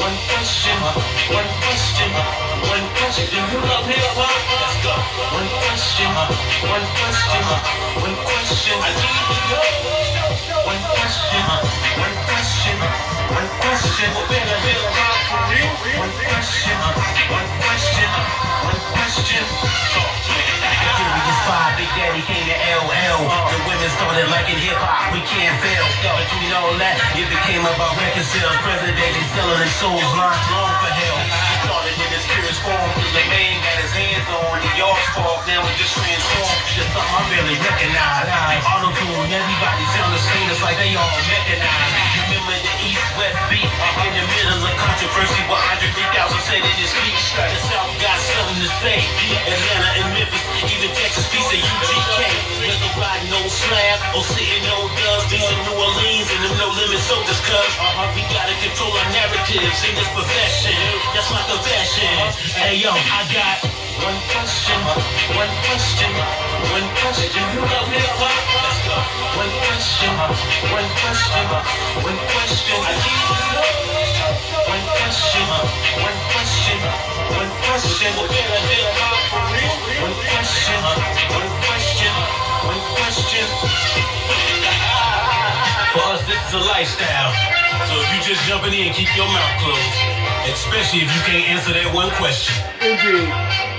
One 0.00 0.16
question, 0.32 0.78
one 1.28 1.50
question, 1.60 2.10
one 2.72 2.86
question. 2.96 3.40
You 3.52 3.58
love 3.68 3.84
hip 3.84 4.00
hop? 4.16 4.32
Let's 4.60 4.76
go. 4.80 4.94
One 5.36 5.48
question, 5.60 6.08
one 6.64 6.86
question, 6.96 7.44
one 8.00 8.16
question. 8.24 8.76
I 8.80 8.90
need 8.96 9.24
to 9.28 9.36
know. 9.52 9.66
One 10.64 10.82
question, 10.96 11.44
one 12.00 12.16
question, 12.24 12.76
one 12.80 13.48
question. 13.60 14.08
What 14.16 14.26
better 14.32 14.58
hip 14.64 14.80
hop 14.96 15.16
for 15.28 15.42
real? 15.52 15.68
One 16.00 16.14
question, 16.24 16.76
one 17.28 17.48
question, 17.60 18.08
one 18.64 18.80
question. 18.96 19.44
Talk 19.92 20.10
to 20.16 20.19
we 20.80 21.20
just 21.28 21.42
five, 21.44 21.76
Big 21.76 21.90
Daddy 21.92 22.22
Kane 22.24 22.46
to 22.48 22.56
LL. 22.80 23.20
The 23.26 23.58
women 23.68 23.90
started 24.00 24.26
liking 24.32 24.58
hip 24.60 24.78
hop, 24.80 25.12
we 25.12 25.20
can't 25.28 25.56
fail. 25.60 25.86
Between 26.00 26.50
all 26.56 26.72
that, 26.80 26.96
it 27.16 27.28
became 27.28 27.62
about 27.64 27.92
record 28.00 28.24
sales. 28.24 28.56
Presidential 28.64 29.26
selling 29.36 29.60
their 29.60 29.74
souls, 29.76 30.10
lines 30.16 30.46
long 30.52 30.72
for 30.80 30.92
hell. 30.92 31.18
Started 31.68 31.96
in 31.96 32.10
his 32.12 32.24
purest 32.32 32.60
form, 32.64 32.90
the 33.12 33.24
man 33.28 33.54
got 33.60 33.76
his 33.84 33.92
hands 33.92 34.26
on 34.30 34.56
the 34.60 34.72
yard's 34.80 35.08
fault. 35.12 35.44
Now 35.44 35.60
it 35.68 35.76
just 35.76 35.92
transformed. 35.96 36.60
Just 36.72 36.90
something 36.96 37.14
I 37.14 37.22
barely 37.28 37.56
recognize. 37.60 38.64
Auto 38.64 38.90
tune, 38.96 39.28
everybody 39.28 39.84
sound 39.92 40.10
the 40.16 40.22
same, 40.22 40.46
it's 40.48 40.62
like 40.64 40.78
they 40.80 40.96
all 40.96 41.18
mechanized. 41.28 42.39
Remember 42.50 42.66
the 42.66 42.90
East 42.90 43.10
West 43.14 43.38
beat 43.46 43.62
in 43.62 44.10
the 44.10 44.26
middle 44.26 44.58
of 44.66 44.74
controversy 44.74 45.38
where 45.46 45.62
Andre 45.70 45.86
3000 45.86 46.34
said 46.50 46.58
in 46.58 46.74
his 46.82 46.90
speech. 46.90 47.22
The 47.38 47.62
South 47.70 47.94
got 48.02 48.18
something 48.18 48.58
to 48.66 48.70
say. 48.82 48.98
Atlanta 49.46 49.90
and 50.02 50.08
Memphis, 50.18 50.42
even 50.66 50.90
Texas, 50.98 51.30
piece 51.30 51.46
of 51.46 51.62
UGK. 51.62 52.18
Whether 52.58 52.90
riding 52.98 53.30
on 53.38 53.46
slab 53.46 53.98
or 54.18 54.26
sitting 54.26 54.66
on 54.66 54.90
dubs, 54.98 55.30
these 55.30 55.46
are 55.46 55.62
New 55.62 55.78
Orleans 55.78 56.26
and 56.26 56.40
them 56.50 56.54
no 56.58 56.74
limit 56.74 56.98
soldiers, 57.06 57.38
cuz 57.46 57.54
uh-huh, 57.54 58.18
we 58.18 58.26
gotta 58.34 58.56
control 58.66 58.98
our 58.98 59.08
narratives 59.14 59.80
in 59.86 59.94
this 59.94 60.10
profession. 60.10 60.74
That's 61.14 61.30
my 61.30 61.46
confession. 61.46 62.10
Hey 62.58 62.82
yo, 62.82 62.90
I 62.90 63.30
got 63.30 63.62
one 64.02 64.18
question, 64.34 64.78
one 65.38 65.54
question, 65.70 66.10
one 66.66 66.88
question. 66.98 67.42
You 67.54 67.62
love 67.62 67.86
hip. 67.94 68.10
One 69.38 69.48
question, 69.62 70.10
one 70.18 70.90
question, 70.98 71.44
one 72.02 72.18
question. 72.18 72.39
I 72.40 72.48
need 72.48 72.56
to 72.56 73.36
know. 73.52 73.68
One 74.64 74.84
question, 74.96 75.44
one 76.00 76.18
question, 76.32 76.78
one 77.36 77.52
question. 77.68 78.08
What 78.16 78.32
better 78.32 78.60
hip 78.64 78.88
hop 78.96 79.20
for 79.28 79.44
real? 79.52 79.76
One 80.08 80.16
question, 80.24 80.80
one 81.36 81.52
question, 81.68 82.12
one 82.64 82.82
question. 82.96 83.44
For 85.92 86.00
us, 86.16 86.24
this 86.24 86.40
is 86.48 86.54
a 86.56 86.64
lifestyle. 86.64 87.32
So 87.92 88.00
if 88.00 88.08
you 88.08 88.20
just 88.32 88.40
jumping 88.48 88.72
in, 88.72 88.94
keep 88.94 89.14
your 89.14 89.28
mouth 89.28 89.60
closed. 89.60 89.96
Especially 90.48 91.04
if 91.04 91.12
you 91.12 91.20
can't 91.28 91.44
answer 91.44 91.74
that 91.74 91.92
one 91.92 92.08
question. 92.16 92.56
Indeed. 92.80 93.69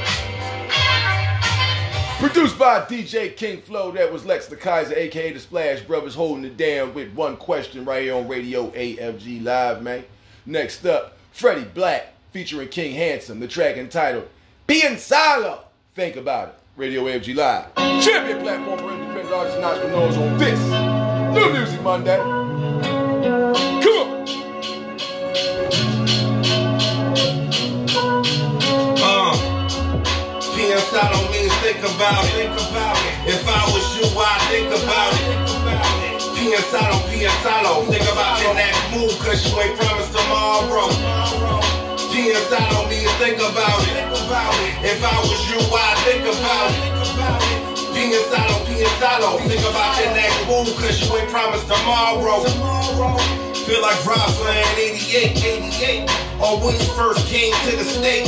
Produced 2.22 2.60
by 2.60 2.82
DJ 2.82 3.36
King 3.36 3.62
Flow, 3.62 3.92
that 3.94 4.14
was 4.14 4.28
Lex 4.28 4.46
the 4.46 4.56
Kaiser, 4.56 4.94
aka 4.94 5.34
the 5.34 5.40
Splash 5.40 5.82
Brothers, 5.82 6.14
holding 6.14 6.46
it 6.46 6.56
down 6.56 6.94
with 6.94 7.12
one 7.16 7.36
question 7.36 7.84
right 7.84 8.04
here 8.04 8.14
on 8.14 8.28
Radio 8.28 8.70
AFG 8.70 9.44
Live, 9.44 9.82
man. 9.82 10.04
Next 10.46 10.86
up, 10.86 11.18
Freddie 11.32 11.64
Black 11.64 12.14
featuring 12.30 12.70
King 12.70 12.94
Handsome, 12.94 13.40
the 13.40 13.48
track 13.48 13.78
entitled 13.78 14.30
Being 14.68 14.98
Silo. 14.98 15.64
Think 15.96 16.16
about 16.16 16.50
it. 16.50 16.56
Radio 16.78 17.06
AFG 17.06 17.36
Live. 17.36 17.74
Champion 18.04 18.40
platform 18.40 18.78
for 18.78 18.92
independent 18.92 19.34
artists 19.34 19.58
and 19.58 19.66
entrepreneurs 19.66 20.18
on 20.18 20.38
this 20.38 20.60
New 21.34 21.52
Music 21.54 21.82
Monday. 21.82 22.18
Come 23.82 23.98
on. 23.98 24.28
Uh, 29.02 29.34
don't 31.12 31.26
mean 31.26 31.31
think 31.62 31.78
about 31.78 32.26
it. 32.42 32.50
If 33.30 33.46
I 33.46 33.62
was 33.70 33.86
you, 33.94 34.10
I'd 34.18 34.42
think 34.50 34.74
about 34.74 35.14
it. 35.14 35.38
Don't, 36.74 37.06
PS 37.06 37.46
I 37.46 37.86
think 37.86 38.02
about 38.10 38.42
your 38.42 38.56
next 38.56 38.82
move, 38.92 39.14
cause 39.20 39.46
you 39.46 39.62
ain't 39.62 39.78
promised 39.78 40.12
tomorrow. 40.12 40.90
I 42.52 42.68
don't 42.74 42.90
mean 42.90 43.08
think 43.22 43.38
about 43.38 43.82
it. 43.94 44.10
If 44.84 45.04
I 45.06 45.18
was 45.22 45.42
you, 45.54 45.62
I'd 45.62 45.98
think 46.02 46.26
about 46.26 46.74
it. 46.74 47.02
Don't, 48.42 48.66
PS 48.66 49.04
I 49.04 49.38
think 49.48 49.62
about 49.62 50.04
your 50.04 50.14
next 50.16 50.48
move, 50.48 50.76
cause 50.78 50.98
you 51.00 51.16
ain't 51.16 51.30
promised 51.30 51.68
tomorrow. 51.68 53.51
Feel 53.72 53.84
like 53.84 54.06
Rosalind 54.06 54.68
88, 54.76 55.32
88. 55.80 56.04
Or 56.44 56.60
when 56.60 56.76
you 56.76 56.92
first 56.92 57.26
came 57.32 57.56
to 57.72 57.78
the 57.80 57.88
States. 57.88 58.28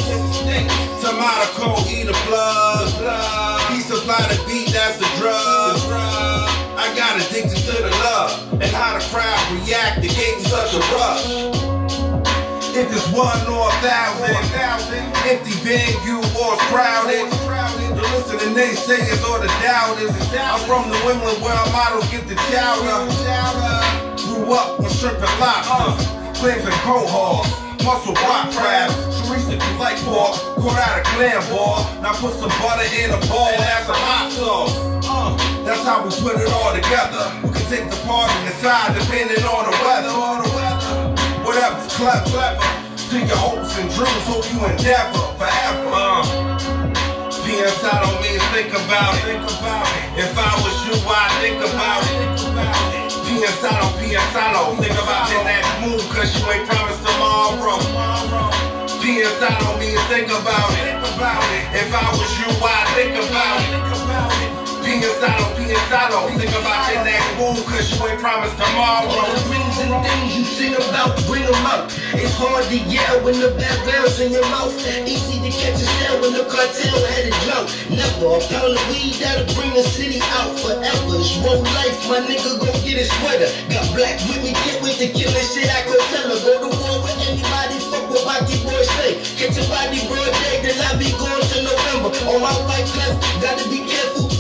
Tomato 1.03 1.51
cold, 1.59 1.83
eat 1.91 2.07
a 2.07 2.15
plug. 2.23 2.87
He 3.75 3.81
supplied 3.81 4.31
the 4.31 4.39
beat, 4.47 4.71
that's 4.71 4.95
the 4.95 5.09
drug. 5.19 5.83
I 6.79 6.87
got 6.95 7.19
addicted 7.19 7.59
to 7.59 7.75
the 7.75 7.91
love 8.07 8.53
and 8.53 8.71
how 8.71 8.97
the 8.97 9.03
crowd 9.11 9.35
reacted, 9.59 10.15
gave 10.15 10.37
me 10.39 10.43
such 10.47 10.75
a 10.75 10.79
rush. 10.95 11.27
If 12.71 12.87
it's 12.95 13.11
one 13.11 13.35
or 13.51 13.67
a 13.67 13.75
thousand, 13.83 14.39
empty 15.27 15.51
venue 15.59 16.23
or 16.39 16.55
crowded. 16.71 17.27
To 17.27 18.01
listen 18.15 18.39
to 18.39 18.47
naysayers 18.55 19.19
or 19.27 19.43
the 19.43 19.51
doubters. 19.59 20.15
I'm 20.39 20.63
from 20.63 20.89
New 20.89 21.11
England 21.11 21.43
where 21.43 21.53
our 21.53 21.69
models 21.73 22.09
get 22.09 22.29
the 22.29 22.35
chowder. 22.47 24.12
Grew 24.33 24.49
up 24.53 24.79
on 24.79 24.89
shrimp 24.89 25.21
and 25.21 25.39
lobster, 25.39 26.09
clams 26.33 26.65
and 26.65 26.73
cohorts, 26.81 27.53
muscle 27.85 28.17
rock 28.25 28.49
crab. 28.49 28.89
Sharice 29.13 29.45
if 29.53 29.61
you 29.61 29.77
like 29.77 29.93
pork, 30.01 30.33
caught 30.57 30.73
out 30.81 30.97
a 30.97 31.03
clam 31.13 31.37
ball. 31.53 31.85
Now 32.01 32.17
put 32.17 32.33
some 32.41 32.49
butter 32.57 32.89
in 32.97 33.13
a 33.13 33.21
bowl, 33.29 33.53
that's 33.61 33.85
a 33.89 33.93
hot 33.93 34.31
sauce. 34.33 34.73
Uh, 35.05 35.37
that's 35.63 35.85
how 35.85 36.01
we 36.01 36.09
put 36.17 36.41
it 36.41 36.49
all 36.49 36.73
together. 36.73 37.29
We 37.45 37.53
can 37.53 37.61
take 37.69 37.85
the 37.85 37.99
part 38.09 38.33
and 38.33 38.49
decide 38.49 38.97
depending 38.97 39.45
on 39.45 39.69
the 39.69 39.75
weather. 39.85 40.09
Whatever's 41.45 41.93
clever. 41.93 42.57
To 43.13 43.19
your 43.21 43.37
hopes 43.37 43.77
and 43.77 43.85
dreams, 43.93 44.25
hope 44.25 44.49
you 44.49 44.65
endeavor 44.65 45.29
forever. 45.37 45.93
Uh, 45.93 46.25
Be 47.45 47.53
inside 47.61 48.01
on 48.01 48.17
me 48.25 48.33
and 48.33 48.49
think 48.49 48.73
about 48.73 49.13
it. 49.29 49.37
If 50.17 50.33
I 50.33 50.49
was 50.65 50.73
you, 50.89 50.97
I'd 51.05 51.29
think 51.37 51.61
about 51.61 52.01
it. 52.01 52.32
Inside 53.43 54.55
on. 54.55 54.77
Think 54.77 54.93
about 54.93 55.29
your 55.29 55.43
next 55.43 55.67
move, 55.81 55.99
cause 56.15 56.31
you 56.39 56.49
ain't 56.49 56.65
promised 56.65 57.05
tomorrow. 57.05 57.75
Be 59.03 59.19
inside 59.19 59.61
on 59.63 59.79
me 59.79 59.91
think 60.07 60.29
about 60.29 60.71
it. 60.79 60.95
If 61.75 61.93
I 61.93 62.09
was 62.11 62.39
you, 62.39 62.47
I'd 62.63 62.87
think 62.95 63.19
about 63.19 64.47
it. 64.47 64.52
Inside 64.83 66.11
on. 66.11 66.35
Think 66.35 66.51
about 66.59 66.91
your 66.91 67.07
next 67.07 67.39
move, 67.39 67.63
cause 67.63 67.87
you 67.87 68.03
ain't 68.03 68.19
promised 68.19 68.59
tomorrow. 68.59 69.07
All 69.07 69.31
the 69.31 69.39
rings 69.47 69.79
and 69.79 69.95
things 70.03 70.35
you 70.35 70.43
sing 70.43 70.75
about, 70.75 71.15
bring 71.23 71.47
them 71.47 71.55
out. 71.63 71.87
It's 72.13 72.35
hard 72.35 72.67
to 72.67 72.77
yell 72.91 73.23
when 73.23 73.39
the 73.39 73.55
bad 73.55 73.79
background's 73.79 74.19
in 74.19 74.35
your 74.35 74.43
mouth. 74.51 74.75
Easy 75.07 75.39
to 75.39 75.49
catch 75.55 75.79
a 75.79 75.87
sound 75.87 76.19
when 76.19 76.35
the 76.35 76.43
cartel 76.51 76.99
had 77.15 77.31
a 77.31 77.33
drought. 77.47 77.71
Never 77.95 78.35
a 78.35 78.39
pound 78.43 78.75
of 78.75 78.83
weed 78.91 79.15
that'll 79.23 79.47
bring 79.55 79.71
the 79.71 79.87
city 79.87 80.19
out 80.35 80.51
forever. 80.59 81.15
It's 81.15 81.31
road 81.39 81.63
life, 81.79 81.97
my 82.11 82.19
nigga 82.27 82.59
go 82.59 82.67
get 82.83 82.99
a 82.99 83.07
sweater. 83.07 83.49
Got 83.71 83.87
black 83.95 84.19
with 84.27 84.43
me, 84.43 84.51
can't 84.67 84.83
wait 84.83 84.99
to 84.99 85.07
kill 85.15 85.31
this 85.31 85.55
shit. 85.55 85.71
I 85.71 85.87
could 85.87 86.03
tell 86.11 86.27
her, 86.27 86.39
go 86.43 86.53
to 86.59 86.69
war 86.75 86.95
with 87.07 87.17
anybody, 87.23 87.79
fuck 87.87 88.03
what 88.11 88.27
Rocky 88.27 88.59
Boy 88.67 88.83
say. 88.99 89.15
Catch 89.39 89.57
a 89.57 89.63
body 89.71 90.03
broad 90.11 90.27
day, 90.43 90.59
then 90.59 90.75
I 90.75 90.91
be 90.99 91.07
going 91.15 91.39
to 91.39 91.57
November. 91.71 92.11
On 92.35 92.43
my 92.43 92.51
white 92.67 92.89
left, 92.99 93.23
gotta 93.39 93.63
be 93.71 93.87
careful 93.87 94.32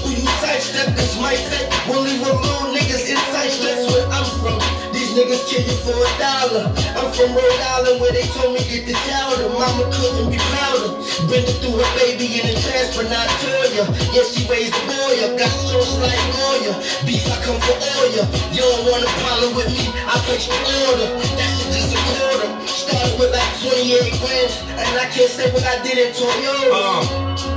you 0.43 0.49
sidestep, 0.49 0.95
cause 0.95 1.15
my 1.19 1.35
set 1.35 1.71
will 1.87 2.01
leave 2.03 2.21
alone 2.21 2.75
niggas 2.75 3.07
inside. 3.07 3.51
That's 3.63 3.87
where 3.91 4.07
I'm 4.11 4.27
from. 4.43 4.59
These 4.91 5.15
niggas 5.15 5.47
kill 5.47 5.63
you 5.63 5.77
for 5.87 5.95
a 5.95 6.11
dollar. 6.19 6.67
I'm 6.99 7.09
from 7.15 7.31
Rhode 7.31 7.61
Island 7.79 8.01
where 8.01 8.11
they 8.11 8.27
told 8.35 8.53
me 8.53 8.59
get 8.67 8.85
the 8.85 8.93
chowder. 9.07 9.47
Mama 9.55 9.87
couldn't 9.91 10.31
be 10.31 10.39
prouder. 10.51 10.99
Brenda 11.27 11.53
through 11.63 11.79
her 11.79 11.91
baby 11.99 12.27
in 12.39 12.45
the 12.47 12.55
but 12.95 13.07
not 13.09 13.27
Toya. 13.39 13.87
Yeah, 14.11 14.27
she 14.27 14.43
raised 14.51 14.75
a 14.75 14.81
boy 14.85 15.15
up, 15.23 15.39
got 15.39 15.49
sauce 15.49 15.95
like 16.03 16.19
Goya. 16.35 16.73
Beef, 17.07 17.23
I 17.31 17.39
come 17.43 17.59
for 17.63 17.77
oil. 18.03 18.23
You 18.51 18.61
don't 18.61 18.83
want 18.91 19.03
a 19.07 19.11
problem 19.23 19.55
with 19.55 19.71
me, 19.71 19.87
I 19.95 20.19
place 20.27 20.47
your 20.47 20.59
order. 20.91 21.07
That 21.39 21.49
shit 21.55 21.71
just 21.71 21.95
a 21.95 21.99
quarter. 22.19 22.49
Started 22.67 23.15
with 23.19 23.31
like 23.31 23.53
28 23.63 24.19
grand, 24.19 24.51
and 24.75 24.93
I 24.99 25.07
can't 25.09 25.31
say 25.31 25.49
what 25.53 25.63
I 25.63 25.81
did 25.81 25.97
in 25.97 26.11
Toyota. 26.11 27.43
Be 27.43 27.52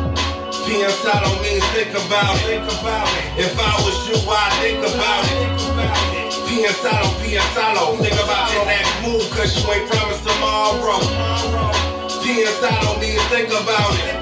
on 0.67 1.43
me 1.43 1.63
and 1.63 1.69
think 1.71 1.95
about 1.95 2.35
it. 2.43 2.59
Think 2.59 2.67
about 2.67 3.07
it. 3.07 3.47
If 3.47 3.55
I 3.55 3.75
was 3.87 3.97
you, 4.11 4.19
I'd 4.27 4.51
think 4.59 4.83
about 4.83 5.23
it. 5.31 5.47
Be 6.49 6.65
inside 6.65 7.07
on, 7.07 7.15
be 7.23 7.39
on. 7.39 7.99
Think 8.03 8.19
about 8.19 8.53
your 8.53 8.67
next 8.67 8.91
move, 9.07 9.31
cause 9.31 9.55
you 9.55 9.63
ain't 9.73 9.89
promised 9.89 10.27
tomorrow. 10.27 10.99
On 12.27 12.99
me 12.99 13.15
and 13.15 13.29
think 13.31 13.49
about 13.49 13.95
it. 13.95 14.19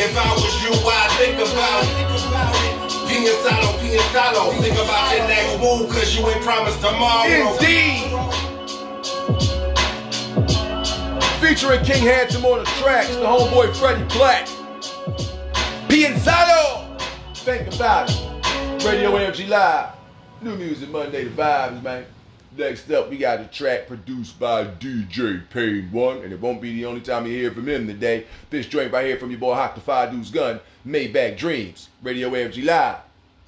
If 0.00 0.16
I 0.16 0.32
was 0.32 0.56
you, 0.64 0.72
I'd 0.72 1.10
think 1.20 1.36
about 1.36 1.84
it. 1.84 2.08
On, 3.60 3.78
be 3.80 3.96
inside 3.96 4.36
on. 4.36 4.54
Think 4.62 4.74
about 4.74 5.12
your 5.14 5.28
next 5.28 5.60
move, 5.60 5.90
cause 5.90 6.16
you 6.16 6.26
ain't 6.28 6.42
promised 6.42 6.80
tomorrow. 6.80 7.28
Indeed. 7.28 8.08
Featuring 11.40 11.84
King 11.84 12.04
Handsome 12.04 12.44
on 12.46 12.58
the 12.60 12.70
tracks, 12.80 13.14
the 13.16 13.24
homeboy 13.24 13.76
Freddie 13.76 14.04
Black. 14.14 14.48
Pianzado! 15.88 17.00
Think 17.34 17.74
about 17.74 18.10
it. 18.10 18.84
Radio 18.84 19.10
AFG 19.12 19.48
Live. 19.48 19.94
New 20.42 20.54
music 20.54 20.90
Monday, 20.90 21.24
the 21.24 21.30
vibes, 21.30 21.82
man. 21.82 22.04
Next 22.56 22.90
up, 22.90 23.08
we 23.08 23.16
got 23.16 23.40
a 23.40 23.44
track 23.44 23.86
produced 23.86 24.38
by 24.38 24.64
DJ 24.64 25.48
Pain 25.48 25.88
One, 25.90 26.18
and 26.18 26.32
it 26.32 26.40
won't 26.40 26.60
be 26.60 26.74
the 26.74 26.84
only 26.84 27.00
time 27.00 27.26
you 27.26 27.32
hear 27.32 27.50
from 27.50 27.66
him 27.66 27.86
today. 27.86 28.26
This 28.50 28.66
joint 28.66 28.92
right 28.92 29.06
here 29.06 29.16
from 29.16 29.30
your 29.30 29.40
boy 29.40 29.54
Haak 29.54 29.74
the 29.76 29.80
Five 29.80 30.12
Deuce 30.12 30.30
Gun, 30.30 30.60
Maybach 30.86 31.38
Dreams, 31.38 31.88
Radio 32.02 32.28
AFG 32.30 32.64
Live. 32.66 32.98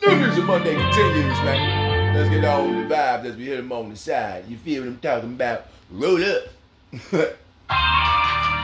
New 0.00 0.16
music 0.16 0.44
Monday 0.44 0.74
continues, 0.74 1.38
man. 1.42 2.16
Let's 2.16 2.30
get 2.30 2.44
on 2.46 2.88
the 2.88 2.94
vibes 2.94 3.24
as 3.26 3.36
we 3.36 3.44
hit 3.44 3.58
them 3.58 3.70
on 3.70 3.90
the 3.90 3.96
side. 3.96 4.46
You 4.48 4.56
feel 4.56 4.82
what 4.82 4.88
I'm 4.88 4.98
talking 4.98 5.34
about? 5.34 5.66
Roll 5.90 6.24
up. 6.24 7.36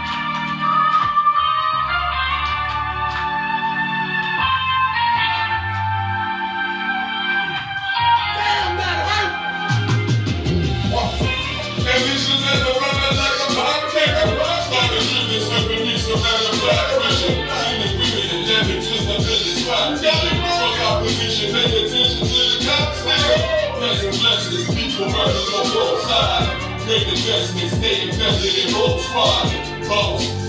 murder 25.10 25.44
on 25.56 25.66
both 25.72 26.02
sides. 26.06 26.50
Make 26.86 27.08
investments, 27.08 27.74
stay 27.76 28.08
invested 28.08 28.54
in 28.66 28.72
both 28.74 29.02
squads. 29.02 29.52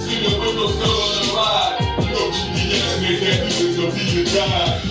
See 0.05 0.21
the 0.23 0.37
windows 0.39 0.73
still 0.77 0.93
on 0.93 1.11
the 1.17 1.23
ride. 1.33 1.73
No 2.07 2.29
GPS, 2.31 3.01
make 3.01 3.19
that 3.25 3.37
music 3.43 3.75
to 3.75 3.85
be 3.91 4.21
a 4.21 4.23
guide. 4.33 4.81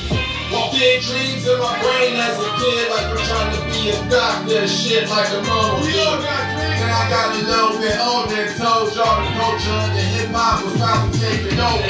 Big 0.76 1.00
dreams 1.02 1.46
in 1.48 1.58
my 1.58 1.72
brain 1.80 2.16
as 2.16 2.36
a 2.36 2.48
kid, 2.60 2.90
like 2.90 3.08
I'm 3.08 3.16
trying 3.24 3.52
to 3.56 3.60
be 3.72 3.88
a 3.90 3.96
doctor, 4.10 4.68
shit 4.68 5.08
like 5.08 5.28
a 5.32 5.40
normal 5.40 5.80
kid. 5.80 6.20
Then 6.20 6.90
I 6.92 7.08
got 7.08 7.32
a 7.32 7.40
little 7.40 7.80
bit 7.80 7.96
older 7.96 8.44
and 8.44 8.52
told 8.60 8.92
y'all 8.92 9.24
the 9.24 9.32
culture 9.40 9.82
the 9.96 10.04
hip 10.20 10.28
hop 10.36 10.64
was 10.64 10.76
probably 10.76 11.18
taking 11.18 11.58
over. 11.58 11.80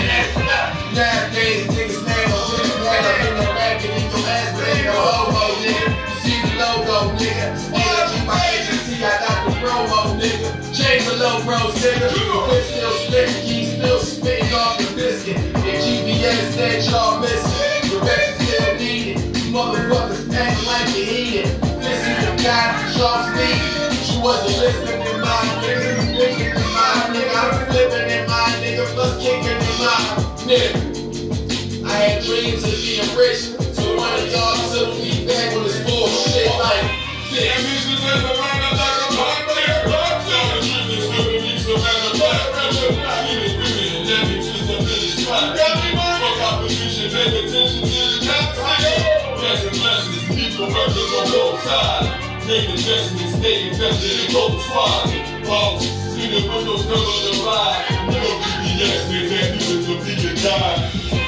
Nowadays, 0.95 1.67
niggas 1.67 1.99
on 1.99 2.47
this 2.63 2.79
man 2.79 3.03
up 3.11 3.27
in 3.27 3.35
the 3.37 3.47
back 3.59 3.85
and 3.85 3.91
in 3.91 4.07
your 4.07 4.23
ass, 4.23 4.55
but 4.55 4.69
ain't 4.69 4.87
no 4.87 4.95
homo, 4.95 5.45
nigga. 5.67 6.06
The 6.97 7.03
logo, 7.03 7.19
nigga. 7.19 7.53
Energy, 7.77 8.27
my 8.27 8.41
agency, 8.57 9.05
I 9.05 9.21
got 9.21 9.45
the 9.45 9.53
promo, 9.61 10.17
nigga. 10.17 10.49
Chain 10.73 11.05
below 11.05 11.45
bros, 11.45 11.75
nigga. 11.77 12.09
The 12.09 12.49
whip 12.49 12.65
still 12.65 12.91
spitting, 13.05 13.43
keep 13.45 13.67
still 13.77 13.99
spitting 14.01 14.53
off 14.55 14.79
the 14.79 14.95
biscuit. 14.97 15.37
The 15.37 15.77
GPS 15.77 16.57
that 16.57 16.89
y'all 16.89 17.21
missing. 17.21 17.91
The 17.91 17.99
rest 18.01 18.41
is 18.41 18.49
still 18.49 18.75
needed. 18.77 19.37
You 19.37 19.53
motherfuckers 19.53 20.33
acting 20.33 20.67
like 20.67 20.97
you 20.97 21.05
heated. 21.05 21.61
Listen 21.85 22.17
to 22.17 22.43
God, 22.43 22.73
Charles 22.97 23.29
B. 23.37 23.45
You 23.45 24.23
wasn't 24.25 24.57
listening 24.57 25.05
to 25.05 25.19
my 25.21 25.37
nigga. 25.61 26.01
You 26.01 26.17
thinking 26.17 26.49
in 26.49 26.69
my 26.73 27.13
nigga. 27.13 27.37
I'm 27.37 27.67
flipping 27.67 28.09
in 28.09 28.27
my 28.27 28.49
nigga. 28.65 28.87
Plus 28.97 29.21
kicking 29.21 29.53
in 29.53 29.77
my 29.85 30.01
nigga. 30.49 31.85
I 31.85 31.93
had 31.93 32.25
dreams 32.25 32.65
of 32.65 32.73
being 32.73 33.17
rich. 33.19 33.53
So 33.77 33.85
one 33.97 34.15
of 34.17 34.33
y'all 34.33 34.57
took 34.73 34.97
me 34.97 35.27
back 35.27 35.55
on 35.57 35.65
this 35.65 35.76
workers 50.77 51.13
on 51.19 51.27
both 51.33 51.63
sides. 51.63 52.27
Investments, 52.47 53.35
stay 53.39 53.69
invested 53.69 54.27
in 54.27 54.33
both 54.33 54.63
squads. 54.63 55.13
Boss, 55.47 55.83
see 56.15 56.29
the 56.31 56.49
windows 56.49 56.85
cover 56.87 57.21
the 57.27 57.43
ride. 57.45 57.85
No 58.09 58.23
GPS, 58.63 59.11
make 59.11 59.29
that 59.31 59.51
music 59.53 59.81
to 59.87 60.05
be 60.05 60.29
a 60.29 60.43
guide. 60.43 61.26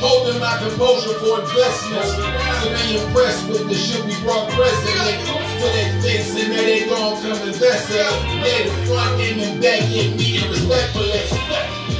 Holding 0.00 0.40
my 0.40 0.56
composure 0.56 1.12
for 1.20 1.44
investments. 1.44 2.16
So 2.16 2.72
they 2.72 3.04
impressed 3.04 3.44
with 3.52 3.68
the 3.68 3.76
shit 3.76 4.00
we 4.08 4.16
brought 4.24 4.48
president. 4.56 5.20
To 5.28 5.66
their 5.76 5.92
face 6.00 6.32
and 6.40 6.56
then 6.56 6.64
they 6.64 6.88
gon' 6.88 7.20
come 7.20 7.36
invest 7.44 7.92
in. 7.92 8.40
They 8.40 8.64
the 8.64 8.72
front 8.88 9.20
and 9.20 9.60
back 9.60 9.84
end 9.92 10.16
meeting 10.16 10.48
respectfully. 10.48 11.20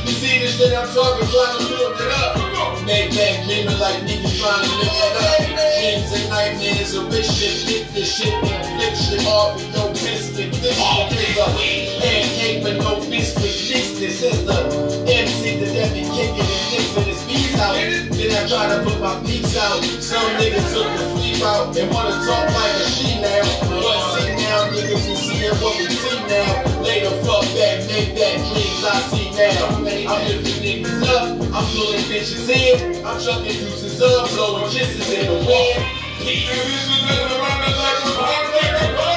You 0.08 0.16
see 0.16 0.40
this 0.40 0.56
shit 0.56 0.72
I'm 0.72 0.88
talking, 0.96 1.28
trying 1.28 1.60
to 1.60 1.64
build 1.68 2.00
it 2.00 2.08
up. 2.24 2.40
Make 2.88 3.12
back 3.12 3.44
dreaming 3.44 3.76
like 3.76 4.00
niggas 4.08 4.32
trying 4.40 4.64
to 4.64 4.74
live 4.80 4.96
it 4.96 5.20
up. 5.20 5.44
Dreams 5.60 6.08
and 6.16 6.26
nightmares 6.32 6.94
of 6.96 7.12
rich 7.12 7.28
shit. 7.28 7.68
Get 7.68 7.92
this 7.92 8.16
shit 8.16 8.32
and 8.32 8.64
affliction 8.64 9.28
off 9.28 9.60
with 9.60 9.76
no 9.76 9.92
biscuit. 9.92 10.56
This 10.64 10.72
shit 10.72 11.20
is 11.20 11.36
a 11.36 11.48
pancake 12.00 12.64
with 12.64 12.80
no 12.80 12.96
biscuit. 13.12 13.60
This, 14.00 14.22
is 14.22 14.46
the 14.46 14.56
MC 15.04 15.60
that 15.60 15.92
be 15.92 16.00
kicking 16.00 16.48
and 16.48 17.04
beats 17.04 17.29
Then 17.72 18.30
I 18.34 18.48
try 18.48 18.66
to 18.66 18.82
put 18.82 19.00
my 19.00 19.20
beats 19.22 19.56
out. 19.56 19.82
Some 20.02 20.26
niggas 20.38 20.74
took 20.74 20.90
the 20.98 21.04
sleep 21.14 21.42
out 21.42 21.76
and 21.76 21.90
wanna 21.94 22.18
talk 22.26 22.46
like 22.50 22.74
a 22.82 22.86
she 22.90 23.20
now. 23.22 23.46
But 23.70 23.98
see 24.14 24.34
now, 24.42 24.66
niggas 24.74 25.06
is 25.06 25.18
seeing 25.18 25.54
what 25.62 25.78
we 25.78 25.86
see 25.86 26.20
now. 26.26 26.82
Later, 26.82 27.14
fuck 27.22 27.46
back, 27.54 27.86
make 27.86 28.14
that 28.18 28.36
dreams 28.50 28.82
I 28.82 28.98
see 29.10 29.30
now. 29.38 29.76
I'm 30.10 30.20
lifting 30.26 30.60
niggas 30.62 31.02
up, 31.14 31.38
I'm 31.54 31.64
pulling 31.70 32.04
bitches 32.10 32.48
in. 32.50 33.06
I'm 33.06 33.20
chucking 33.20 33.44
deuces 33.44 34.02
up, 34.02 34.28
blowing 34.30 34.70
kisses 34.70 35.12
in 35.12 35.26
the 35.26 35.38
wind. 35.46 35.78
And 36.20 36.26
this 36.26 36.84
is 36.90 37.06
in 37.06 37.28
the 37.28 37.36
runner 37.38 37.72
like 37.78 39.06
a 39.06 39.09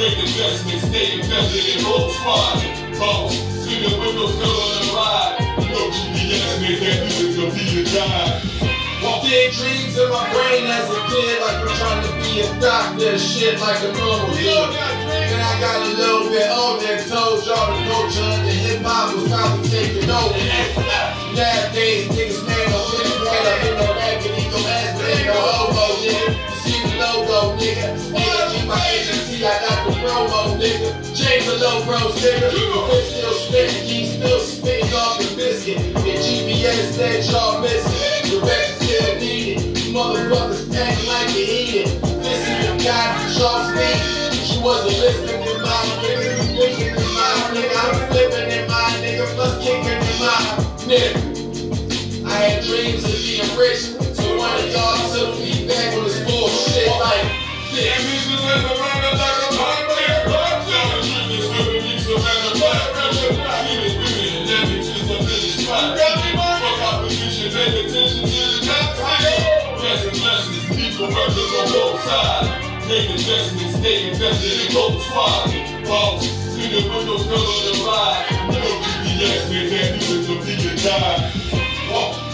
Make 0.00 0.16
investments, 0.16 0.88
stay 0.88 1.20
invested 1.20 1.76
in 1.76 1.84
both 1.84 2.08
squads. 2.16 2.64
Boss, 2.96 3.36
see 3.36 3.84
the 3.84 3.92
windows 4.00 4.32
on 4.32 4.80
the 4.80 4.96
ride. 4.96 5.36
No 5.60 5.92
GPS, 5.92 6.56
make 6.64 6.80
that 6.80 7.04
music 7.04 7.36
to 7.36 7.52
be 7.52 7.68
a 7.68 7.84
guide. 7.84 8.40
Walk 9.04 9.28
big 9.28 9.52
dreams 9.52 10.00
in 10.00 10.08
my 10.08 10.24
brain 10.32 10.64
as 10.72 10.88
a 10.88 11.00
kid, 11.04 11.44
like 11.44 11.60
I'm 11.60 11.76
trying 11.76 12.00
to 12.00 12.12
be 12.16 12.40
a 12.40 12.48
doctor, 12.64 13.12
shit 13.20 13.60
like 13.60 13.76
a 13.84 13.92
normal 13.92 14.32
dude. 14.32 14.72
Then 14.72 15.36
I 15.36 15.52
got 15.60 15.84
a 15.84 15.92
little 15.92 16.32
bit 16.32 16.48
older 16.48 16.96
and 16.96 17.04
told 17.04 17.44
y'all 17.44 17.68
the 17.68 17.84
culture 17.92 18.24
the 18.40 18.56
hip 18.56 18.80
hop 18.80 19.12
was 19.12 19.28
probably 19.28 19.68
taking 19.68 20.08
over. 20.08 20.32
Nowadays, 21.36 22.08
niggas 22.08 22.40
man 22.48 22.72
on 22.72 22.88
this 22.96 23.12
point 23.20 23.44
up 23.52 23.64
in 23.68 23.74
the 23.76 23.88
back 24.00 24.24
and 24.24 24.32
ego 24.32 24.64
ass, 24.64 24.96
but 24.96 25.12
ain't 25.12 25.28
bros, 31.84 32.14
nigga. 32.20 32.50
But 32.88 33.02
still 33.04 33.32
spitting, 33.32 33.86
keep 33.86 34.06
still 34.16 34.40
spitting 34.40 34.92
off 34.94 35.18
the 35.18 35.36
biscuit. 35.36 35.78
And 35.78 36.18
GPS 36.20 36.92
said 36.92 37.24
y'all 37.30 37.60
missing. 37.60 38.40
Directions 38.40 38.76
still 38.80 39.14
needed. 39.18 39.94
Motherfuckers 39.94 40.74
acting 40.74 41.06
like 41.08 41.30
you 41.34 41.44
eat 41.44 41.74
it. 41.82 42.02
This 42.22 42.48
is 42.48 42.66
the 42.66 42.84
guy 42.84 43.28
sharp 43.34 43.70
speed. 43.70 44.32
She 44.44 44.58
wasn't 44.62 44.98
listening 44.98 45.42
to 45.46 45.52
my 45.62 45.80
nigga. 46.02 46.28
You 46.36 46.46
thinking 46.58 46.94
in 46.96 47.10
my 47.14 47.32
nigga. 47.54 47.76
I'm 47.78 47.94
flipping 48.10 48.48
in 48.50 48.66
my 48.68 48.86
nigga. 49.02 49.26
Plus 49.34 49.52
kicking 49.62 50.00
in 50.00 50.16
my 50.20 50.38
nigga. 50.88 52.26
I 52.26 52.32
had 52.32 52.64
dreams 52.64 53.04
of 53.04 53.16
being 53.22 53.58
rich. 53.58 53.96
So 54.16 54.36
one 54.36 54.54
of 54.58 54.68
y'all 54.72 54.98
took 55.14 55.38
me 55.38 55.66
back 55.66 55.96
on 55.96 56.04
this 56.04 56.18
bullshit 56.24 56.88
like 57.00 57.24
this. 57.72 58.10
Make 72.90 73.08
investments, 73.08 73.78
stay 73.78 74.10
invested 74.10 74.66
in 74.66 74.74
both 74.74 75.00
squads. 75.06 75.54
Boss, 75.86 76.26
see 76.26 76.66
the 76.74 76.90
windows 76.90 77.22
still 77.22 77.38
on 77.38 77.62
the 77.70 77.74
ride. 77.86 78.26
No 78.50 78.66
GPS, 78.82 79.46
make 79.46 79.70
that 79.70 79.94
music 79.94 80.26
to 80.26 80.34
be 80.42 80.58
a 80.58 80.74
guide. 80.74 81.30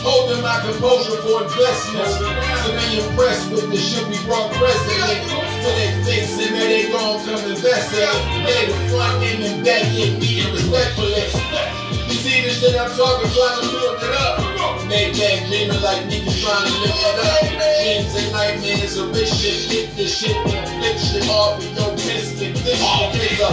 Holding 0.01 0.41
my 0.41 0.57
composure 0.65 1.21
for 1.21 1.45
investments. 1.45 2.17
To 2.17 2.73
be 2.73 3.05
impressed 3.05 3.51
with 3.53 3.69
the 3.69 3.77
shit 3.77 4.09
we 4.09 4.17
brought 4.25 4.51
president. 4.57 5.29
To 5.29 5.69
they 5.77 5.93
face 6.09 6.41
and 6.41 6.57
then 6.57 6.69
they 6.73 6.91
gon' 6.91 7.21
come 7.27 7.53
invest 7.53 7.93
in 7.93 8.09
it. 8.09 8.47
They 8.49 8.73
the 8.73 8.89
front 8.89 9.25
and 9.25 9.63
back 9.63 9.85
end 9.93 10.21
meeting 10.21 10.55
respectfully. 10.55 12.06
See 12.27 12.43
this 12.43 12.59
shit 12.59 12.75
I'm 12.75 12.91
talking, 12.91 13.31
trying 13.31 13.63
to 13.63 13.71
build 13.71 14.03
it 14.03 14.15
up. 14.19 14.43
Make 14.91 15.15
back 15.15 15.47
dreaming 15.47 15.79
like 15.79 16.11
niggas 16.11 16.43
trying 16.43 16.67
to 16.67 16.75
live 16.83 16.99
it 16.99 17.23
up. 17.23 17.39
Dreams 17.55 18.15
and 18.19 18.33
nightmares 18.35 18.99
of 18.99 19.15
rich 19.15 19.31
shit. 19.31 19.71
Get 19.71 19.95
this 19.95 20.11
shit 20.19 20.35
and 20.35 20.59
affliction 20.59 21.23
off 21.31 21.63
of 21.63 21.71
your 21.71 21.95
biscuit. 21.95 22.59
This 22.67 22.83
shit 22.83 23.31
is 23.31 23.39
a 23.39 23.51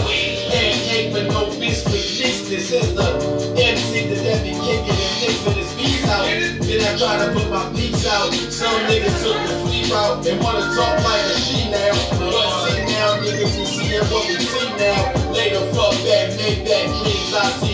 pancake 0.49 1.13
but 1.13 1.29
no 1.29 1.53
biscuit. 1.61 2.01
This, 2.17 2.49
this 2.49 2.73
is 2.73 2.95
the 2.97 3.13
MC 3.61 4.09
that 4.09 4.25
they 4.25 4.41
be 4.41 4.57
kicking 4.57 4.97
and 4.97 5.15
mixing 5.21 5.53
his 5.53 5.69
beats 5.77 6.09
out. 6.09 6.25
Then 6.65 6.81
I 6.81 6.97
try 6.97 7.13
to 7.21 7.29
put 7.29 7.45
my 7.53 7.69
beats 7.77 8.09
out. 8.09 8.33
Some 8.49 8.73
niggas 8.89 9.21
took 9.21 9.37
the 9.37 9.53
flea 9.61 9.85
route 9.93 10.25
and 10.25 10.41
wanna 10.41 10.65
talk 10.73 10.97
like 11.05 11.21
a 11.29 11.37
she 11.45 11.69
now. 11.69 11.93
But 12.17 12.33
see 12.65 12.81
now, 12.89 13.21
niggas 13.21 13.53
is 13.53 13.69
seeing 13.69 14.01
what 14.09 14.25
we 14.25 14.41
see 14.41 14.65
now. 14.81 15.29
Later, 15.29 15.61
fuck 15.77 15.93
that, 16.09 16.33
make 16.41 16.65
that 16.65 16.89
dreams 16.89 17.37
I 17.37 17.45
see 17.61 17.72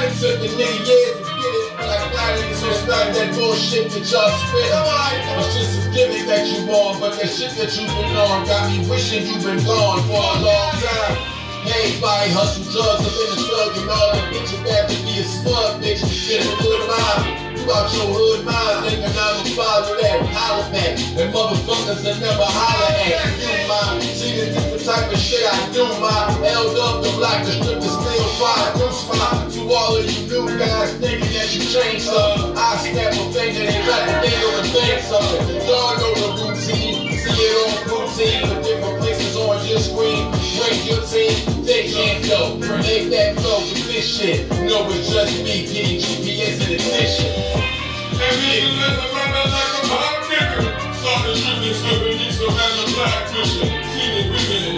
Have 0.00 0.16
took 0.16 0.40
a 0.40 0.48
nigga 0.56 0.80
years 0.80 1.12
to 1.12 1.28
get 1.28 1.52
it, 1.60 1.76
I 1.76 2.08
got 2.08 2.32
it. 2.32 2.56
So 2.56 2.72
start 2.72 3.12
that 3.12 3.36
bullshit 3.36 3.92
that 3.92 4.00
y'all 4.08 4.32
spit. 4.32 4.72
It's 5.44 5.52
just 5.52 5.76
a 5.76 5.92
gimmick 5.92 6.24
that 6.24 6.48
you 6.48 6.64
on, 6.72 6.96
but 7.04 7.20
that 7.20 7.28
shit 7.28 7.52
that 7.60 7.68
you 7.76 7.84
been 7.84 8.16
on 8.16 8.48
got 8.48 8.72
me 8.72 8.80
wishing 8.88 9.28
you 9.28 9.36
been 9.44 9.60
gone 9.60 10.00
for 10.08 10.24
a 10.24 10.36
long 10.40 10.72
time. 10.80 11.20
Everybody 11.68 12.32
hustle 12.32 12.64
drugs 12.72 13.04
up 13.04 13.12
in 13.12 13.28
the 13.28 13.44
thug 13.44 13.76
and 13.76 13.92
all 13.92 14.08
that 14.16 14.24
bitch 14.32 14.56
bad 14.64 14.88
to 14.88 14.96
be 15.04 15.20
a 15.20 15.24
smug 15.28 15.84
bitch. 15.84 16.00
Get 16.00 16.48
a 16.48 16.52
good 16.64 16.80
mind. 16.88 17.60
You 17.60 17.68
out 17.68 17.92
your 17.92 18.08
hood 18.08 18.48
mind, 18.48 18.88
thinking 18.88 19.04
I'ma 19.04 19.52
follow 19.52 20.00
that 20.00 20.24
holler 20.32 20.64
back. 20.72 20.96
And 20.96 21.28
motherfuckers 21.28 22.00
that 22.08 22.16
never 22.24 22.48
holler 22.48 22.88
at 23.04 23.36
you, 23.36 23.52
mind. 23.68 24.00
See 24.16 24.48
the 24.48 24.69
type 24.90 25.12
of 25.12 25.18
shit 25.18 25.46
I 25.46 25.70
do, 25.70 25.86
My 26.02 26.26
up 26.26 26.98
the 26.98 27.10
block, 27.14 27.46
the 27.46 27.52
strip 27.62 27.78
is 27.78 27.94
still 27.94 28.26
fire. 28.42 28.74
Do 28.74 28.90
smile 28.90 29.46
to 29.46 29.60
all 29.70 29.94
of 29.94 30.02
you 30.02 30.26
new 30.26 30.58
guys 30.58 30.90
thinking 30.98 31.30
that 31.30 31.46
you 31.54 31.62
changed 31.62 32.10
something. 32.10 32.58
I 32.58 32.74
snap 32.82 33.14
a 33.14 33.22
finger 33.30 33.70
and 33.70 33.84
clap 33.86 34.02
a 34.10 34.14
day 34.18 34.34
on 34.34 34.54
the 34.58 34.64
thing 34.74 34.98
something. 35.06 35.62
Y'all 35.62 35.94
know 35.94 36.10
the 36.18 36.28
routine, 36.42 37.14
see 37.22 37.38
it 37.38 37.54
on 37.62 37.86
routine, 37.86 38.42
but 38.50 38.66
different 38.66 38.98
places 38.98 39.36
on 39.38 39.62
your 39.62 39.78
screen. 39.78 40.26
Break 40.58 40.82
your 40.82 41.02
team, 41.06 41.38
they 41.62 41.86
can't 41.86 42.26
go. 42.26 42.58
Make 42.58 43.14
that 43.14 43.38
flow 43.38 43.62
with 43.62 43.86
this 43.86 44.02
shit. 44.10 44.50
No, 44.66 44.90
it's 44.90 45.06
just 45.06 45.38
me 45.46 45.70
getting 45.70 46.02
GPS 46.02 46.66
in 46.66 46.82
addition. 46.82 47.30
And 48.18 48.34
me 48.42 48.58
let 48.74 48.98
the 48.98 49.06
like 49.06 49.34
a 49.38 49.42
hot 49.86 50.18
nigga. 50.26 50.66
Started 50.98 51.36
tripping, 51.38 51.78
slipping, 51.78 52.18
need 52.18 52.34
some 52.34 52.50
black 52.98 53.30
vision. 53.30 53.89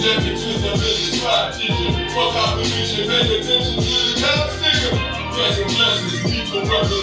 The 0.03 0.19
twist 0.19 0.66
up 0.66 0.74
the 0.74 1.15
spot. 1.15 1.55
Fuck 1.55 2.35
pay 3.07 3.39
attention 3.39 3.79
to 3.79 3.87
the 3.87 4.19
cops, 4.19 4.59
nigga. 4.59 4.99
Blessing 5.31 5.70
blessings, 5.79 6.51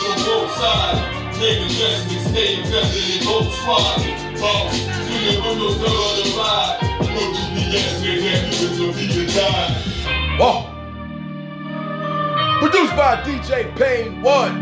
on 0.03 0.19
both 0.27 0.51
sides. 0.59 1.39
Make 1.39 1.63
stay 2.27 2.59
invested 2.59 3.21
in 3.21 3.26
both. 3.26 3.55
Boss, 4.35 4.76
the 5.07 5.39
windows 5.47 5.80
the. 5.80 6.84
No 6.99 7.23
GPS, 7.39 8.03
a 9.15 9.26
guide. 9.34 9.71
Whoa. 10.38 10.67
Produced 12.59 12.95
by 12.97 13.15
DJ 13.23 13.73
Payne 13.77 14.21
One. 14.21 14.59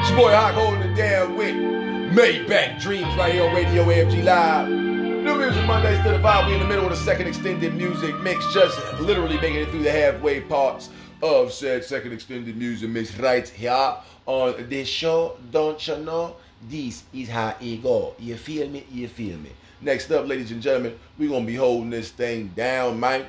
It's 0.00 0.08
your 0.08 0.18
boy 0.20 0.30
Haak 0.30 0.54
holding 0.54 0.80
it 0.80 0.94
down 0.96 1.36
with 1.36 1.54
Maybach 1.54 2.80
Dreams 2.80 3.14
right 3.16 3.34
here 3.34 3.44
on 3.44 3.54
Radio 3.54 3.84
AFG 3.84 4.24
Live. 4.24 4.83
New 5.24 5.38
Music 5.38 5.64
Mondays 5.64 5.96
to 6.02 6.10
the 6.10 6.18
vibe. 6.18 6.46
We 6.48 6.52
in 6.52 6.60
the 6.60 6.66
middle 6.66 6.84
of 6.84 6.90
the 6.90 6.96
second 6.96 7.26
extended 7.26 7.74
music 7.74 8.14
mix, 8.20 8.52
just 8.52 8.78
literally 9.00 9.36
making 9.36 9.54
it 9.54 9.70
through 9.70 9.82
the 9.82 9.90
halfway 9.90 10.42
parts 10.42 10.90
of 11.22 11.50
said 11.50 11.82
second 11.82 12.12
extended 12.12 12.58
music 12.58 12.90
mix 12.90 13.18
right 13.18 13.48
here 13.48 13.94
on 14.26 14.68
this 14.68 14.86
show. 14.86 15.38
Don't 15.50 15.88
you 15.88 15.96
know? 15.96 16.36
This 16.68 17.04
is 17.14 17.30
how 17.30 17.56
it 17.58 17.82
go. 17.82 18.14
You 18.18 18.36
feel 18.36 18.68
me? 18.68 18.84
You 18.92 19.08
feel 19.08 19.38
me? 19.38 19.48
Next 19.80 20.10
up, 20.10 20.28
ladies 20.28 20.50
and 20.50 20.60
gentlemen, 20.60 20.98
we're 21.16 21.30
gonna 21.30 21.46
be 21.46 21.56
holding 21.56 21.88
this 21.88 22.10
thing 22.10 22.48
down, 22.54 23.00
Mike. 23.00 23.26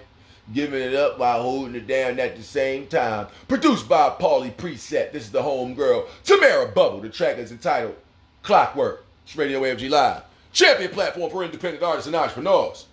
Giving 0.54 0.82
it 0.82 0.96
up 0.96 1.18
while 1.18 1.42
holding 1.42 1.76
it 1.76 1.88
down 1.88 2.20
at 2.20 2.36
the 2.36 2.44
same 2.44 2.88
time. 2.88 3.28
Produced 3.48 3.88
by 3.88 4.10
Paulie 4.10 4.54
Preset. 4.54 5.14
This 5.14 5.24
is 5.24 5.32
the 5.32 5.42
homegirl, 5.42 6.08
Tamara 6.26 6.68
Bubble. 6.68 7.00
The 7.00 7.08
track 7.08 7.38
is 7.38 7.54
entitled 7.54 7.96
Clockwork. 8.44 9.06
It's 9.24 9.38
Radio 9.38 9.62
AFG 9.62 9.90
Live. 9.90 10.24
Champion 10.56 10.90
platform 10.90 11.30
for 11.30 11.44
independent 11.44 11.84
artists 11.84 12.08
and 12.08 12.16
entrepreneurs. 12.16 12.86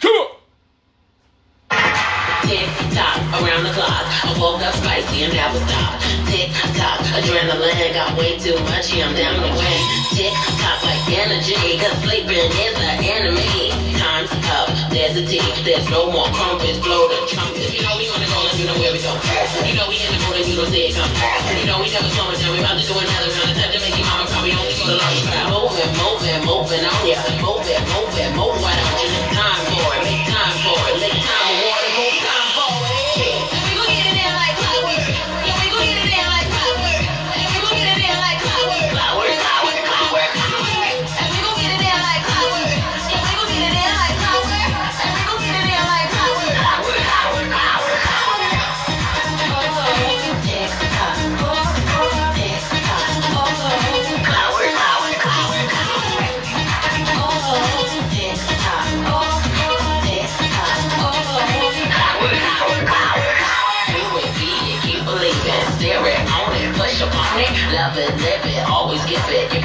Come 0.00 0.12
on! 0.12 0.36
Tick 2.44 2.68
tock, 2.92 3.16
around 3.40 3.64
the 3.64 3.72
clock. 3.72 4.04
I 4.04 4.36
woke 4.38 4.60
up 4.60 4.74
spicy 4.74 5.24
and. 5.24 5.32
Tick 5.32 6.52
tock, 6.76 7.00
adrenaline 7.16 7.94
got 7.94 8.18
way 8.18 8.38
too 8.38 8.52
much. 8.68 8.92
Yeah, 8.92 9.08
I'm 9.08 9.16
down 9.16 9.40
the 9.40 9.48
way. 9.48 9.80
Tick 10.12 10.34
tock 10.60 10.84
like 10.84 11.08
energy, 11.08 11.56
cause 11.80 11.96
sleeping 12.04 12.36
is 12.36 12.74
the 12.76 13.00
enemy. 13.16 13.67
Time's 14.18 14.34
up, 14.50 14.66
there's 14.90 15.14
hesitate. 15.14 15.62
There's 15.62 15.86
no 15.94 16.10
more 16.10 16.26
crumpets, 16.34 16.82
blow 16.82 17.06
the 17.06 17.22
trumpet. 17.30 17.70
You 17.70 17.86
know 17.86 17.94
we 17.94 18.10
on 18.10 18.18
the 18.18 18.26
roll 18.34 18.50
and 18.50 18.58
you 18.58 18.66
know 18.66 18.74
where 18.74 18.90
we 18.90 18.98
go. 18.98 19.14
You 19.62 19.78
know 19.78 19.86
we 19.86 19.94
in 20.02 20.10
the 20.10 20.18
mood 20.26 20.42
and 20.42 20.48
you 20.50 20.58
don't 20.58 20.66
see 20.74 20.90
it 20.90 20.98
come. 20.98 21.06
You 21.54 21.70
know 21.70 21.78
we 21.78 21.86
never 21.86 22.10
slow 22.10 22.26
down. 22.34 22.50
We 22.50 22.58
about 22.58 22.74
to 22.74 22.82
do 22.82 22.98
another 22.98 23.30
round. 23.30 23.54
It's 23.54 23.62
time 23.62 23.70
to 23.70 23.78
make 23.78 23.94
your 23.94 24.10
mama 24.10 24.26
cry. 24.26 24.42
We 24.42 24.50
only 24.58 24.74
go 24.74 24.90
to 24.90 24.98
lunch. 24.98 25.22
Moving, 25.54 25.90
moving, 26.02 26.40
moving 26.50 26.82
on 26.82 26.98
ya. 27.06 27.14
Move 27.38 27.62
moving, 27.62 28.34
move 28.34 28.58
it, 28.58 28.87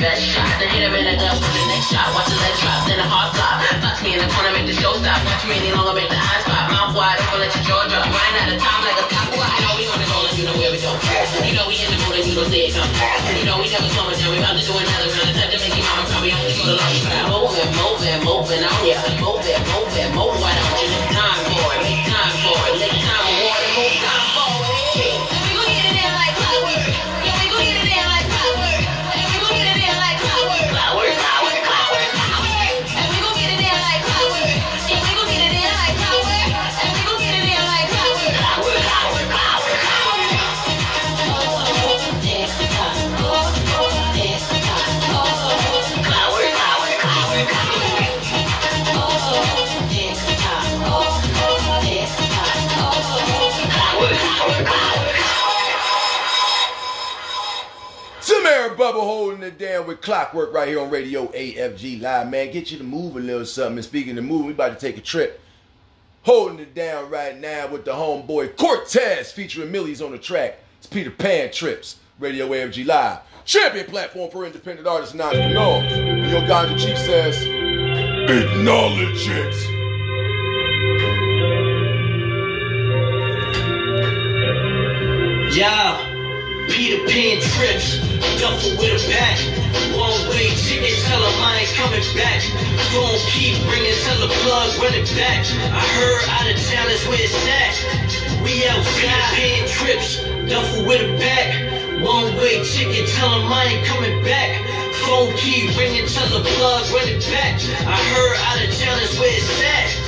best 0.03 0.19
shot. 0.19 0.43
Then 0.59 0.67
hit 0.67 0.83
him 0.83 0.91
in 0.99 1.07
the 1.07 1.15
gut 1.15 1.39
for 1.39 1.47
the 1.47 1.63
next 1.71 1.87
shot. 1.87 2.11
Watch 2.11 2.27
the 2.27 2.35
leg 2.35 2.55
drop, 2.59 2.83
then 2.83 2.99
the 2.99 3.07
heart 3.07 3.31
stop. 3.31 3.63
Box 3.79 4.03
me 4.03 4.11
in 4.11 4.19
the 4.19 4.27
corner, 4.35 4.51
make 4.51 4.67
the 4.67 4.75
show 4.75 4.91
stop. 4.99 5.23
Watch 5.23 5.47
me 5.47 5.55
any 5.63 5.71
longer, 5.71 5.95
make 5.95 6.11
the 6.11 6.19
eyes 6.19 6.43
pop. 6.43 6.67
Mouth 6.67 6.91
wide 6.91 7.23
open, 7.23 7.39
let 7.39 7.55
your 7.55 7.63
jaw 7.63 7.87
drop. 7.87 8.03
Running 8.03 8.35
out 8.43 8.51
of 8.51 8.59
time 8.59 8.81
like 8.83 8.99
a 8.99 9.05
stopwatch. 9.07 9.55
You 9.55 9.63
know 9.63 9.75
we 9.79 9.83
on 9.87 9.99
the 10.03 10.07
roll 10.11 10.27
and 10.27 10.35
you 10.35 10.43
know 10.43 10.55
where 10.59 10.71
we 10.75 10.79
go. 10.83 10.91
You 11.47 11.55
know 11.55 11.65
we 11.71 11.79
in 11.79 11.87
the 11.87 11.99
mood 12.03 12.19
and 12.19 12.27
you 12.27 12.35
don't 12.35 12.51
see 12.51 12.67
it 12.67 12.75
come. 12.75 12.91
You 13.31 13.47
know 13.47 13.55
we 13.63 13.71
never 13.71 13.87
slow 13.87 14.11
it 14.11 14.19
down. 14.19 14.35
We 14.35 14.43
about 14.43 14.59
to 14.59 14.63
do 14.67 14.75
another 14.75 15.07
round. 15.07 15.31
Time 15.39 15.49
to 15.55 15.57
make 15.63 15.71
your 15.71 15.87
mama 15.87 16.03
cry. 16.11 16.19
We 16.19 16.29
only 16.35 16.51
go 16.51 16.63
to 16.67 16.75
lunch 16.75 16.99
crowd. 17.07 17.32
Holding 59.43 59.59
it 59.59 59.71
down 59.73 59.87
with 59.87 59.99
clockwork 59.99 60.53
right 60.53 60.69
here 60.69 60.79
on 60.79 60.89
Radio 60.89 61.27
AFG 61.27 62.01
Live, 62.01 62.29
man. 62.29 62.49
Get 62.53 62.71
you 62.71 62.77
to 62.77 62.83
move 62.85 63.17
a 63.17 63.19
little 63.19 63.45
something. 63.45 63.75
And 63.75 63.83
speaking 63.83 64.17
of 64.17 64.23
moving, 64.23 64.47
we 64.47 64.53
about 64.53 64.69
to 64.69 64.79
take 64.79 64.97
a 64.97 65.01
trip. 65.01 65.41
Holding 66.21 66.59
it 66.59 66.73
down 66.73 67.09
right 67.09 67.37
now 67.37 67.67
with 67.67 67.83
the 67.83 67.91
homeboy 67.91 68.55
Cortez 68.55 69.33
featuring 69.33 69.69
Millie's 69.69 70.01
on 70.01 70.11
the 70.11 70.17
track. 70.17 70.59
It's 70.77 70.87
Peter 70.87 71.11
Pan 71.11 71.51
Trips, 71.51 71.97
Radio 72.19 72.47
AFG 72.47 72.85
Live. 72.85 73.19
Champion 73.43 73.85
platform 73.85 74.31
for 74.31 74.45
independent 74.45 74.87
artists 74.87 75.11
and 75.11 75.21
entrepreneurs. 75.21 75.91
And 75.91 76.31
your 76.31 76.39
Ganja 76.43 76.79
Chief 76.79 76.97
says, 76.97 77.35
acknowledge 78.29 79.27
it. 79.27 79.55
Yeah, 85.53 86.12
Peter 86.69 87.03
Pan 87.07 87.41
trips, 87.41 87.99
duffel 88.39 88.77
with 88.77 88.95
a 88.95 89.01
back. 89.09 89.37
One 89.95 90.15
way 90.29 90.49
ticket, 90.55 90.99
tell 91.03 91.19
him 91.19 91.37
I 91.43 91.65
ain't 91.65 91.73
coming 91.75 92.05
back. 92.15 92.41
Phone 92.91 93.19
keep 93.31 93.59
ringing, 93.67 93.95
tell 94.03 94.19
the 94.19 94.31
plug 94.41 94.69
run 94.79 94.93
it 94.93 95.09
back. 95.15 95.45
I 95.71 95.83
heard 95.99 96.23
out 96.29 96.47
of 96.47 96.57
town 96.69 96.87
is 96.91 97.03
where 97.07 97.19
it's 97.19 97.35
at. 97.47 97.75
We 98.43 98.65
outside, 98.67 99.35
Pan 99.35 99.67
trips, 99.67 100.23
duffel 100.49 100.85
with 100.85 101.01
a 101.01 101.17
back. 101.17 102.01
One 102.01 102.35
way 102.35 102.63
ticket, 102.63 103.07
tell 103.15 103.31
him 103.39 103.51
I 103.51 103.65
ain't 103.65 103.85
coming 103.85 104.23
back. 104.23 104.63
Phone 105.05 105.35
keep 105.35 105.75
ringing, 105.77 106.07
tell 106.07 106.27
the 106.27 106.43
plug 106.43 106.83
run 106.91 107.07
it 107.07 107.23
back. 107.31 107.59
I 107.87 107.97
heard 108.15 108.35
out 108.39 108.63
of 108.63 108.75
town 108.79 108.99
is 109.03 109.19
where 109.19 109.31
it's 109.31 109.63
at. 109.63 110.02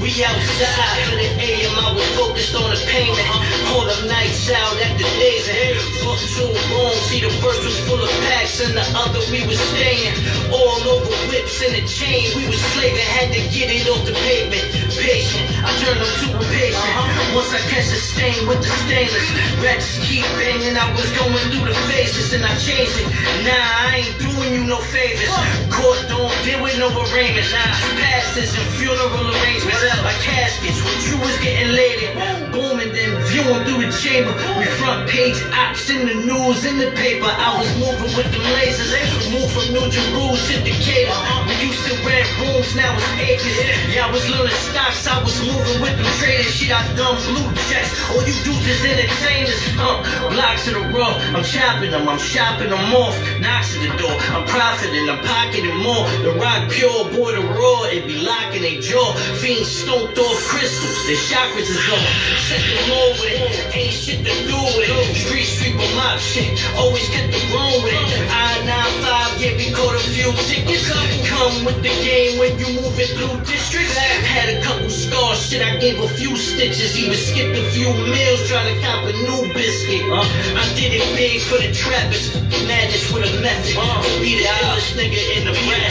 We 0.00 0.08
outside 0.24 1.04
for 1.12 1.16
the 1.20 1.28
AM, 1.28 1.76
I 1.76 1.92
was 1.92 2.08
focused 2.16 2.56
on 2.56 2.72
the 2.72 2.80
payment. 2.88 3.20
Called 3.68 3.92
up 3.92 4.00
nights 4.08 4.48
out 4.48 4.80
at 4.80 4.96
the 4.96 5.04
days 5.20 5.44
ahead. 5.44 5.76
Fuck 6.00 6.16
too 6.24 6.48
long, 6.72 6.96
see 7.04 7.20
the 7.20 7.28
first 7.44 7.60
was 7.60 7.76
full 7.84 8.00
of 8.00 8.08
packs 8.24 8.64
and 8.64 8.72
the 8.72 8.84
other 8.96 9.20
we 9.28 9.44
was 9.44 9.60
staying. 9.60 10.16
All 10.48 10.80
over 10.88 11.12
whips 11.28 11.60
and 11.60 11.76
a 11.76 11.84
chain, 11.84 12.32
we 12.32 12.48
was 12.48 12.56
slaving, 12.72 12.96
had 13.20 13.28
to 13.36 13.44
get 13.52 13.68
it 13.68 13.84
off 13.92 14.00
the 14.08 14.16
pavement. 14.16 14.64
Patient, 14.96 15.44
I 15.60 15.68
turned 15.84 16.00
them 16.00 16.08
to 16.08 16.28
a 16.32 16.44
patient. 16.48 16.80
Uh-huh. 16.96 17.36
Once 17.36 17.52
I 17.52 17.60
catch 17.68 17.92
the 17.92 18.00
stain 18.00 18.48
with 18.48 18.64
the 18.64 18.72
stainless, 18.88 19.28
ratchets 19.60 20.00
keep 20.08 20.24
banging, 20.40 20.80
I 20.80 20.88
was 20.96 21.12
going 21.12 21.44
through 21.52 21.68
the 21.68 21.76
phases 21.92 22.32
and 22.32 22.40
I 22.40 22.56
changed 22.56 22.96
it. 23.04 23.08
Nah, 23.44 23.52
I 23.52 24.00
ain't 24.00 24.16
doing 24.16 24.48
you 24.56 24.64
no 24.64 24.80
favors. 24.80 25.28
Court 25.68 26.00
don't 26.08 26.32
deal 26.40 26.64
with 26.64 26.80
no 26.80 26.88
arraignment. 26.88 27.52
Nah, 27.52 28.00
pastors 28.00 28.56
and 28.56 28.68
funeral 28.80 29.28
arrangements. 29.28 29.89
Like 29.98 30.20
caskets, 30.22 30.78
you 31.10 31.18
was 31.18 31.36
getting 31.42 31.74
laid 31.74 31.98
in. 32.06 32.52
Booming, 32.52 32.92
then 32.92 33.10
viewing 33.26 33.62
through 33.66 33.86
the 33.86 33.90
chamber. 33.90 34.30
We 34.58 34.64
front 34.78 35.08
page 35.10 35.42
ops 35.52 35.90
in 35.90 36.06
the 36.06 36.14
news, 36.14 36.64
in 36.64 36.78
the 36.78 36.90
paper. 36.94 37.26
I 37.26 37.58
was 37.58 37.70
moving 37.78 38.14
with 38.14 38.30
them 38.30 38.44
lasers. 38.54 38.94
Moved 39.30 39.50
from 39.50 39.74
New 39.74 39.86
Jerusalem 39.90 40.50
to 40.50 40.56
Decatur. 40.66 41.14
We 41.46 41.54
used 41.66 41.82
to 41.86 41.94
rent 42.06 42.26
rooms, 42.42 42.74
now 42.74 42.94
it's 42.94 43.10
acres. 43.18 43.56
Yeah, 43.94 44.06
I 44.06 44.10
was 44.10 44.26
learning 44.30 44.54
stocks, 44.70 45.06
I 45.06 45.22
was 45.22 45.38
moving 45.42 45.78
with 45.82 45.94
them 45.98 46.10
traders. 46.18 46.50
Shit, 46.50 46.74
I 46.74 46.82
done 46.94 47.18
blue 47.30 47.46
checks. 47.70 47.90
All 48.10 48.22
you 48.22 48.34
dudes 48.42 48.66
is 48.66 48.82
entertainers. 48.82 49.58
Uh, 49.78 50.02
blocks 50.30 50.66
of 50.66 50.74
the 50.74 50.84
rough. 50.90 51.18
I'm 51.34 51.44
chopping 51.44 51.90
them, 51.90 52.08
I'm 52.08 52.18
shopping 52.18 52.70
them 52.70 52.94
off. 52.94 53.14
Knocks 53.38 53.74
at 53.74 53.86
the 53.86 53.90
door. 53.98 54.14
I'm 54.34 54.46
profiting, 54.46 55.06
I'm 55.08 55.22
pocketing 55.22 55.76
more. 55.78 56.06
The 56.26 56.34
rock 56.38 56.70
pure, 56.70 57.10
boy, 57.14 57.38
the 57.38 57.46
raw. 57.46 57.84
It 57.90 58.06
be 58.06 58.18
locking 58.18 58.62
they 58.62 58.78
jaw. 58.78 59.14
Fiends 59.38 59.79
stoned 59.80 60.18
off 60.18 60.38
crystals. 60.44 60.98
Their 61.08 61.16
chakras 61.16 61.68
is 61.72 61.80
gone. 61.88 62.04
Set 62.44 62.60
the 62.60 62.76
low 62.92 63.08
with 63.16 63.32
it. 63.32 63.76
Ain't 63.76 63.92
shit 63.92 64.20
to 64.20 64.32
do 64.44 64.58
with 64.76 64.92
it. 64.92 65.16
Street 65.16 65.48
sweeper 65.48 65.88
mob 65.96 66.20
shit. 66.20 66.52
Always 66.76 67.08
get 67.08 67.32
the 67.32 67.40
wrong 67.52 67.80
with 67.80 67.96
it. 67.96 68.28
I-95, 68.28 69.40
yeah, 69.40 69.56
we 69.56 69.72
caught 69.72 69.96
a 69.96 70.04
few 70.12 70.28
tickets. 70.52 70.84
Come 71.24 71.64
with 71.64 71.80
the 71.80 71.94
game 72.04 72.38
when 72.38 72.52
you 72.60 72.68
moving 72.76 73.08
through 73.16 73.40
districts. 73.48 73.96
Had 73.96 74.52
a 74.52 74.60
couple 74.62 74.90
scars, 74.90 75.40
shit, 75.48 75.62
I 75.64 75.76
gave 75.80 75.98
a 75.98 76.08
few 76.08 76.36
stitches. 76.36 76.98
Even 76.98 77.16
skipped 77.16 77.56
a 77.56 77.64
few 77.72 77.88
meals 77.88 78.44
trying 78.48 78.68
to 78.68 78.76
cop 78.84 79.08
a 79.08 79.12
new 79.16 79.48
biscuit. 79.54 80.04
I 80.04 80.64
did 80.76 80.92
it 80.92 81.04
big 81.16 81.40
for 81.40 81.56
the 81.56 81.72
trappers. 81.72 82.36
Madness 82.68 83.10
with 83.12 83.24
a 83.24 83.32
method. 83.40 83.74
Be 84.20 84.36
the 84.38 84.46
illest 84.46 84.92
nigga 85.00 85.22
in 85.40 85.42
the 85.48 85.54
brand. 85.64 85.88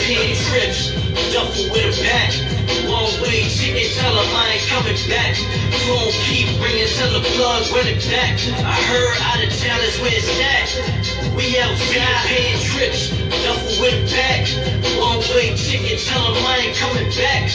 Trips. 0.49 1.08
Duffel 1.33 1.69
with 1.71 1.89
a 1.89 1.93
pack. 2.03 2.31
One 2.85 3.09
way 3.21 3.49
ticket, 3.49 3.93
tell 3.97 4.13
him 4.13 4.29
I 4.35 4.57
ain't 4.57 4.65
coming 4.69 4.97
back. 5.09 5.35
Phone 5.85 6.11
keep 6.25 6.49
ringing, 6.61 6.89
tell 6.97 7.11
the 7.13 7.25
plug 7.33 7.65
run 7.73 7.87
it 7.87 8.01
back. 8.09 8.37
I 8.61 8.77
heard 8.89 9.15
out 9.25 9.41
of 9.41 9.49
town 9.57 9.81
is 9.81 9.97
where 9.99 10.13
it's 10.13 10.29
at. 10.37 10.69
We 11.35 11.57
outside 11.57 12.25
paying 12.27 12.61
trips, 12.61 13.09
duffel 13.41 13.73
with 13.81 13.95
a 13.95 14.05
pack. 14.11 14.45
One 14.99 15.19
way 15.33 15.55
ticket, 15.55 15.99
tell 16.05 16.33
him 16.33 16.45
I 16.45 16.69
ain't 16.69 16.77
coming 16.77 17.09
back. 17.15 17.49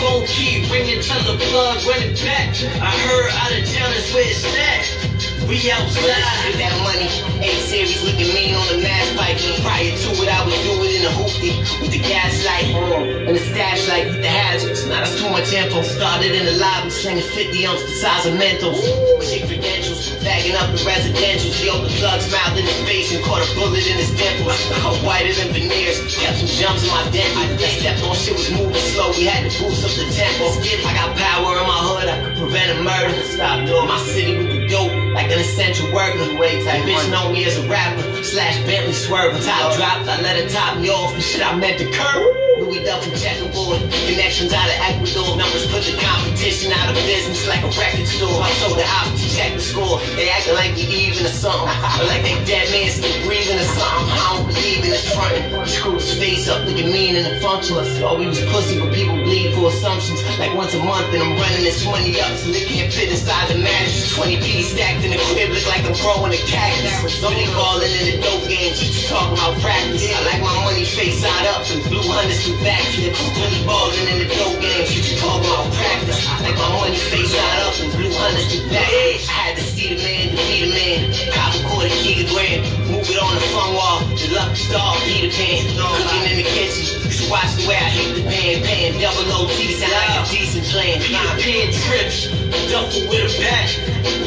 Phone 0.00 0.26
keep 0.26 0.70
ringing, 0.70 1.00
tell 1.02 1.22
the 1.24 1.38
plug 1.50 1.82
run 1.86 2.02
it 2.02 2.18
back. 2.22 2.54
I 2.78 2.90
heard 2.90 3.30
out 3.32 3.52
of 3.52 3.64
town 3.72 3.92
is 3.94 4.12
where 4.14 4.28
it's 4.28 4.44
at. 4.44 4.99
We 5.48 5.56
outside. 5.70 6.04
With 6.46 6.58
that 6.58 6.74
money, 6.84 7.08
A 7.40 7.52
series 7.68 8.02
looking 8.04 8.32
mean 8.34 8.54
on 8.54 8.66
the 8.68 8.78
mass 8.82 9.08
pipe. 9.16 9.38
Prior 9.64 9.92
to 9.92 10.10
it, 10.20 10.28
I 10.28 10.44
was 10.44 10.54
doing 10.66 10.90
it 10.90 11.00
in 11.00 11.02
the 11.06 11.12
hoopty 11.16 11.52
with 11.80 11.92
the 11.92 12.02
gaslight 12.02 12.74
on 12.74 13.08
and 13.28 13.34
the 13.36 13.44
stash 13.52 13.88
light 13.88 14.06
with 14.06 14.20
the 14.20 14.28
hazards. 14.28 14.86
Now 14.86 15.00
that's 15.00 15.16
too 15.16 15.30
much 15.30 15.52
info. 15.52 15.82
Started 15.82 16.34
in 16.34 16.44
the 16.44 16.56
lobby, 16.60 16.90
slinging 16.90 17.24
50 17.24 17.66
ounce 17.66 17.82
the 17.82 17.94
size 17.96 18.26
of 18.26 18.34
Mentos. 18.36 18.82
Shit 19.24 19.48
credentials, 19.48 20.12
bagging 20.20 20.56
up 20.56 20.70
the 20.74 20.82
residentials. 20.84 21.56
Yo, 21.64 21.80
the 21.80 21.90
plug 21.96 22.20
smiled 22.20 22.58
in 22.58 22.66
his 22.66 22.80
face 22.84 23.08
and 23.14 23.24
caught 23.24 23.40
a 23.40 23.48
bullet 23.54 23.86
in 23.86 23.96
his 23.96 24.12
dimples. 24.12 24.58
I'm 24.84 24.98
whiter 25.04 25.32
than 25.32 25.54
veneers, 25.56 25.98
kept 26.20 26.38
some 26.42 26.50
jumps 26.50 26.84
in 26.84 26.90
my 26.92 27.04
dentures. 27.14 27.56
That 27.56 27.72
stepped 27.80 28.02
on 28.04 28.14
shit 28.16 28.36
was 28.36 28.50
moving 28.52 28.84
slow. 28.92 29.14
we 29.16 29.24
had 29.24 29.48
to 29.48 29.52
boost 29.56 29.86
up 29.88 29.92
the 29.96 30.06
tempo. 30.12 30.52
I 30.84 30.92
got 30.94 31.16
power 31.16 31.56
in 31.56 31.64
my 31.64 31.80
hood, 31.88 32.08
I 32.08 32.16
could 32.24 32.36
prevent 32.36 32.68
a 32.76 32.82
murder. 32.82 33.16
Stop, 33.24 33.66
yo. 33.66 33.86
My 33.86 33.98
city 34.04 34.36
with 34.36 34.50
the 34.52 34.68
dope, 34.68 34.92
like 35.12 35.30
an 35.30 35.38
essential 35.38 35.92
worker. 35.92 36.38
Wait, 36.38 36.64
type 36.64 36.82
bitch 36.82 37.10
know 37.10 37.32
me 37.32 37.44
as 37.44 37.58
a 37.58 37.68
rapper, 37.68 38.22
slash 38.22 38.56
Bentley 38.66 38.92
swerver. 38.92 39.44
Top 39.44 39.76
drops, 39.76 40.08
I 40.08 40.20
let 40.20 40.36
it 40.36 40.50
top 40.50 40.78
me 40.78 40.88
off, 40.90 41.14
the 41.14 41.20
shit 41.20 41.44
I 41.46 41.56
meant 41.56 41.78
to 41.78 41.90
curb. 41.90 42.49
Louis 42.70 42.84
Duffy 42.86 43.10
checkerboard, 43.18 43.82
connections 44.06 44.54
out 44.54 44.70
of 44.70 44.78
Ecuador. 44.78 45.34
Numbers 45.34 45.66
put 45.74 45.82
the 45.82 45.98
competition 45.98 46.70
out 46.70 46.86
of 46.86 46.94
business 47.02 47.42
like 47.50 47.66
a 47.66 47.70
record 47.74 48.06
store. 48.06 48.30
I 48.30 48.46
told 48.62 48.78
the 48.78 48.86
op 48.86 49.10
to 49.10 49.26
check 49.26 49.58
the 49.58 49.58
score. 49.58 49.98
They 50.14 50.30
acting 50.30 50.54
like 50.54 50.78
we 50.78 50.86
even 50.86 51.26
or 51.26 51.34
something, 51.34 51.66
like 52.06 52.22
they 52.22 52.38
dead 52.46 52.70
man 52.70 52.86
still 52.94 53.10
breathing 53.26 53.58
or 53.58 53.66
something. 53.74 54.14
I 54.14 54.38
don't 54.38 54.46
believe 54.46 54.86
in 54.86 54.90
this 54.94 55.02
frontin'. 55.10 55.66
Screw 55.66 55.98
his 55.98 56.14
face 56.14 56.46
up, 56.46 56.62
looking 56.62 56.94
mean 56.94 57.18
and 57.18 57.42
functional. 57.42 57.82
Oh, 58.06 58.14
we 58.14 58.30
was 58.30 58.38
pussy, 58.54 58.78
but 58.78 58.94
people 58.94 59.18
bleed 59.18 59.50
for 59.58 59.74
assumptions. 59.74 60.22
Like 60.38 60.54
once 60.54 60.70
a 60.70 60.78
month, 60.78 61.10
and 61.10 61.26
I'm 61.26 61.34
running 61.42 61.66
this 61.66 61.82
money 61.82 62.22
up 62.22 62.38
so 62.38 62.54
they 62.54 62.70
can't 62.70 62.92
fit 62.92 63.10
inside 63.10 63.50
the 63.50 63.58
mattress. 63.58 64.14
20 64.14 64.38
P 64.46 64.62
stacked 64.62 65.02
in 65.02 65.10
the 65.10 65.18
crib, 65.34 65.50
look 65.50 65.66
like 65.66 65.82
I'm 65.82 65.98
growing 65.98 66.38
a 66.38 66.40
cactus. 66.46 67.18
So 67.18 67.34
they 67.34 67.50
calling 67.50 67.90
in 67.90 68.14
the 68.14 68.16
dope 68.22 68.46
games, 68.46 68.78
you 68.78 68.94
just 68.94 69.10
talking 69.10 69.34
about 69.34 69.58
practice. 69.58 70.06
I 70.06 70.22
like 70.22 70.38
my 70.38 70.54
money 70.62 70.86
face 70.86 71.18
side 71.18 71.50
up 71.50 71.66
and 71.66 71.82
blue 71.90 72.06
hundreds 72.06 72.46
through 72.46 72.59
backflips. 72.60 73.20
Money 73.36 73.60
balling 73.64 74.08
in 74.08 74.18
the 74.24 74.28
dope 74.34 74.60
game. 74.60 74.84
talking 75.20 75.44
about 75.44 75.72
practice. 75.72 76.20
Like 76.40 76.56
my 76.56 76.68
money 76.76 76.96
face 76.96 77.32
side 77.32 77.60
up 77.64 77.74
and 77.80 77.90
blue 77.96 78.12
hundreds 78.12 78.48
through 78.52 78.68
backflips. 78.68 79.28
I 79.28 79.32
had 79.32 79.56
to 79.56 79.64
see 79.64 79.94
the 79.94 79.98
man 80.00 80.24
to 80.32 80.36
be 80.36 80.56
the 80.64 80.70
man. 80.72 81.00
Copper 81.32 81.62
quarter 81.68 81.92
kilogram, 82.00 82.60
move 82.88 83.08
it 83.08 83.18
on 83.20 83.34
the 83.34 83.44
phone 83.52 83.74
wall. 83.74 83.98
The 84.16 84.28
lucky 84.36 84.60
star, 84.60 84.96
Peter 85.04 85.32
Pan. 85.32 85.60
Cooking 85.76 86.24
in 86.28 86.36
the 86.40 86.46
kitchen, 86.48 86.84
you 87.04 87.10
should 87.10 87.30
watch 87.30 87.50
the 87.56 87.64
way 87.68 87.76
I 87.76 87.88
hit 87.90 88.08
the 88.16 88.24
pan. 88.28 88.62
Pan 88.64 88.90
double 89.00 89.28
OT, 89.40 89.72
sound 89.76 89.92
like 89.92 90.20
a 90.20 90.30
decent 90.30 90.64
plan. 90.68 91.00
Peter 91.00 91.34
Pan 91.40 91.66
trips, 91.72 92.28
duffel 92.68 93.08
with 93.08 93.24
a 93.24 93.32
back. 93.40 93.68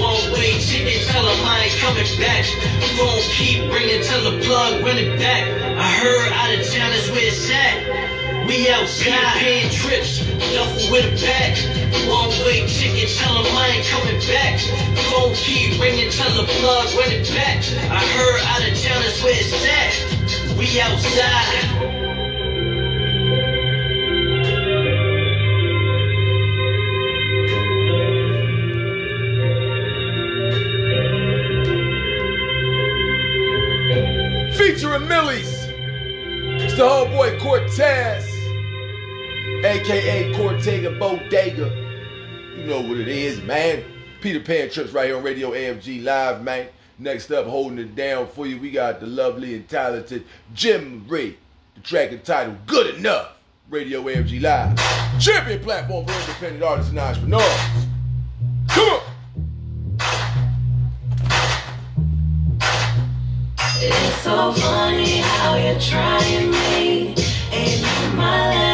One 0.02 0.34
way 0.34 0.58
chicken, 0.60 0.98
tell 1.08 1.22
him 1.22 1.40
I 1.46 1.70
ain't 1.70 1.78
coming 1.80 2.10
back. 2.18 2.46
Phone 2.98 3.22
keep 3.34 3.62
ringing, 3.70 4.02
tell 4.04 4.22
the 4.26 4.42
plug, 4.42 4.84
run 4.84 4.98
it 4.98 5.18
back. 5.20 5.46
I 5.78 5.90
heard 6.02 6.32
out 6.34 6.54
of 6.54 6.66
town 6.70 6.92
is 6.94 7.10
where 7.10 7.26
it's 7.26 7.50
at. 7.50 8.23
We 8.48 8.70
outside, 8.70 9.40
paying 9.40 9.72
trips, 9.72 10.20
duffel 10.54 10.92
with 10.92 11.06
a 11.06 11.16
back. 11.26 11.58
Long 12.08 12.30
way 12.46 12.68
chicken, 12.68 13.08
tell 13.18 13.38
him 13.42 13.46
I 13.56 13.68
ain't 13.78 13.86
coming 13.88 14.20
back. 14.28 14.60
Phone 15.10 15.34
keep 15.34 15.80
ringing, 15.80 16.10
tell 16.12 16.30
the 16.36 16.44
plug, 16.60 16.94
run 16.96 17.12
it 17.12 17.28
back. 17.30 17.64
I 17.90 18.04
heard 18.16 18.42
out 18.44 18.62
of 18.70 18.78
town 18.82 19.02
is 19.04 19.24
where 19.24 19.34
it's 19.34 19.54
at. 19.66 19.94
We 20.58 20.80
outside. 20.82 22.04
Featuring 34.58 35.08
Millies. 35.08 35.64
It's 36.56 36.78
the 36.78 36.88
whole 36.88 37.08
boy 37.08 37.38
Cortez, 37.40 38.33
aka 39.66 40.34
Cortega 40.34 40.98
Bodega. 41.00 41.70
You 42.58 42.66
know 42.66 42.82
what 42.82 42.98
it 42.98 43.08
is, 43.08 43.42
man. 43.42 43.84
Peter 44.22 44.40
Pan 44.40 44.70
trips 44.70 44.92
right 44.92 45.08
here 45.08 45.18
on 45.18 45.24
Radio 45.24 45.52
AFG 45.52 46.04
Live, 46.04 46.44
man. 46.44 46.68
Next 47.00 47.32
up, 47.32 47.46
holding 47.46 47.80
it 47.80 47.96
down 47.96 48.28
for 48.28 48.46
you, 48.46 48.60
we 48.60 48.72
got 48.72 49.00
the 49.00 49.08
lovely 49.08 49.56
and 49.56 49.68
talented 49.68 50.26
Jim 50.54 51.06
Ray. 51.08 51.38
The 51.76 51.82
track 51.82 52.12
entitled 52.12 52.66
Good 52.68 52.96
Enough. 52.96 53.38
Radio 53.70 54.04
AFG 54.04 54.42
Live. 54.42 54.78
Champion 55.20 55.60
platform 55.62 56.06
for 56.06 56.14
independent 56.14 56.64
artists 56.64 56.92
and 56.92 57.00
entrepreneurs. 57.00 57.88
Come 58.70 58.90
on. 58.90 59.02
It's 63.86 64.16
so 64.22 64.54
funny 64.54 65.18
how 65.18 65.56
you're 65.56 65.80
trying 65.80 66.52
me. 66.52 67.16
On 67.54 68.16
my 68.16 68.50
level, 68.50 68.73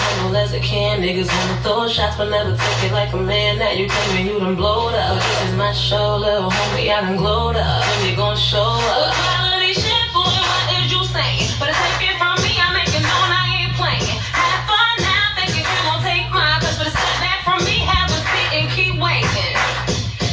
be 0.00 0.06
as 0.06 0.18
humble 0.20 0.36
as 0.36 0.52
I 0.54 0.60
can. 0.60 1.02
Niggas 1.02 1.28
wanna 1.28 1.62
throw 1.62 1.88
shots, 1.88 2.16
but 2.16 2.30
never 2.30 2.56
take 2.56 2.84
it 2.84 2.92
like 2.92 3.12
a 3.12 3.16
man. 3.16 3.58
Now 3.58 3.72
you 3.72 3.88
claiming 3.88 4.26
you 4.26 4.38
done 4.38 4.56
blowed 4.56 4.94
up. 4.94 5.20
This 5.20 5.50
is 5.50 5.56
my 5.56 5.72
show, 5.72 6.16
little 6.16 6.50
homie. 6.50 6.88
I 6.90 7.00
done 7.00 7.16
glowed 7.16 7.56
up. 7.56 7.84
When 7.84 8.10
you 8.10 8.16
gon' 8.16 8.36
show 8.36 8.62
up? 8.62 8.80
What 8.80 9.14
quality 9.14 9.74
shit, 9.74 10.06
boy? 10.12 10.24
What 10.24 10.66
is 10.80 10.92
you 10.92 11.02
saying? 11.04 11.50
But 11.60 11.74
take 11.76 12.08
it 12.08 12.16
from 12.16 12.36
me, 12.44 12.52
I 12.56 12.72
make 12.72 12.92
it 12.92 13.04
known 13.04 13.28
I 13.28 13.44
ain't 13.60 13.74
playing. 13.76 14.18
Have 14.32 14.62
fun 14.68 14.94
now, 15.04 15.36
thinking 15.36 15.64
you 15.64 15.80
gon' 15.84 16.02
take 16.02 16.28
my 16.32 16.58
place. 16.60 16.78
But 16.80 16.90
step 16.96 17.16
back 17.20 17.40
from 17.44 17.60
me, 17.68 17.76
have 17.84 18.08
a 18.08 18.20
seat 18.32 18.50
and 18.56 18.66
keep 18.72 18.94
waiting. 18.96 19.54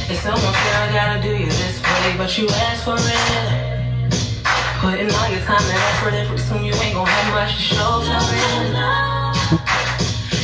It's 0.07 0.23
almost 0.23 0.55
fair 0.63 0.77
I 0.79 0.89
gotta 0.95 1.17
do 1.19 1.35
you 1.35 1.51
this 1.51 1.77
way, 1.83 2.15
but 2.15 2.31
you 2.37 2.47
asked 2.71 2.87
for 2.87 2.95
it. 2.95 3.77
Putting 4.79 5.09
all 5.11 5.29
your 5.29 5.41
time 5.43 5.59
and 5.59 5.81
effort 5.91 6.13
in, 6.13 6.27
pretty 6.27 6.43
soon 6.43 6.63
you 6.63 6.73
ain't 6.79 6.95
gon' 6.95 7.07
have 7.07 7.33
much 7.33 7.55
to 7.57 7.61
show 7.75 7.99
for 8.05 8.15
it. 8.15 9.16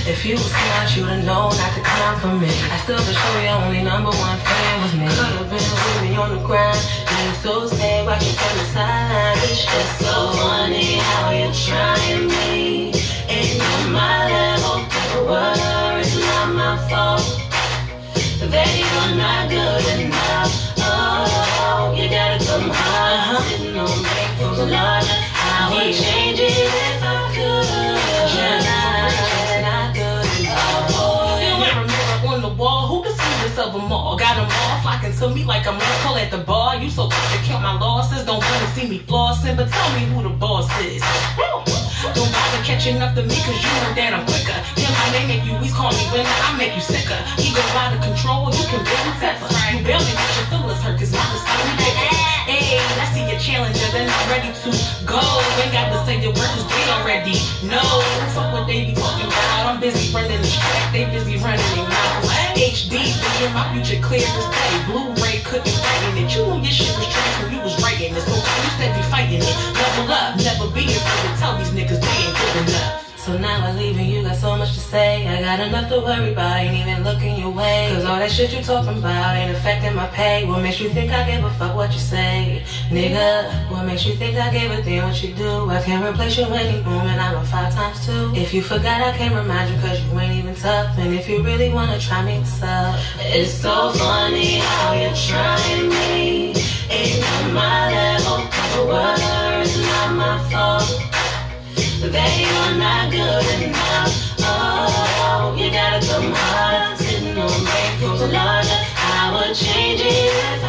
If 0.05 0.25
you 0.25 0.33
was 0.33 0.51
smart, 0.51 0.97
you'd 0.97 1.23
know 1.23 1.47
not 1.47 2.21
to 2.21 2.27
me. 2.35 2.49
I 2.71 2.77
still 2.83 2.99
for 2.99 3.13
sure 3.13 3.41
your 3.41 3.55
only 3.63 3.81
number 3.81 4.09
one 4.11 4.37
fan 4.37 4.81
was 4.81 4.93
me. 4.99 5.07
Could've 5.07 5.49
been 5.49 5.63
with 5.63 6.01
me 6.03 6.15
on 6.17 6.35
the 6.35 6.43
grind. 6.45 6.77
Being 7.07 7.33
so 7.39 7.67
sad, 7.67 8.05
watching 8.05 8.35
from 8.35 8.57
the 8.57 8.65
sideline. 8.75 9.37
It's 9.47 9.63
just 9.63 9.99
so 9.99 10.31
funny 10.43 10.99
how 10.99 11.31
you're 11.31 11.53
trying 11.53 12.27
me. 12.27 12.91
Ain't 13.31 13.61
on 13.63 13.93
my 13.93 14.27
level, 14.27 14.83
the 15.13 15.23
words 15.23 16.19
not 16.19 16.53
my 16.53 16.75
fault. 16.89 17.23
They 18.51 18.83
are 18.83 19.15
not 19.15 19.49
good 19.49 20.01
enough. 20.01 20.62
Flocking 35.13 35.29
to 35.29 35.35
me 35.35 35.45
like 35.45 35.67
I'm 35.67 35.77
local 35.79 36.17
at 36.17 36.31
the 36.31 36.39
bar. 36.39 36.75
You 36.77 36.89
so 36.89 37.07
quick 37.07 37.39
to 37.39 37.45
count 37.45 37.63
my 37.63 37.79
losses. 37.79 38.25
Don't 38.25 38.39
wanna 38.39 38.67
see 38.75 38.87
me 38.87 38.99
flossing, 38.99 39.55
but 39.55 39.69
tell 39.69 39.99
me 39.99 40.05
who 40.05 40.23
the 40.23 40.29
boss 40.29 40.69
is. 40.81 41.01
Don't 42.13 42.31
bother 42.31 42.63
catching 42.63 43.01
up 43.01 43.15
to 43.15 43.23
me 43.23 43.35
cause 43.35 43.59
you 43.63 43.71
know 43.79 43.93
that 43.95 44.11
I'm 44.13 44.25
quicker. 44.25 44.59
Yeah, 44.75 44.91
my 44.91 45.07
name 45.15 45.27
make 45.27 45.45
you 45.45 45.55
always 45.55 45.73
call 45.73 45.91
me 45.91 46.03
winner, 46.11 46.27
I 46.27 46.57
make 46.57 46.75
you 46.75 46.81
sicker. 46.81 47.15
Ego 47.39 47.63
out 47.79 47.95
of 47.95 48.03
control, 48.03 48.51
you 48.51 48.63
can 48.67 48.83
barely 48.83 49.13
temper. 49.23 49.47
You 49.71 49.79
barely 49.87 50.11
get 50.11 50.31
your 50.35 50.47
feelings 50.51 50.81
hurt 50.83 50.99
cause 50.99 51.11
my 51.15 51.23
ridiculous. 51.23 52.19
Hey, 52.43 52.75
I 52.99 53.05
see 53.15 53.23
your 53.23 53.39
challenger, 53.39 53.87
then 53.95 54.11
I'm 54.11 54.25
ready 54.27 54.51
to 54.51 54.69
go. 55.07 55.21
Ain't 55.63 55.71
got 55.71 55.95
to 55.95 55.99
say 56.03 56.19
your 56.19 56.35
words 56.35 56.63
they 56.67 56.83
already 56.91 57.39
know. 57.63 57.87
Fuck 58.35 58.51
what 58.51 58.67
they 58.67 58.91
be 58.91 58.93
talking 58.93 59.27
about. 59.31 59.71
I'm 59.71 59.79
busy 59.79 60.11
running 60.11 60.41
the 60.43 60.51
track, 60.51 60.91
they 60.91 61.07
busy 61.07 61.39
running 61.39 61.63
their 61.71 61.87
mouths. 61.87 62.42
HD, 62.73 62.89
vision, 62.89 63.53
my 63.53 63.69
future 63.71 64.01
clear 64.01 64.25
as 64.25 64.45
day. 64.49 64.73
Blu-ray 64.89 65.45
couldn't 65.45 65.77
write 65.77 66.17
it. 66.17 66.35
You 66.35 66.41
knew 66.41 66.57
your 66.57 66.73
shit 66.73 66.89
was 66.97 67.05
trash 67.05 67.43
when 67.43 67.53
you 67.53 67.61
was 67.61 67.77
writing 67.83 68.15
it. 68.15 68.21
So 68.25 68.33
you 68.33 68.69
said 68.81 68.97
be 68.97 69.01
fighting 69.13 69.45
it. 69.45 69.55
Level 69.77 70.11
up, 70.11 70.37
never 70.41 70.65
be 70.73 70.89
afraid 70.89 71.21
to 71.21 71.37
tell 71.37 71.55
these 71.55 71.69
niggas 71.69 72.01
they 72.01 72.17
ain't 72.25 72.67
enough. 72.67 72.72
So 73.23 73.37
now 73.37 73.65
I'm 73.65 73.77
leaving, 73.77 74.09
you 74.09 74.21
got 74.21 74.35
so 74.35 74.57
much 74.57 74.73
to 74.73 74.81
say. 74.81 75.25
I 75.25 75.39
got 75.39 75.65
enough 75.65 75.87
to 75.87 76.01
worry 76.01 76.33
about, 76.33 76.57
ain't 76.57 76.75
even 76.75 77.05
looking 77.05 77.39
your 77.39 77.51
way. 77.51 77.89
Cause 77.93 78.03
all 78.03 78.19
that 78.19 78.29
shit 78.29 78.51
you 78.51 78.61
talking 78.61 78.97
about 78.97 79.37
ain't 79.37 79.55
affecting 79.55 79.95
my 79.95 80.07
pay. 80.07 80.43
What 80.45 80.61
makes 80.61 80.81
you 80.81 80.89
think 80.89 81.09
I 81.09 81.23
give 81.31 81.41
a 81.41 81.49
fuck 81.51 81.73
what 81.73 81.93
you 81.93 81.99
say? 81.99 82.63
Nigga, 82.89 83.71
what 83.71 83.85
makes 83.85 84.05
you 84.05 84.15
think 84.15 84.35
I 84.35 84.51
give 84.51 84.69
a 84.71 84.83
damn 84.83 85.07
what 85.07 85.23
you 85.23 85.33
do? 85.35 85.69
I 85.69 85.81
can't 85.81 86.03
replace 86.03 86.37
you 86.37 86.43
any 86.47 86.79
and 86.83 87.21
I'm 87.21 87.37
a 87.37 87.45
five 87.45 87.73
times 87.73 88.05
two. 88.05 88.33
If 88.35 88.53
you 88.53 88.61
forgot, 88.61 88.99
I 89.01 89.15
can't 89.15 89.33
remind 89.33 89.73
you 89.73 89.79
cause 89.79 90.03
you 90.03 90.19
ain't 90.19 90.43
even 90.43 90.55
tough. 90.55 90.97
And 90.97 91.13
if 91.13 91.29
you 91.29 91.41
really 91.41 91.69
wanna 91.69 91.99
try 91.99 92.25
me, 92.25 92.39
what's 92.39 92.61
up? 92.61 92.99
It's 93.19 93.53
so 93.53 93.93
funny 93.93 94.57
how 94.57 94.99
you're 94.99 95.15
trying 95.15 95.87
me. 95.87 96.55
Ain't 96.89 97.23
on 97.23 97.53
my 97.53 97.89
level, 97.89 98.87
words 98.91 99.79
not 99.79 100.13
my 100.13 100.49
fault. 100.51 101.12
They 102.11 102.43
are 102.43 102.75
not 102.75 103.11
good 103.11 103.61
enough. 103.61 104.35
Oh, 104.39 105.55
you 105.57 105.71
gotta 105.71 106.05
come 106.05 106.33
hard. 106.35 106.99
Sitting 106.99 107.37
on. 107.37 107.83
I 109.45 109.53
change 109.53 110.01
it 110.03 110.62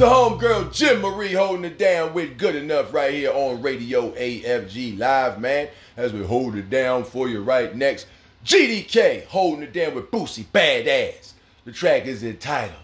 Jim 0.00 1.02
Marie 1.02 1.34
holding 1.34 1.66
it 1.66 1.76
down 1.76 2.14
with 2.14 2.38
Good 2.38 2.56
Enough 2.56 2.94
right 2.94 3.12
here 3.12 3.32
on 3.32 3.60
Radio 3.60 4.12
AFG 4.12 4.98
Live, 4.98 5.38
man. 5.38 5.68
As 5.94 6.14
we 6.14 6.24
hold 6.24 6.56
it 6.56 6.70
down 6.70 7.04
for 7.04 7.28
you 7.28 7.42
right 7.42 7.76
next. 7.76 8.06
GDK 8.42 9.26
holding 9.26 9.62
it 9.62 9.74
down 9.74 9.94
with 9.94 10.10
Boosie 10.10 10.46
Badazz. 10.46 11.32
The 11.66 11.72
track 11.72 12.06
is 12.06 12.24
entitled 12.24 12.80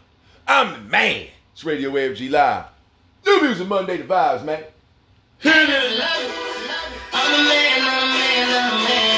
I'm 0.46 0.74
the 0.74 0.80
Man. 0.90 1.28
It's 1.54 1.64
Radio 1.64 1.90
AFG 1.92 2.30
Live. 2.30 2.66
New 3.24 3.40
music 3.40 3.66
Monday 3.66 3.96
to 3.96 4.04
vibes, 4.04 4.44
man. 4.44 4.64
I'm 5.42 5.52
a 5.52 5.56
man, 5.56 5.88
I'm 7.14 7.32
a 7.32 8.12
man, 8.12 8.48
I'm 8.52 8.74
a 8.74 8.84
man. 8.84 9.16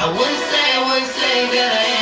I 0.00 0.06
wouldn't 0.16 0.38
say, 0.38 0.64
I 0.72 0.90
wouldn't 0.90 1.12
say 1.12 1.46
that 1.58 1.72
I 1.74 1.92
am. 1.92 1.97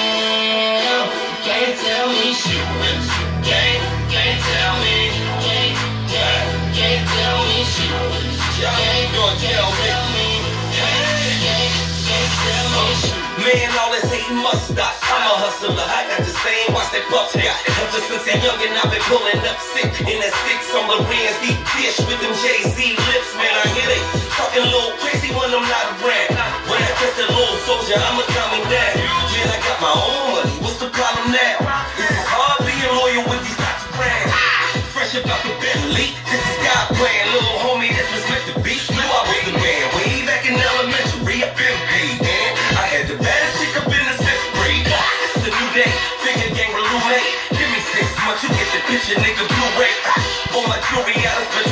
Stop. 14.77 14.93
I'm 15.09 15.25
a 15.25 15.35
hustler, 15.41 15.73
I 15.73 16.05
got 16.13 16.21
the 16.21 16.37
same 16.45 16.69
watch 16.77 16.93
that 16.93 17.09
Puff 17.09 17.33
got. 17.33 17.57
Ever 17.81 18.01
since 18.13 18.29
a 18.29 18.37
youngin', 18.45 18.77
I've 18.77 18.93
been 18.93 19.01
pulling 19.09 19.41
up 19.49 19.57
sick 19.73 19.89
in 20.05 20.21
that 20.21 20.35
six 20.45 20.69
on 20.77 20.85
the 20.93 21.01
Rans, 21.09 21.37
deep 21.41 21.57
dish 21.81 21.97
with 22.05 22.21
them 22.21 22.37
Jay-Z 22.45 22.77
lips. 22.77 23.31
Man, 23.41 23.49
I 23.57 23.65
hear 23.73 23.89
they 23.89 24.01
talking 24.37 24.61
a 24.61 24.69
little 24.69 24.93
crazy 25.01 25.33
when 25.33 25.49
I'm 25.49 25.65
not 25.65 25.87
around. 26.05 26.37
When 26.69 26.77
I 26.77 26.93
catch 27.01 27.17
that 27.17 27.33
little 27.33 27.57
soldier, 27.65 27.97
I'ma 27.97 28.23
calm 28.29 28.53
him 28.53 28.67
down. 28.69 28.95
Man, 29.33 29.49
I 29.49 29.59
got 29.65 29.79
my 29.81 29.93
own 29.97 30.21
money, 30.37 30.55
what's 30.61 30.77
the 30.77 30.93
problem 30.93 31.33
now? 31.33 31.57
It's 31.97 32.29
hard 32.29 32.61
being 32.69 32.93
loyal 33.01 33.25
months, 48.89 49.09
you 49.09 49.15
get 49.15 49.25
nigga, 49.25 49.49
blue 49.49 49.81
ray. 49.81 49.95
All 50.55 50.67
my 50.69 50.79
jewelry, 50.91 51.15
I 51.15 51.66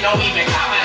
don't 0.00 0.22
even 0.22 0.46
call 0.46 0.79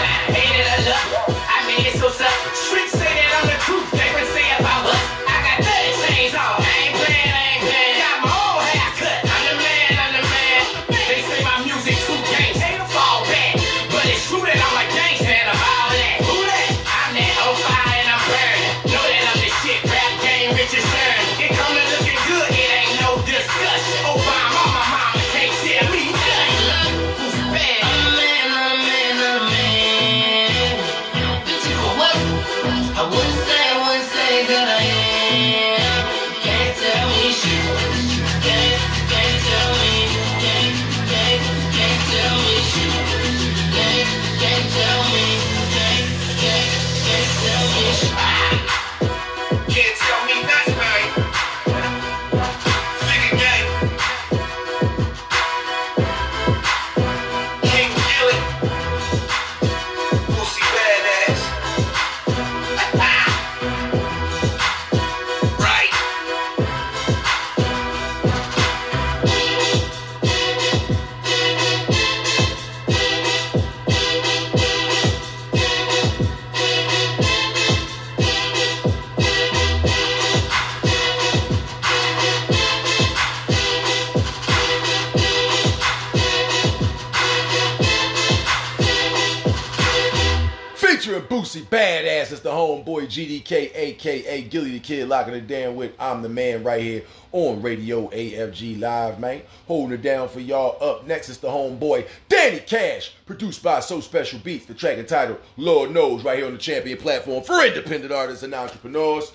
Boosie 91.55 91.65
Badazz 91.67 92.33
is 92.33 92.41
the 92.41 92.49
homeboy 92.49 93.05
GDK, 93.05 93.71
aka 93.73 94.41
Gillie 94.43 94.77
Da 94.77 94.79
Kid, 94.79 95.07
locking 95.07 95.35
it 95.35 95.47
down 95.47 95.75
with 95.75 95.93
I'm 95.97 96.21
the 96.21 96.27
Man 96.27 96.63
right 96.63 96.81
here 96.81 97.03
on 97.31 97.61
Radio 97.61 98.09
AFG 98.09 98.79
Live, 98.79 99.21
man. 99.21 99.41
Holding 99.65 99.93
it 99.93 100.01
down 100.01 100.27
for 100.27 100.41
y'all. 100.41 100.77
Up 100.83 101.07
next 101.07 101.29
is 101.29 101.37
the 101.37 101.47
homeboy 101.47 102.07
Danny 102.27 102.59
Cash, 102.59 103.13
produced 103.25 103.63
by 103.63 103.79
So 103.79 104.01
Special 104.01 104.39
Beats. 104.39 104.65
The 104.65 104.73
track 104.73 104.97
entitled 104.97 105.39
Lord 105.55 105.91
Knows 105.91 106.25
right 106.25 106.37
here 106.37 106.47
on 106.47 106.53
the 106.53 106.57
Champion 106.57 106.97
platform 106.97 107.41
for 107.43 107.65
independent 107.65 108.11
artists 108.11 108.43
and 108.43 108.53
entrepreneurs. 108.53 109.31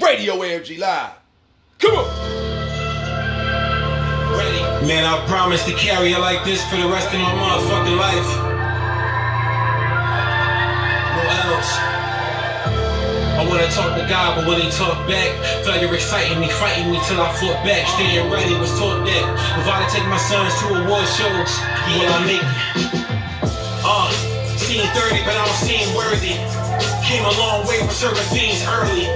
Radio 0.00 0.34
AFG 0.36 0.78
Live. 0.78 1.12
Come 1.78 1.96
on. 1.96 2.06
Ready? 4.38 4.86
Man, 4.86 5.04
I 5.04 5.26
promise 5.26 5.64
to 5.64 5.72
carry 5.72 6.12
it 6.12 6.20
like 6.20 6.44
this 6.44 6.64
for 6.70 6.76
the 6.76 6.86
rest 6.86 7.08
of 7.08 7.14
my 7.14 7.32
motherfucking 7.32 7.98
life. 7.98 8.57
No. 11.48 11.54
I 13.40 13.46
wanna 13.48 13.70
talk 13.70 13.96
to 13.96 14.04
God, 14.06 14.36
but 14.36 14.46
when 14.46 14.60
he 14.60 14.68
talk 14.68 15.08
back, 15.08 15.32
felt 15.64 15.80
you're 15.80 15.94
exciting 15.94 16.38
me, 16.40 16.50
fighting 16.50 16.90
me 16.90 17.00
till 17.08 17.18
I 17.20 17.32
fought 17.40 17.64
back. 17.64 17.88
Staying 17.96 18.30
ready 18.30 18.52
was 18.58 18.76
taught 18.78 19.06
that. 19.06 19.24
If 19.56 19.66
I 19.66 19.88
take 19.88 20.04
my 20.08 20.18
sons 20.18 20.52
to 20.60 20.66
award 20.76 21.08
shows, 21.08 21.52
will 21.96 22.12
I 22.12 22.20
make 22.26 22.44
it? 22.44 23.00
Uh, 23.80 24.12
seen 24.58 24.84
30, 24.92 25.24
but 25.24 25.36
I 25.36 25.46
don't 25.46 25.56
seem 25.64 25.94
worthy. 25.96 26.67
Came 27.08 27.24
a 27.24 27.32
long 27.40 27.64
way 27.64 27.80
from 27.80 27.88
serving 27.88 28.20
fiends 28.28 28.60
early. 28.68 29.08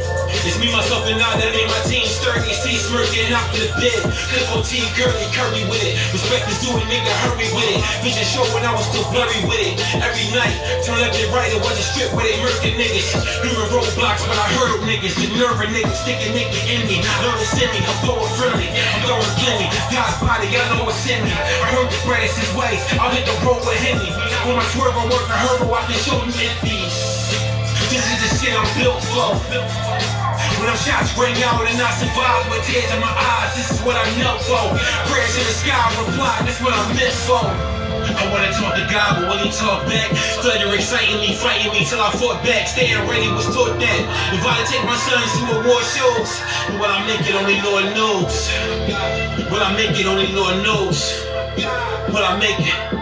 It's 0.49 0.57
me, 0.57 0.73
myself, 0.73 1.05
and 1.13 1.21
I 1.21 1.37
that 1.37 1.53
made 1.53 1.69
my 1.69 1.77
team 1.85 2.09
sturdy. 2.09 2.49
See 2.57 2.81
smirking 2.81 3.29
in 3.29 3.37
the 3.37 3.69
bed. 3.77 4.01
Clip 4.33 4.49
on 4.49 4.65
T, 4.65 4.81
girly, 4.97 5.29
curry 5.37 5.61
with 5.69 5.85
it. 5.85 6.01
Respect 6.09 6.49
is 6.49 6.57
due, 6.65 6.73
nigga, 6.89 7.13
hurry 7.21 7.53
with 7.53 7.69
it. 7.69 7.85
Vision 8.01 8.25
show 8.25 8.49
when 8.57 8.65
I 8.65 8.73
was 8.73 8.89
still 8.89 9.05
blurry 9.13 9.37
with 9.45 9.61
it. 9.61 9.77
Every 10.01 10.25
night, 10.33 10.57
turn 10.89 11.05
left 11.05 11.21
and 11.21 11.29
right, 11.37 11.53
it 11.53 11.61
was 11.61 11.77
a 11.77 11.85
strip 11.85 12.09
where 12.17 12.25
they 12.25 12.41
murking 12.41 12.81
niggas. 12.81 13.13
Human 13.45 13.69
roadblocks, 13.69 14.25
but 14.25 14.41
I 14.41 14.49
hurdle 14.57 14.81
niggas. 14.89 15.13
The 15.21 15.29
nerve 15.37 15.61
of 15.61 15.69
niggas, 15.69 16.01
sticking 16.01 16.33
nigga 16.33 16.61
in 16.73 16.89
me. 16.89 17.05
Learn 17.21 17.37
to 17.37 17.45
send 17.45 17.77
me, 17.77 17.85
I'm 17.85 17.93
forward 18.09 18.33
friendly. 18.41 18.73
I'm 18.73 19.05
throwing 19.05 19.37
plenty. 19.37 19.69
God's 19.93 20.17
body, 20.17 20.49
I 20.49 20.65
know 20.73 20.89
what's 20.89 21.05
in 21.05 21.21
me. 21.21 21.29
I 21.29 21.69
heard 21.77 21.93
the 21.93 22.01
greatest 22.09 22.41
is 22.41 22.49
ways. 22.57 22.81
I'll 22.97 23.13
hit 23.13 23.29
the 23.29 23.37
road 23.45 23.61
with 23.69 23.77
Henny. 23.85 24.09
When 24.49 24.57
I 24.57 24.65
swerve, 24.73 24.97
I 24.97 25.05
work 25.13 25.29
a 25.29 25.37
herbal, 25.45 25.69
oh, 25.69 25.77
I 25.77 25.85
can 25.85 26.01
show 26.01 26.17
them 26.17 26.33
empties. 26.33 27.12
This 27.93 28.09
is 28.09 28.25
the 28.25 28.31
shit 28.41 28.57
I'm 28.57 28.65
built 28.81 29.05
for. 29.13 29.37
When 30.57 30.65
I'm 30.65 30.81
shots 30.81 31.13
ring 31.13 31.37
out 31.45 31.61
and 31.61 31.77
I 31.77 31.93
survive 32.01 32.49
with 32.49 32.65
tears 32.65 32.89
in 32.89 32.97
my 33.05 33.13
eyes, 33.13 33.53
this 33.53 33.69
is 33.69 33.85
what 33.85 34.01
I 34.01 34.09
know 34.17 34.41
for. 34.49 34.65
Prayers 35.13 35.37
in 35.37 35.45
the 35.45 35.53
sky 35.61 35.77
reply, 36.01 36.41
this 36.49 36.57
what 36.65 36.73
I'm 36.73 36.89
meant 36.97 37.13
for. 37.29 37.45
I 37.45 38.25
wanna 38.33 38.49
talk 38.57 38.81
to 38.81 38.89
God, 38.89 39.21
but 39.21 39.29
will 39.29 39.45
he 39.45 39.53
talk 39.53 39.85
back? 39.85 40.09
Stutter 40.41 40.73
exciting 40.73 41.21
me, 41.21 41.37
fighting 41.37 41.69
me 41.77 41.85
till 41.85 42.01
I 42.01 42.09
fought 42.17 42.41
back. 42.41 42.65
Staying 42.65 42.97
ready 43.13 43.29
was 43.29 43.45
taught 43.53 43.77
that. 43.77 44.01
If 44.33 44.41
I 44.41 44.57
take 44.73 44.89
my 44.89 44.97
sons 44.97 45.29
to 45.37 45.61
award 45.61 45.85
shows, 45.85 46.41
but 46.73 46.81
will 46.81 46.89
I 46.89 47.05
make 47.05 47.29
it? 47.29 47.37
Only 47.37 47.61
Lord 47.61 47.93
knows. 47.93 48.49
Will 49.53 49.61
I 49.61 49.77
make 49.77 50.01
it? 50.01 50.09
Only 50.09 50.33
Lord 50.33 50.65
knows. 50.65 51.13
Will 52.09 52.25
I 52.25 52.41
make 52.41 52.57
it? 52.57 53.02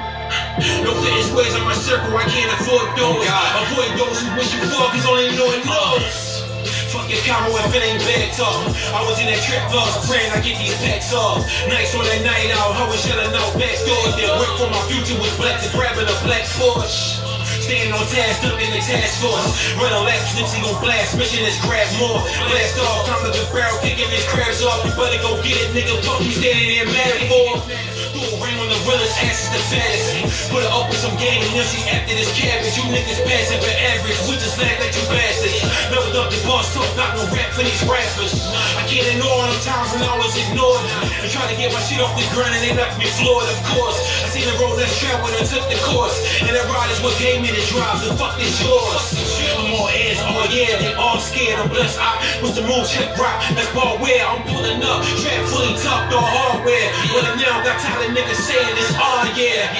No 0.58 0.90
fitting 0.98 1.22
squares 1.30 1.54
on 1.54 1.62
my 1.62 1.76
circle, 1.76 2.10
I 2.16 2.26
can't 2.26 2.50
afford 2.58 2.90
those. 2.98 3.22
Avoid 3.22 3.90
those 3.94 4.18
who 4.18 4.28
wish 4.34 4.50
you 4.50 4.60
fall, 4.66 4.90
cause 4.90 5.06
only 5.06 5.30
Lord 5.38 5.62
knows. 5.62 6.42
Fuck 6.90 7.06
your 7.06 7.22
combo 7.22 7.54
if 7.54 7.70
it 7.70 7.86
ain't 7.86 8.02
bad 8.02 8.34
talk. 8.34 8.66
I 8.90 9.00
was 9.06 9.22
in 9.22 9.30
that 9.30 9.38
trip 9.46 9.62
lost, 9.70 10.10
praying 10.10 10.34
I 10.34 10.42
get 10.42 10.58
these 10.58 10.74
packs 10.82 11.14
off. 11.14 11.46
Nights 11.70 11.94
on 11.94 12.02
that 12.02 12.26
night 12.26 12.50
out, 12.58 12.74
I 12.74 12.84
was 12.90 12.98
yelling 13.06 13.30
out 13.30 13.54
back 13.54 13.78
doors. 13.86 14.14
That 14.18 14.34
work 14.42 14.52
for 14.58 14.66
my 14.66 14.82
future 14.90 15.14
was 15.22 15.30
black 15.38 15.62
to 15.62 15.70
grabbing 15.70 16.10
a 16.10 16.16
black 16.26 16.42
Porsche. 16.58 17.22
Standing 17.62 17.94
on 17.94 18.02
task, 18.10 18.42
stuck 18.42 18.58
in 18.58 18.74
the 18.74 18.82
task 18.82 19.22
force. 19.22 19.54
Run 19.78 19.86
Running 19.86 20.02
laps, 20.10 20.34
Nipsey 20.34 20.58
gon' 20.66 20.74
blast, 20.82 21.14
mission 21.14 21.46
is 21.46 21.54
grab 21.62 21.86
more. 22.02 22.18
Blast 22.50 22.74
off, 22.82 23.06
time 23.06 23.22
to 23.22 23.30
the 23.30 23.46
barrel, 23.54 23.78
kicking 23.78 24.10
his 24.10 24.26
crabs 24.26 24.58
off. 24.66 24.82
You 24.82 24.90
better 24.98 25.22
go 25.22 25.38
get 25.46 25.54
it, 25.62 25.70
nigga. 25.70 25.94
Fuck 26.02 26.26
you 26.26 26.34
standing 26.34 26.66
there 26.74 26.90
mad 26.90 27.30
for. 27.30 28.09
Do 28.20 28.28
a 28.28 28.36
ring 28.36 28.60
on 28.60 28.68
the 28.68 28.76
realest, 28.84 29.16
ass 29.24 29.48
is 29.48 29.48
the 29.48 29.62
fattest. 29.72 30.52
Put 30.52 30.60
her 30.60 30.68
up 30.76 30.92
with 30.92 31.00
some 31.00 31.16
game, 31.16 31.40
and 31.40 31.56
then 31.56 31.64
she 31.64 31.80
after 31.88 32.12
this 32.12 32.28
cabbage. 32.36 32.76
You 32.76 32.84
niggas 32.92 33.16
passing 33.24 33.56
for 33.64 33.72
average, 33.72 34.20
we 34.28 34.36
just 34.36 34.60
laugh 34.60 34.76
at 34.76 34.92
you 34.92 35.00
bastards. 35.08 35.56
Leveled 35.88 36.20
up 36.20 36.28
the 36.28 36.36
boss 36.44 36.68
talk, 36.76 36.84
not 37.00 37.16
no 37.16 37.24
rap 37.32 37.48
for 37.56 37.64
these 37.64 37.80
rappers. 37.88 38.36
I 38.76 38.84
can't 38.84 39.08
ignore 39.08 39.48
them 39.48 39.56
times 39.64 39.96
when 39.96 40.04
I 40.04 40.20
was 40.20 40.36
ignored. 40.36 40.84
And 41.24 41.32
try 41.32 41.48
to 41.48 41.56
get 41.56 41.72
my 41.72 41.80
shit 41.80 41.96
off 42.04 42.12
the 42.12 42.28
ground, 42.36 42.52
and 42.52 42.60
they 42.60 42.76
left 42.76 43.00
me 43.00 43.08
floored, 43.08 43.48
of 43.48 43.56
course. 43.72 43.96
I 44.20 44.28
seen 44.28 44.44
the 44.44 44.52
road 44.60 44.76
less 44.76 44.92
traveled 45.00 45.32
and 45.40 45.48
took 45.48 45.64
the 45.72 45.80
course. 45.88 46.20
And 46.44 46.52
that 46.52 46.68
ride 46.68 46.92
is 46.92 47.00
what 47.00 47.16
gave 47.16 47.40
me 47.40 47.48
the 47.48 47.64
drive, 47.72 48.04
the 48.04 48.12
fuck 48.20 48.36
is 48.36 48.52
yours. 48.60 49.16
I'm 49.56 49.72
all 49.80 49.88
ears, 49.96 50.20
oh 50.28 50.44
yeah, 50.52 50.76
they 50.76 50.92
all 50.92 51.16
scared. 51.16 51.56
I'm 51.56 51.72
blessed, 51.72 51.96
I 51.96 52.20
was 52.44 52.52
the 52.52 52.68
move, 52.68 52.84
check 52.84 53.16
rock. 53.16 53.40
That's 53.56 53.72
ball 53.72 53.96
where 53.96 54.20
I'm 54.28 54.44
pulling 54.44 54.84
up. 54.84 55.08
Trap 55.24 55.40
fully 55.48 55.72
tucked 55.80 56.12
on 56.12 56.20
hardware. 56.20 56.88
But 57.16 57.24
I 57.24 57.32
now 57.40 57.64
got 57.64 57.80
tired 57.80 58.09
niggas 58.14 58.42
saying 58.42 58.74
this, 58.74 58.90
oh 58.98 59.22
yeah. 59.38 59.70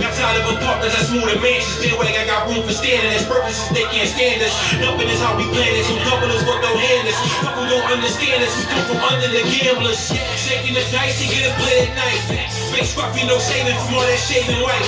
Got 0.00 0.14
tired 0.16 0.42
of 0.42 0.56
apartments, 0.56 0.96
smooth 1.06 1.28
and 1.30 1.40
mansions. 1.40 1.78
Still 1.78 1.98
like 1.98 2.16
I 2.16 2.24
got 2.26 2.48
room 2.48 2.64
for 2.66 2.72
standing. 2.72 3.12
As 3.12 3.26
purposes, 3.28 3.68
they 3.70 3.84
can't 3.92 4.08
stand 4.08 4.42
us. 4.42 4.50
Nothing 4.80 5.08
is 5.08 5.20
how 5.20 5.36
we 5.36 5.44
plan 5.52 5.68
it. 5.68 5.84
Some 5.84 6.00
couplers, 6.08 6.42
but 6.42 6.58
no 6.64 6.74
handless. 6.74 7.18
Couple 7.44 7.68
don't 7.68 7.86
understand 7.86 8.42
us. 8.42 8.50
We 8.56 8.64
come 8.72 8.84
from 8.88 8.98
under 9.04 9.28
the 9.28 9.44
gamblers. 9.46 10.10
Shaking 10.34 10.74
the 10.74 10.82
dice, 10.90 11.20
he 11.20 11.28
get 11.28 11.46
a 11.46 11.52
blade 11.60 11.88
at 11.88 11.94
night. 11.94 12.61
Face 12.72 12.96
scruffy, 12.96 13.28
no 13.28 13.36
saving 13.36 13.76
from 13.84 14.00
all 14.00 14.06
that 14.08 14.16
shaving 14.16 14.64
white. 14.64 14.80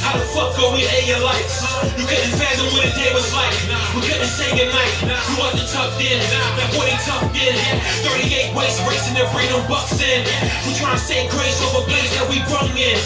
How 0.00 0.16
the 0.16 0.24
fuck 0.32 0.56
go 0.56 0.72
we 0.72 0.88
A 0.88 1.20
lights? 1.20 1.60
You 2.00 2.08
couldn't 2.08 2.32
fathom 2.32 2.64
what 2.72 2.88
a 2.88 2.92
day 2.96 3.12
was 3.12 3.28
like. 3.36 3.52
We 3.92 4.08
couldn't 4.08 4.32
say 4.32 4.56
goodnight. 4.56 4.88
We 5.04 5.36
wasn't 5.36 5.68
tucked 5.68 6.00
in. 6.00 6.16
That 6.32 6.72
boy 6.72 6.88
ain't 6.88 7.04
tucked 7.04 7.36
in. 7.36 7.52
38 8.08 8.56
waist 8.56 8.80
racing 8.88 9.20
to 9.20 9.28
bring 9.36 9.52
them 9.52 9.60
bucks 9.68 10.00
in. 10.00 10.24
We 10.64 10.80
trying 10.80 10.96
to 10.96 11.04
say 11.04 11.28
grace 11.28 11.60
over 11.60 11.84
blades 11.84 12.08
that 12.16 12.24
we 12.24 12.40
brung 12.48 12.72
in. 12.72 12.96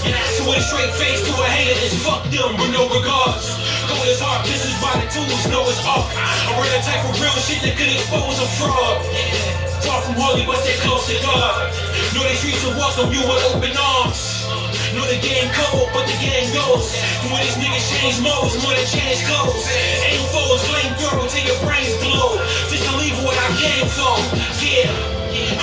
With 0.47 0.63
a 0.63 0.65
straight 0.65 0.95
face 0.95 1.27
to 1.27 1.35
a 1.35 1.49
hater 1.51 1.75
is 1.83 1.99
fuck 2.07 2.23
them 2.31 2.55
with 2.55 2.71
no 2.71 2.87
regards. 2.87 3.51
Cold 3.91 4.07
as 4.07 4.23
hard, 4.23 4.47
pisses 4.47 4.79
by 4.79 4.95
the 4.95 5.11
tools, 5.11 5.43
know 5.51 5.67
it's 5.67 5.83
off. 5.83 6.07
I 6.15 6.55
run 6.55 6.71
the 6.71 6.79
type 6.87 7.03
of 7.03 7.19
real 7.19 7.35
shit 7.43 7.67
that 7.67 7.75
could 7.75 7.91
expose 7.91 8.39
a 8.39 8.47
fraud. 8.63 9.50
Far 9.81 10.03
from 10.03 10.15
holy, 10.21 10.45
but 10.45 10.61
stay 10.61 10.77
close 10.85 11.09
to 11.09 11.17
God. 11.25 11.73
Know 12.13 12.21
the 12.21 12.37
streets 12.37 12.61
will 12.65 12.77
welcome 12.77 13.09
you 13.13 13.25
with 13.25 13.41
open 13.49 13.73
arms. 13.73 14.45
Know 14.93 15.09
the 15.09 15.17
game 15.25 15.49
cold, 15.57 15.89
but 15.97 16.05
the 16.05 16.17
game 16.21 16.53
goes. 16.53 16.93
And 17.25 17.33
when 17.33 17.41
these 17.41 17.57
niggas 17.57 17.89
change 17.89 18.21
modes, 18.21 18.61
more 18.61 18.77
than 18.77 18.85
change 18.85 19.25
clothes. 19.25 19.65
Aim 20.05 20.21
foes, 20.29 20.61
flame 20.69 20.93
throw 21.01 21.25
till 21.25 21.45
your 21.49 21.57
brains 21.65 21.97
blow. 22.05 22.37
Just 22.69 22.85
to 22.85 22.93
leave 23.01 23.17
what 23.25 23.33
I 23.41 23.49
came 23.57 23.89
for. 23.89 24.17
Yeah. 24.61 24.93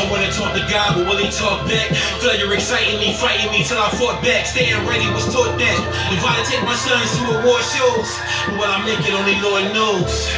I 0.02 0.10
wanna 0.10 0.32
talk 0.34 0.58
to 0.58 0.66
God, 0.66 0.98
but 0.98 1.06
will 1.06 1.22
he 1.22 1.30
talk 1.30 1.68
back? 1.70 1.94
Feel 2.18 2.36
you're 2.42 2.54
exciting 2.54 2.98
me, 2.98 3.14
fighting 3.14 3.52
me 3.52 3.64
till 3.64 3.78
I 3.78 3.90
fought 4.02 4.24
back. 4.24 4.46
Staying 4.48 4.82
ready 4.88 5.06
was 5.14 5.30
taught 5.30 5.58
that. 5.62 5.78
If 6.10 6.26
I 6.26 6.42
take 6.50 6.64
my 6.66 6.74
sons 6.74 7.14
to 7.22 7.38
award 7.38 7.62
shows, 7.70 8.10
will 8.58 8.66
I 8.66 8.82
make 8.82 9.04
it? 9.06 9.14
Only 9.14 9.38
Lord 9.46 9.74
knows. 9.78 10.32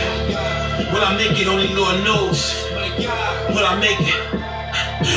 Will 0.92 1.04
I 1.06 1.16
make 1.16 1.40
it? 1.40 1.48
Only 1.48 1.72
Lord 1.72 2.04
knows. 2.04 2.69
Will 3.00 3.64
I 3.64 3.80
make 3.80 3.96
it? 3.96 4.12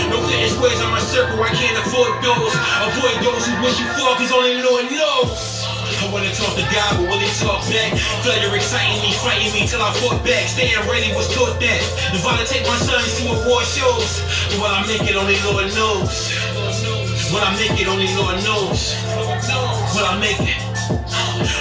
No 0.07 0.23
fitting 0.31 0.55
squares 0.55 0.79
on 0.79 0.95
my 0.95 1.03
circle, 1.03 1.43
I 1.43 1.51
can't 1.51 1.75
afford 1.83 2.15
those. 2.23 2.55
Avoid 2.55 3.19
those 3.27 3.43
who 3.43 3.59
wish 3.59 3.75
you 3.83 3.91
fall, 3.99 4.15
cause 4.15 4.31
only 4.31 4.63
Lord 4.63 4.87
knows. 4.87 5.67
I 5.99 6.07
wanna 6.15 6.31
talk 6.31 6.55
to 6.55 6.63
God, 6.71 6.95
but 6.95 7.11
will 7.11 7.19
he 7.19 7.27
talk 7.43 7.59
back? 7.67 7.99
Feel 8.23 8.39
you're 8.39 8.55
exciting 8.55 9.03
me, 9.03 9.11
fighting 9.19 9.51
me 9.51 9.67
till 9.67 9.83
I 9.83 9.91
fought 9.99 10.23
back. 10.23 10.47
Staying 10.47 10.79
ready 10.87 11.11
was 11.11 11.27
taught 11.35 11.59
that. 11.59 11.83
If 12.15 12.23
I 12.23 12.39
take 12.47 12.63
my 12.71 12.79
sons 12.79 13.19
to 13.19 13.35
award 13.35 13.67
shows, 13.67 14.23
will 14.55 14.71
I 14.71 14.87
make 14.87 15.03
it? 15.03 15.19
Only 15.19 15.43
Lord 15.43 15.67
knows. 15.75 16.31
Will 17.35 17.43
I 17.43 17.51
make 17.59 17.75
it? 17.75 17.91
Only 17.91 18.07
Lord 18.15 18.39
knows. 18.47 18.95
Will 19.91 20.07
I 20.07 20.15
make 20.23 20.39
it? 20.39 20.59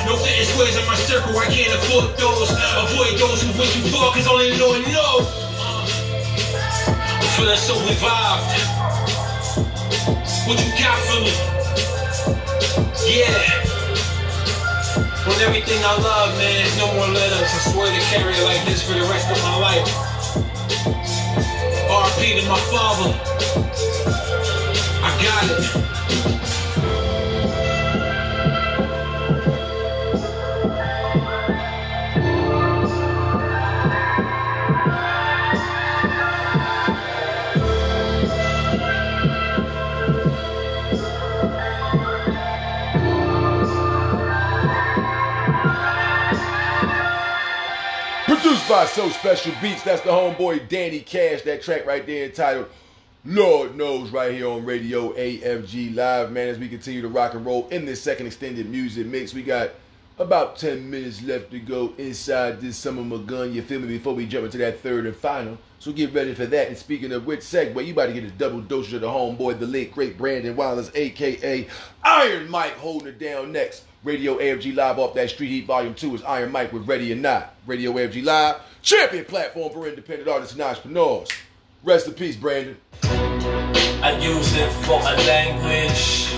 No 0.06 0.14
fitting 0.22 0.45
squares 0.53 0.77
in 0.77 0.85
my 0.85 0.95
circle, 1.02 1.34
I 1.34 1.49
can't 1.49 1.73
afford 1.81 2.14
those. 2.22 2.53
Avoid 2.53 3.18
those 3.18 3.41
who 3.41 3.49
wish 3.57 3.73
you 3.73 3.89
fall, 3.89 4.14
cause 4.14 4.30
only 4.30 4.53
Lord 4.61 4.85
knows. 4.85 5.51
So 7.41 7.73
revived. 7.73 8.61
What 10.47 10.57
you 10.63 10.72
got 10.77 10.97
for 11.05 11.19
me? 11.22 11.34
Yeah. 13.09 13.34
On 15.26 15.41
everything 15.41 15.84
I 15.84 15.97
love, 16.01 16.38
man, 16.38 16.77
no 16.77 16.93
more 16.93 17.07
letters. 17.07 17.41
I 17.41 17.72
swear 17.72 17.91
to 17.91 18.01
carry 18.13 18.34
it 18.35 18.43
like 18.43 18.63
this 18.65 18.84
for 18.84 18.93
the 18.93 19.01
rest 19.01 19.30
of 19.31 19.41
my 19.43 19.57
life. 19.57 19.88
RP 21.89 22.39
to 22.39 22.47
my 22.47 22.59
father. 22.69 23.11
I 25.03 25.09
got 25.22 25.43
it. 25.49 26.51
By 48.72 48.85
So 48.85 49.10
Special 49.10 49.52
Beats. 49.61 49.84
That's 49.84 50.02
the 50.02 50.11
homeboy 50.11 50.69
Danny 50.69 51.02
Cash. 51.02 51.41
That 51.41 51.61
track 51.61 51.85
right 51.85 52.06
there 52.06 52.23
entitled 52.23 52.69
Lord 53.26 53.76
Knows 53.76 54.11
right 54.11 54.31
here 54.31 54.48
on 54.48 54.64
Radio 54.64 55.11
AFG 55.11 55.93
Live. 55.93 56.31
Man, 56.31 56.48
as 56.48 56.57
we 56.57 56.69
continue 56.69 57.02
to 57.02 57.10
rock 57.10 57.34
and 57.34 57.45
roll 57.45 57.68
in 57.68 57.85
this 57.85 58.02
second 58.02 58.27
extended 58.27 58.69
music 58.69 59.07
mix, 59.07 59.34
we 59.34 59.43
got 59.43 59.72
about 60.19 60.56
10 60.56 60.89
minutes 60.89 61.22
left 61.22 61.52
to 61.52 61.60
go 61.60 61.93
inside 61.98 62.61
this 62.61 62.77
Summer 62.77 63.02
Magun. 63.02 63.53
You 63.53 63.61
feel 63.61 63.81
me? 63.81 63.89
Before 63.89 64.15
we 64.15 64.26
jump 64.26 64.45
into 64.45 64.60
that 64.60 64.80
third 64.80 65.06
and 65.06 65.18
final. 65.18 65.57
So 65.80 65.91
get 65.91 66.14
ready 66.14 66.34
for 66.34 66.45
that. 66.45 66.69
And 66.69 66.77
speaking 66.77 67.11
of 67.11 67.26
which 67.26 67.41
segue, 67.41 67.85
you 67.85 67.91
about 67.91 68.06
to 68.06 68.14
get 68.14 68.23
a 68.23 68.30
double 68.30 68.61
dose 68.61 68.93
of 68.93 69.02
the 69.02 69.07
homeboy, 69.07 69.60
the 69.60 69.68
late 69.68 69.91
great 69.91 70.18
Brandon 70.18 70.56
Wallace, 70.56 70.91
aka 70.95 71.68
Iron 72.06 72.49
Mic, 72.49 72.72
holding 72.76 73.10
it 73.10 73.19
down 73.19 73.52
next. 73.52 73.84
Radio 74.03 74.40
AFG 74.40 74.76
Live 74.76 74.98
off 74.98 75.14
that 75.14 75.30
Street 75.30 75.49
Heat 75.49 75.68
Volume 75.68 75.94
2 75.94 76.15
is 76.15 76.23
Iron 76.23 76.52
Mic 76.52 76.73
with 76.73 76.88
Ready 76.88 77.14
or 77.14 77.15
Not. 77.15 77.53
Radio 77.68 77.94
AFG 77.94 78.23
Live, 78.23 78.56
champion 78.82 79.26
platform 79.26 79.72
for 79.72 79.88
independent 79.88 80.28
artists 80.28 80.53
and 80.53 80.61
entrepreneurs. 80.64 81.30
Rest 81.84 82.07
in 82.07 82.14
peace, 82.14 82.36
Brandon. 82.36 82.78
I 83.03 84.18
use 84.19 84.56
it 84.56 84.72
for 84.86 84.99
a 84.99 85.15
language 85.28 86.32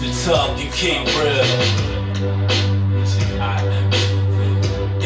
to 0.00 0.24
talk 0.24 0.58
you 0.58 0.70
keep 0.70 1.04
real. 1.20 1.44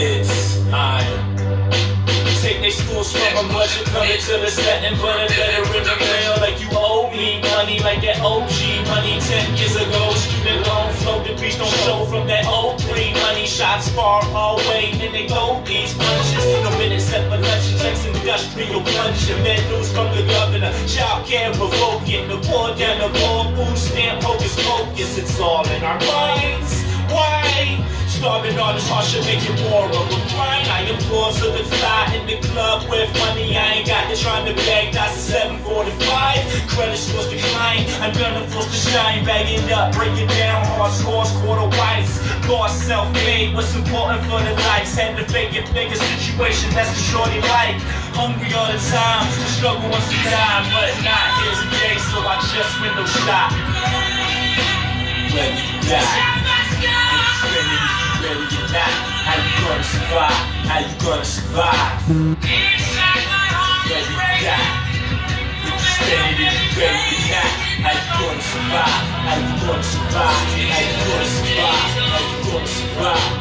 It's 0.01 0.63
I. 0.73 1.25
Take 2.41 2.61
they 2.61 2.71
school 2.71 3.03
smoke 3.03 3.45
a 3.45 3.49
budget, 3.53 3.85
come 3.87 4.07
into 4.07 4.39
the 4.39 4.49
setting, 4.49 4.97
but 5.01 5.17
a 5.17 5.27
letter 5.27 5.77
in 5.77 5.83
the 5.83 5.97
mail 5.99 6.37
like 6.39 6.61
you 6.61 6.69
owe 6.71 7.11
me 7.11 7.41
money, 7.43 7.81
like 7.81 8.01
that 8.03 8.21
OG 8.21 8.87
money 8.87 9.19
ten 9.19 9.57
years 9.57 9.75
ago. 9.75 10.18
Loan 10.67 10.93
flow, 10.95 11.23
the 11.23 11.35
beach 11.41 11.59
don't 11.59 11.71
show 11.85 12.05
from 12.07 12.27
that 12.27 12.47
old 12.47 12.81
green 12.89 13.15
money. 13.15 13.47
Shots 13.47 13.89
far 13.91 14.23
away, 14.25 14.91
and 14.93 15.15
they 15.15 15.27
go 15.27 15.63
these 15.65 15.95
punches. 15.95 16.45
No 16.65 16.71
minutes 16.79 17.05
set 17.05 17.29
for 17.29 17.39
checks 17.79 18.07
industrial 18.07 18.81
punch. 18.83 19.31
And 19.31 19.45
bad 19.45 19.63
news 19.71 19.93
from 19.93 20.09
the 20.17 20.23
governor, 20.27 20.73
child 20.87 21.27
care 21.27 21.53
provoking. 21.53 22.29
The 22.29 22.39
poor 22.49 22.75
down 22.77 22.99
the 23.01 23.19
ball, 23.19 23.55
food 23.55 23.77
stamp, 23.77 24.23
hocus 24.23 24.57
pocus. 24.65 25.19
It's 25.19 25.39
all 25.41 25.67
in 25.69 25.83
our 25.83 25.99
minds. 26.01 26.83
Why? 27.13 27.85
Starving 28.19 28.59
artists, 28.59 28.91
hard 28.91 29.07
should 29.07 29.23
make 29.31 29.39
it 29.47 29.55
more 29.71 29.87
of 29.87 29.95
a 29.95 30.19
grind. 30.35 30.67
I 30.67 30.91
implore 30.91 31.31
to 31.39 31.55
the 31.55 31.63
fly 31.63 32.19
in 32.19 32.27
the 32.27 32.43
club 32.51 32.91
with 32.91 33.07
money 33.15 33.55
I 33.55 33.79
ain't 33.79 33.87
got. 33.87 34.11
They're 34.11 34.19
trying 34.19 34.43
to 34.51 34.59
bag, 34.67 34.91
that's 34.91 35.15
a 35.15 35.55
745. 35.63 36.67
Credit 36.67 36.99
scores 36.99 37.31
decline. 37.31 37.87
line. 37.87 37.87
I'm 38.03 38.11
gonna 38.19 38.43
force 38.51 38.67
to 38.67 38.91
shine, 38.91 39.23
bag 39.23 39.47
it 39.47 39.71
up, 39.71 39.95
break 39.95 40.19
it 40.19 40.27
down. 40.35 40.67
Hard 40.75 40.91
scores, 40.99 41.31
quarter 41.47 41.71
whites. 41.79 42.19
Boss 42.43 42.75
self-made, 42.83 43.55
what's 43.55 43.71
important 43.79 44.27
for 44.27 44.43
the 44.43 44.51
lights? 44.67 44.99
Had 44.99 45.15
to 45.15 45.25
fake 45.31 45.55
it, 45.55 45.71
bigger 45.71 45.95
situation, 45.95 46.75
that's 46.75 46.91
the 46.91 47.03
shorty 47.15 47.39
like. 47.55 47.79
Hungry 48.19 48.51
all 48.51 48.67
the 48.67 48.83
time, 48.91 49.31
the 49.31 49.47
struggle 49.55 49.87
wants 49.95 50.11
to 50.11 50.19
die, 50.27 50.67
but 50.75 50.91
not 51.07 51.39
here 51.39 51.55
today, 51.71 51.95
so 52.11 52.19
I 52.19 52.35
just 52.51 52.75
window 52.83 53.07
shop. 53.07 53.55
Ready 55.39 55.63
to 55.71 55.87
die. 55.87 56.29
Not. 58.79 58.91
How 59.27 59.35
you 59.43 59.51
gonna 59.67 59.83
survive? 59.83 60.39
How 60.71 60.79
you 60.87 60.95
gonna 61.03 61.25
survive? 61.25 62.09
Ready 63.89 64.07
to 64.07 64.35
die. 64.47 64.67
If 65.67 65.75
you 65.75 65.91
spend 65.99 66.39
it, 66.39 66.55
you 66.55 66.69
ready 66.79 67.03
or 67.11 67.27
not. 67.33 67.53
How 67.85 67.93
you 67.99 68.05
gonna 68.19 68.43
survive? 68.53 69.03
How 69.27 69.37
you 69.43 69.55
gonna 69.67 69.83
survive? 69.83 70.47
How 70.73 70.81
you 70.87 70.97
gonna 71.09 71.35
survive? 71.37 71.83
How 72.13 72.23
you 72.29 72.39
gonna 72.47 72.77
survive? 72.79 73.37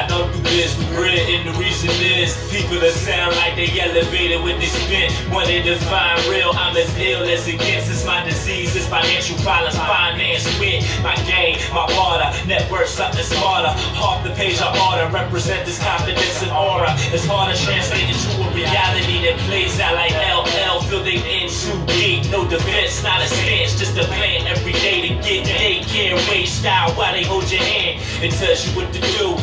I 0.00 0.06
don't 0.08 0.32
do 0.32 0.40
this 0.56 0.72
with 0.80 0.88
grit, 0.96 1.28
and 1.28 1.44
the 1.44 1.52
reason 1.60 1.92
is 2.00 2.32
people 2.48 2.80
that 2.80 2.96
sound 2.96 3.36
like 3.36 3.52
they 3.52 3.68
elevated 3.76 4.40
when 4.40 4.56
they 4.56 4.64
spit. 4.64 5.12
When 5.28 5.44
they 5.44 5.60
define 5.60 6.16
real, 6.24 6.56
I'm 6.56 6.72
as 6.72 6.88
ill 6.96 7.28
as 7.28 7.44
it 7.44 7.60
gets. 7.60 7.92
It's 7.92 8.06
my 8.08 8.24
disease, 8.24 8.72
it's 8.74 8.88
financial 8.88 9.36
problems, 9.44 9.76
finance 9.76 10.48
wit. 10.56 10.88
My 11.04 11.12
game, 11.28 11.60
my 11.76 11.84
barter, 11.92 12.32
net 12.48 12.64
worth, 12.72 12.88
something 12.88 13.20
smarter. 13.20 13.76
Half 13.92 14.24
the 14.24 14.32
page 14.40 14.56
I 14.64 14.72
order, 14.88 15.04
represent 15.12 15.68
this 15.68 15.76
confidence 15.76 16.40
and 16.40 16.50
aura. 16.50 16.96
It's 17.12 17.28
hard 17.28 17.52
to 17.52 17.56
translate 17.60 18.08
into 18.08 18.40
a 18.40 18.48
reality 18.56 19.28
that 19.28 19.36
plays 19.52 19.76
out 19.84 20.00
like 20.00 20.16
LL. 20.16 20.80
Feel 20.88 21.04
they 21.04 21.20
in 21.20 21.52
too 21.52 21.76
deep, 21.92 22.24
no 22.32 22.48
defense, 22.48 23.04
not 23.04 23.20
a 23.20 23.28
stance, 23.28 23.76
just 23.76 24.00
a 24.00 24.04
plan 24.08 24.48
every 24.48 24.72
day 24.80 25.04
to 25.04 25.08
get 25.20 25.44
daycare, 25.44 26.16
waste 26.32 26.64
style 26.64 26.88
while 26.96 27.12
they 27.12 27.22
hold 27.22 27.44
your 27.52 27.60
hand. 27.60 28.00
It 28.24 28.32
tells 28.32 28.64
you 28.64 28.72
what 28.72 28.88
to 28.96 29.00
do, 29.20 29.36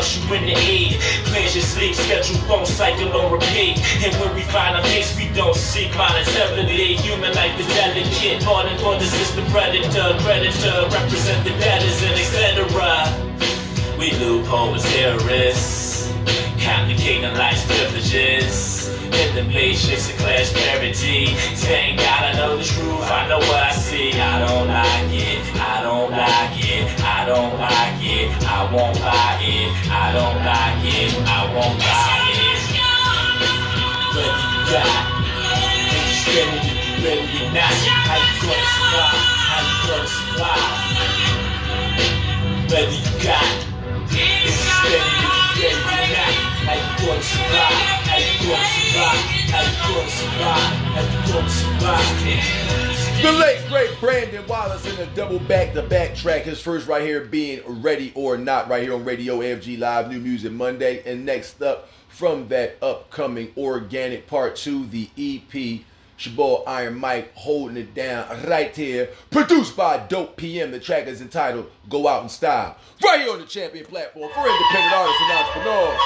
instructs 0.00 0.16
you 0.16 0.30
when 0.30 0.42
to 0.42 0.56
eat. 0.70 1.00
Plans 1.28 1.54
your 1.54 1.64
sleep 1.64 1.94
schedule, 1.94 2.36
phone 2.48 2.66
cycle 2.66 3.12
on 3.12 3.32
repeat. 3.32 3.78
And 4.04 4.14
when 4.16 4.34
we 4.34 4.42
find 4.42 4.76
a 4.76 4.80
place 4.82 5.16
we 5.16 5.28
don't 5.34 5.54
seek, 5.54 5.90
monetarily, 5.92 6.98
human 7.00 7.32
life 7.34 7.58
is 7.60 7.66
delicate. 7.68 8.42
Pardon 8.42 8.78
for 8.78 8.98
the 8.98 9.06
system, 9.06 9.44
predator, 9.46 10.16
predator, 10.20 10.88
represent 10.90 11.44
the 11.44 11.50
debtors 11.60 12.02
and 12.02 12.18
etc. 12.18 12.66
We 13.98 14.12
loophole 14.12 14.74
as 14.74 14.84
terrorists, 14.84 15.89
complicating 16.58 17.34
life's 17.34 17.64
privileges. 17.66 18.88
In 19.10 19.34
the 19.34 19.42
matrix 19.42 20.08
of 20.08 20.16
class 20.18 20.52
parity, 20.52 21.26
thank 21.66 21.98
God 21.98 22.22
I 22.22 22.32
know 22.36 22.56
the 22.56 22.64
truth, 22.64 23.10
I 23.10 23.26
know 23.28 23.38
what 23.38 23.58
I 23.58 23.72
see. 23.72 24.12
I 24.12 24.38
don't 24.38 24.68
like 24.68 25.10
it, 25.10 25.42
I 25.58 25.82
don't 25.82 26.10
like 26.12 26.54
it, 26.56 26.86
I 27.02 27.26
don't 27.26 27.58
like 27.58 27.98
it, 28.00 28.30
I 28.46 28.70
won't 28.72 28.96
buy 29.02 29.36
it, 29.42 29.74
I 29.90 30.12
don't 30.14 30.38
like 30.46 30.84
it, 30.86 31.10
I 31.26 31.42
won't 31.52 31.78
buy 31.82 32.22
it. 32.38 32.70
Whether 34.14 34.30
you 34.30 34.62
got, 34.70 34.94
if 35.90 36.06
you 36.06 36.14
spend 36.22 36.54
ready 37.02 37.26
or 37.42 37.50
not, 37.50 37.74
how 38.06 38.14
you 38.14 38.30
gonna 38.46 38.62
survive? 38.78 39.26
How 39.50 39.60
you 39.66 39.74
gonna 39.90 40.06
survive? 40.06 40.70
Whether 42.70 42.94
you 42.94 43.10
got, 43.26 43.58
if 44.06 44.14
you 44.14 44.54
spend 44.54 45.02
it, 45.02 45.66
if 45.66 45.99
The 53.20 53.32
late 53.32 53.60
great 53.68 53.90
Brandon 53.98 54.46
Wallace 54.46 54.86
in 54.86 54.96
a 55.00 55.12
double 55.16 55.40
back 55.40 55.74
to 55.74 55.82
back 55.82 56.14
track. 56.14 56.42
His 56.42 56.60
first 56.60 56.86
right 56.86 57.02
here 57.02 57.24
being 57.24 57.62
Ready 57.82 58.12
or 58.14 58.38
Not, 58.38 58.68
right 58.68 58.84
here 58.84 58.94
on 58.94 59.04
Radio 59.04 59.40
AFG 59.40 59.80
Live, 59.80 60.08
New 60.08 60.20
Music 60.20 60.52
Monday. 60.52 61.02
And 61.04 61.26
next 61.26 61.60
up 61.60 61.88
from 62.08 62.46
that 62.46 62.76
upcoming 62.80 63.52
Organic 63.56 64.28
Part 64.28 64.54
2, 64.54 64.86
the 64.86 65.10
EP, 65.18 65.80
it's 66.20 66.26
your 66.26 66.36
boy 66.36 66.62
Iron 66.66 67.00
Mic 67.00 67.32
holding 67.32 67.78
it 67.78 67.94
down 67.94 68.28
right 68.44 68.76
here. 68.76 69.08
Produced 69.30 69.74
by 69.74 69.96
Dope 69.96 70.36
PM. 70.36 70.70
The 70.70 70.78
track 70.78 71.06
is 71.06 71.22
entitled 71.22 71.72
Go 71.88 72.06
Out 72.06 72.24
in 72.24 72.28
Style. 72.28 72.76
Right 73.02 73.22
here 73.24 73.32
on 73.32 73.40
the 73.40 73.46
champion 73.46 73.86
platform 73.86 74.28
for 74.34 74.44
independent 74.44 74.92
artists 74.92 75.16
and 75.16 75.32
entrepreneurs. 75.32 75.96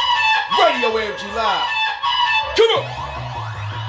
Radio 0.55 0.89
AFG 0.95 1.35
Live. 1.35 1.67
Come 2.55 2.71
on. 2.79 2.87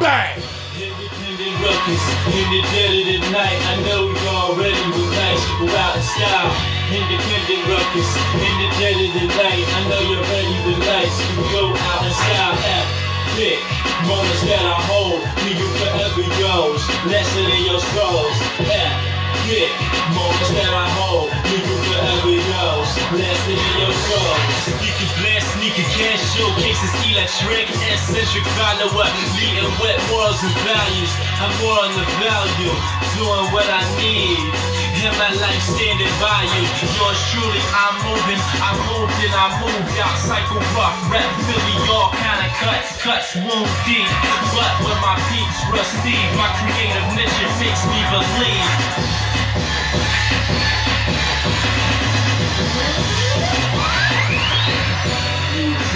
Bang. 0.01 0.41
Independent 0.73 1.61
ruckus, 1.61 2.03
in 2.33 2.45
the 2.49 2.61
dead 2.73 2.89
of 2.89 3.05
the 3.05 3.29
night. 3.29 3.59
I 3.61 3.75
know 3.85 4.09
you 4.09 4.25
already 4.25 4.81
was 4.97 5.05
nice, 5.13 5.45
go 5.61 5.69
out 5.77 5.93
in 5.93 6.01
style. 6.09 6.49
Independent 6.89 7.69
ruckus, 7.69 8.09
in 8.33 8.53
the 8.65 8.69
dead 8.81 8.97
of 8.97 9.11
the 9.13 9.25
night. 9.29 9.61
I 9.61 9.81
know 9.93 10.01
you're 10.09 10.25
ready 10.25 10.57
with 10.65 10.81
nice, 10.89 11.13
you 11.37 11.45
go 11.53 11.69
out 11.69 12.01
in 12.01 12.13
style. 12.17 13.04
Epic 13.35 13.59
moments 14.07 14.47
that 14.47 14.63
I 14.63 14.79
hold, 14.87 15.19
leave 15.43 15.59
you 15.59 15.67
forever 15.75 16.23
yours. 16.39 16.79
Lesson 17.03 17.43
in 17.43 17.67
your 17.67 17.83
souls. 17.91 18.31
Epic 18.63 19.67
moments 20.15 20.55
that 20.55 20.71
I 20.71 20.87
hold, 20.95 21.27
leave 21.51 21.67
you 21.67 21.79
forever 21.83 22.31
yours. 22.31 22.87
Lesson 23.11 23.59
in 23.59 23.73
your 23.75 23.91
souls. 23.91 24.39
Sneaker 24.71 25.11
blast, 25.19 25.51
sneaker 25.51 25.83
cash, 25.99 26.23
showcases 26.31 26.95
electric, 27.11 27.67
eccentric 27.91 28.47
follower, 28.55 29.11
leading 29.35 29.67
wet 29.83 29.99
morals 30.07 30.39
and 30.39 30.55
values. 30.63 31.11
I'm 31.35 31.51
more 31.59 31.75
on 31.75 31.91
the 31.91 32.07
value, 32.23 32.71
doing 33.19 33.51
what 33.51 33.67
I 33.67 33.83
need. 33.99 34.74
In 35.05 35.13
my 35.21 35.29
life 35.37 35.61
standing 35.61 36.09
by 36.17 36.41
you. 36.49 36.65
Yours 36.97 37.21
truly, 37.29 37.61
I'm 37.77 37.93
moving, 38.01 38.41
I 38.57 38.73
moved 38.89 39.13
and 39.21 39.33
I 39.37 39.53
moved 39.61 39.93
out. 40.01 40.17
Cycle 40.17 40.57
rough, 40.73 40.97
rap 41.13 41.29
Philly, 41.45 41.77
all 41.93 42.09
kind 42.09 42.41
of 42.41 42.51
cuts, 42.57 42.97
cuts 43.05 43.35
wound 43.35 43.69
deep. 43.85 44.09
But 44.57 44.73
when 44.81 44.97
my 45.05 45.13
peeps 45.29 45.61
receive, 45.69 46.25
my 46.33 46.49
creative 46.57 47.05
mission 47.13 47.49
makes 47.61 47.85
me 47.85 48.01
believe. 48.09 49.34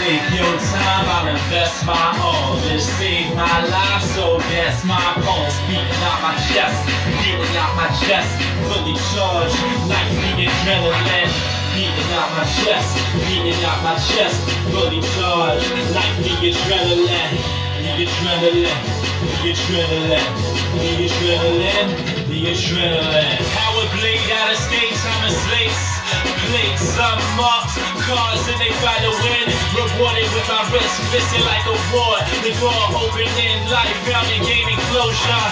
Take 0.10 0.42
your 0.42 0.58
time, 0.74 1.06
I'll 1.06 1.30
invest 1.30 1.86
my 1.86 2.18
all. 2.18 2.58
This 2.66 2.90
saved 2.98 3.30
my 3.38 3.62
life, 3.70 4.02
so 4.18 4.42
that's 4.50 4.82
my 4.82 4.98
pulse. 5.22 5.54
Beating 5.70 6.02
out 6.02 6.18
my 6.26 6.34
chest, 6.50 6.82
beating 7.22 7.54
out 7.54 7.78
my 7.78 7.86
chest. 8.02 8.34
Fully 8.66 8.98
charged, 9.14 9.54
like 9.86 10.10
the 10.10 10.50
adrenaline. 10.50 11.30
Beating 11.78 12.10
out 12.18 12.26
my 12.34 12.42
chest, 12.58 12.90
beating 13.30 13.62
out 13.70 13.86
my 13.86 13.94
chest. 14.02 14.42
Fully 14.74 14.98
charged, 15.14 15.70
like 15.94 16.14
the 16.26 16.34
adrenaline. 16.42 17.38
The 17.78 18.10
adrenaline, 18.10 18.82
the 19.22 19.54
adrenaline, 19.54 20.34
the 20.74 21.06
adrenaline, 21.06 21.90
the 22.26 22.40
adrenaline. 22.50 23.38
Power 23.62 23.86
blade 23.94 24.26
out 24.42 24.50
of 24.50 24.58
states, 24.58 25.06
I'm 25.06 25.30
a 25.30 25.30
slates. 25.30 26.39
Plates, 26.50 26.98
I'm 26.98 27.22
marks, 27.38 27.78
cars, 28.10 28.42
and 28.50 28.58
they 28.58 28.74
fight 28.82 29.06
to 29.06 29.14
win. 29.22 29.46
Rewarded 29.70 30.26
with 30.34 30.50
my 30.50 30.66
wrist, 30.74 30.98
missing 31.14 31.46
like 31.46 31.62
a 31.70 31.78
war. 31.94 32.18
The 32.42 32.58
door 32.58 32.74
open 33.06 33.30
in 33.38 33.70
life, 33.70 33.94
found 34.10 34.26
in 34.34 34.42
gaining 34.42 34.82
closure. 34.90 35.46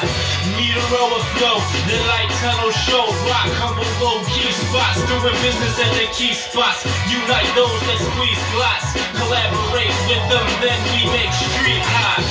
Meter 0.58 0.82
overflow, 0.98 1.62
the 1.86 2.02
light 2.10 2.34
tunnel 2.42 2.74
show. 2.74 3.06
Rock, 3.30 3.46
humble, 3.62 3.86
low 4.02 4.26
key 4.34 4.50
spots. 4.50 5.06
Doing 5.06 5.38
business 5.46 5.78
at 5.78 5.94
the 6.02 6.10
key 6.18 6.34
spots. 6.34 6.82
Unite 7.14 7.46
those 7.54 7.78
that 7.86 8.02
squeeze 8.02 8.42
plots. 8.58 8.98
Collaborate 9.22 9.94
with 10.10 10.24
them, 10.34 10.48
then 10.66 10.82
we 10.98 11.06
make 11.14 11.30
street 11.30 11.86
hot. 11.94 12.26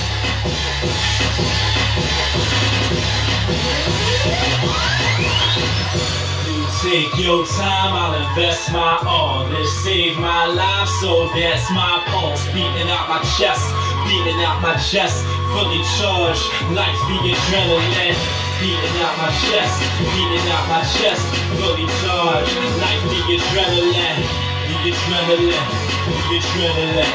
Take 6.86 7.18
your 7.18 7.42
time, 7.42 7.98
I'll 7.98 8.14
invest 8.14 8.70
my 8.70 9.02
all. 9.02 9.42
This 9.50 9.74
saved 9.82 10.22
my 10.22 10.46
life, 10.46 10.86
so 11.02 11.26
that's 11.34 11.66
my 11.74 11.98
pulse. 12.06 12.46
Beating 12.54 12.86
out 12.86 13.10
my 13.10 13.18
chest, 13.34 13.66
beating 14.06 14.38
out 14.46 14.62
my 14.62 14.78
chest. 14.78 15.26
Fully 15.50 15.82
charged, 15.98 16.46
like 16.78 16.94
the 17.10 17.18
adrenaline. 17.26 18.14
Beating 18.62 18.96
out 19.02 19.18
my 19.18 19.34
chest, 19.50 19.74
beating 19.98 20.46
out 20.46 20.64
my 20.70 20.82
chest. 21.02 21.26
Fully 21.58 21.90
charged, 22.06 22.54
like 22.78 23.02
the 23.10 23.34
adrenaline. 23.34 24.22
The 24.70 24.76
adrenaline, 24.86 25.66
the 26.06 26.38
adrenaline, 26.38 27.14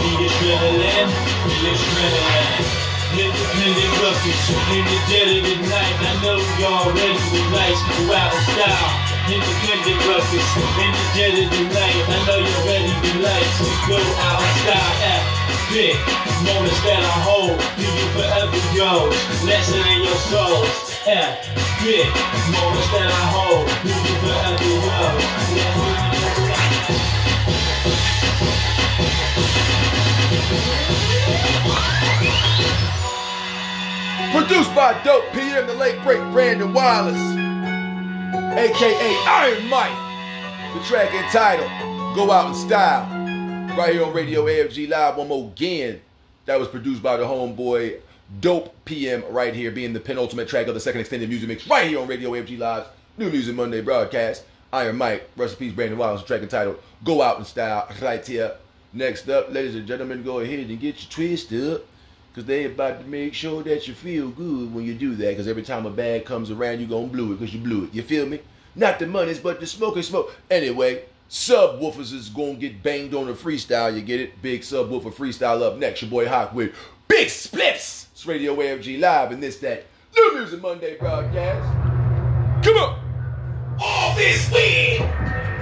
the 0.00 0.10
adrenaline, 0.16 1.10
the 1.44 1.56
adrenaline. 1.68 2.88
Independent 3.20 3.92
ruckus, 4.00 4.42
in 4.48 4.84
the 4.88 4.98
dead 5.12 5.28
of 5.36 5.42
the 5.44 5.56
night. 5.68 5.96
I 6.08 6.12
know 6.24 6.40
y'all 6.56 6.88
ready 6.88 7.20
with 7.28 7.52
lights, 7.52 7.82
go 7.84 8.14
out 8.16 8.32
in 8.32 8.40
style. 8.48 9.09
Independent 9.30 10.02
of 10.10 11.54
the 11.54 11.62
night. 11.70 12.02
I 12.02 12.18
know 12.26 12.42
you're 12.42 12.66
ready 12.66 12.90
with 12.98 13.22
lights, 13.22 13.62
we 13.62 13.70
go 13.86 13.94
out 14.26 14.42
style. 14.58 14.90
spit. 15.70 15.94
Moments 16.42 16.80
that 16.82 16.98
I 16.98 17.14
hold, 17.22 17.54
do 17.78 17.86
you 17.86 18.06
forever 18.10 18.58
yours. 18.74 19.14
Lesson 19.46 19.86
in 19.86 20.02
your 20.02 20.18
soul. 20.34 20.66
Yeah, 21.06 21.38
spit. 21.78 22.10
Moments 22.50 22.90
that 22.90 23.06
I 23.06 23.22
hold, 23.30 23.70
do 23.86 23.94
you 23.94 24.18
forever 24.18 24.66
soul. 24.82 25.30
Produced 34.34 34.74
by 34.74 35.00
Dope 35.04 35.30
PM, 35.32 35.68
the 35.68 35.74
late 35.74 36.00
great 36.02 36.22
Brandon 36.32 36.72
Wallace, 36.72 37.49
aka 38.52 39.16
Iron 39.26 39.62
Mic. 39.64 40.74
The 40.74 40.84
track 40.88 41.14
entitled 41.14 41.70
Go 42.16 42.32
Out 42.32 42.48
in 42.48 42.54
Style. 42.54 43.06
Right 43.76 43.94
here 43.94 44.04
on 44.04 44.12
Radio 44.12 44.44
AFG 44.44 44.88
Live 44.88 45.16
one 45.16 45.28
more 45.28 45.48
again. 45.48 46.00
That 46.46 46.58
was 46.58 46.66
produced 46.66 47.00
by 47.00 47.16
the 47.16 47.24
homeboy 47.24 48.00
Dope 48.40 48.74
PM 48.84 49.24
right 49.30 49.54
here, 49.54 49.70
being 49.70 49.92
the 49.92 50.00
penultimate 50.00 50.48
track 50.48 50.66
of 50.66 50.74
the 50.74 50.80
second 50.80 51.00
extended 51.00 51.28
music 51.28 51.48
mix 51.48 51.68
right 51.68 51.86
here 51.86 52.00
on 52.00 52.08
Radio 52.08 52.30
AFG 52.32 52.58
Live's 52.58 52.88
New 53.18 53.30
Music 53.30 53.54
Monday 53.54 53.80
broadcast. 53.82 54.44
Iron 54.72 54.98
Mic, 54.98 55.28
recipes 55.36 55.72
Brandon 55.72 55.98
Wallace, 55.98 56.22
the 56.22 56.26
track 56.26 56.42
entitled 56.42 56.80
Go 57.04 57.22
Out 57.22 57.38
in 57.38 57.44
Style 57.44 57.88
right 58.02 58.24
here. 58.26 58.52
Next 58.92 59.28
up, 59.28 59.52
ladies 59.52 59.76
and 59.76 59.86
gentlemen, 59.86 60.24
go 60.24 60.40
ahead 60.40 60.58
and 60.58 60.80
get 60.80 61.00
your 61.00 61.10
twist 61.10 61.52
up. 61.52 61.82
Cause 62.34 62.44
they 62.44 62.64
about 62.64 63.00
to 63.00 63.06
make 63.06 63.34
sure 63.34 63.62
that 63.64 63.88
you 63.88 63.94
feel 63.94 64.30
good 64.30 64.72
when 64.72 64.84
you 64.84 64.94
do 64.94 65.16
that. 65.16 65.36
Cause 65.36 65.48
every 65.48 65.64
time 65.64 65.84
a 65.84 65.90
bag 65.90 66.24
comes 66.24 66.50
around, 66.50 66.80
you 66.80 66.86
gonna 66.86 67.08
blew 67.08 67.32
it. 67.32 67.38
Cause 67.38 67.52
you 67.52 67.60
blew 67.60 67.84
it. 67.84 67.94
You 67.94 68.02
feel 68.02 68.24
me? 68.26 68.40
Not 68.76 69.00
the 69.00 69.06
monies, 69.06 69.40
but 69.40 69.58
the 69.58 69.66
smoking 69.66 70.02
smoke. 70.02 70.32
Anyway, 70.48 71.04
subwoofers 71.28 72.12
is 72.12 72.28
gonna 72.28 72.54
get 72.54 72.84
banged 72.84 73.14
on 73.14 73.26
the 73.26 73.32
freestyle. 73.32 73.94
You 73.94 74.02
get 74.02 74.20
it? 74.20 74.40
Big 74.42 74.60
subwoofer 74.60 75.12
freestyle 75.12 75.62
up 75.62 75.76
next. 75.76 76.02
Your 76.02 76.10
boy 76.10 76.26
Haak 76.26 76.54
with 76.54 76.72
Big 77.08 77.26
Spliffs. 77.26 78.06
It's 78.12 78.26
Radio 78.26 78.54
AFG 78.54 79.00
Live 79.00 79.32
and 79.32 79.42
this 79.42 79.58
that 79.58 79.86
New 80.16 80.34
Music 80.34 80.60
Monday 80.60 80.96
broadcast. 80.98 81.64
Come 82.64 82.76
on. 82.76 83.76
All 83.80 84.14
this 84.14 84.52
weed. 84.52 85.59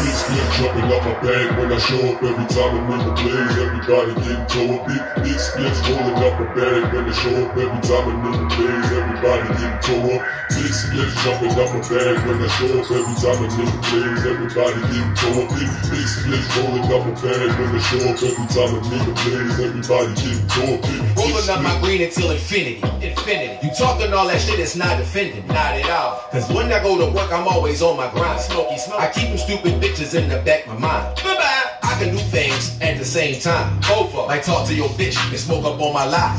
Big 0.00 0.16
split 0.16 0.48
jumping 0.56 0.88
out 0.88 1.04
my 1.04 1.12
bag 1.20 1.58
when 1.58 1.72
I 1.72 1.78
show 1.78 2.00
up 2.08 2.22
every 2.22 2.46
time 2.48 2.72
I'm 2.72 2.88
in 2.88 3.00
the 3.04 3.12
blaze. 3.20 3.54
Everybody 3.60 4.12
getting 4.24 4.46
tore 4.48 4.80
up. 4.80 4.88
Big, 4.88 5.02
big 5.24 5.38
splits 5.38 5.80
rolling 5.84 6.16
up 6.24 6.40
my 6.40 6.48
bag 6.56 6.88
when 6.94 7.04
I 7.04 7.12
show 7.12 7.36
up 7.44 7.52
every 7.52 7.80
time 7.84 8.04
I'm 8.08 8.24
in 8.24 8.32
the 8.32 8.48
blaze. 8.56 8.88
Everybody 8.96 9.46
getting 9.60 9.80
tore 9.84 10.16
up. 10.16 10.22
Big 10.56 10.72
splits 10.72 11.14
jumping 11.20 11.52
out 11.52 11.68
my 11.68 11.80
bag 11.84 12.16
when 12.24 12.38
I 12.40 12.48
show 12.48 12.72
up 12.80 12.88
every 12.88 13.16
time 13.20 13.38
I'm 13.44 13.60
in 13.60 13.68
the 13.68 13.78
blaze. 13.92 14.22
Everybody 14.24 14.80
getting 14.88 15.14
tore 15.20 15.42
up. 15.44 15.48
Big, 15.52 15.72
big 15.92 16.06
splits 16.08 16.48
rolling 16.56 16.86
up 16.88 17.02
my 17.04 17.12
bag 17.20 17.48
when 17.60 17.70
I 17.76 17.80
show 17.84 18.02
up 18.08 18.18
every 18.24 18.48
time 18.48 18.70
I'm 18.72 18.84
in 18.88 19.02
the 19.04 19.14
blaze. 19.20 19.56
Everybody 19.60 20.10
getting 20.16 20.48
tore 20.48 20.74
up. 20.74 20.82
Big, 20.88 21.00
Rolling 21.20 21.48
up 21.52 21.60
my 21.60 21.76
green 21.84 22.00
until 22.00 22.30
infinity. 22.32 22.80
Infinity. 23.04 23.60
You 23.60 23.70
talking 23.76 24.12
all 24.16 24.26
that 24.32 24.40
shit, 24.40 24.56
it's 24.58 24.76
not 24.76 24.96
offending. 24.96 25.44
Not 25.48 25.76
at 25.76 25.90
all. 25.92 26.24
Cause 26.32 26.48
when 26.48 26.72
I 26.72 26.80
go 26.82 26.96
to 26.96 27.12
work, 27.12 27.28
I'm 27.28 27.46
always 27.46 27.82
on 27.82 27.96
my 28.00 28.08
grind. 28.16 28.40
Smoky 28.70 28.82
smoke. 28.82 29.00
I 29.00 29.10
keep 29.10 29.28
them 29.28 29.38
stupid 29.38 29.82
bitches 29.82 30.14
in 30.14 30.28
the 30.28 30.38
back 30.42 30.66
of 30.66 30.78
my 30.78 30.86
mind. 30.86 31.16
Bye 31.16 31.34
bye. 31.34 31.78
I 31.82 31.98
can 31.98 32.14
do 32.14 32.22
things 32.30 32.78
at 32.80 32.98
the 32.98 33.04
same 33.04 33.40
time. 33.40 33.80
Both 33.80 34.14
of 34.14 34.28
Like 34.28 34.44
talk 34.44 34.66
to 34.68 34.74
your 34.74 34.88
bitch 34.90 35.18
and 35.28 35.38
smoke 35.38 35.64
up 35.64 35.80
on 35.80 35.92
my 35.92 36.06
lie. 36.06 36.38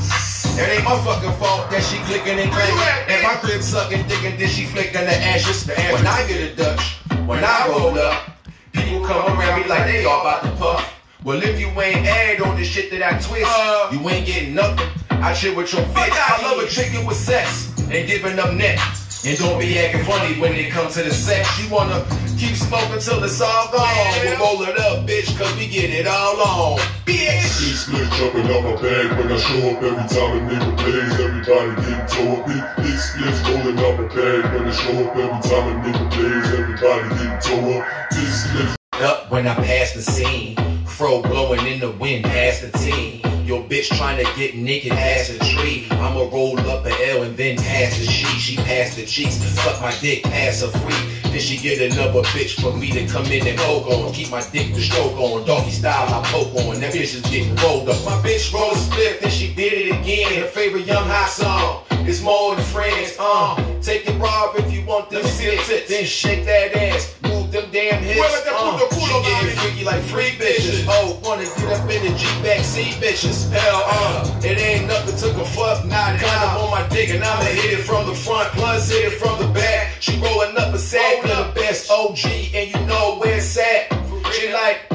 It 0.55 0.69
ain't 0.69 0.85
my 0.85 0.95
fucking 1.03 1.33
fault 1.39 1.69
that 1.71 1.83
she 1.83 1.97
clicking 2.07 2.39
and 2.39 2.49
clanging. 2.51 3.11
And 3.11 3.23
my 3.23 3.35
crib 3.35 3.61
sucking 3.61 4.07
dick 4.07 4.21
then 4.39 4.47
she 4.47 4.65
flicking 4.65 5.03
the 5.03 5.15
ashes. 5.15 5.67
When 5.67 6.07
I 6.07 6.25
get 6.27 6.53
a 6.53 6.55
Dutch, 6.55 6.99
when 7.27 7.43
I 7.43 7.67
roll 7.67 7.99
up, 7.99 8.31
people 8.71 9.05
come 9.05 9.37
around 9.37 9.61
me 9.61 9.67
like 9.67 9.91
they 9.91 10.05
all 10.05 10.21
about 10.21 10.43
to 10.43 10.51
puff. 10.51 11.03
Well, 11.25 11.43
if 11.43 11.59
you 11.59 11.67
ain't 11.81 12.07
add 12.07 12.41
on 12.41 12.55
the 12.55 12.63
shit 12.63 12.91
that 12.91 13.03
I 13.03 13.19
twist, 13.19 13.45
uh. 13.45 13.89
you 13.91 13.99
ain't 14.09 14.25
getting 14.25 14.55
nothing. 14.55 14.87
I 15.09 15.33
chill 15.33 15.55
with 15.55 15.73
your 15.73 15.83
bitch. 15.83 16.15
I 16.15 16.41
love 16.43 16.63
a 16.63 16.67
chicken 16.67 17.05
with 17.05 17.17
sex 17.17 17.77
and 17.77 18.07
giving 18.07 18.39
up 18.39 18.53
neck. 18.53 18.79
And 19.23 19.37
don't 19.37 19.59
be 19.59 19.77
acting 19.77 20.03
funny 20.03 20.39
when 20.39 20.53
it 20.53 20.71
comes 20.71 20.95
to 20.95 21.03
the 21.03 21.13
sex. 21.13 21.45
You 21.61 21.69
wanna 21.69 22.03
keep 22.39 22.55
smoking 22.55 22.99
till 22.99 23.23
it's 23.23 23.39
all 23.39 23.71
gone. 23.71 23.85
We'll 24.23 24.39
roll 24.39 24.63
it 24.63 24.79
up, 24.79 25.05
bitch, 25.05 25.37
cause 25.37 25.55
we 25.57 25.67
get 25.67 25.91
it 25.91 26.07
all 26.07 26.41
on. 26.41 26.79
Bitch! 27.05 27.61
Big 27.61 27.75
split 27.77 28.09
jumping 28.13 28.49
out 28.49 28.63
my 28.63 28.81
bag 28.81 29.11
when 29.19 29.31
I 29.31 29.37
show 29.37 29.69
up 29.69 29.83
every 29.83 30.09
time 30.09 30.37
a 30.37 30.49
nigga 30.49 30.75
plays. 30.75 31.19
Everybody 31.19 31.81
getting 31.85 32.07
tore 32.07 32.39
up. 32.39 32.47
Big, 32.47 32.83
big 32.83 32.97
splits 32.97 33.39
rolling 33.47 33.77
out 33.77 33.99
my 34.01 34.07
bag 34.07 34.53
when 34.55 34.67
I 34.67 34.71
show 34.71 35.05
up 35.05 35.15
every 35.15 35.49
time 35.49 35.69
a 35.69 35.73
nigga 35.85 36.11
plays. 36.11 36.53
Everybody 36.57 37.09
getting 37.09 37.61
tore 37.61 37.83
up. 37.83 38.09
Big 38.09 38.27
splits 38.27 38.77
Up 38.93 39.29
when 39.29 39.47
I 39.47 39.53
pass 39.53 39.93
the 39.93 40.01
scene. 40.01 40.70
Fro 41.01 41.19
blowing 41.23 41.65
in 41.65 41.79
the 41.79 41.89
wind 41.93 42.23
past 42.23 42.61
the 42.61 42.69
team. 42.77 43.21
Your 43.43 43.63
bitch 43.63 43.87
trying 43.97 44.23
to 44.23 44.35
get 44.35 44.53
naked 44.55 44.91
past 44.91 45.31
the 45.31 45.39
tree. 45.39 45.87
I'ma 45.89 46.29
roll 46.31 46.59
up 46.69 46.85
a 46.85 47.09
L 47.09 47.23
and 47.23 47.35
then 47.35 47.57
pass 47.57 47.97
the 47.97 48.05
she. 48.05 48.27
She 48.37 48.55
pass 48.57 48.95
the 48.95 49.03
cheeks. 49.03 49.33
Suck 49.33 49.81
my 49.81 49.91
dick, 49.99 50.21
pass 50.21 50.61
her 50.61 50.67
free. 50.67 51.31
Then 51.31 51.39
she 51.39 51.57
get 51.57 51.91
another 51.91 52.21
bitch 52.29 52.61
for 52.61 52.77
me 52.77 52.91
to 52.91 53.07
come 53.07 53.25
in 53.25 53.47
and 53.47 53.57
poke 53.57 53.87
on. 53.87 54.13
Keep 54.13 54.29
my 54.29 54.47
dick 54.51 54.75
to 54.75 54.79
stroke 54.79 55.17
on. 55.17 55.43
Doggy 55.47 55.71
style, 55.71 56.07
I 56.07 56.23
poke 56.27 56.53
on. 56.53 56.79
That 56.79 56.93
bitch 56.93 57.15
is 57.15 57.21
getting 57.21 57.55
rolled 57.55 57.89
up. 57.89 57.97
My 58.05 58.21
bitch 58.21 58.53
roll 58.53 58.69
a 58.69 58.75
split, 58.75 59.21
then 59.21 59.31
she 59.31 59.55
did 59.55 59.73
it 59.73 59.99
again. 59.99 60.39
Her 60.39 60.49
favorite 60.49 60.85
young 60.85 61.07
hot 61.07 61.31
song. 61.31 61.83
It's 62.07 62.21
more 62.21 62.55
than 62.55 62.63
friends, 62.65 63.15
uh. 63.17 63.55
Take 63.81 64.05
your 64.05 64.19
bra 64.19 64.53
if 64.55 64.71
you 64.71 64.85
want 64.85 65.09
them 65.09 65.23
sit, 65.23 65.87
then 65.87 66.05
shake 66.05 66.45
that 66.45 66.75
ass. 66.75 67.15
Move 67.23 67.40
them 67.51 67.69
damn 67.71 68.01
hips, 68.01 68.19
uh. 68.47 68.77
She 68.79 69.11
getting 69.23 69.55
freaky 69.57 69.83
like 69.83 70.01
free 70.03 70.31
bitches. 70.39 70.85
Oh, 70.87 71.19
wanna 71.23 71.43
get 71.43 71.79
up 71.79 71.89
in 71.89 72.01
the 72.11 72.17
G 72.17 72.25
back 72.41 72.63
seat 72.63 72.95
bitches. 73.03 73.49
Hell, 73.51 73.83
uh, 73.85 74.39
it 74.43 74.57
ain't 74.57 74.87
nothing 74.87 75.17
to 75.17 75.41
a 75.41 75.45
fuck. 75.45 75.85
Not 75.85 76.19
kind 76.19 76.43
of 76.43 76.63
on 76.63 76.71
my 76.71 76.87
dick, 76.89 77.09
and 77.09 77.23
I'ma 77.23 77.43
hit 77.43 77.79
it 77.79 77.83
from 77.83 78.07
the 78.07 78.15
front, 78.15 78.49
plus 78.53 78.89
hit 78.89 79.05
it 79.05 79.19
from 79.19 79.37
the 79.39 79.47
back. 79.53 79.97
She 79.99 80.17
rolling 80.19 80.57
up 80.57 80.73
a 80.73 80.79
sack, 80.79 81.23
the 81.23 81.51
best 81.53 81.91
OG, 81.91 82.25
and 82.55 82.71
you 82.71 82.79
know 82.85 83.17
where 83.19 83.37
it's 83.37 83.57
at. 83.57 83.91
She 84.33 84.51
like, 84.53 84.87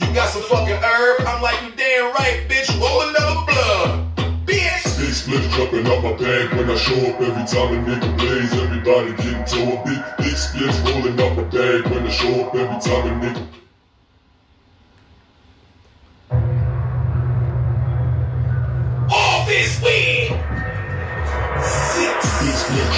you 0.00 0.12
got 0.14 0.28
some 0.28 0.42
fucking 0.42 0.76
herb? 0.76 1.26
I'm 1.26 1.40
like, 1.40 1.60
you 1.62 1.72
damn 1.76 2.12
right, 2.12 2.46
bitch. 2.48 2.68
Roll 2.80 3.08
another. 3.08 3.51
Splits 5.52 5.86
out 5.86 6.02
my 6.02 6.12
bag 6.12 6.54
when 6.54 6.70
I 6.70 6.76
show 6.76 6.94
up 6.94 7.20
every 7.20 7.44
time 7.44 7.74
a 7.74 7.84
nigga 7.84 8.18
plays. 8.18 8.52
Everybody 8.54 9.12
getting 9.22 9.44
to 9.44 9.80
a 9.80 9.84
Big, 9.84 10.02
big 10.18 10.36
splits 10.36 10.78
rolling 10.80 11.20
out 11.20 11.36
my 11.36 11.42
bag 11.42 11.84
when 11.92 12.06
I 12.06 12.10
show 12.10 12.46
up 12.46 12.54
every 12.54 12.80
time 12.80 13.22
a 13.22 13.26
nigga. 13.26 13.61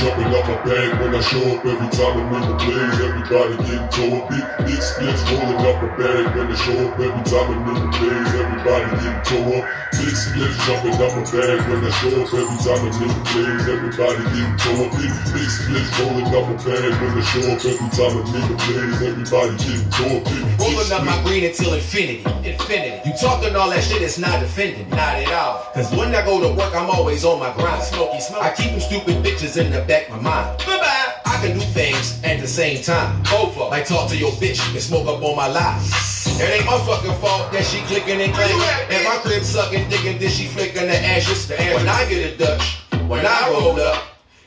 Jumping 0.05 0.35
out 0.37 0.45
my 0.45 0.57
bag 0.69 1.01
when 1.01 1.15
I 1.15 1.21
show 1.25 1.41
up 1.57 1.65
every 1.65 1.89
time 1.97 2.21
I'm 2.21 2.35
in 2.37 2.43
the 2.45 2.55
blaze. 2.61 3.01
Everybody 3.01 3.57
getting 3.65 3.89
tore 3.89 4.21
up. 4.21 4.29
Big, 4.29 4.45
big 4.69 4.83
splits 4.85 5.23
rolling 5.33 5.65
out 5.65 5.81
my 5.81 5.89
bag 5.97 6.25
when 6.37 6.53
I 6.53 6.57
show 6.61 6.77
up 6.85 7.01
every 7.01 7.25
time 7.25 7.49
I'm 7.49 7.69
in 7.73 7.77
the 7.81 7.89
blaze. 7.97 8.33
Everybody 8.37 8.85
getting 9.01 9.23
tore 9.25 9.57
up. 9.57 9.65
Big 9.97 10.13
splits 10.13 10.57
jumping 10.69 10.99
out 11.01 11.13
my 11.17 11.25
bag 11.25 11.59
when 11.73 11.81
I 11.81 11.91
show 11.97 12.13
up 12.21 12.29
every 12.37 12.59
time 12.61 12.83
I'm 12.85 13.01
in 13.01 13.09
the 13.09 13.23
blaze. 13.33 13.65
Everybody 13.65 14.23
getting 14.29 14.57
tore 14.61 14.85
up. 14.85 14.93
Big, 14.93 15.15
big 15.33 15.49
splits 15.49 15.91
rolling 15.97 16.29
out 16.37 16.45
my 16.45 16.57
bag 16.61 16.93
when 17.01 17.13
I 17.17 17.23
show 17.25 17.45
up 17.49 17.65
every 17.65 17.91
time 17.97 18.15
I'm 18.21 18.29
in 18.29 18.45
the 18.45 18.57
blaze. 18.61 18.99
Everybody 19.09 19.53
getting 19.57 19.89
tore 19.89 20.17
up. 20.21 20.25
Big, 20.29 20.45
big 20.45 20.61
Rolling 20.61 20.93
up 20.93 21.03
my 21.09 21.17
green 21.25 21.45
until 21.49 21.73
infinity. 21.73 22.21
Infinity. 22.45 23.09
You 23.09 23.13
talking 23.17 23.57
all 23.57 23.71
that 23.73 23.81
shit, 23.81 24.03
it's 24.03 24.19
not 24.19 24.43
offending. 24.43 24.85
Not 24.91 25.17
at 25.17 25.33
all. 25.33 25.65
Cause 25.73 25.89
when 25.97 26.15
I 26.15 26.21
go 26.29 26.45
to 26.45 26.53
work, 26.53 26.77
I'm 26.77 26.91
always 26.93 27.25
on 27.25 27.41
my 27.41 27.53
grind. 27.57 27.83
Smoky 27.83 28.21
smoke. 28.21 28.43
I 28.45 28.53
keep 28.53 28.71
them 28.71 28.81
stupid 28.81 29.25
bitches 29.25 29.57
in 29.57 29.73
the 29.73 29.81
back 29.89 29.94
of 30.03 30.11
my 30.11 30.31
mind. 30.31 30.59
Bye 30.59 30.79
bye. 30.79 31.13
I 31.25 31.41
can 31.41 31.59
do 31.59 31.65
things 31.73 32.21
at 32.25 32.41
the 32.41 32.47
same 32.47 32.83
time. 32.83 33.21
Of 33.33 33.57
Like 33.57 33.87
talk 33.87 34.09
to 34.11 34.17
your 34.17 34.33
bitch 34.33 34.61
and 34.73 34.81
smoke 34.81 35.07
up 35.07 35.23
on 35.23 35.37
my 35.37 35.49
lie. 35.49 35.81
It 36.27 36.51
ain't 36.51 36.67
my 36.67 36.79
fucking 36.85 37.15
fault 37.21 37.53
that 37.53 37.65
she 37.65 37.81
clicking 37.83 38.21
and 38.21 38.33
clanging. 38.35 38.61
And 38.91 39.05
my 39.05 39.17
crib 39.23 39.43
sucking 39.43 39.83
and 39.83 40.21
then 40.21 40.31
she 40.31 40.47
flicking 40.47 40.89
the 40.89 40.99
ashes. 40.99 41.49
When 41.49 41.89
I 41.89 42.09
get 42.09 42.35
a 42.35 42.37
Dutch, 42.37 42.83
when 43.09 43.25
I 43.25 43.51
roll 43.51 43.81
up, 43.81 44.03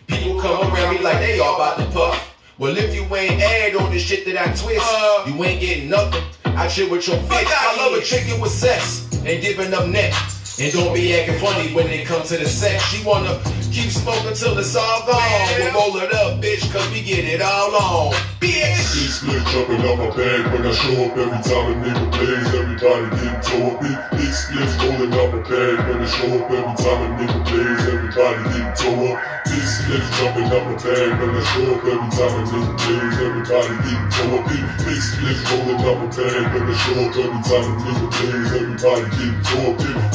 people 0.08 0.40
come 0.42 0.74
around 0.74 0.96
me 0.96 1.02
like 1.02 1.20
they 1.20 1.40
all 1.40 1.56
about 1.56 1.78
to 1.78 1.86
puff. 1.92 2.36
Well, 2.58 2.76
if 2.76 2.94
you 2.96 3.04
ain't 3.16 3.42
add 3.42 3.76
on 3.76 3.92
the 3.92 4.00
shit 4.00 4.26
that 4.26 4.38
I 4.38 4.52
twist, 4.54 4.84
you 5.28 5.44
ain't 5.44 5.62
getting 5.62 5.90
nothing. 5.90 6.24
I 6.46 6.68
chill 6.68 6.90
with 6.90 7.08
your 7.08 7.18
bitch. 7.18 7.46
I 7.48 7.78
love 7.78 7.94
a 7.94 8.02
chicken 8.04 8.42
with 8.42 8.52
sex 8.52 9.08
and 9.14 9.42
giving 9.42 9.74
up 9.74 9.88
neck. 9.88 10.14
And 10.60 10.74
don't 10.74 10.92
be 10.92 11.14
acting 11.14 11.38
funny 11.38 11.70
when 11.70 11.86
it 11.86 12.08
comes 12.08 12.30
to 12.30 12.38
the 12.38 12.50
sex. 12.50 12.82
She 12.90 13.06
wanna 13.06 13.38
keep 13.70 13.94
smoking 13.94 14.34
till 14.34 14.58
it's 14.58 14.76
all 14.76 15.06
gone. 15.06 15.22
We'll 15.54 15.94
roll 15.94 16.02
it 16.02 16.10
up, 16.18 16.42
bitch, 16.42 16.66
cause 16.74 16.90
we 16.90 17.06
get 17.06 17.30
it 17.30 17.46
all 17.46 17.78
on. 17.78 18.14
Bitch! 18.42 18.74
Big 18.98 19.14
split 19.14 19.46
jumping 19.54 19.86
out 19.86 20.02
my 20.02 20.10
bag 20.18 20.50
when 20.50 20.66
I 20.66 20.74
show 20.74 20.98
up 21.06 21.14
every 21.14 21.42
time 21.46 21.66
a 21.70 21.74
nigga 21.78 22.10
plays. 22.10 22.50
Everybody 22.58 23.06
getting 23.22 23.42
tore 23.46 23.70
up. 23.70 23.82
Big, 23.86 23.98
big 24.18 24.34
splits 24.34 24.74
rolling 24.82 25.14
out 25.14 25.30
my 25.30 25.42
bag 25.46 25.78
when 25.78 26.02
I 26.02 26.08
show 26.10 26.34
up 26.42 26.50
every 26.50 26.74
time 26.74 27.02
a 27.06 27.08
nigga 27.22 27.40
plays. 27.46 27.82
Everybody 27.94 28.42
getting 28.50 28.74
tore 28.82 29.14
up. 29.14 29.46
Big 29.46 29.62
splits 29.62 30.10
jumping 30.18 30.50
out 30.58 30.66
my 30.66 30.74
bag 30.74 31.10
when 31.22 31.32
I 31.38 31.44
show 31.54 31.70
up 31.70 31.86
every 31.86 32.10
time 32.18 32.34
a 32.34 32.42
nigga 32.50 32.74
plays. 32.82 33.14
Everybody 33.22 33.74
getting 33.86 34.10
tore 34.10 34.42
up. 34.42 34.50
Big, 34.50 35.02
splits 35.06 35.42
rolling 35.54 35.86
out 35.86 35.98
my 36.02 36.10
bag 36.18 36.46
when 36.50 36.66
I 36.66 36.74
show 36.82 36.98
up 36.98 37.14
every 37.14 37.42
time 37.46 37.62
a 37.62 37.74
nigga 37.78 38.08
plays. 38.10 38.50
Everybody 38.58 39.06
getting 39.22 39.38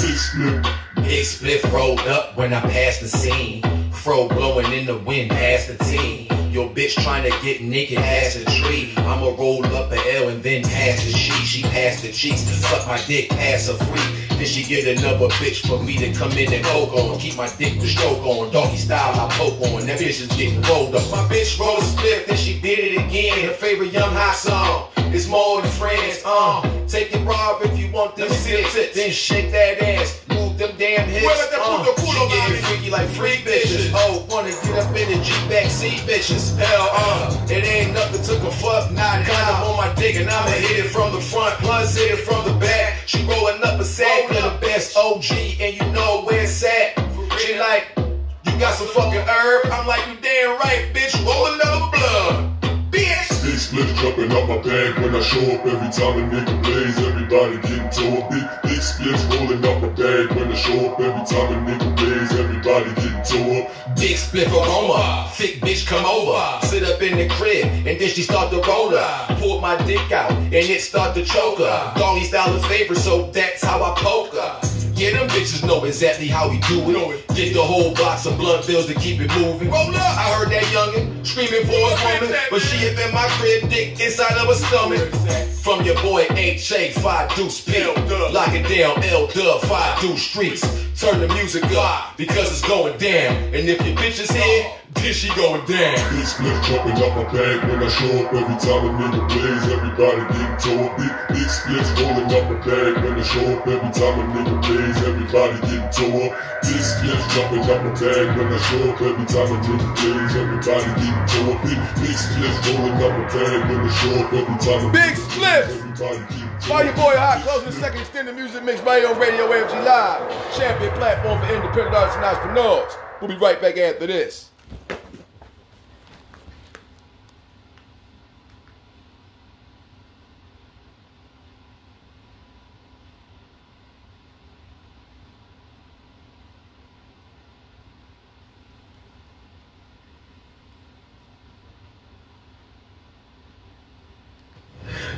big 0.03 0.19
split. 0.19 0.32
Big 0.33 1.27
spliff 1.27 1.71
rolled 1.71 2.01
up 2.01 2.39
when 2.39 2.55
I 2.55 2.61
passed 2.61 3.03
the 3.03 3.09
scene. 3.09 3.63
Fro 3.93 4.29
blowing 4.29 4.73
in 4.73 4.87
the 4.87 4.97
wind 4.97 5.31
past 5.31 5.69
the 5.69 5.85
team. 5.85 6.27
Your 6.51 6.71
bitch 6.71 6.95
trying 7.03 7.31
to 7.31 7.39
get 7.43 7.61
naked 7.61 7.99
past 7.99 8.39
the 8.39 8.51
tree. 8.51 8.95
I'ma 8.97 9.37
roll 9.37 9.63
up 9.77 9.93
a 9.93 10.17
L 10.17 10.31
and 10.31 10.43
then 10.43 10.63
pass 10.63 11.05
the 11.05 11.13
she. 11.13 11.33
She 11.45 11.63
pass 11.65 12.01
the 12.01 12.11
cheeks, 12.11 12.41
suck 12.41 12.87
my 12.87 12.99
dick, 13.07 13.29
pass 13.29 13.69
her 13.69 13.75
free. 13.75 14.32
Then 14.43 14.51
she 14.51 14.65
get 14.65 14.99
another 14.99 15.29
bitch 15.39 15.65
for 15.69 15.81
me 15.85 15.97
to 15.99 16.13
come 16.13 16.33
in 16.33 16.53
and 16.53 16.65
poke 16.65 16.93
on. 16.95 17.17
Keep 17.17 17.37
my 17.37 17.47
dick 17.59 17.75
to 17.79 17.87
stroke 17.87 18.27
on. 18.27 18.53
Doggy 18.53 18.77
style, 18.77 19.15
I 19.15 19.33
poke 19.35 19.61
on. 19.71 19.87
That 19.87 20.01
bitch 20.01 20.21
is 20.21 20.27
getting 20.37 20.61
rolled 20.63 20.97
up. 20.97 21.09
My 21.13 21.23
bitch 21.33 21.57
rolled 21.61 21.79
a 21.79 21.85
split, 21.85 22.27
then 22.27 22.37
she 22.37 22.59
did 22.59 22.81
it 22.81 23.07
again. 23.07 23.47
Her 23.47 23.53
favorite 23.53 23.93
young 23.93 24.13
hot 24.13 24.35
song. 24.35 24.89
It's 25.15 25.29
more 25.29 25.63
than 25.63 25.71
friends, 25.71 26.23
uh. 26.27 26.61
Take 26.89 27.15
it 27.15 27.25
raw 27.25 27.61
if 27.63 27.79
you 27.79 27.93
want 27.93 28.17
them 28.17 28.31
six. 28.31 28.75
Then 28.97 29.13
shake 29.13 29.53
that 29.53 29.81
ass, 29.81 30.21
move 30.31 30.52
them 30.59 30.75
damn 30.79 31.09
hips. 31.09 31.27
Uh, 31.55 31.85
she 31.85 32.29
getting 32.29 32.63
freaky 32.63 32.91
like 32.91 33.09
free 33.09 33.37
bitches. 33.45 33.93
Oh, 33.95 34.27
wanna 34.31 34.51
get 34.51 34.79
up 34.79 34.95
in 34.97 35.09
the 35.09 35.25
G 35.25 35.33
backseat 35.49 36.01
bitches. 36.07 36.57
Hell, 36.57 36.89
uh, 36.93 37.47
it 37.51 37.65
ain't 37.65 37.95
nothing 37.95 38.23
to 38.23 38.47
a 38.47 38.51
fuck. 38.51 38.91
Not 38.91 39.25
condom 39.27 39.71
on 39.71 39.77
my 39.77 39.95
dick, 39.95 40.17
and 40.17 40.29
I'ma 40.29 40.51
hit 40.51 40.85
it 40.85 40.89
from 40.89 41.13
the 41.13 41.21
front, 41.21 41.55
plus 41.59 41.97
hit 41.97 42.13
it 42.13 42.25
from 42.25 42.45
the 42.47 42.59
back. 42.59 43.01
She 43.07 43.25
rolling 43.25 43.63
up 43.63 43.81
a 43.81 43.85
sack 43.85 44.31
of 44.31 44.37
the 44.37 44.59
best 44.61 44.97
OG, 44.97 45.31
and 45.61 45.77
you 45.77 45.93
know 45.93 46.23
where 46.25 46.43
it's 46.43 46.63
at. 46.65 46.99
She 47.39 47.59
like, 47.59 47.93
you 47.97 48.59
got 48.59 48.75
some 48.75 48.89
fucking 48.89 49.21
herb? 49.21 49.67
I'm 49.73 49.87
like, 49.87 50.07
you 50.09 50.17
damn 50.21 50.59
right, 50.59 50.91
bitch. 50.93 51.15
Roll 51.25 51.47
another 51.55 51.91
blood. 51.91 52.62
Bitch. 52.93 53.43
Big 53.43 53.59
splits 53.59 53.93
jumping 54.01 54.31
out 54.33 54.47
my 54.49 54.59
bag 54.59 54.99
when 55.01 55.15
I 55.15 55.21
show 55.21 55.41
up 55.41 55.65
every 55.65 55.91
time 55.91 56.21
a 56.21 56.23
nigga 56.29 56.63
plays. 56.63 56.99
Everybody 56.99 57.57
getting 57.67 57.89
tore 57.89 58.23
up. 58.23 58.31
Big, 58.31 58.45
big 58.63 58.83
splits 58.83 59.25
rolling 59.25 59.65
out 59.65 59.81
my 59.81 59.89
bag 59.89 60.31
when 60.37 60.53
I 60.53 60.55
show 60.55 60.93
up 60.93 61.01
every 61.01 61.25
time 61.25 61.49
a 61.57 61.71
nigga 61.71 61.97
plays. 61.97 62.31
Everybody 62.39 62.95
getting 63.01 63.25
tore 63.25 63.65
up. 63.65 63.97
Big 63.97 64.17
split 64.17 64.49
aroma, 64.49 65.31
thick 65.33 65.61
bitch 65.61 65.87
come 65.87 66.05
over, 66.05 66.67
sit 66.67 66.83
up 66.83 67.01
in 67.01 67.17
the 67.17 67.29
crib, 67.35 67.65
and 67.65 67.99
then 67.99 68.09
she 68.09 68.23
start 68.23 68.51
to 68.51 68.61
roll 68.69 68.91
her. 68.91 69.37
Pull 69.39 69.61
my 69.61 69.77
dick 69.87 70.13
out, 70.13 70.31
and 70.31 70.53
it 70.53 70.81
start 70.81 71.15
to 71.15 71.25
choke 71.25 71.59
her. 71.59 71.93
Doggy 71.97 72.25
style 72.25 72.55
is 72.55 72.65
favorite, 72.67 72.99
so 72.99 73.31
that's 73.31 73.65
how 73.65 73.83
I 73.83 73.95
poke 73.97 74.35
her. 74.35 74.72
Yeah, 75.03 75.19
them 75.19 75.29
bitches 75.31 75.67
know 75.67 75.83
exactly 75.83 76.29
how 76.29 76.49
we 76.49 76.61
do 76.61 77.11
it. 77.11 77.27
Get 77.35 77.55
the 77.55 77.61
whole 77.61 77.93
box 77.93 78.25
of 78.25 78.39
blunt 78.39 78.65
bills 78.69 78.87
to 78.87 78.95
keep 78.95 79.21
it 79.21 79.37
moving. 79.37 79.69
Roll 79.69 79.89
up. 79.89 79.97
I 79.97 80.33
heard 80.39 80.51
that 80.51 80.63
youngin' 80.71 81.27
screaming 81.27 81.67
for 81.67 81.73
a 81.73 82.21
woman, 82.21 82.39
but 82.53 82.63
she 82.63 82.89
up 82.89 83.09
in 83.09 83.13
my 83.13 83.27
crib, 83.31 83.69
dick 83.69 83.99
inside 83.99 84.39
of 84.39 84.47
her 84.47 84.55
stomach. 84.55 85.52
From 85.63 85.85
your 85.85 85.95
boy 86.03 86.27
H.A. 86.31 86.91
5 86.91 87.37
Deuce 87.37 87.61
P. 87.61 87.85
Lock 87.87 88.51
it 88.51 88.67
down, 88.67 89.01
L 89.05 89.29
Dub, 89.29 89.61
5 89.63 90.01
Deuce 90.01 90.21
Streets. 90.21 90.67
Turn 90.99 91.21
the 91.21 91.29
music 91.35 91.63
up 91.79 92.17
because 92.17 92.51
it's 92.51 92.67
going 92.67 92.99
down. 92.99 93.35
And 93.55 93.71
if 93.71 93.79
your 93.87 93.95
bitch 93.97 94.19
is 94.19 94.31
here, 94.31 94.67
uh. 94.67 95.01
then 95.01 95.13
she 95.15 95.31
going 95.39 95.63
down. 95.67 95.95
Big 96.15 96.27
split 96.27 96.59
jumping 96.67 96.99
out 96.99 97.15
my 97.15 97.27
bag 97.31 97.63
when 97.71 97.79
I 97.79 97.89
show 97.89 98.11
up 98.27 98.35
every 98.35 98.59
time 98.59 98.87
a 98.87 98.91
nigga 98.99 99.23
plays. 99.31 99.65
Everybody 99.71 100.23
getting 100.35 100.59
tore 100.63 100.91
up. 100.91 100.99
Big, 100.99 101.15
big 101.31 101.49
splits 101.49 101.91
rolling 101.95 102.31
out 102.31 102.45
my 102.51 102.59
bag 102.67 102.93
when 103.03 103.15
I 103.19 103.23
show 103.23 103.47
up 103.55 103.67
every 103.67 103.93
time 103.95 104.15
a 104.19 104.25
nigga 104.35 104.57
plays. 104.67 104.99
Everybody 105.07 105.57
getting 105.63 105.91
tore 105.95 106.27
up. 106.27 106.33
Big 106.63 106.83
splits 106.83 107.25
jumping 107.35 107.67
out 107.71 107.81
my 107.87 107.93
bag 107.99 108.27
when 108.35 108.47
I 108.51 108.59
show 108.67 108.83
up 108.91 108.99
every 108.99 109.27
time 109.31 109.51
a 109.51 109.57
nigga 109.63 109.89
plays. 109.95 110.33
Everybody 110.43 110.91
getting 110.99 111.27
tore 111.31 111.55
up. 111.55 111.63
Big, 111.63 111.81
big 112.03 112.17
splits 112.19 112.59
rolling 112.67 112.99
out 112.99 113.15
my 113.15 113.27
bag 113.31 113.59
when 113.71 113.79
I 113.79 113.91
show 113.95 114.15
up 114.23 114.33
every 114.35 114.59
time 114.59 114.87
a 114.87 114.93
Big 114.93 115.15
split. 115.17 115.52
While 115.53 116.85
your 116.87 116.95
boy 116.95 117.13
Haak 117.13 117.43
closing 117.43 117.67
the 117.67 117.73
second 117.73 118.01
extended 118.01 118.35
music 118.35 118.65
mix 118.65 118.81
right 118.81 119.05
on 119.05 119.21
Radio 119.21 119.47
AFG 119.49 119.85
Live, 119.85 120.57
champion 120.57 120.91
platform 120.95 121.39
for 121.41 121.55
independent 121.55 121.95
artists 121.95 122.17
and 122.17 122.25
entrepreneurs. 122.25 122.93
We'll 123.21 123.29
be 123.29 123.37
right 123.37 123.61
back 123.61 123.77
after 123.77 124.07
this. 124.07 124.52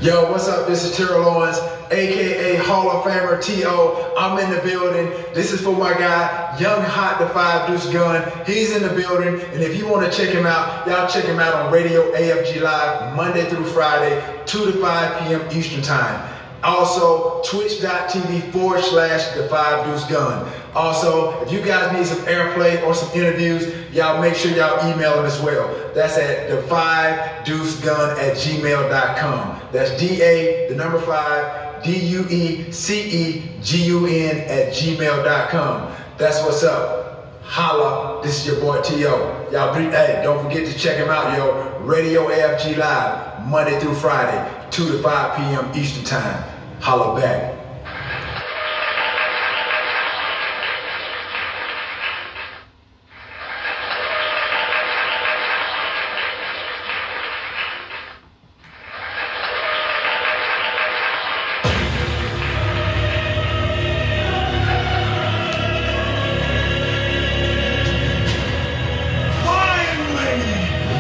Yo, 0.05 0.31
what's 0.31 0.49
up? 0.49 0.69
This 0.69 0.85
is 0.85 0.95
Terrell 0.95 1.25
Owens, 1.25 1.57
aka 1.91 2.57
Hall 2.57 2.91
of 2.91 3.05
Famer 3.05 3.43
T.O. 3.43 4.15
I'm 4.19 4.39
in 4.39 4.51
the 4.51 4.61
building. 4.61 5.07
This 5.33 5.51
is 5.51 5.63
for 5.63 5.75
my 5.75 5.95
guy, 5.95 6.59
Young 6.61 6.83
Haak 6.83 7.21
the 7.21 7.29
Five 7.31 7.67
Deuce 7.67 7.91
Gun. 7.91 8.31
He's 8.45 8.77
in 8.77 8.83
the 8.83 8.91
building, 8.91 9.41
and 9.41 9.63
if 9.63 9.79
you 9.79 9.89
want 9.89 10.05
to 10.05 10.15
check 10.15 10.29
him 10.29 10.45
out, 10.45 10.87
y'all 10.87 11.09
check 11.09 11.25
him 11.25 11.41
out 11.41 11.55
on 11.55 11.73
Radio 11.73 12.13
AFG 12.13 12.61
Live 12.61 13.17
Monday 13.17 13.49
through 13.49 13.65
Friday, 13.65 14.23
2 14.45 14.73
to 14.73 14.79
5 14.79 15.21
p.m. 15.21 15.41
Eastern 15.51 15.81
Time. 15.81 16.34
Also, 16.65 17.43
twitch.tv 17.43 18.51
forward 18.51 18.83
slash 18.83 19.37
the 19.37 19.47
five 19.49 19.85
deuce 19.85 20.05
gun. 20.07 20.51
Also, 20.75 21.39
if 21.43 21.53
you 21.53 21.61
guys 21.61 21.93
need 21.93 22.07
some 22.07 22.25
airplay 22.27 22.83
or 22.87 22.95
some 22.95 23.11
interviews, 23.15 23.67
y'all 23.93 24.19
make 24.21 24.35
sure 24.35 24.51
y'all 24.51 24.91
email 24.91 25.19
him 25.19 25.27
as 25.27 25.39
well. 25.43 25.69
That's 25.95 26.17
at 26.17 26.49
the 26.49 26.63
five 26.63 27.45
deuce 27.45 27.79
gun 27.83 28.19
at 28.19 28.37
gmail.com. 28.39 29.61
That's 29.73 30.01
D 30.01 30.23
A, 30.23 30.69
the 30.71 30.75
number 30.75 30.99
five, 31.03 31.85
D 31.85 31.99
U 31.99 32.27
E 32.31 32.73
C 32.73 33.11
E 33.11 33.51
G 33.63 33.85
U 33.85 34.07
N 34.07 34.39
at 34.49 34.73
gmail.com. 34.73 35.95
That's 36.17 36.43
what's 36.45 36.65
up. 36.65 37.05
Holla, 37.43 38.23
this 38.23 38.41
is 38.41 38.47
your 38.47 38.59
boy 38.61 38.81
T.O. 38.81 39.51
Y'all, 39.53 39.75
hey, 39.75 40.21
don't 40.25 40.43
forget 40.43 40.67
to 40.67 40.79
check 40.79 40.97
him 40.97 41.11
out, 41.11 41.37
yo. 41.37 41.79
Radio 41.81 42.29
AFG 42.29 42.79
Live, 42.79 43.47
Monday 43.47 43.79
through 43.79 43.95
Friday, 43.95 44.69
2 44.71 44.93
to 44.93 45.03
5 45.03 45.37
p.m. 45.37 45.71
Eastern 45.77 46.05
Time. 46.05 46.54
Holla 46.85 47.19
back. 47.19 47.55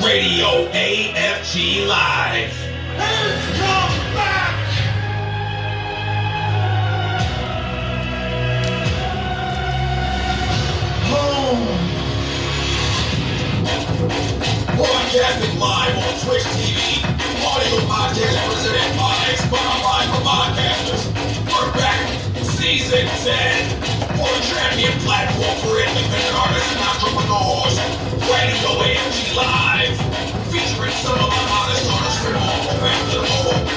Radio 0.00 0.66
AFG 0.72 1.86
Live. 1.86 2.63
Broadcasting 15.14 15.60
live 15.60 15.94
on 15.94 16.14
Twitch 16.26 16.42
TV. 16.58 16.98
Audio 17.46 17.78
podcast 17.86 18.34
presented 18.50 18.98
by 18.98 19.14
Spotify 19.46 20.02
for 20.10 20.22
podcasters. 20.26 21.06
We're 21.46 21.70
back. 21.78 22.02
Season 22.58 23.06
10. 23.22 24.18
For 24.18 24.26
the 24.26 24.42
champion 24.42 24.90
platform 25.06 25.54
for 25.62 25.78
independent 25.78 26.34
artists 26.34 26.66
and 26.74 26.82
entrepreneurs. 26.82 27.78
Radio 28.26 28.70
AFG 28.82 29.38
Live. 29.38 29.94
Featuring 30.50 30.96
some 31.06 31.14
of 31.22 31.30
the 31.30 31.42
hottest 31.46 31.86
artists 31.94 32.18
from 32.18 32.34
all 32.34 32.74
around 32.74 33.06
the 33.14 33.22
globe. 33.22 33.70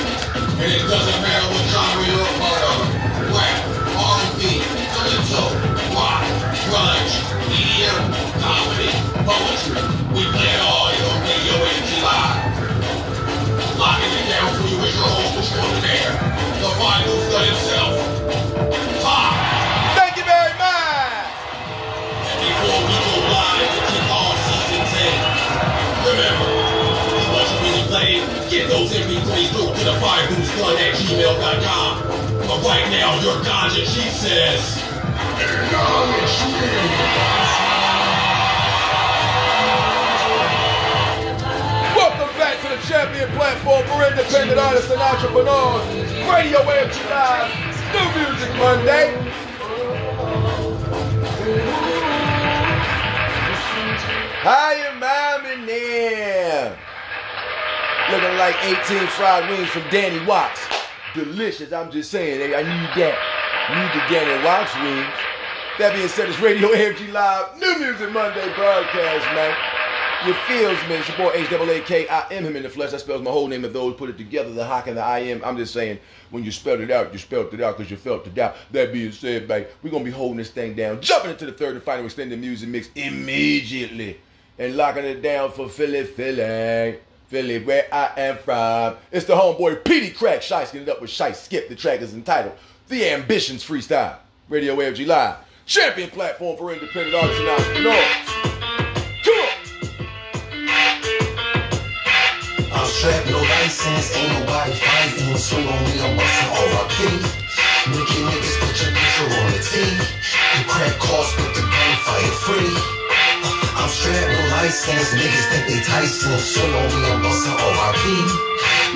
And 0.57 0.69
it 0.73 0.89
doesn't 0.89 1.19
matter 1.21 1.47
what 1.53 1.65
genre 1.69 2.01
you're 2.01 2.17
a 2.17 2.33
part 2.41 2.63
of. 2.65 2.81
Rap, 3.29 3.61
R&B, 3.93 4.41
calypso, 4.89 5.53
rock, 5.93 6.25
grunge, 6.65 7.13
EDM, 7.53 8.01
comedy, 8.41 8.89
poetry. 9.21 9.85
We 10.17 10.25
play 10.33 10.49
it 10.49 10.61
all 10.65 10.76
himself. 17.45 17.97
Ha! 19.01 19.17
Thank 19.97 20.17
you 20.17 20.25
very 20.25 20.53
much! 20.61 21.33
Before 22.45 22.79
we 22.85 22.95
go 23.01 23.15
live 23.25 23.69
to 23.73 23.81
kick 23.89 24.07
off 24.13 24.37
season 24.45 24.83
10, 24.85 26.13
remember, 26.13 26.49
get 28.49 28.69
those 28.69 28.93
to 29.73 29.83
the 29.83 29.97
at 30.77 30.93
gmail.com. 30.93 31.91
But 32.47 32.59
right 32.63 32.87
now, 32.91 33.19
your 33.21 33.43
conscience, 33.43 33.89
she 33.89 34.09
says, 34.09 34.77
acknowledge 35.41 36.37
me. 36.53 37.46
The 42.77 42.87
champion 42.87 43.29
platform 43.31 43.83
for 43.87 44.03
independent 44.03 44.59
artists 44.59 44.91
and 44.91 45.01
entrepreneurs. 45.01 45.83
Radio 46.29 46.59
AFG 46.59 47.09
Live, 47.09 47.49
New 47.93 48.07
Music 48.21 48.51
Monday. 48.57 49.13
How 54.43 54.71
you 54.71 54.99
mommy 54.99 55.65
now? 55.65 56.75
Looking 58.11 58.37
like 58.37 58.55
18 58.63 59.07
fried 59.07 59.49
wings 59.49 59.69
from 59.69 59.83
Danny 59.89 60.23
Watts. 60.25 60.61
Delicious, 61.13 61.73
I'm 61.73 61.91
just 61.91 62.11
saying. 62.11 62.39
hey, 62.39 62.55
I 62.55 62.61
need 62.61 62.89
that. 63.01 63.17
Need 63.69 63.91
the 63.93 64.13
Danny 64.13 64.43
Watts 64.45 64.73
wings. 64.75 65.13
That 65.79 65.93
being 65.93 66.07
said, 66.07 66.29
it's 66.29 66.39
Radio 66.39 66.69
AFG 66.69 67.11
Live, 67.11 67.59
New 67.59 67.79
Music 67.79 68.11
Monday 68.11 68.53
broadcast, 68.55 69.25
man. 69.35 69.76
Your 70.25 70.35
feels, 70.47 70.79
man. 70.89 70.99
It's 70.99 71.07
your 71.09 71.17
boy 71.17 71.31
H-A-A-K. 71.35 72.07
I 72.07 72.33
am 72.33 72.43
him 72.43 72.55
in 72.55 72.63
the 72.63 72.69
flesh. 72.69 72.91
That 72.91 72.99
spells 72.99 73.21
my 73.21 73.29
whole 73.29 73.47
name. 73.47 73.63
If 73.63 73.73
those 73.73 73.95
put 73.95 74.09
it 74.09 74.17
together, 74.17 74.51
the 74.51 74.65
Hawk 74.65 74.87
and 74.87 74.97
the 74.97 75.01
I 75.01 75.19
am. 75.19 75.43
I'm 75.45 75.57
just 75.57 75.73
saying, 75.73 75.99
when 76.31 76.43
you 76.43 76.51
spelled 76.51 76.81
it 76.81 76.89
out, 76.89 77.13
you 77.13 77.19
spelled 77.19 77.53
it 77.53 77.61
out 77.61 77.77
because 77.77 77.91
you 77.91 77.97
felt 77.97 78.25
it 78.25 78.37
out. 78.37 78.55
That 78.71 78.91
being 78.91 79.11
said, 79.11 79.47
babe, 79.47 79.67
we're 79.83 79.91
going 79.91 80.03
to 80.03 80.09
be 80.09 80.15
holding 80.15 80.37
this 80.37 80.49
thing 80.49 80.73
down, 80.73 81.01
jumping 81.01 81.31
into 81.31 81.45
the 81.45 81.51
third 81.51 81.75
and 81.75 81.83
final 81.83 82.05
extended 82.05 82.39
music 82.39 82.67
mix 82.67 82.89
immediately 82.95 84.19
and 84.57 84.75
locking 84.75 85.05
it 85.05 85.21
down 85.21 85.51
for 85.51 85.69
Philly, 85.69 86.03
Philly. 86.03 86.99
Philly, 87.27 87.59
where 87.59 87.87
I 87.91 88.11
am 88.17 88.37
from. 88.37 88.95
It's 89.11 89.25
the 89.25 89.33
homeboy 89.33 89.85
Petey 89.85 90.11
Crack. 90.11 90.39
Shice 90.39 90.71
getting 90.71 90.87
it 90.87 90.89
up 90.89 91.01
with 91.01 91.11
Shice 91.11 91.35
Skip. 91.35 91.69
The 91.69 91.75
track 91.75 92.01
is 92.01 92.13
entitled 92.13 92.55
The 92.87 93.11
Ambitions 93.11 93.63
Freestyle. 93.65 94.17
Radio 94.49 94.75
AFG 94.77 95.05
Live. 95.05 95.35
Champion 95.65 96.09
platform 96.09 96.57
for 96.57 96.71
independent 96.71 97.15
artists 97.15 97.39
and 97.39 97.49
entrepreneurs. 97.49 98.56
License, 103.77 104.17
ain't 104.17 104.33
nobody 104.39 104.73
fighting. 104.73 105.37
Swing 105.37 105.67
on 105.67 105.81
me, 105.85 105.93
I'm 106.01 106.17
busting 106.17 106.49
RIP. 106.73 106.97
Making 107.93 108.23
niggas 108.25 108.57
put 108.59 108.75
your 108.81 108.91
picture 108.91 109.29
on 109.37 109.47
the 109.53 109.59
T. 109.61 109.71
The 110.57 110.63
crack 110.65 110.97
cost, 110.97 111.37
but 111.37 111.51
the 111.53 111.61
gunfire 111.61 112.33
free. 112.41 112.73
I'm 113.77 113.89
strapped, 113.89 114.33
no 114.33 114.41
license, 114.57 115.13
niggas 115.13 115.45
think 115.53 115.63
they 115.69 115.81
Tyson. 115.85 116.37
Swing 116.39 116.73
on 116.73 116.87
me, 116.89 116.99
I'm 117.05 117.21
busting 117.21 117.53
RIP. 117.53 118.05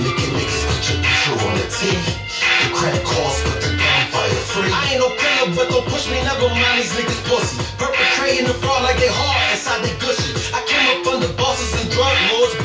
Making 0.01 0.31
niggas 0.33 0.63
put 0.65 0.81
your 0.89 0.99
picture 1.05 1.37
on 1.45 1.53
the 1.61 1.65
T. 1.69 1.79
The 2.61 2.67
crack 2.73 2.97
cost, 3.05 3.37
but 3.45 3.61
the 3.61 3.69
gunfire 3.77 4.39
free. 4.49 4.71
I 4.73 4.97
ain't 4.97 4.99
no 4.99 5.09
killer, 5.13 5.49
but 5.55 5.69
don't 5.69 5.85
push 5.93 6.09
me, 6.09 6.17
never 6.25 6.49
mind 6.49 6.81
these 6.81 6.93
niggas 6.97 7.21
pussy. 7.29 7.61
Perpetrating 7.77 8.47
the 8.49 8.55
fraud 8.57 8.81
like 8.81 8.97
they 8.97 9.11
hard 9.13 9.41
inside 9.53 9.85
they 9.85 9.93
gushy. 10.01 10.33
I 10.57 10.59
came 10.65 10.85
up 10.89 11.05
under 11.05 11.31
bosses 11.37 11.69
and 11.79 11.87
drug 11.93 12.15
lords, 12.33 12.60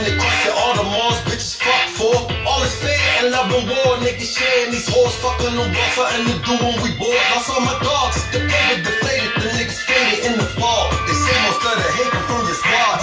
Dominant 0.00 0.16
cross 0.16 0.46
at 0.48 0.56
all 0.56 0.74
the 0.80 0.86
malls, 0.88 1.20
bitches 1.28 1.60
fuck 1.60 1.92
for. 1.92 2.16
All 2.48 2.64
is 2.64 2.72
fair 2.80 2.96
and 3.20 3.36
love 3.36 3.52
and 3.52 3.68
war, 3.68 4.00
niggas 4.00 4.32
sharing 4.32 4.72
these 4.72 4.88
hoes, 4.88 5.12
fucking 5.20 5.52
them 5.52 5.68
raw, 5.76 5.88
something 5.92 6.24
to 6.24 6.36
do 6.40 6.56
when 6.56 6.76
we 6.80 6.96
bored. 6.96 7.20
Lost 7.36 7.52
all 7.52 7.60
my 7.60 7.76
dogs, 7.84 8.24
the 8.32 8.40
paper 8.48 8.80
deflated, 8.80 9.28
the 9.36 9.52
niggas 9.60 9.76
faded 9.84 10.24
in 10.24 10.34
the 10.40 10.48
fall. 10.56 10.88
They 11.04 11.12
say 11.12 11.36
most 11.44 11.60
of 11.68 11.76
the 11.84 11.88
hate 12.00 12.16
from 12.24 12.48
this 12.48 12.56
squad. 12.64 13.00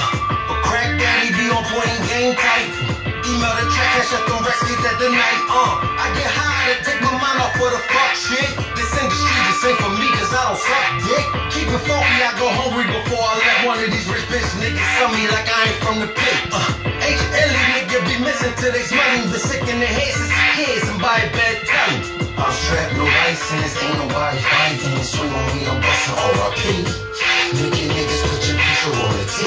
But 0.50 0.58
crack 0.66 0.98
daddy 0.98 1.38
be 1.38 1.46
on 1.54 1.62
point 1.70 1.86
and 1.86 2.02
game 2.10 2.34
tight. 2.34 2.66
Email 3.06 3.54
the 3.62 3.70
track, 3.70 3.90
cash 4.02 4.18
up 4.18 4.26
them 4.26 4.42
racks, 4.42 4.66
get 4.66 4.82
that 4.82 4.98
the 4.98 5.14
night, 5.14 5.42
uh. 5.54 6.02
I 6.02 6.10
get 6.18 6.26
high 6.34 6.74
to 6.74 6.78
take 6.82 6.98
my 7.06 7.14
mind 7.14 7.38
off 7.46 7.54
for 7.62 7.70
the 7.70 7.82
fuck 7.94 8.14
shit. 8.18 8.77
It 11.74 11.84
funky, 11.84 12.18
I 12.24 12.32
go 12.40 12.48
hungry 12.50 12.88
before 12.88 13.24
I 13.24 13.36
let 13.42 13.58
one 13.68 13.80
of 13.84 13.90
these 13.92 14.08
rich 14.08 14.26
bitch 14.32 14.48
niggas 14.62 14.88
sell 14.98 15.12
me 15.12 15.28
like 15.28 15.48
I 15.48 15.60
ain't 15.68 15.80
from 15.84 15.98
the 16.00 16.10
pit. 16.10 16.38
Uh, 16.54 16.64
H.L.E. 17.04 17.62
nigga 17.76 18.00
be 18.08 18.16
missing 18.24 18.48
they 18.58 18.84
money, 18.96 19.28
been 19.32 19.40
sick 19.40 19.64
in 19.68 19.80
their 19.80 19.88
heads 19.90 20.18
since 20.18 20.34
a 20.34 20.48
kid, 20.56 20.78
somebody 20.86 21.28
better 21.34 21.66
tell 21.66 21.90
'em. 21.94 22.02
I'm 22.38 22.54
strapped, 22.54 22.94
no 22.96 23.06
license, 23.06 23.74
ain't 23.82 23.98
nobody 23.98 24.38
fighting. 24.38 25.04
Swing 25.04 25.34
on 25.34 25.46
me, 25.56 25.66
I'm 25.66 25.80
busting 25.82 26.18
RIP. 26.38 26.64
Making 27.58 27.90
niggas 27.96 28.24
put 28.30 28.42
your 28.48 28.58
picture 28.60 28.94
on 29.02 29.12
the 29.18 29.26
T. 29.26 29.40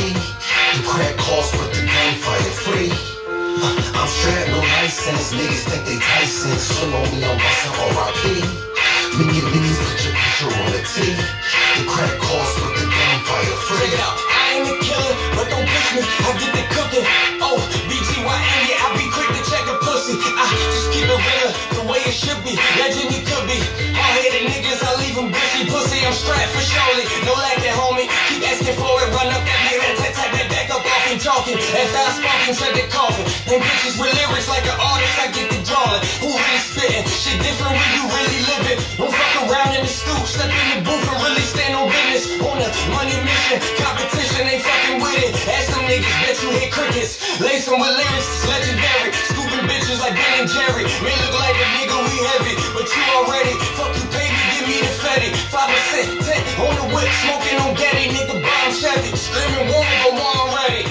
The 0.75 0.83
crack 0.89 1.17
cost, 1.17 1.55
but 1.57 1.71
the 1.73 1.83
gunfire 1.87 2.55
free. 2.65 2.91
Uh, 3.29 3.99
I'm 3.99 4.09
strapped, 4.09 4.51
no 4.51 4.59
license, 4.81 5.33
niggas 5.33 5.65
think 5.71 5.83
they 5.87 5.99
Tyson. 6.01 6.57
Swing 6.59 6.95
on 6.95 7.07
me, 7.15 7.25
I'm 7.25 7.39
busting 7.39 7.75
RIP. 7.95 8.90
Making 9.11 9.51
niggas 9.51 9.81
put 9.83 9.99
your 10.07 10.15
picture 10.15 10.51
on 10.55 10.71
the 10.71 10.81
T. 10.87 11.03
The 11.03 11.85
crack 11.91 12.15
cost, 12.23 12.55
but 12.63 12.73
the 12.79 12.87
gunfire 12.87 13.57
free. 13.67 13.91
I 13.91 14.55
ain't 14.55 14.71
a 14.71 14.77
killer, 14.81 15.15
but 15.35 15.51
don't 15.51 15.67
push 15.67 15.89
me. 15.99 16.03
I 16.07 16.31
get 16.39 16.53
the 16.55 16.65
cooking. 16.71 17.05
Oh, 17.43 17.59
BGYN, 17.91 18.61
yeah, 18.71 18.87
I 18.87 18.95
be 18.95 19.11
quick 19.11 19.29
to 19.35 19.43
check 19.51 19.67
a 19.67 19.77
pussy. 19.83 20.15
I 20.15 20.47
just 20.55 20.95
keep 20.95 21.11
it 21.11 21.21
real, 21.21 21.51
the 21.75 21.85
way 21.91 22.01
it 22.07 22.15
should 22.15 22.39
be. 22.47 22.55
Legend 22.79 23.11
he 23.11 23.21
could 23.27 23.45
be. 23.51 23.59
Hard-headed 23.99 24.47
niggas, 24.47 24.79
I 24.79 24.95
leave 25.03 25.19
them 25.19 25.35
bushy 25.35 25.67
pussy. 25.67 26.07
I'm 26.07 26.15
strapped 26.15 26.55
for 26.55 26.63
surely. 26.63 27.05
No 27.27 27.35
lacking, 27.35 27.75
homie. 27.75 28.07
Keep 28.31 28.47
asking 28.47 28.79
for 28.79 28.95
it, 29.03 29.11
run 29.11 29.27
up 29.35 29.43
that 29.43 29.61
nigga, 29.69 29.91
type, 29.99 30.15
type 30.15 30.33
that 30.39 30.47
back 30.55 30.71
up 30.71 30.87
off 30.87 31.05
and 31.11 31.19
talking. 31.21 31.59
After 31.59 31.99
I 31.99 32.11
spoken, 32.15 32.55
check 32.55 32.73
the 32.79 32.87
coffin. 32.87 33.27
Them 33.51 33.59
bitches 33.59 33.99
with 33.99 34.15
lyrics 34.15 34.47
like 34.47 34.65
an 34.71 34.79
artist, 34.79 35.19
I 35.19 35.27
get 35.35 35.50
drawing. 35.71 36.03
Who 36.21 36.29
really 36.35 36.63
spitting? 36.67 37.07
Shit 37.07 37.39
different 37.39 37.79
when 37.79 37.91
you 37.95 38.05
really 38.11 38.41
live 38.51 38.65
it. 38.75 38.79
Don't 38.99 39.15
fuck 39.15 39.35
around 39.47 39.79
in 39.79 39.87
the 39.87 39.93
stoop, 39.93 40.27
step 40.27 40.51
in 40.51 40.67
the 40.75 40.79
booth 40.83 41.07
and 41.07 41.19
really 41.23 41.47
stand 41.47 41.79
on 41.79 41.87
business. 41.89 42.27
On 42.43 42.59
a 42.59 42.69
money 42.91 43.17
mission, 43.23 43.59
competition 43.79 44.51
ain't 44.51 44.63
fucking 44.67 44.99
with 44.99 45.23
it. 45.23 45.33
Ask 45.47 45.71
them 45.71 45.87
niggas, 45.87 46.17
bet 46.27 46.37
you 46.43 46.51
hit 46.59 46.71
crickets. 46.75 47.23
Lace 47.39 47.71
them 47.71 47.79
with 47.79 47.95
lyrics, 47.95 48.29
legendary. 48.51 49.15
Scooping 49.31 49.65
bitches 49.71 50.03
like 50.03 50.19
Ben 50.19 50.45
and 50.45 50.51
Jerry. 50.51 50.85
May 51.07 51.15
look 51.23 51.35
like 51.39 51.57
a 51.57 51.69
nigga, 51.79 51.97
we 52.03 52.17
heavy, 52.35 52.55
but 52.75 52.87
you 52.91 53.03
already. 53.15 53.55
Fuck 53.79 53.95
you, 53.95 54.07
pay 54.11 54.29
me, 54.29 54.43
give 54.59 54.67
me 54.67 54.77
the 54.83 54.93
fetty. 55.01 55.31
Five 55.55 55.71
percent, 55.71 56.09
ten 56.27 56.41
on 56.61 56.75
the 56.77 56.87
whip, 56.93 57.09
smoking 57.23 57.59
on 57.63 57.73
Getty, 57.79 58.11
nigga 58.11 58.37
bomb 58.43 58.71
Chevy. 58.75 59.15
Screaming 59.17 59.71
but 59.71 60.13
war 60.19 60.35
already. 60.45 60.85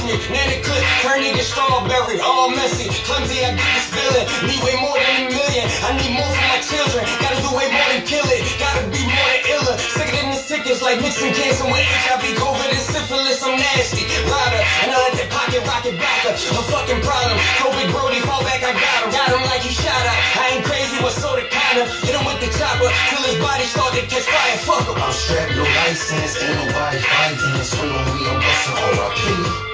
Who 0.00 0.08
wanna 0.08 0.18
touch 0.18 0.64
clip, 0.64 0.84
turn 1.02 1.20
nigga 1.22 1.44
strawberry, 1.44 2.18
all 2.20 2.50
messy. 2.50 2.88
Clumsy, 3.04 3.44
I 3.44 3.54
get 3.54 3.68
this 3.74 3.88
feeling. 3.92 4.26
Need 4.48 4.60
way 4.64 4.76
more 4.80 4.96
than 4.96 5.14
a 5.22 5.30
million. 5.30 5.66
I 5.84 5.94
need 6.00 6.12
more 6.16 6.26
for 6.26 6.46
my 6.50 6.60
children. 6.64 7.04
Gotta 7.20 7.38
do 7.40 7.50
way 7.54 7.68
more 7.70 7.88
than 7.92 8.02
kill 8.06 8.26
it. 8.26 8.42
Gotta 8.58 8.86
be 8.90 9.02
more 9.04 9.28
than 9.30 9.42
iller. 9.54 9.76
Sicker 9.78 10.14
than 10.16 10.30
the 10.32 10.40
sickest, 10.40 10.82
like 10.82 11.00
mixing 11.00 11.32
cancer 11.34 11.64
with 11.68 11.84
HIV, 11.84 12.24
COVID, 12.40 12.70
and 12.70 12.84
syphilis. 12.84 13.42
I'm 13.44 13.56
nasty. 13.56 14.04
Rider, 14.26 14.62
and 14.82 14.88
I 14.90 14.96
let 14.98 15.14
that 15.20 15.30
pocket 15.30 15.62
rocket 15.68 15.94
back 16.00 16.24
up. 16.26 16.34
A 16.34 16.62
fucking 16.72 17.00
problem. 17.04 17.36
Kobe 17.60 17.84
Brody, 17.92 18.20
fall 18.24 18.42
back, 18.42 18.64
I 18.64 18.72
got 18.72 18.98
him. 19.04 19.10
Got 19.12 19.28
him 19.36 19.42
like 19.46 19.62
he 19.62 19.72
shot 19.72 19.94
out. 19.94 20.20
I 20.40 20.58
ain't 20.58 20.64
crazy, 20.64 20.96
but 21.00 21.12
so 21.12 21.36
the 21.36 21.44
kinda. 21.46 21.84
Hit 22.04 22.14
him 22.16 22.24
with 22.24 22.40
the 22.40 22.50
chopper 22.58 22.88
till 23.10 23.22
his 23.24 23.38
body 23.38 23.64
start 23.68 23.92
to 23.94 24.02
catch 24.08 24.26
fire. 24.26 24.58
Fuck 24.64 24.88
him. 24.88 24.96
I'm 24.98 25.12
strapped, 25.12 25.54
no 25.54 25.62
license, 25.62 26.40
ain't 26.40 26.56
nobody 26.56 26.98
fighting. 26.98 27.64
Swing 27.64 27.92
on 27.92 28.04
me, 28.16 28.24
I'm 28.26 28.38
busting 28.40 28.76
RIP. 28.96 29.73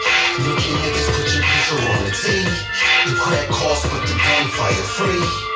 The 3.06 3.16
crack 3.16 3.48
cost, 3.48 3.84
but 3.90 4.02
the 4.02 4.12
gunfire 4.12 4.84
free. 4.92 5.50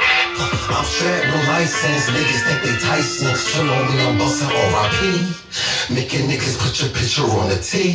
I'm 0.75 0.85
strapped, 0.85 1.27
no 1.27 1.53
license, 1.53 2.09
niggas 2.09 2.43
think 2.49 2.63
they 2.63 2.79
Tyson. 2.87 3.37
Swing 3.37 3.69
on 3.69 3.95
me, 3.95 4.03
I'm 4.03 4.17
busting 4.17 4.49
RIP. 4.49 5.95
Making 5.95 6.31
niggas 6.31 6.59
put 6.59 6.81
your 6.81 6.91
picture 6.91 7.23
on 7.23 7.51
the 7.51 7.57
T. 7.57 7.93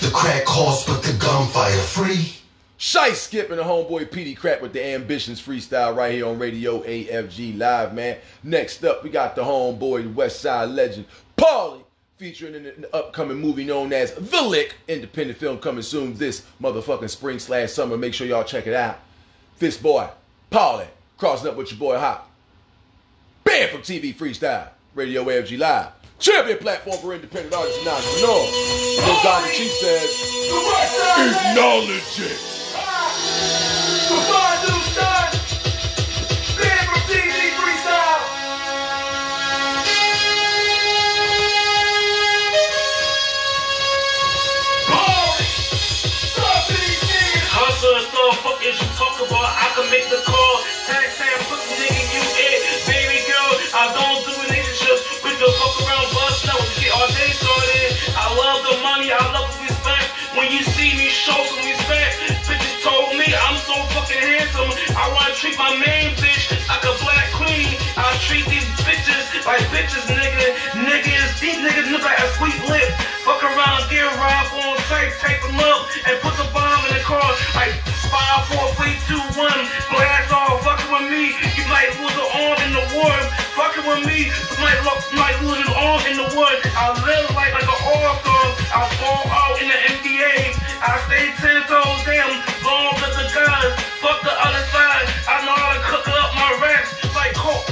The 0.00 0.12
crack 0.14 0.44
cost, 0.44 0.86
but 0.86 1.02
the 1.02 1.12
gunfire 1.14 1.76
free. 1.78 2.34
Shice 2.78 3.16
skipping 3.16 3.56
the 3.56 3.64
homeboy 3.64 4.12
Petey 4.12 4.34
Crack 4.34 4.62
with 4.62 4.72
the 4.72 4.84
Ambitions 4.84 5.40
freestyle 5.40 5.96
right 5.96 6.12
here 6.12 6.26
on 6.26 6.38
Radio 6.38 6.80
AFG 6.82 7.58
Live, 7.58 7.94
man. 7.94 8.18
Next 8.44 8.84
up, 8.84 9.02
we 9.02 9.10
got 9.10 9.34
the 9.34 9.42
homeboy, 9.42 10.04
the 10.04 10.10
West 10.10 10.40
Side 10.40 10.68
legend, 10.70 11.06
Paulie, 11.36 11.82
featuring 12.16 12.54
in 12.54 12.62
the 12.62 12.94
upcoming 12.94 13.38
movie 13.38 13.64
known 13.64 13.92
as 13.92 14.14
The 14.14 14.40
Lick, 14.42 14.76
independent 14.86 15.36
film 15.38 15.58
coming 15.58 15.82
soon 15.82 16.14
this 16.14 16.46
motherfucking 16.62 17.10
spring 17.10 17.40
slash 17.40 17.72
summer. 17.72 17.96
Make 17.96 18.14
sure 18.14 18.26
y'all 18.26 18.44
check 18.44 18.66
it 18.68 18.74
out. 18.74 19.00
This 19.58 19.76
boy, 19.76 20.08
Paulie, 20.50 20.86
crossing 21.18 21.48
up 21.48 21.56
with 21.56 21.70
your 21.70 21.78
boy 21.78 21.96
Haak. 21.96 22.20
Bam 23.42 23.68
from 23.68 23.82
TV 23.82 24.14
Freestyle, 24.14 24.68
Radio 24.94 25.24
AFG 25.24 25.58
Live. 25.58 25.88
Champion 26.20 26.58
platform 26.58 26.98
for 26.98 27.14
independent 27.14 27.52
artists 27.52 27.80
and 27.80 27.88
entrepreneurs. 27.88 28.48
As 29.00 29.22
Dr. 29.22 29.52
Chief 29.52 29.72
says, 29.72 30.10
acknowledge 31.18 32.20
it. 32.20 32.54
basketball, 49.24 49.44
I 49.44 49.68
can 49.74 49.90
make 49.90 50.08
the 50.08 50.20
call. 50.24 50.54
Tag, 50.86 51.08
tag, 51.16 51.40
pussy 51.48 51.74
nigga, 51.80 52.02
you 52.12 52.20
it. 52.20 52.60
Baby 52.86 53.20
girl, 53.24 53.52
I 53.72 53.84
don't 53.96 54.20
do 54.24 54.32
relationships. 54.44 55.22
We 55.24 55.30
can 55.32 55.48
fuck 55.48 55.74
around, 55.80 56.08
bust 56.12 56.46
now, 56.46 56.58
we 56.60 56.68
get 56.80 56.92
our 56.92 57.08
day 57.08 57.32
started. 57.32 57.90
I 58.16 58.26
love 58.36 58.60
the 58.68 58.76
money, 58.82 59.12
I 59.12 59.24
love 59.32 59.48
the 59.56 59.64
respect. 59.64 60.08
When 60.36 60.50
you 60.52 60.62
see 60.62 60.96
me, 60.96 61.08
show 61.08 61.36
some 61.36 61.64
respect. 61.64 62.44
Bitches 62.44 62.76
told 62.84 63.16
me 63.16 63.26
I'm 63.32 63.58
so 63.64 63.74
fucking 63.96 64.20
handsome. 64.20 64.70
I 64.96 65.08
wanna 65.14 65.34
treat 65.34 65.56
my 65.58 65.72
main 65.76 66.14
bitch 66.20 66.52
like 66.68 66.84
a 66.84 66.94
black 67.00 67.28
queen. 67.32 67.72
I 67.96 68.04
treat 68.20 68.44
these 68.46 68.68
like 69.44 69.60
bitches, 69.68 70.08
nigga. 70.08 70.56
Niggas, 70.72 71.40
these 71.40 71.60
niggas 71.60 71.92
look 71.92 72.00
like 72.02 72.18
a 72.18 72.28
sweet 72.40 72.56
lip. 72.64 72.88
Fuck 73.28 73.44
around, 73.44 73.84
get 73.92 74.04
robbed 74.16 74.52
on 74.56 74.76
sight, 74.88 75.12
tape 75.20 75.40
them 75.44 75.60
up, 75.60 75.84
and 76.08 76.16
put 76.24 76.32
the 76.40 76.48
bomb 76.52 76.80
in 76.88 76.96
the 76.96 77.04
car. 77.04 77.24
Like 77.52 77.76
five, 78.08 78.40
four, 78.48 78.64
three, 78.80 78.96
two, 79.04 79.20
one. 79.36 79.60
Blast 79.92 80.32
off, 80.32 80.64
fucking 80.64 80.88
with 80.88 81.08
me. 81.12 81.36
You 81.60 81.64
might 81.68 81.92
lose 82.00 82.16
an 82.16 82.28
arm 82.40 82.58
in 82.64 82.72
the 82.72 82.84
war. 82.96 83.12
Fucking 83.52 83.84
with 83.84 84.02
me, 84.08 84.32
you 84.32 84.56
might, 84.64 84.80
lo- 84.80 85.04
might 85.12 85.36
lose 85.44 85.60
an 85.60 85.72
arm 85.76 86.00
in 86.08 86.16
the 86.16 86.28
war. 86.32 86.48
I 86.48 86.96
live 87.04 87.28
like 87.36 87.52
like 87.52 87.68
an 87.68 87.80
all-star. 87.84 88.44
I 88.72 88.80
fall 88.96 89.24
out 89.28 89.60
in 89.60 89.68
the 89.68 89.78
NBA. 89.92 90.56
I 90.80 90.92
stay 91.04 91.36
ten 91.36 91.60
toes 91.68 92.00
down, 92.08 92.32
long 92.64 92.96
with 92.96 93.12
the 93.12 93.28
guys. 93.28 93.72
Fuck 94.00 94.24
the 94.24 94.32
other 94.32 94.64
side. 94.72 95.04
I 95.28 95.44
know 95.44 95.52
how 95.52 95.72
to 95.76 95.82
cook 95.84 96.08
up 96.08 96.32
my 96.32 96.50
raps 96.64 96.96
like 97.14 97.34
coke 97.34 97.64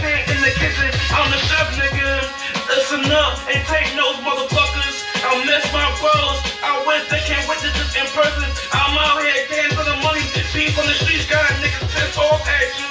the 0.42 0.50
kitchen. 0.58 0.90
I'm 1.14 1.30
the 1.30 1.38
chef, 1.38 1.70
nigga. 1.78 2.26
Listen 2.66 3.06
up 3.14 3.38
and 3.46 3.62
take 3.70 3.94
notes, 3.94 4.18
motherfuckers. 4.26 4.96
I 5.22 5.38
miss 5.46 5.62
my 5.70 5.86
bros. 6.02 6.38
I 6.66 6.82
wish 6.82 7.06
they 7.14 7.22
can't 7.30 7.46
witness 7.46 7.70
this 7.78 7.94
in 7.94 8.10
person. 8.10 8.50
I'm 8.74 8.98
out 8.98 9.22
here 9.22 9.46
getting 9.46 9.70
for 9.78 9.86
the 9.86 9.94
money. 10.02 10.26
Beef 10.50 10.74
on 10.74 10.82
the 10.90 10.98
streets, 10.98 11.30
got 11.30 11.46
niggas 11.62 11.86
pissed 11.94 12.18
off 12.18 12.42
at 12.42 12.68
you. 12.74 12.90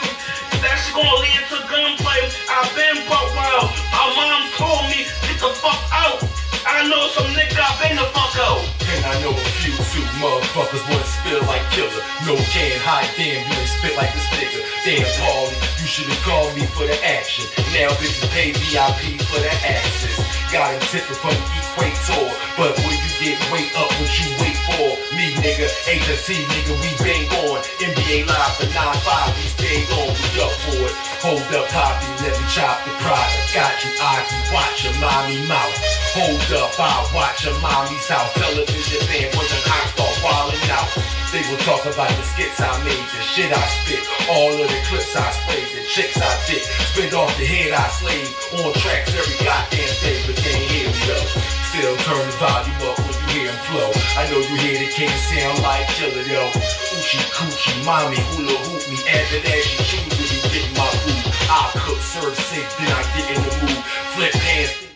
That 0.63 0.79
shit 0.79 0.95
gonna 0.95 1.11
lead 1.19 1.43
to 1.51 1.59
gunplay. 1.67 2.23
I've 2.47 2.71
been 2.71 3.03
buck 3.11 3.27
wild. 3.35 3.67
My 3.91 4.07
mom 4.15 4.47
told 4.55 4.87
me, 4.87 5.03
get 5.27 5.43
the 5.43 5.51
fuck 5.59 5.81
out. 5.91 6.23
I 6.63 6.87
know 6.87 7.03
some 7.11 7.27
nigga 7.35 7.59
I 7.59 7.75
been 7.83 7.99
the 7.99 8.07
fuck 8.15 8.31
out. 8.47 8.63
And 8.95 9.01
I 9.03 9.13
know 9.27 9.35
a 9.35 9.47
few 9.59 9.75
two 9.91 10.07
motherfuckers 10.23 10.87
wanna 10.87 11.03
spill 11.03 11.43
like 11.51 11.67
killer. 11.75 11.99
No 12.23 12.39
can 12.55 12.79
hide, 12.79 13.11
damn, 13.19 13.43
you 13.43 13.59
ain't 13.59 13.67
spit 13.75 13.97
like 13.99 14.15
this 14.15 14.29
nigga. 14.39 14.59
Damn, 14.87 15.03
Paulie, 15.19 15.71
should've 15.91 16.23
called 16.23 16.55
me 16.55 16.63
for 16.71 16.87
the 16.87 16.95
action. 17.03 17.43
Now 17.75 17.91
bitches 17.99 18.23
pay 18.31 18.55
VIP 18.55 19.19
for 19.27 19.43
the 19.43 19.51
access. 19.59 20.23
Got 20.47 20.71
him 20.71 20.79
tipping 20.87 21.19
from 21.19 21.35
the 21.35 21.51
equator. 21.59 22.31
But 22.55 22.79
will 22.79 22.95
you 22.95 23.11
get 23.19 23.35
weight 23.51 23.75
up 23.75 23.91
what 23.99 24.11
you 24.15 24.31
wait 24.39 24.55
for? 24.71 24.87
Me, 25.19 25.35
nigga, 25.43 25.67
A 25.91 25.99
nigga, 25.99 26.73
we 26.79 26.89
bang 27.03 27.27
on. 27.43 27.59
NBA 27.83 28.23
live 28.23 28.53
for 28.55 28.71
9-5, 28.71 29.35
we 29.35 29.45
stay 29.51 29.83
on, 29.99 30.15
we 30.15 30.27
up 30.39 30.55
for 30.63 30.79
it. 30.79 30.95
Hold 31.27 31.43
up, 31.59 31.67
Poppy, 31.67 32.07
let 32.23 32.39
me 32.39 32.45
chop 32.47 32.79
the 32.87 32.91
product. 33.03 33.51
Got 33.51 33.75
you, 33.83 33.91
Aki, 33.99 34.37
watch 34.55 34.87
your 34.87 34.95
mommy 35.03 35.43
mouth. 35.43 35.75
Hold 36.15 36.39
up, 36.55 36.71
I'll 36.79 37.03
watch 37.11 37.43
your 37.43 37.59
mommy's 37.59 38.07
house. 38.07 38.31
Television 38.39 39.03
fan 39.11 39.27
when 39.35 39.43
the 39.43 39.59
hot 39.67 39.91
start 39.91 40.15
wildin' 40.23 40.71
out. 40.71 41.00
They 41.31 41.47
will 41.47 41.63
talk 41.63 41.87
about 41.87 42.11
the 42.11 42.27
skits 42.27 42.59
I 42.59 42.67
made, 42.83 42.91
the 42.91 43.23
shit 43.23 43.55
I 43.55 43.63
spit, 43.79 44.03
all 44.27 44.51
of 44.51 44.67
the 44.67 44.81
clips 44.91 45.15
I 45.15 45.31
sprayed, 45.31 45.63
the 45.71 45.87
chicks 45.87 46.19
I 46.19 46.27
dick, 46.43 46.59
spit 46.91 47.13
off 47.15 47.31
the 47.39 47.47
head 47.47 47.71
I 47.71 47.87
slayed, 47.87 48.27
on 48.59 48.75
tracks 48.83 49.15
every 49.15 49.39
goddamn 49.39 49.95
day, 50.03 50.19
but 50.27 50.35
can't 50.35 50.59
hear 50.67 50.91
me 50.91 51.01
though. 51.07 51.23
Still 51.71 51.95
turn 52.03 52.19
the 52.19 52.35
volume 52.35 52.83
up 52.83 52.99
when 52.99 53.15
you 53.15 53.27
hear 53.31 53.47
him 53.47 53.55
flow. 53.71 53.95
I 54.19 54.27
know 54.27 54.43
you 54.43 54.59
hear 54.59 54.75
the 54.75 54.91
king 54.91 55.07
sound 55.31 55.63
like 55.63 55.87
killer 55.95 56.27
yo. 56.27 56.51
Oochie 56.99 57.23
coochie, 57.31 57.79
mommy 57.87 58.19
hula 58.35 58.51
hoop 58.67 58.83
me, 58.91 58.99
as 59.07 59.23
after 59.23 59.39
that 59.39 59.63
she 59.63 59.79
choose 59.87 60.11
when 60.11 60.27
you 60.35 60.43
get 60.51 60.67
my 60.75 60.83
food. 60.99 61.31
I 61.47 61.71
cook, 61.79 62.03
serve, 62.11 62.35
sink, 62.35 62.67
then 62.75 62.91
I 62.91 63.07
get 63.15 63.31
in 63.31 63.39
the 63.39 63.55
mood, 63.71 63.79
flip 64.19 64.35
hands. 64.35 64.91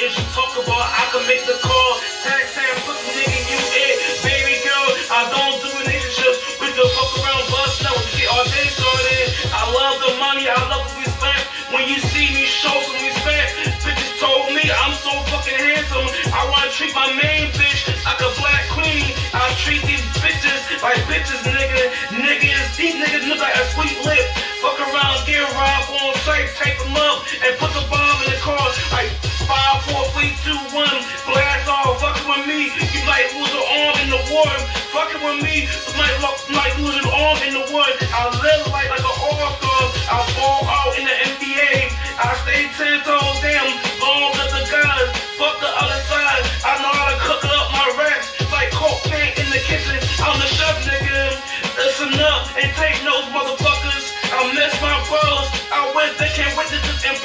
Is 0.00 0.12
you 0.12 0.24
talk 0.36 0.52
about? 0.60 0.84
I 0.92 1.08
can 1.08 1.24
make 1.24 1.44
the 1.48 1.56
call. 1.64 1.90
Tag 2.20 2.44
tag, 2.52 2.74
pussy 2.84 3.16
nigga, 3.16 3.40
you 3.48 3.56
it. 3.56 3.96
Baby 4.20 4.60
girl, 4.60 4.88
I 5.08 5.20
don't 5.32 5.56
do 5.64 5.68
relationships. 5.72 6.60
We 6.60 6.68
can 6.68 6.84
fuck 6.92 7.12
around, 7.16 7.44
bust 7.48 7.80
now 7.80 7.96
to 7.96 8.10
get 8.12 8.28
our 8.28 8.44
day 8.44 8.68
started. 8.76 9.26
I 9.56 9.62
love 9.72 9.96
the 10.04 10.12
money, 10.20 10.44
I 10.52 10.58
love 10.68 10.84
the 10.92 11.00
respect. 11.00 11.48
When 11.72 11.88
you 11.88 11.96
see 12.12 12.28
me, 12.36 12.44
show 12.44 12.76
some 12.84 13.00
respect. 13.00 13.56
Bitches 13.80 14.12
told 14.20 14.52
me 14.52 14.68
I'm 14.68 14.92
so 15.00 15.12
fucking 15.32 15.56
handsome. 15.56 16.08
I 16.28 16.44
wanna 16.52 16.70
treat 16.76 16.92
my 16.92 17.08
main 17.16 17.48
bitch 17.56 17.88
like 18.04 18.20
a 18.20 18.30
black 18.36 18.68
queen. 18.76 19.16
I 19.32 19.48
treat 19.64 19.80
these 19.88 20.04
bitches 20.20 20.60
like 20.84 21.00
bitches, 21.08 21.40
nigga. 21.48 21.82
Niggas, 22.20 22.55
these 22.86 23.02
niggas 23.02 23.26
look 23.26 23.42
like 23.42 23.58
a 23.58 23.66
sweet 23.74 23.98
lip. 24.06 24.22
Fuck 24.62 24.78
around, 24.78 25.18
get 25.26 25.42
robbed 25.58 25.90
on 25.90 26.14
sight, 26.22 26.46
tape 26.54 26.78
them 26.78 26.94
up, 26.94 27.26
and 27.42 27.50
put 27.58 27.74
the 27.74 27.82
bomb 27.90 28.22
in 28.22 28.30
the 28.30 28.38
car. 28.38 28.62
Like 28.94 29.10
five, 29.42 29.82
four, 29.90 30.06
three, 30.14 30.30
two, 30.46 30.54
one. 30.70 30.98
Blast 31.26 31.66
off, 31.66 31.98
fucking 31.98 32.30
with 32.30 32.46
me. 32.46 32.70
You 32.94 33.02
might 33.02 33.26
lose 33.34 33.50
an 33.50 33.66
arm 33.82 33.96
in 34.06 34.08
the 34.14 34.22
war. 34.30 34.46
Fucking 34.94 35.18
with 35.18 35.42
me, 35.42 35.66
you 35.66 35.94
might, 35.98 36.14
might 36.54 36.74
lose 36.78 36.94
an 36.94 37.10
arm 37.10 37.38
in 37.42 37.58
the 37.58 37.64
war. 37.74 37.90
I 37.90 38.22
live 38.30 38.62
like 38.70 38.86
like 38.86 39.02
an 39.02 39.16
all-star. 39.18 39.82
I 40.06 40.22
fall 40.38 40.62
out 40.70 40.94
in 40.94 41.10
the 41.10 41.16
NBA. 41.34 41.90
I 41.90 42.38
stay 42.46 42.70
ten 42.78 43.02
toes 43.02 43.38
down, 43.42 43.66
long 43.98 44.30
with 44.30 44.50
the 44.54 44.62
guys. 44.62 45.10
Fuck 45.34 45.58
the 45.58 45.70
other 45.74 46.00
side. 46.06 46.42
I 46.62 46.72
know 46.86 46.94
how 46.94 47.10
to 47.10 47.18
cook 47.18 47.45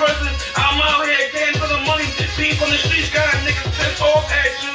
I'm 0.02 0.82
out 0.82 1.06
here 1.06 1.30
getting 1.30 1.62
for 1.62 1.70
the 1.70 1.78
money. 1.86 2.10
Beef 2.34 2.58
on 2.58 2.74
the 2.74 2.80
streets, 2.82 3.14
got 3.14 3.30
niggas 3.46 3.70
pissed 3.78 4.02
off 4.02 4.26
at 4.34 4.50
you. 4.66 4.74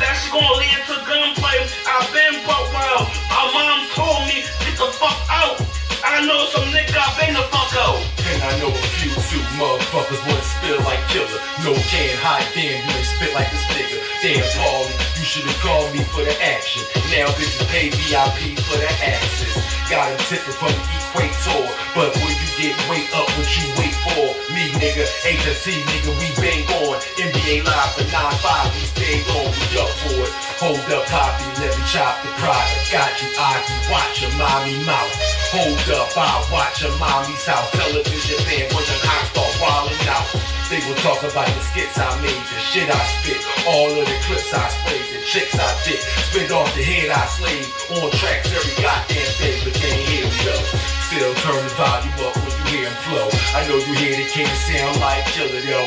That 0.00 0.16
shit 0.16 0.32
gonna 0.32 0.56
lead 0.56 0.80
to 0.88 0.96
gunplay. 1.04 1.68
I've 1.84 2.08
been 2.16 2.40
buck 2.48 2.64
wild. 2.72 3.12
My 3.28 3.44
mom 3.52 3.84
told 3.92 4.24
me, 4.24 4.40
get 4.64 4.80
the 4.80 4.88
fuck 4.96 5.20
out. 5.28 5.60
I 6.00 6.24
know 6.24 6.48
some 6.48 6.64
nigga 6.72 6.96
I 6.96 7.12
been 7.20 7.36
the 7.36 7.44
fuck 7.52 7.76
out. 7.76 8.00
And 8.24 8.40
I 8.40 8.52
know 8.64 8.72
a 8.72 8.84
few 8.96 9.12
two 9.28 9.44
motherfuckers 9.60 10.24
wanna 10.24 10.40
spill 10.40 10.80
like 10.88 11.04
killer. 11.12 11.40
No 11.60 11.76
can 11.92 12.16
hide, 12.24 12.48
damn, 12.56 12.72
you 12.72 12.88
ain't 12.88 13.04
spit 13.04 13.36
like 13.36 13.52
this 13.52 13.68
nigga. 13.68 14.00
Damn, 14.24 14.48
Paulie, 14.56 14.96
you 15.20 15.23
should've 15.24 15.56
called 15.64 15.88
me 15.96 16.04
for 16.12 16.20
the 16.20 16.36
action. 16.44 16.84
Now 17.08 17.32
bitches 17.32 17.64
pay 17.72 17.88
VIP 17.88 18.60
for 18.60 18.76
the 18.76 18.90
access. 19.00 19.56
Got 19.88 20.12
him 20.12 20.20
tipping 20.28 20.52
from 20.52 20.68
the 20.68 20.84
equator. 21.00 21.64
But 21.96 22.12
will 22.20 22.28
you 22.28 22.50
get 22.60 22.76
weight 22.92 23.08
up 23.16 23.24
what 23.32 23.48
you 23.56 23.66
wait 23.80 23.96
for? 24.04 24.36
Me, 24.52 24.68
nigga, 24.76 25.08
A 25.24 25.32
T, 25.40 25.80
nigga, 25.80 26.12
we 26.20 26.28
bang 26.36 26.64
on. 26.84 27.00
NBA 27.16 27.64
live 27.64 27.90
for 27.96 28.04
9-5, 28.04 28.74
we 28.76 28.84
stay 28.84 29.16
on, 29.32 29.48
we 29.48 29.64
up 29.80 29.92
for 30.04 30.20
it. 30.28 30.32
Hold 30.60 30.84
up, 30.92 31.04
Poppy, 31.08 31.48
let 31.60 31.72
me 31.72 31.82
chop 31.88 32.20
the 32.22 32.28
product. 32.36 32.92
Got 32.92 33.12
you, 33.20 33.28
Aki, 33.40 33.74
watch 33.88 34.22
your 34.22 34.32
mommy 34.36 34.76
mouth. 34.84 35.12
Hold 35.56 35.88
up, 35.96 36.12
I'll 36.16 36.44
watch 36.52 36.82
your 36.82 36.96
mommy's 36.98 37.44
house. 37.44 37.70
Television 37.72 38.38
fan 38.44 38.68
when 38.76 38.84
the 38.84 38.96
hot 39.08 39.24
start 39.32 39.52
wildin' 39.56 40.08
out. 40.12 40.53
They 40.74 40.82
will 40.90 40.98
talk 41.06 41.22
about 41.22 41.46
the 41.46 41.62
skits 41.70 41.94
I 42.02 42.10
made, 42.18 42.34
the 42.34 42.58
shit 42.58 42.90
I 42.90 42.98
spit, 43.22 43.38
all 43.62 43.94
of 43.94 44.10
the 44.10 44.18
clips 44.26 44.50
I 44.50 44.66
sprayed, 44.74 45.06
the 45.06 45.22
chicks 45.22 45.54
I 45.54 45.70
dick, 45.86 46.02
spit 46.02 46.50
off 46.50 46.66
the 46.74 46.82
head 46.82 47.14
I 47.14 47.22
slayed, 47.30 47.62
on 47.94 48.10
tracks 48.18 48.50
every 48.50 48.74
goddamn 48.82 49.30
day, 49.38 49.54
but 49.62 49.70
can't 49.70 50.02
hear 50.10 50.26
me 50.26 50.34
though. 50.42 50.66
Still 51.06 51.30
turn 51.46 51.62
the 51.62 51.70
volume 51.78 52.18
up 52.26 52.34
when 52.42 52.50
you 52.50 52.64
hear 52.74 52.90
him 52.90 52.96
flow. 53.06 53.30
I 53.54 53.62
know 53.70 53.78
you 53.78 53.94
hear 54.02 54.18
the 54.18 54.26
king 54.26 54.50
sound 54.66 54.98
like 54.98 55.22
killer, 55.30 55.62
yo. 55.62 55.78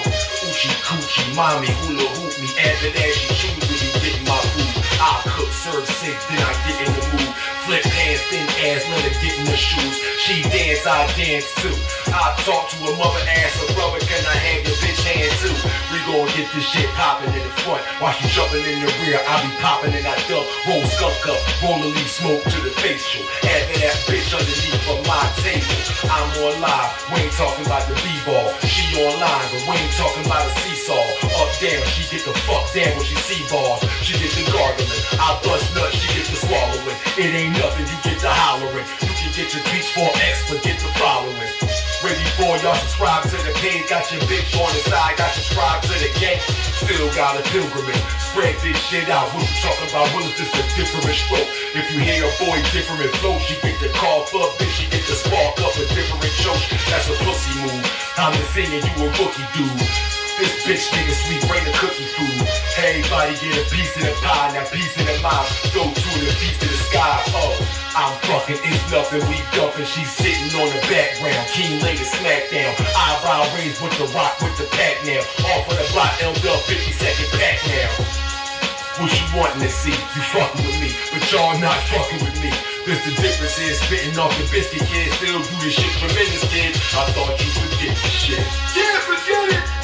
Oochie 0.47 0.71
coochie, 0.87 1.35
mommy 1.35 1.67
hula 1.83 2.07
hoop 2.15 2.31
me, 2.39 2.47
after 2.55 2.87
that 2.87 3.11
she 3.11 3.27
choose 3.43 3.67
when 3.67 3.79
you 3.83 3.91
get 3.99 4.15
my 4.23 4.39
food. 4.55 4.71
I 5.03 5.19
cook, 5.35 5.51
serve, 5.51 5.83
sink, 5.99 6.15
then 6.31 6.39
I 6.47 6.55
get 6.63 6.79
in 6.87 6.91
the 6.95 7.03
mood. 7.11 7.35
Flip 7.67 7.83
hands, 7.83 8.23
thin 8.31 8.47
ass, 8.71 8.87
let 8.87 9.03
her 9.03 9.15
get 9.19 9.35
in 9.35 9.51
the 9.51 9.59
shoes. 9.59 9.99
She 10.23 10.47
dance, 10.47 10.87
I 10.87 11.03
dance 11.19 11.51
too. 11.59 11.75
I 12.07 12.31
talk 12.47 12.71
to 12.71 12.77
her 12.87 12.95
mother, 12.95 13.19
ask 13.27 13.59
her 13.67 13.73
brother, 13.75 13.99
can 13.99 14.23
I 14.23 14.31
have 14.31 14.63
your 14.63 14.76
too? 15.41 15.55
We 15.91 15.99
gon' 16.07 16.27
get 16.35 16.47
this 16.53 16.67
shit 16.67 16.89
poppin' 16.95 17.33
in 17.33 17.43
the 17.43 17.53
front. 17.63 17.83
While 17.99 18.15
you 18.19 18.27
jumpin' 18.31 18.63
in 18.63 18.79
the 18.83 18.91
rear, 19.03 19.19
I 19.19 19.33
be 19.43 19.51
popping 19.59 19.93
and 19.95 20.05
I 20.05 20.15
dump. 20.27 20.45
Roll 20.67 20.83
skunk 20.87 21.17
up, 21.27 21.39
roll 21.63 21.79
a 21.83 21.89
leaf 21.91 22.09
smoke 22.11 22.43
to 22.43 22.59
the 22.63 22.71
facial. 22.79 23.23
Having 23.43 23.81
that 23.83 23.97
bitch 24.07 24.29
underneath 24.31 24.87
of 24.87 24.99
my 25.07 25.23
table. 25.43 25.79
I'm 26.07 26.29
on 26.43 26.55
live, 26.61 26.91
we 27.11 27.27
ain't 27.27 27.35
talking 27.35 27.65
about 27.65 27.83
the 27.87 27.95
B-ball. 27.99 28.47
She 28.67 28.83
online, 29.01 29.47
but 29.51 29.63
we 29.67 29.73
ain't 29.75 29.95
talking 29.97 30.25
about 30.25 30.45
a 30.45 30.51
seesaw. 30.63 31.01
Up 31.41 31.51
down, 31.59 31.83
she 31.91 32.03
get 32.07 32.23
the 32.23 32.33
fuck 32.47 32.65
down 32.73 32.93
when 32.95 33.05
she 33.05 33.17
see 33.27 33.41
balls. 33.51 33.83
She 34.05 34.15
get 34.15 34.31
the 34.35 34.45
gargling. 34.51 35.03
I 35.19 35.35
bust 35.43 35.73
nuts, 35.75 35.97
she 35.97 36.07
get 36.15 36.25
the 36.27 36.37
swallowing. 36.37 36.97
It 37.17 37.31
ain't 37.33 37.57
nothing, 37.57 37.87
you 37.89 37.97
get 38.03 38.19
the 38.21 38.31
hollering. 38.31 38.87
You 39.03 39.13
can 39.17 39.31
get 39.33 39.49
your 39.51 39.63
beats 39.71 39.89
for 39.91 40.07
X, 40.23 40.47
but 40.47 40.61
get 40.63 40.79
the 40.79 40.91
following. 40.99 41.86
Way 42.05 42.13
before 42.13 42.53
y'all 42.61 42.77
subscribe 42.77 43.25
to 43.25 43.37
the 43.41 43.49
page, 43.57 43.89
got 43.89 44.05
your 44.13 44.21
bitch 44.29 44.53
on 44.53 44.69
the 44.69 44.81
side, 44.85 45.17
got 45.17 45.33
subscribed 45.33 45.89
to 45.89 45.97
the 45.97 46.13
gang. 46.21 46.37
Still 46.77 47.09
got 47.17 47.33
a 47.33 47.41
pilgrimage. 47.49 47.97
Spread 48.21 48.53
this 48.61 48.77
shit 48.85 49.09
out. 49.09 49.33
What 49.33 49.41
you 49.41 49.57
talking 49.65 49.89
about? 49.89 50.05
Will 50.13 50.29
is 50.29 50.37
just 50.37 50.53
a 50.53 50.61
different 50.77 51.09
stroke. 51.17 51.49
If 51.73 51.89
you 51.89 51.97
hear 52.05 52.21
a 52.21 52.29
boy 52.37 52.61
different 52.69 53.09
flow, 53.17 53.41
she 53.41 53.57
get 53.65 53.81
the 53.81 53.89
for 54.29 54.45
a 54.45 54.49
bitch, 54.61 54.77
she 54.77 54.85
get 54.93 55.01
the 55.09 55.17
spark 55.17 55.57
up 55.57 55.73
a 55.73 55.89
different 55.89 56.33
choke. 56.37 56.61
That's 56.85 57.09
a 57.09 57.17
pussy 57.25 57.65
move. 57.65 57.81
I'm 58.21 58.33
just 58.37 58.53
saying 58.53 58.77
you 58.77 58.93
a 59.01 59.09
rookie 59.17 59.47
dude. 59.57 59.81
This 60.37 60.53
bitch 60.69 60.85
nigga 60.93 61.17
sweet 61.17 61.41
brain 61.49 61.65
the 61.65 61.73
cookie 61.81 62.05
food. 62.13 62.45
Everybody 62.77 63.33
get 63.41 63.57
a 63.57 63.65
piece 63.73 63.89
of 63.97 64.05
the 64.05 64.13
pie, 64.21 64.53
now 64.53 64.61
piece 64.69 64.93
of 65.01 65.09
the 65.09 65.17
mind. 65.25 65.49
Go 65.73 65.81
to 65.89 66.11
the 66.21 66.29
piece 66.37 66.61
of 66.61 66.69
the 66.69 66.79
sky. 66.93 67.25
Oh, 67.33 67.57
I'm 67.97 68.13
fucking, 68.29 68.61
it's 68.61 68.85
nothing. 68.93 69.25
We 69.25 69.41
dumping, 69.57 69.89
she's 69.89 70.13
sitting 70.13 70.53
on 70.61 70.69
the 70.69 70.81
background. 70.85 71.41
King 71.49 71.81
later 71.81 72.05
smackdown. 72.05 72.77
Eyebrow 72.77 73.49
raised 73.57 73.81
with 73.81 73.97
the 73.97 74.05
rock 74.13 74.37
with 74.45 74.53
the 74.61 74.69
pack 74.77 75.01
now. 75.09 75.25
Off 75.57 75.65
of 75.65 75.73
the 75.73 75.89
block, 75.89 76.13
L 76.21 76.37
up 76.37 76.61
50 76.69 76.93
second 77.01 77.29
pack 77.41 77.57
now. 77.65 77.89
What 79.01 79.09
you 79.09 79.25
wanting 79.33 79.65
to 79.65 79.73
see? 79.73 79.97
You 80.13 80.21
fucking 80.29 80.61
with 80.61 80.77
me, 80.77 80.93
but 81.09 81.25
y'all 81.33 81.57
not 81.57 81.81
fucking 81.89 82.21
with 82.21 82.37
me. 82.45 82.53
This 82.85 83.01
the 83.09 83.13
difference 83.17 83.57
is 83.57 83.81
spitting 83.81 84.13
off 84.21 84.29
the 84.37 84.45
biscuit 84.53 84.85
kid. 84.85 85.09
Still 85.17 85.41
do 85.41 85.55
this 85.65 85.73
shit 85.73 85.93
tremendous 85.97 86.45
kid. 86.53 86.77
I 86.93 87.09
thought 87.09 87.33
you 87.41 87.49
forget 87.57 87.93
this 87.97 88.17
shit. 88.21 88.45
Can't 88.77 89.01
forget 89.01 89.57
it. 89.57 89.76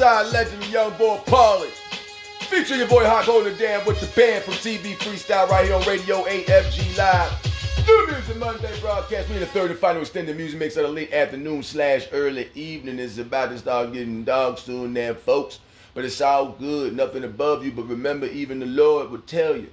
West 0.00 0.32
Side 0.32 0.32
legend, 0.32 0.66
young 0.72 0.96
boy 0.96 1.18
Paulie. 1.26 1.68
Feature 2.48 2.76
your 2.76 2.88
boy 2.88 3.04
Haak 3.04 3.26
Holding 3.26 3.56
Down 3.56 3.84
with 3.84 4.00
the 4.00 4.06
band 4.18 4.44
from 4.44 4.54
TV 4.54 4.96
Freestyle 4.96 5.46
right 5.48 5.66
here 5.66 5.74
on 5.74 5.82
Radio 5.82 6.24
AFG 6.24 6.96
Live. 6.96 7.86
New 7.86 8.06
Music 8.06 8.36
Monday 8.38 8.80
broadcast. 8.80 9.28
We 9.28 9.34
in 9.34 9.40
the 9.40 9.46
third 9.46 9.70
and 9.70 9.78
final 9.78 10.00
extended 10.00 10.36
music 10.38 10.58
mix 10.58 10.76
of 10.76 10.84
the 10.84 10.88
late 10.88 11.12
afternoon 11.12 11.62
slash 11.62 12.08
early 12.12 12.48
evening. 12.54 12.98
It's 12.98 13.18
about 13.18 13.50
to 13.50 13.58
start 13.58 13.92
getting 13.92 14.24
dog 14.24 14.58
soon 14.58 14.94
now, 14.94 15.12
folks. 15.12 15.60
But 15.92 16.06
it's 16.06 16.20
all 16.22 16.52
good. 16.52 16.96
Nothing 16.96 17.24
above 17.24 17.64
you. 17.64 17.72
But 17.72 17.88
remember, 17.88 18.26
even 18.26 18.58
the 18.58 18.66
Lord 18.66 19.10
will 19.10 19.20
tell 19.20 19.54
you. 19.54 19.72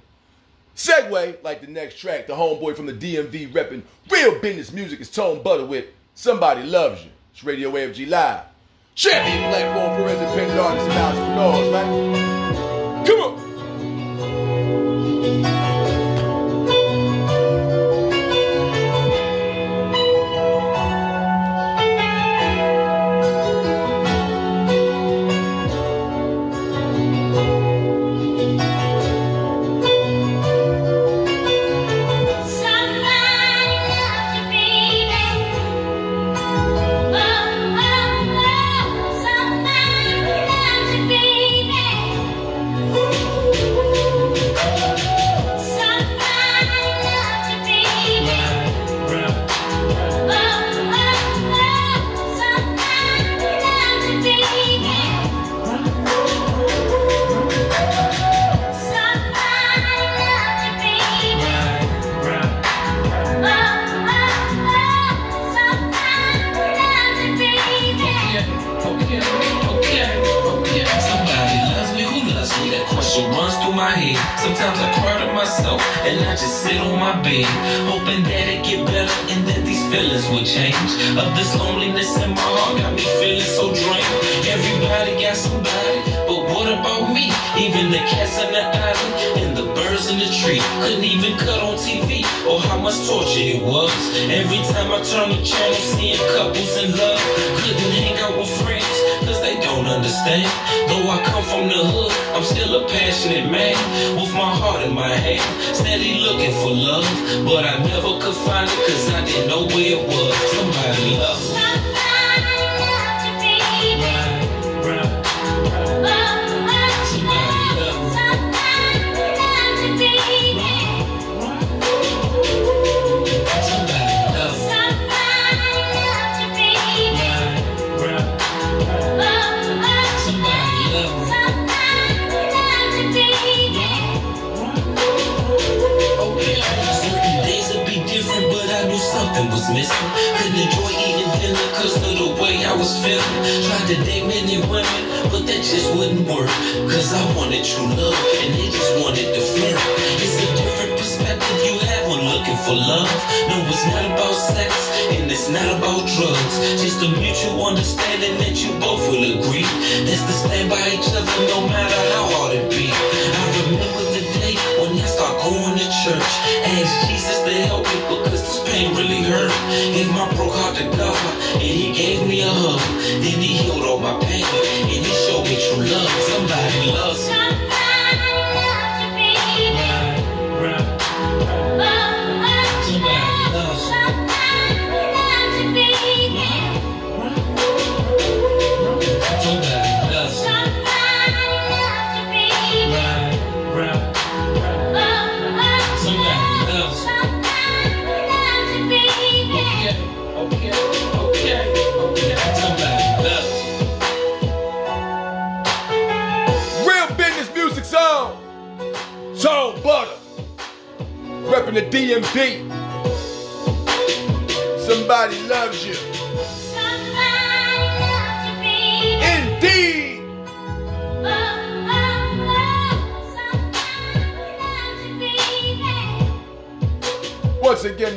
Segue, 0.76 1.42
like 1.42 1.62
the 1.62 1.68
next 1.68 1.98
track, 1.98 2.26
the 2.26 2.34
homeboy 2.34 2.76
from 2.76 2.86
the 2.86 2.92
DMV 2.92 3.52
repping 3.52 3.82
real 4.10 4.38
business 4.40 4.72
music 4.72 5.00
is 5.00 5.10
Tone 5.10 5.42
Butta 5.42 5.66
with 5.66 5.86
Somebody 6.14 6.64
Loves 6.64 7.02
You. 7.02 7.10
It's 7.32 7.44
Radio 7.44 7.70
AFG 7.72 8.08
Live. 8.08 8.47
Champion 8.98 9.48
platform 9.48 9.96
for 9.96 10.08
independent 10.08 10.58
artists 10.58 10.88
and 10.88 10.98
entrepreneurs, 10.98 11.70
man. 11.70 13.06
Come 13.06 13.20
on. 13.20 13.37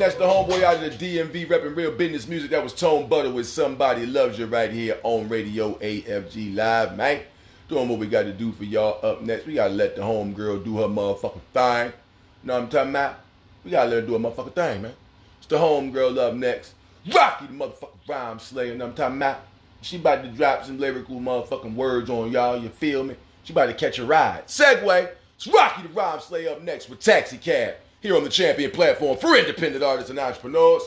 That's 0.01 0.15
the 0.15 0.23
homeboy 0.23 0.63
out 0.63 0.83
of 0.83 0.97
the 0.97 1.17
DMV 1.19 1.45
repping 1.45 1.75
real 1.75 1.91
business 1.91 2.27
music. 2.27 2.49
That 2.49 2.63
was 2.63 2.73
Tone 2.73 3.07
Butta 3.07 3.31
with 3.31 3.47
Somebody 3.47 4.07
Loves 4.07 4.39
You 4.39 4.47
right 4.47 4.71
here 4.71 4.97
on 5.03 5.29
Radio 5.29 5.75
AFG 5.75 6.55
Live, 6.55 6.97
man. 6.97 7.21
Doing 7.69 7.87
what 7.87 7.99
we 7.99 8.07
got 8.07 8.23
to 8.23 8.33
do 8.33 8.51
for 8.51 8.63
y'all 8.63 8.97
up 9.05 9.21
next. 9.21 9.45
We 9.45 9.53
got 9.53 9.67
to 9.67 9.73
let 9.75 9.95
the 9.95 10.01
homegirl 10.01 10.65
do 10.65 10.77
her 10.77 10.87
motherfucking 10.87 11.41
thing. 11.53 11.85
You 11.85 12.47
Know 12.47 12.53
what 12.55 12.63
I'm 12.63 12.69
talking 12.69 12.89
about? 12.89 13.19
We 13.63 13.69
got 13.69 13.83
to 13.83 13.89
let 13.91 14.01
her 14.01 14.07
do 14.07 14.13
her 14.13 14.19
motherfucking 14.19 14.55
thing, 14.55 14.81
man. 14.81 14.93
It's 15.37 15.45
the 15.45 15.57
homegirl 15.57 16.17
up 16.17 16.33
next. 16.33 16.73
Rocky 17.13 17.45
the 17.45 17.53
motherfucking 17.53 18.09
rhyme 18.09 18.39
slayer. 18.39 18.73
Know 18.73 18.85
what 18.85 18.89
I'm 18.89 18.97
talking 18.97 19.17
about? 19.17 19.41
She 19.81 19.97
about 19.97 20.23
to 20.23 20.29
drop 20.29 20.65
some 20.65 20.79
lyrical 20.79 21.19
motherfucking 21.19 21.75
words 21.75 22.09
on 22.09 22.31
y'all. 22.31 22.57
You 22.57 22.69
feel 22.69 23.03
me? 23.03 23.15
She 23.43 23.53
about 23.53 23.67
to 23.67 23.75
catch 23.75 23.99
a 23.99 24.05
ride. 24.05 24.47
Segway. 24.47 25.11
It's 25.35 25.45
Rocky 25.45 25.83
the 25.83 25.89
rhyme 25.89 26.19
slayer 26.19 26.53
up 26.53 26.63
next 26.63 26.89
with 26.89 27.01
Taxi 27.01 27.37
Cab 27.37 27.75
here 28.01 28.17
on 28.17 28.23
the 28.23 28.29
champion 28.29 28.71
platform 28.71 29.15
for 29.17 29.37
independent 29.37 29.83
artists 29.83 30.09
and 30.09 30.19
entrepreneurs. 30.19 30.81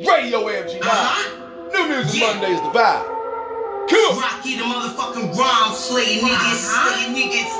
Radio 0.00 0.48
AFG 0.48 0.80
Live. 0.80 0.88
Uh-huh. 0.88 1.68
New 1.72 1.84
Music 1.92 2.20
Mondays, 2.20 2.60
the 2.64 2.72
vibe. 2.72 3.04
Cool. 3.86 4.18
Rocky 4.18 4.56
the 4.56 4.64
motherfucking 4.64 5.36
rhyme 5.36 5.72
slayer 5.76 6.18
niggas, 6.24 6.64
uh-huh. 6.64 6.90
slayer 6.90 7.12
niggas, 7.12 7.52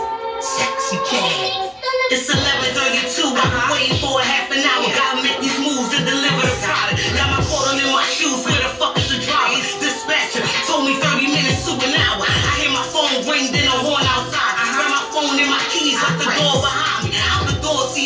sexy 0.43 0.99
cat. 1.07 1.77
It's 2.11 2.27
11:32. 2.33 3.37
I've 3.37 3.37
been 3.37 3.53
uh-huh. 3.53 3.73
waiting 3.73 3.99
for 4.01 4.17
a 4.19 4.25
half 4.25 4.49
an 4.51 4.65
hour. 4.65 4.89
Gotta 4.91 5.23
make 5.23 5.39
these 5.45 5.61
moves 5.61 5.93
and 5.93 6.03
deliver 6.09 6.43
the 6.49 6.57
product. 6.65 6.99
Got 7.15 7.31
my 7.37 7.43
photo 7.45 7.77
in 7.77 7.89
my 7.93 8.03
shoes. 8.09 8.43
Where 8.49 8.59
the 8.59 8.73
fuck 8.81 8.97
is 8.97 9.13
the 9.13 9.21
driver? 9.23 9.61
Dispatcher 9.79 10.43
told 10.67 10.89
me 10.89 10.97
30 10.99 11.31
minutes 11.31 11.69
to 11.69 11.77
an 11.77 11.95
hour. 11.95 12.25
I 12.25 12.53
hear 12.65 12.73
my 12.73 12.85
phone 12.91 13.29
ring, 13.29 13.53
then 13.53 13.69
a 13.69 13.77
horn 13.77 14.03
outside. 14.03 14.55
Grab 14.73 14.89
my 14.89 15.05
phone 15.13 15.37
and 15.37 15.51
my 15.53 15.63
keys 15.71 16.01
out 16.01 16.17
the 16.17 16.27
door 16.33 16.59
behind 16.65 16.86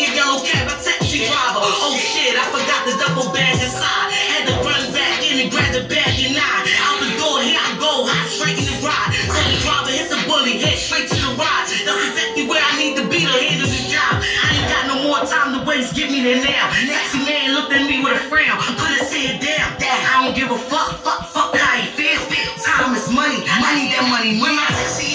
see 0.01 0.13
a 0.13 0.17
yellow 0.17 0.41
cab, 0.41 0.69
a 0.69 0.77
taxi 0.81 1.29
driver. 1.29 1.61
Oh 1.61 1.97
shit, 1.97 2.33
I 2.33 2.45
forgot 2.49 2.89
the 2.89 2.97
duffel 2.97 3.33
bag 3.33 3.61
inside. 3.61 4.09
Had 4.33 4.49
to 4.49 4.55
run 4.65 4.81
back 4.97 5.21
in 5.21 5.45
and 5.45 5.51
grab 5.53 5.73
the 5.77 5.85
bag 5.89 6.17
and 6.25 6.37
I. 6.37 6.65
Out 6.89 6.99
the 7.05 7.11
door, 7.21 7.45
here 7.45 7.61
I 7.61 7.77
go, 7.77 8.09
hot 8.09 8.27
straight 8.33 8.57
in 8.57 8.65
the 8.65 8.77
ride. 8.81 9.13
So 9.29 9.41
the 9.45 9.57
driver 9.61 9.93
hits 9.93 10.09
the 10.09 10.21
bully, 10.25 10.57
head 10.57 10.79
straight 10.81 11.09
to 11.13 11.17
the 11.17 11.33
ride. 11.37 11.69
That's 11.85 12.01
exactly 12.01 12.49
where 12.49 12.63
I 12.63 12.73
need 12.81 12.97
to 12.97 13.05
be 13.09 13.21
to 13.29 13.35
handle 13.37 13.69
the 13.69 13.81
job. 13.93 14.25
I 14.25 14.49
ain't 14.57 14.69
got 14.73 14.85
no 14.89 14.97
more 15.05 15.21
time 15.29 15.53
to 15.57 15.61
waste, 15.69 15.93
give 15.93 16.09
me 16.09 16.25
the 16.25 16.41
now. 16.41 16.73
Taxi 16.73 17.21
man 17.21 17.53
looked 17.53 17.73
at 17.73 17.85
me 17.85 18.01
with 18.01 18.17
a 18.17 18.23
frown, 18.31 18.57
put 18.81 18.91
his 18.97 19.13
head 19.13 19.45
down. 19.45 19.77
That 19.81 19.99
I 20.17 20.25
don't 20.25 20.37
give 20.37 20.49
a 20.49 20.57
fuck, 20.59 20.97
fuck, 21.05 21.29
fuck 21.29 21.53
how 21.57 21.77
you 21.77 21.91
feel. 21.93 22.21
Time 22.65 22.97
is 22.97 23.09
money, 23.13 23.41
I 23.45 23.77
need 23.77 23.93
that 23.93 24.07
money. 24.09 24.41
Where 24.41 24.53
my 24.53 24.65
taxi 24.73 25.10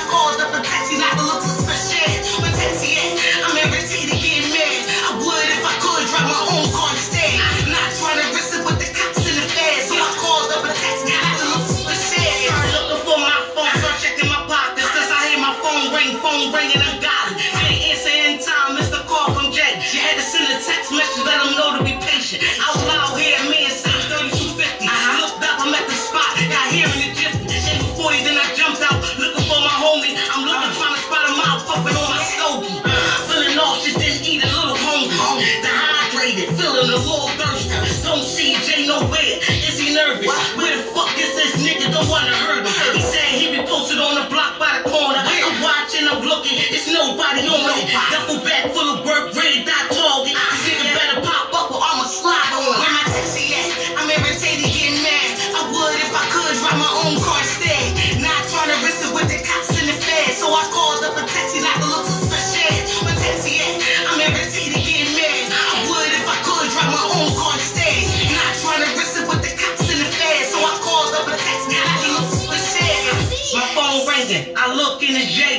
feds. 0.00 0.04
So 0.10 0.10
I 0.10 0.10
called 0.10 0.83
wanna 42.08 42.34
hurt 42.34 42.64
him. 42.64 42.72
He 42.94 43.02
said 43.02 43.28
he 43.36 43.50
be 43.52 43.60
posted 43.66 43.98
on 43.98 44.14
the 44.20 44.26
block 44.30 44.58
by 44.58 44.80
the 44.80 44.88
corner. 44.88 45.20
I'm 45.20 45.62
watching, 45.62 46.04
I'm 46.06 46.22
looking, 46.24 46.56
it's 46.72 46.88
nobody 46.90 47.46
on 47.48 47.70
it. 47.78 47.90
Duffel 48.12 48.40
bag 48.44 48.72
full 48.72 48.98
of 48.98 49.04
work, 49.04 49.34
red 49.34 49.64
dot 49.64 49.83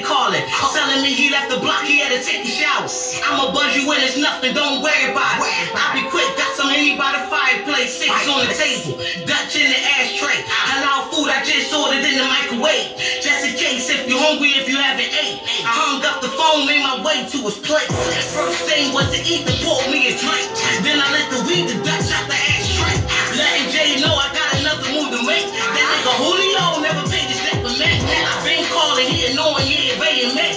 calling. 0.05 0.45
Telling 0.71 1.01
me 1.01 1.11
he 1.11 1.33
left 1.33 1.49
the 1.49 1.59
block, 1.59 1.83
he 1.83 1.99
had 1.99 2.13
to 2.13 2.21
take 2.21 2.45
a 2.45 2.51
shower. 2.51 2.85
I'ma 3.25 3.51
buzz 3.51 3.73
you 3.75 3.89
when 3.89 3.99
it's 4.05 4.15
nothing, 4.15 4.53
don't 4.53 4.85
worry 4.85 5.09
about 5.09 5.41
it. 5.41 5.73
I'll 5.73 5.97
be 5.97 6.05
quick, 6.13 6.29
got 6.37 6.53
some 6.53 6.69
Henny 6.69 6.93
by 6.95 7.17
the 7.17 7.25
fireplace, 7.27 7.97
six 7.97 8.13
on 8.29 8.45
the 8.45 8.53
table, 8.53 9.01
Dutch 9.25 9.57
in 9.57 9.67
the 9.67 9.79
ashtray. 9.97 10.45
Halal 10.45 11.09
food 11.09 11.27
I 11.33 11.41
just 11.41 11.73
ordered 11.73 12.05
in 12.05 12.15
the 12.21 12.27
microwave. 12.29 12.95
Just 13.19 13.49
in 13.49 13.53
case 13.57 13.89
if 13.89 14.05
you're 14.07 14.21
hungry, 14.21 14.53
if 14.55 14.69
you 14.69 14.77
haven't 14.77 15.09
ate. 15.09 15.41
I 15.65 15.73
hung 15.73 15.99
up 16.05 16.21
the 16.21 16.29
phone, 16.29 16.69
made 16.69 16.85
my 16.85 17.01
way 17.01 17.25
to 17.25 17.37
his 17.41 17.57
place. 17.59 17.89
First 18.37 18.69
thing 18.69 18.93
was 18.93 19.09
to 19.09 19.19
eat 19.25 19.43
and 19.49 19.57
pour 19.65 19.81
me 19.89 20.11
a 20.11 20.13
drink. 20.15 20.47
Then 20.85 21.01
I 21.01 21.07
let 21.09 21.27
the 21.33 21.41
weed, 21.49 21.65
the 21.65 21.81
Dutch 21.81 22.13
out 22.13 22.29
the 22.29 22.37
ashtray. 22.37 22.95
Letting 23.35 23.67
Jay 23.73 23.99
know 23.99 24.13
I 24.13 24.29
got 24.31 24.49
another 24.61 24.87
move 24.93 25.09
to 25.17 25.21
make. 25.25 25.49
That 25.49 25.85
nigga 25.91 26.13
Julio 26.21 26.65
never 26.85 27.03
paid 27.09 27.27
his 27.27 27.41
debt 27.41 27.59
for 27.65 27.73
me. 27.73 28.44
I 28.75 28.95
been 28.95 29.07
calling, 29.07 29.07
he 29.07 29.31
annoying, 29.31 29.67
yeah, 29.71 29.95
evading 29.95 30.35
me. 30.35 30.47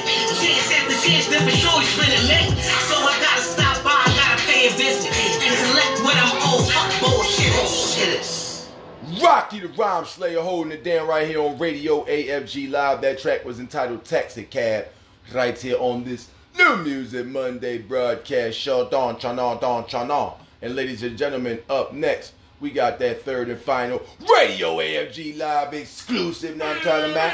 Chance 0.43 0.73
after 0.75 0.97
chance, 1.07 1.29
different 1.29 1.59
sure 1.59 1.81
me. 2.27 2.61
So 2.91 2.97
I 2.99 3.15
gotta 3.23 3.43
stop 3.43 3.83
by, 3.85 3.95
I 3.95 4.11
gotta 4.17 4.43
pay 4.43 4.67
a 4.67 4.71
visit. 4.73 5.13
And 5.15 6.05
what 6.05 6.17
I'm. 6.17 6.39
Fuck 6.67 7.01
bullshit. 7.01 7.49
Rocky 9.23 9.61
the 9.61 9.69
Rhyme 9.69 10.05
Slayer 10.05 10.41
holding 10.41 10.73
it 10.73 10.85
down 10.85 11.07
right 11.07 11.27
here 11.27 11.41
on 11.41 11.59
Radio 11.59 12.05
AFG 12.05 12.71
Live. 12.71 13.01
That 13.01 13.19
track 13.19 13.45
was 13.45 13.61
entitled 13.61 14.05
Taxi 14.05 14.45
Cab 14.45 14.87
right 15.35 15.59
here 15.59 15.77
on 15.79 16.05
this 16.05 16.29
New 16.57 16.77
Music 16.79 17.27
Monday 17.27 17.79
broadcast 17.79 18.59
show. 18.59 18.89
Don 18.89 19.17
Chana, 19.17 19.61
Don 19.61 19.85
Chana. 19.85 20.35
And 20.63 20.75
ladies 20.75 21.03
and 21.03 21.17
gentlemen, 21.17 21.61
up 21.71 21.93
next, 21.93 22.33
we 22.61 22.71
got 22.71 22.99
that 22.99 23.23
third 23.23 23.49
and 23.49 23.61
final 23.61 24.03
Radio 24.21 24.77
AFG 24.77 25.39
Live 25.39 25.75
exclusive. 25.75 26.57
Now 26.57 26.71
I'm 26.71 26.81
talking 26.81 27.13
about. 27.13 27.33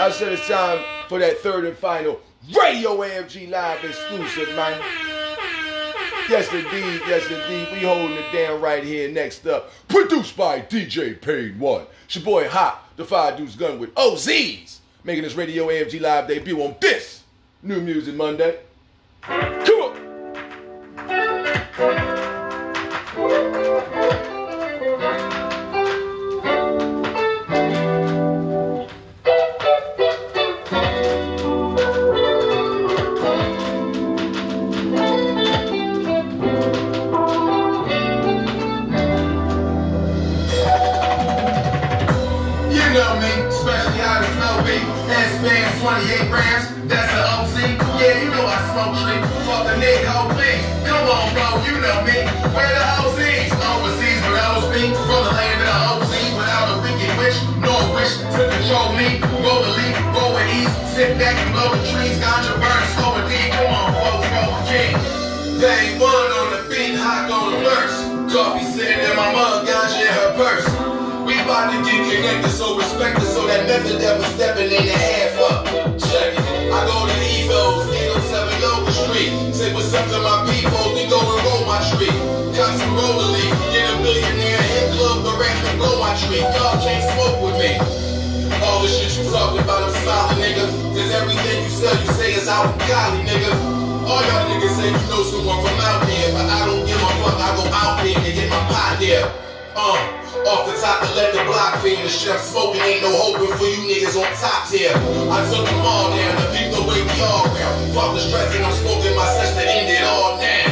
I 0.00 0.10
said 0.10 0.32
it's 0.32 0.46
time 0.46 0.84
for 1.08 1.18
that 1.18 1.38
third 1.38 1.64
and 1.64 1.76
final 1.76 2.20
Radio 2.56 2.96
AFG 2.98 3.48
Live 3.50 3.84
exclusive, 3.84 4.54
man. 4.54 4.80
Yes, 6.28 6.50
indeed. 6.52 7.00
Yes, 7.06 7.30
indeed. 7.30 7.68
We 7.72 7.86
holding 7.86 8.16
it 8.16 8.32
down 8.32 8.60
right 8.60 8.82
here. 8.82 9.10
Next 9.10 9.46
up, 9.46 9.70
produced 9.88 10.36
by 10.36 10.60
DJ 10.60 11.20
Pain 11.20 11.58
One. 11.58 11.86
It's 12.06 12.16
your 12.16 12.24
boy 12.24 12.48
Haak, 12.48 12.78
the 12.96 13.04
Five 13.04 13.36
Deuce 13.36 13.56
Gun 13.56 13.78
with 13.78 13.94
OZs, 13.94 14.78
making 15.04 15.24
his 15.24 15.34
Radio 15.34 15.66
AFG 15.66 16.00
Live 16.00 16.28
debut 16.28 16.62
on 16.62 16.76
this 16.80 17.24
New 17.62 17.80
Music 17.80 18.14
Monday. 18.14 18.58
Come 19.22 19.80
on. 19.80 19.83
Sell, 91.84 92.00
you 92.00 92.12
say 92.16 92.32
is 92.32 92.48
out 92.48 92.72
from 92.72 92.80
Cali, 92.88 93.20
nigga. 93.28 93.52
All 94.08 94.20
y'all 94.24 94.48
niggas 94.48 94.72
say 94.76 94.88
you 94.88 95.04
know 95.08 95.20
someone 95.28 95.60
from 95.60 95.76
out 95.84 96.00
there, 96.08 96.32
but 96.32 96.48
I 96.48 96.64
don't 96.64 96.84
give 96.88 96.96
a 96.96 97.10
fuck. 97.20 97.36
I 97.36 97.50
go 97.56 97.64
out 97.68 98.00
there 98.00 98.16
and 98.16 98.24
get 98.24 98.48
my 98.48 98.60
pot 98.72 98.96
there. 99.00 99.28
Uh, 99.76 100.00
off 100.48 100.64
the 100.68 100.76
top 100.80 101.04
to 101.04 101.10
let 101.16 101.32
the 101.34 101.44
block 101.44 101.82
the 101.82 102.08
shit 102.08 102.32
I'm 102.32 102.40
smoking 102.40 102.80
ain't 102.80 103.02
no 103.02 103.10
hoping 103.12 103.52
for 103.58 103.68
you 103.68 103.80
niggas 103.84 104.16
on 104.16 104.28
top 104.40 104.68
tier. 104.68 104.92
I 104.92 105.44
took 105.52 105.64
them 105.66 105.84
all 105.84 106.08
down, 106.08 106.32
the 106.40 106.46
people 106.56 106.80
the 106.80 106.88
way 106.88 107.00
we 107.04 107.16
all 107.20 107.44
round. 107.52 107.92
Fuck 107.92 108.16
the 108.16 108.20
stress 108.20 108.54
and 108.56 108.64
I'm 108.64 108.76
smoking 108.80 109.12
my 109.16 109.28
to 109.28 109.64
end 109.64 109.88
it 109.92 110.04
all 110.04 110.40
now. 110.40 110.68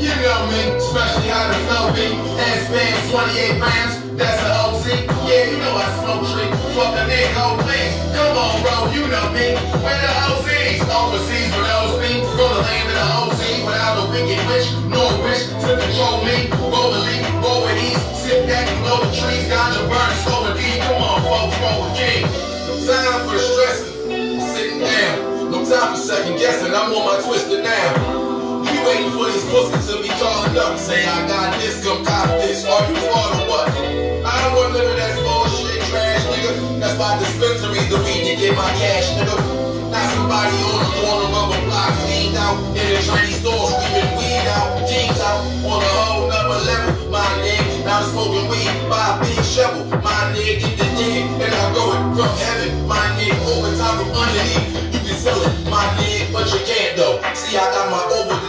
You 0.00 0.12
know 0.20 0.40
me, 0.52 0.60
especially 0.80 1.28
how 1.32 1.48
the 1.52 1.58
flow 1.68 1.92
be. 1.96 2.06
And 2.12 2.56
spans 2.64 3.10
28 3.12 3.60
grams, 3.60 3.94
that's 4.16 4.40
an 4.44 4.65
OC. 4.86 5.02
Yeah, 5.26 5.50
you 5.50 5.58
know 5.58 5.74
I 5.74 5.86
smoke 5.98 6.22
tree. 6.30 6.46
Fuck 6.78 6.94
the 6.94 7.02
nigga, 7.10 7.34
whole 7.34 7.58
thing. 7.66 7.90
Come 8.14 8.38
on, 8.38 8.62
bro, 8.62 8.86
you 8.94 9.02
know 9.10 9.26
me. 9.34 9.58
Where 9.82 9.98
the 9.98 10.12
OCs? 10.30 10.86
Overseas 10.86 11.50
with 11.50 11.66
those. 11.66 11.94
From 12.06 12.54
the 12.54 12.62
land 12.62 12.86
of 12.86 12.94
the 12.94 13.06
OC 13.18 13.42
without 13.66 13.98
a 13.98 14.04
wicked 14.14 14.38
witch, 14.46 14.68
no 14.86 15.02
wish 15.26 15.50
to 15.50 15.70
control 15.74 16.22
me. 16.22 16.46
Roll 16.70 16.94
the 16.94 17.02
leaf, 17.02 17.26
roll 17.42 17.66
with 17.66 17.82
ease. 17.82 17.98
Sit 18.14 18.46
back 18.46 18.68
and 18.70 18.78
blow 18.86 19.02
the 19.02 19.10
trees, 19.10 19.50
ganja 19.50 19.82
burn, 19.90 20.12
slow 20.22 20.46
and 20.46 20.54
deep. 20.54 20.78
Come 20.86 21.02
on, 21.02 21.18
folks, 21.26 21.58
roll 21.58 21.82
with 21.82 21.98
king. 21.98 22.22
Time 22.86 23.26
for 23.26 23.38
stressing. 23.42 23.90
Sitting 24.54 24.80
down. 24.86 25.50
No 25.50 25.66
time 25.66 25.94
for 25.94 26.00
second 26.00 26.38
guessing. 26.38 26.70
I'm 26.70 26.94
on 26.94 27.02
my 27.10 27.18
twister 27.26 27.58
now. 27.58 28.62
You 28.62 28.78
waiting 28.86 29.10
for 29.10 29.26
these 29.26 29.42
pussies 29.50 29.90
to 29.90 29.98
be 29.98 30.08
calling 30.14 30.54
up. 30.54 30.78
Say 30.78 31.02
I 31.02 31.26
got 31.26 31.58
this, 31.58 31.82
come 31.82 32.04
cop 32.04 32.28
this. 32.38 32.64
Are 32.64 32.86
you 32.86 32.94
for 32.94 33.26
the 33.34 33.42
what? 33.50 34.05
That's 36.96 37.12
my 37.12 37.18
dispensaries, 37.20 37.88
the 37.92 38.00
weed 38.00 38.24
to 38.24 38.40
get 38.40 38.56
my 38.56 38.72
cash, 38.80 39.12
nigga. 39.20 39.36
Not 39.92 40.08
somebody 40.16 40.56
on 40.64 40.80
the 40.80 40.88
corner 40.96 41.28
of 41.28 41.52
a 41.52 41.58
block, 41.68 41.92
fiend 42.08 42.36
out 42.40 42.56
in 42.72 42.88
a 42.88 43.02
Chinese 43.04 43.36
store, 43.36 43.68
screaming 43.68 44.16
weed 44.16 44.48
out, 44.56 44.80
jeans 44.88 45.20
out 45.20 45.44
on 45.60 45.84
a 45.84 45.92
whole 45.92 46.24
nother 46.24 46.56
level. 46.64 47.12
My 47.12 47.20
nigga, 47.44 47.84
now 47.84 48.00
I'm 48.00 48.08
smoking 48.08 48.48
weed 48.48 48.72
by 48.88 49.12
a 49.12 49.20
big 49.20 49.44
shovel. 49.44 49.84
My 50.00 50.32
nigga, 50.32 50.56
get 50.56 50.72
the 50.80 50.88
digging, 50.96 51.36
and 51.36 51.52
I 51.52 51.64
go 51.76 51.84
it 51.92 52.00
from 52.16 52.32
heaven. 52.40 52.88
My 52.88 53.04
nigga, 53.20 53.44
overtime 53.44 54.00
from 54.00 54.16
underneath. 54.16 54.96
You 54.96 55.00
can 55.04 55.16
sell 55.20 55.36
it, 55.36 55.52
my 55.68 55.84
nigga, 56.00 56.32
but 56.32 56.48
you 56.48 56.64
can't 56.64 56.96
though. 56.96 57.20
See, 57.36 57.60
I 57.60 57.64
got 57.76 57.92
my 57.92 58.00
over 58.08 58.45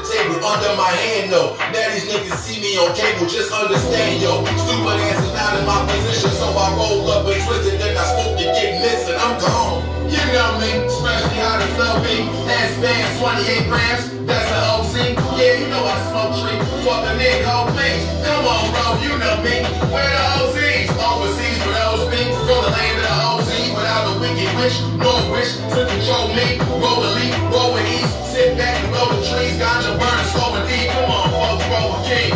under 0.47 0.73
my 0.79 0.91
hand 0.91 1.31
though. 1.31 1.55
Now 1.75 1.91
these 1.91 2.07
niggas 2.07 2.39
see 2.39 2.61
me 2.61 2.77
on 2.77 2.95
cable, 2.95 3.27
just 3.27 3.51
understand 3.51 4.21
yo. 4.21 4.45
Stupid 4.45 4.97
ass 5.11 5.23
is 5.25 5.33
not 5.33 5.59
in 5.59 5.65
my 5.65 5.83
position, 5.91 6.31
so 6.31 6.47
I 6.55 6.71
roll 6.75 7.09
up 7.11 7.27
and 7.27 7.43
twist 7.43 7.67
it, 7.67 7.77
then 7.77 7.97
I 7.97 8.03
smoke 8.15 8.37
to 8.39 8.43
get 8.43 8.79
missing. 8.81 9.15
I'm 9.19 9.39
gone. 9.39 9.96
You 10.07 10.23
know 10.31 10.55
me, 10.55 10.71
especially 10.87 11.35
how 11.43 11.59
the 11.59 11.67
flow 11.75 11.99
be. 11.99 12.23
And 12.23 12.67
spans 12.79 13.19
28 13.19 13.67
grams, 13.67 14.03
that's 14.23 14.47
an 14.55 14.63
OC. 14.71 14.95
Yeah, 15.35 15.59
you 15.59 15.67
know 15.67 15.83
I 15.83 15.99
smoke 16.07 16.31
tree. 16.39 16.55
Fuck 16.87 17.03
a 17.03 17.13
nigga, 17.19 17.75
thing. 17.75 17.99
Come 18.23 18.47
on, 18.47 18.71
bro, 18.71 19.03
you 19.03 19.11
know 19.19 19.35
me. 19.43 19.67
Where 19.91 20.07
the 20.07 20.23
OCs? 20.39 20.87
Overseas 20.95 21.59
with 21.59 21.75
those 21.75 22.07
be. 22.07 22.23
From 22.47 22.59
the 22.63 22.71
land 22.71 22.95
of 22.95 23.03
the 23.03 23.15
OC 23.35 23.51
without 23.75 24.03
a 24.07 24.13
wicked 24.23 24.51
wish, 24.55 24.79
no 24.95 25.11
wish 25.27 25.59
to 25.75 25.81
control 25.83 26.31
me. 26.31 26.55
Roll 26.79 27.03
the 27.03 27.11
leaf, 27.19 27.35
roll 27.51 27.75
with 27.75 27.83
ease. 27.91 28.07
Sit 28.31 28.55
back 28.55 28.79
and 28.79 28.87
blow 28.95 29.11
the 29.11 29.19
trees, 29.27 29.59
ganja 29.59 29.91
burn, 29.99 30.19
slow 30.31 30.55
and 30.55 30.63
deep. 30.71 30.87
Come 30.87 31.11
on, 31.11 31.27
folks, 31.35 31.67
roll 31.67 31.91
a 31.91 31.99
king. 32.07 32.31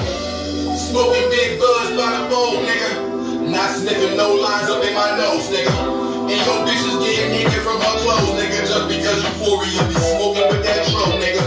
Smoking 0.75 1.27
big 1.32 1.56
buzz 1.56 1.95
by 1.95 2.19
the 2.19 2.24
bowl, 2.27 2.59
nigga. 2.67 3.48
Not 3.48 3.80
sniffing 3.80 4.17
no 4.17 4.35
lines 4.35 4.67
up 4.67 4.83
in 4.83 4.93
my 4.93 5.16
nose, 5.16 5.48
nigga. 5.48 6.00
Your 6.45 6.65
bitches 6.65 6.97
getting 7.01 7.31
naked 7.37 7.61
from 7.61 7.77
her 7.77 7.95
clothes, 8.01 8.33
nigga. 8.33 8.65
Just 8.65 8.87
because 8.89 9.19
euphoria 9.21 9.81
be 9.85 9.95
smoking 9.95 10.47
with 10.49 10.63
that 10.65 10.89
troll, 10.89 11.13
nigga. 11.21 11.41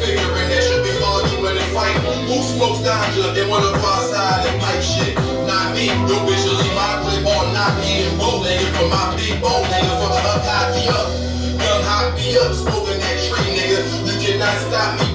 Figuring 0.00 0.48
that 0.48 0.62
should 0.64 0.82
be 0.84 0.92
arguing 1.04 1.56
and 1.60 1.70
fighting. 1.76 2.26
Who 2.28 2.36
smokes 2.42 2.80
ganja 2.80 3.36
and 3.36 3.48
wanna 3.50 3.72
go 3.76 3.84
outside 3.84 4.48
and 4.48 4.56
pipe 4.60 4.80
shit? 4.80 5.14
Not 5.44 5.76
me. 5.76 5.92
Your 6.08 6.20
bitch 6.24 6.44
will 6.48 6.56
leave 6.64 6.72
my 6.72 6.96
clip 7.04 7.28
on 7.28 7.52
not 7.52 7.76
me 7.80 8.08
and 8.08 8.16
bow, 8.16 8.40
nigga. 8.40 8.66
For 8.76 8.88
my 8.88 9.04
big 9.16 9.36
bow, 9.42 9.60
nigga. 9.68 9.92
For 10.00 10.08
the 10.16 10.34
cocky 10.48 10.84
up. 10.88 11.08
Young 11.60 11.82
hot 11.84 12.14
me 12.16 12.32
up, 12.40 12.52
smoking 12.56 13.00
that 13.04 13.16
tree, 13.28 13.52
nigga. 13.52 13.78
You 14.06 14.14
cannot 14.16 14.56
stop 14.64 14.90
me, 14.96 15.06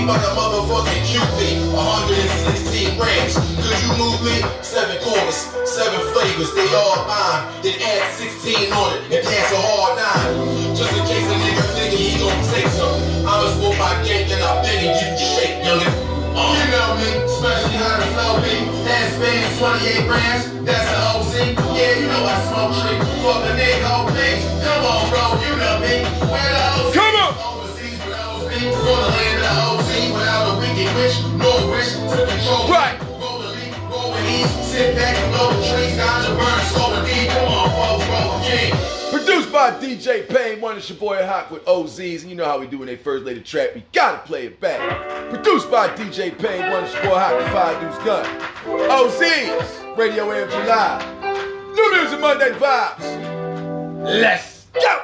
weed 0.00 0.06
by 0.06 0.18
motherfucking 0.34 1.02
QP, 1.04 1.72
116 1.72 2.96
grams. 2.96 3.34
Could 3.36 3.78
you 3.84 3.92
move 4.00 4.20
me? 4.24 4.40
Seven 4.62 4.96
corners, 5.04 5.36
seven 5.68 6.00
flavors, 6.12 6.52
they 6.54 6.68
all 6.74 7.04
mine. 7.06 7.62
Then 7.62 7.76
add 7.80 8.12
16 8.16 8.72
on 8.72 8.96
it 8.96 9.12
and 9.12 9.22
pass 9.26 9.52
a 9.52 9.60
hard 9.60 10.00
nine. 10.00 10.76
Just 10.76 10.92
in 10.96 11.04
case 11.04 11.26
a 11.28 11.36
nigga 11.36 11.64
thinking 11.76 12.00
he 12.00 12.18
gon' 12.18 12.40
take 12.52 12.68
some. 12.72 12.96
I'ma 13.28 13.48
smoke 13.56 13.76
my 13.78 13.92
gang 14.04 14.30
and 14.30 14.42
I 14.42 14.62
beg 14.62 14.80
and 14.84 14.94
give 14.96 15.12
you 15.20 15.28
shake, 15.36 15.56
youngin'. 15.64 15.92
Uh. 16.30 16.54
You 16.56 16.66
know 16.70 16.90
me, 16.96 17.08
especially 17.26 17.76
how 17.76 17.98
the 18.00 18.08
flow 18.14 18.40
be. 18.40 18.54
That 18.86 19.04
spans 19.12 19.58
28 19.58 20.06
grams, 20.08 20.42
that's 20.64 20.88
an 20.88 21.00
OC. 21.12 21.34
Yeah, 21.76 22.00
you 22.00 22.06
know 22.08 22.22
I 22.24 22.36
smoke 22.48 22.72
tree. 22.80 22.98
Fuck 23.20 23.44
a 23.44 23.52
nigga, 23.58 23.84
whole 23.84 24.08
thing. 24.14 24.38
Come 24.64 24.84
on, 24.86 25.02
bro, 25.10 25.24
you 25.44 25.52
know 25.60 25.76
me. 25.82 25.94
Where 26.30 26.52
the 26.54 26.64
OC? 26.78 26.94
Come 26.94 27.14
on! 27.18 27.32
Overseas 27.36 27.98
with 28.06 28.14
OC. 28.14 28.50
From 28.80 28.98
the 29.04 29.29
a 30.86 30.94
wish, 30.94 31.20
no 31.36 31.68
wish 31.70 31.92
to 31.92 32.26
control. 32.26 32.68
Right. 32.68 32.98
Roll 33.20 33.38
the 33.38 33.48
leaf, 33.48 33.74
roll 33.90 34.10
with 34.12 34.30
ease. 34.30 34.50
Sit 34.66 34.94
back 34.96 35.16
and 35.16 35.32
blow 35.34 35.50
the 35.50 35.56
trees, 35.68 35.96
ganja 35.98 36.36
burn, 36.38 36.60
slow 36.72 36.94
and 36.94 37.06
deep. 37.06 37.28
Come 37.30 37.48
on, 37.48 37.68
folks, 37.70 38.06
roll 38.10 38.40
king. 38.42 38.72
Produced 39.10 39.50
by 39.52 39.70
DJ 39.72 40.26
Payne, 40.28 40.60
one 40.60 40.76
is 40.78 40.88
your 40.88 40.98
boy 40.98 41.16
Haak 41.16 41.50
with 41.50 41.64
OZs, 41.64 42.20
and 42.22 42.30
you 42.30 42.36
know 42.36 42.44
how 42.44 42.58
we 42.58 42.66
do 42.66 42.78
when 42.78 42.86
they 42.86 42.96
first 42.96 43.24
lay 43.24 43.34
the 43.34 43.40
trap, 43.40 43.74
we 43.74 43.82
gotta 43.92 44.18
play 44.18 44.46
it 44.46 44.60
back. 44.60 44.80
Produced 45.30 45.70
by 45.70 45.88
DJ 45.88 46.30
Payne, 46.38 46.70
one 46.70 46.84
is 46.84 46.92
your 46.94 47.02
boy 47.04 47.18
Haak 47.18 47.36
with 47.36 47.48
Five 47.52 47.80
Deuce 47.80 47.98
Gun. 48.04 48.24
OZs, 48.88 49.96
Radio 49.96 50.26
AFG 50.26 50.66
Live. 50.66 51.04
New 51.74 51.90
Music 51.96 52.20
Monday 52.20 52.52
vibes. 52.52 53.04
Let's 54.04 54.66
go! 54.74 54.98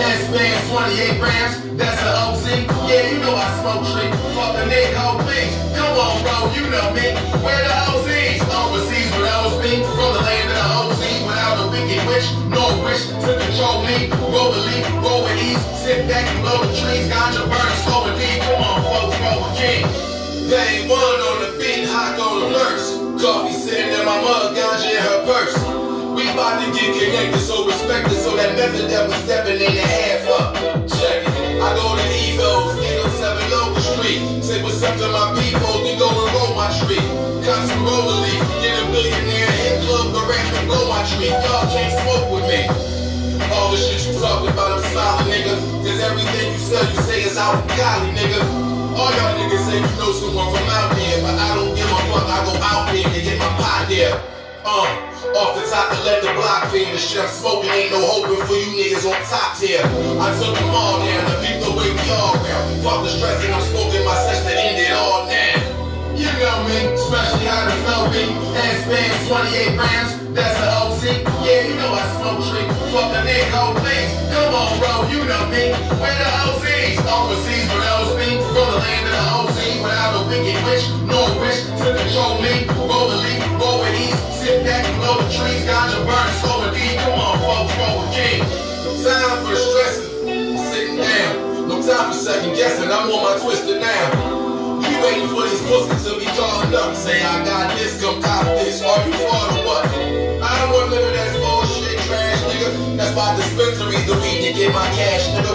And 0.00 0.16
spans 0.32 0.64
28 0.72 1.20
grams, 1.20 1.54
that's 1.76 2.00
an 2.00 2.16
OC. 2.24 2.64
Yeah, 2.88 3.12
you 3.12 3.20
know 3.20 3.36
I 3.36 3.52
smoke 3.60 3.84
tree. 3.92 4.08
Fuck 4.32 4.56
a 4.56 4.64
nigga, 4.64 5.28
thing. 5.28 5.52
Come 5.76 5.92
on, 5.92 6.16
bro, 6.24 6.48
you 6.56 6.64
know 6.72 6.88
me. 6.96 7.12
Where 7.44 7.60
the 7.60 7.74
OCs? 7.84 8.40
Overseas 8.48 9.12
with 9.12 9.28
those 9.28 9.60
be. 9.60 9.84
From 9.84 10.16
the 10.16 10.24
land 10.24 10.48
of 10.48 10.56
the 10.56 10.66
OC 10.88 11.02
without 11.28 11.60
a 11.60 11.66
wicked 11.68 12.00
wish, 12.08 12.32
no 12.48 12.64
wish 12.80 13.12
to 13.12 13.30
control 13.44 13.84
me. 13.84 14.08
Roll 14.32 14.56
the 14.56 14.62
leaf, 14.72 14.88
roll 15.04 15.20
with 15.20 15.36
ease. 15.36 15.60
Sit 15.84 16.08
back 16.08 16.24
and 16.32 16.40
blow 16.40 16.64
the 16.64 16.72
trees, 16.80 17.04
ganja 17.12 17.44
burn, 17.44 17.72
slow 17.84 18.08
and 18.08 18.16
deep. 18.16 18.40
Come 18.40 18.56
on, 18.56 18.80
folks, 18.80 19.20
roll 19.20 19.44
a 19.44 19.50
king. 19.52 19.84
Bang 20.48 20.88
one 20.88 21.20
on 21.28 21.36
the 21.44 21.50
beat, 21.60 21.84
hot 21.92 22.16
on 22.16 22.40
the 22.40 22.48
verse. 22.56 22.96
Coffee 23.20 23.52
sitting 23.52 23.92
in 23.92 24.04
my 24.08 24.16
mug, 24.24 24.56
ganja 24.56 24.96
in 24.96 25.02
her 25.04 25.20
purse. 25.28 25.79
We 26.10 26.26
about 26.26 26.58
to 26.58 26.66
get 26.74 26.90
connected, 26.98 27.38
so 27.38 27.66
respect 27.66 28.10
it, 28.10 28.18
so 28.18 28.34
that 28.34 28.58
method 28.58 28.90
that 28.90 29.06
we 29.06 29.14
stepping 29.22 29.62
in 29.62 29.72
the 29.78 29.84
half 29.86 30.26
up. 30.34 30.50
Check 30.90 31.22
it. 31.22 31.62
I 31.62 31.70
go 31.78 31.94
to 31.94 32.06
Evo's, 32.26 32.74
807 32.82 33.50
Local 33.54 33.78
Street. 33.78 34.20
Say 34.42 34.58
what's 34.58 34.82
up 34.82 34.98
to 34.98 35.06
my 35.06 35.30
people, 35.38 35.86
then 35.86 36.02
go 36.02 36.10
and 36.10 36.30
roll 36.34 36.58
my 36.58 36.66
tree. 36.82 36.98
Cut 37.46 37.62
some 37.62 37.86
roller 37.86 38.26
leaf, 38.26 38.42
get 38.58 38.74
a 38.74 38.84
billionaire 38.90 39.54
hit 39.54 39.86
club, 39.86 40.10
the 40.10 40.22
rap 40.26 40.42
and 40.58 40.66
blow 40.66 40.90
my 40.90 41.06
tree. 41.14 41.30
Y'all 41.30 41.70
can't 41.70 41.94
smoke 42.02 42.26
with 42.34 42.46
me. 42.50 42.66
All 43.54 43.70
the 43.70 43.78
shit 43.78 44.02
you 44.10 44.18
talk 44.18 44.42
about, 44.42 44.78
I'm 44.78 44.82
smiling, 44.90 45.30
nigga. 45.30 45.54
Cause 45.86 46.00
everything 46.02 46.52
you 46.52 46.58
sell, 46.58 46.86
you 46.90 46.98
say 47.06 47.22
is 47.22 47.38
out 47.38 47.62
Cali, 47.78 48.10
nigga. 48.18 48.42
All 48.98 49.14
y'all 49.14 49.38
niggas 49.38 49.62
say 49.62 49.78
you 49.78 49.92
know 49.94 50.10
someone 50.10 50.50
from 50.50 50.66
out 50.66 50.90
there, 50.98 51.22
but 51.22 51.38
I 51.38 51.54
don't 51.54 51.70
give 51.78 51.86
a 51.86 52.00
fuck. 52.10 52.26
I 52.26 52.38
go 52.42 52.54
out 52.58 52.90
there 52.90 53.06
and 53.06 53.22
get 53.22 53.38
my 53.38 53.50
pot 53.62 53.86
there. 53.86 54.39
Uh, 54.64 55.10
off 55.36 55.56
the 55.56 55.64
top 55.70 55.92
to 55.94 56.02
let 56.04 56.22
the 56.22 56.32
block 56.34 56.70
feed. 56.70 56.92
The 56.92 56.98
shit 56.98 57.20
I'm 57.20 57.28
smoking 57.28 57.70
ain't 57.70 57.92
no 57.92 58.00
hoping 58.00 58.44
for 58.46 58.54
you 58.54 58.68
niggas 58.76 59.08
on 59.08 59.16
top 59.24 59.56
tier. 59.56 59.80
I 59.80 60.28
took 60.36 60.54
them 60.54 60.70
all 60.70 60.98
down 61.00 61.30
to 61.30 61.36
beat 61.40 61.58
the 61.64 61.72
way 61.72 61.88
we 61.88 62.10
all 62.12 62.34
round. 62.34 62.82
Fuck 62.82 63.04
the 63.04 63.10
stress 63.10 63.44
and 63.44 63.54
I'm 63.54 63.62
smoking 63.72 64.04
my 64.04 64.16
sex 64.26 64.44
to 64.44 64.52
end 64.52 64.78
it 64.78 64.92
all 64.92 65.26
now. 65.26 65.69
You 66.20 66.28
know 66.36 66.68
me, 66.68 66.76
especially 67.00 67.48
how 67.48 67.64
the 67.64 67.72
flow 67.80 68.12
be. 68.12 68.28
And 68.28 68.76
span 68.84 69.08
28 69.24 69.72
grams, 69.72 70.12
that's 70.36 70.52
an 70.60 70.68
OC. 70.68 71.24
Yeah, 71.48 71.64
you 71.64 71.80
know 71.80 71.96
I 71.96 72.04
smoke 72.20 72.44
tree. 72.44 72.68
Fuck 72.92 73.08
the 73.16 73.24
nigga 73.24 73.48
whole 73.56 73.72
things. 73.80 74.12
Come 74.28 74.52
on, 74.52 74.68
bro, 74.76 75.08
you 75.08 75.24
know 75.24 75.48
me. 75.48 75.72
Where 75.96 76.12
the 76.20 76.28
OCs? 76.44 77.00
Overseas 77.08 77.64
with 77.72 77.88
LSP. 77.88 78.36
From 78.52 78.68
the 78.68 78.78
land 78.84 79.04
of 79.08 79.16
the 79.16 79.24
OC 79.32 79.58
without 79.80 80.12
a 80.12 80.22
wicked 80.28 80.60
wish, 80.68 80.84
no 81.08 81.24
wish 81.40 81.64
to 81.80 81.88
control 81.88 82.36
me. 82.44 82.68
Roll 82.68 83.08
the 83.08 83.16
leaf, 83.16 83.40
roll 83.56 83.80
with 83.80 83.96
ease. 83.96 84.20
Sit 84.44 84.60
back 84.60 84.84
and 84.84 84.96
blow 85.00 85.24
the 85.24 85.28
trees. 85.32 85.64
Ganja 85.64 86.04
burn, 86.04 86.28
slow 86.44 86.68
and 86.68 86.76
deep. 86.76 87.00
Come 87.00 87.16
on, 87.16 87.40
folks, 87.40 87.72
roll 87.80 88.04
with 88.04 88.12
king. 88.12 88.44
Time 89.00 89.40
for 89.40 89.56
stressing. 89.56 90.28
Sitting 90.68 91.00
down. 91.00 91.64
No 91.64 91.80
time 91.80 92.12
for 92.12 92.18
second 92.20 92.52
guessing. 92.60 92.92
I'm 92.92 93.08
on 93.08 93.24
my 93.24 93.40
twister 93.40 93.80
now. 93.80 94.49
You 94.80 94.96
waiting 95.04 95.28
for 95.28 95.44
these 95.44 95.60
pussies 95.68 96.02
to 96.08 96.16
be 96.16 96.24
calling 96.32 96.72
up. 96.72 96.96
Say 96.96 97.20
I 97.20 97.44
got 97.44 97.76
this, 97.76 98.00
come 98.00 98.22
cop 98.22 98.44
this. 98.56 98.80
Are 98.80 98.96
you 99.04 99.12
for 99.12 99.44
the 99.52 99.60
what? 99.68 99.84
I 100.40 100.50
don't 100.56 100.72
want 100.72 100.88
none 100.88 101.04
of 101.04 101.12
that 101.12 101.36
bullshit 101.36 102.00
trash, 102.08 102.40
nigga. 102.48 102.96
That's 102.96 103.12
why 103.14 103.36
dispensaries 103.36 104.06
the 104.08 104.16
weed 104.24 104.40
to 104.48 104.50
get 104.56 104.72
my 104.72 104.88
cash, 104.96 105.28
nigga. 105.36 105.52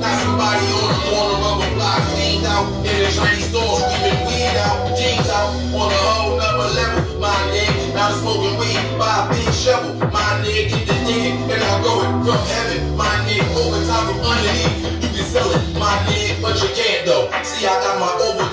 Not 0.00 0.16
somebody 0.24 0.64
on 0.72 0.88
the 0.88 0.98
corner 1.04 1.36
of 1.52 1.58
a 1.60 1.68
block, 1.76 2.00
fiend 2.16 2.48
out 2.48 2.64
in 2.80 2.96
a 2.96 3.10
Chinese 3.12 3.52
store, 3.52 3.76
screaming 3.76 4.24
weed 4.24 4.56
out, 4.64 4.88
jeans 4.96 5.28
out 5.28 5.52
on 5.76 5.92
a 5.92 6.00
whole 6.08 6.36
nother 6.40 6.72
level. 6.72 7.20
My 7.20 7.36
nigga, 7.52 7.94
now 7.94 8.08
I'm 8.08 8.18
smoking 8.24 8.56
weed 8.56 8.80
by 8.96 9.12
a 9.20 9.28
big 9.30 9.52
shovel. 9.52 9.94
My 10.10 10.40
nigga, 10.40 10.72
get 10.72 10.88
the 10.88 10.96
digging, 11.04 11.44
and 11.44 11.60
I 11.60 11.72
grow 11.84 12.02
it 12.02 12.12
from 12.24 12.40
heaven. 12.50 12.96
My 12.96 13.12
nigga, 13.28 13.46
overtime 13.52 14.04
from 14.10 14.18
underneath. 14.24 15.04
You 15.04 15.10
can 15.12 15.26
sell 15.28 15.50
it, 15.52 15.60
my 15.76 15.92
nigga, 16.08 16.40
but 16.40 16.56
you 16.56 16.72
can't 16.72 17.04
though. 17.04 17.28
See, 17.44 17.68
I 17.68 17.76
got 17.78 18.00
my 18.00 18.10
over 18.26 18.51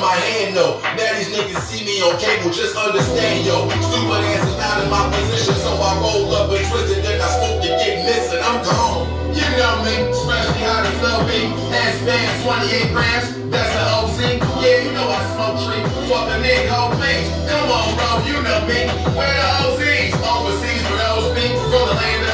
my 0.00 0.14
hand 0.14 0.54
no. 0.54 0.78
Now 0.94 1.10
these 1.18 1.30
niggas 1.34 1.62
see 1.66 1.84
me 1.84 2.00
on 2.02 2.18
cable, 2.18 2.50
just 2.50 2.76
understand 2.76 3.46
yo. 3.46 3.68
Stupid 3.68 4.22
ass 4.32 4.46
is 4.46 4.58
not 4.58 4.82
in 4.82 4.88
my 4.90 5.04
position, 5.10 5.54
so 5.58 5.74
I 5.74 5.98
roll 5.98 6.30
up 6.34 6.50
and 6.50 6.64
twist 6.70 6.94
it, 6.94 7.02
then 7.02 7.20
I 7.20 7.28
smoke 7.38 7.62
to 7.62 7.68
get 7.68 8.06
missing. 8.06 8.42
I'm 8.42 8.62
gone. 8.62 9.06
You 9.34 9.46
know 9.54 9.74
me, 9.84 9.94
especially 10.10 10.62
how 10.66 10.82
the 10.82 10.92
flow 10.98 11.22
be. 11.26 11.50
And 11.70 11.92
span 12.02 12.26
28 12.42 12.92
grams, 12.94 13.26
that's 13.50 13.74
an 13.74 13.86
OC. 14.02 14.18
Yeah, 14.62 14.82
you 14.82 14.90
know 14.94 15.06
I 15.06 15.20
smoke 15.34 15.58
tree. 15.62 15.82
Fuck 16.10 16.30
a 16.30 16.38
nigga 16.42 16.68
whole 16.70 16.94
things. 16.98 17.26
Come 17.46 17.70
on, 17.70 17.94
bro, 17.94 18.22
you 18.26 18.38
know 18.42 18.60
me. 18.66 18.90
Where 19.14 19.34
the 19.34 19.46
OCs? 19.66 20.14
Overseas 20.18 20.82
with 20.90 21.06
OSB. 21.06 21.38
From 21.70 21.84
the 21.86 21.94
land 21.94 22.27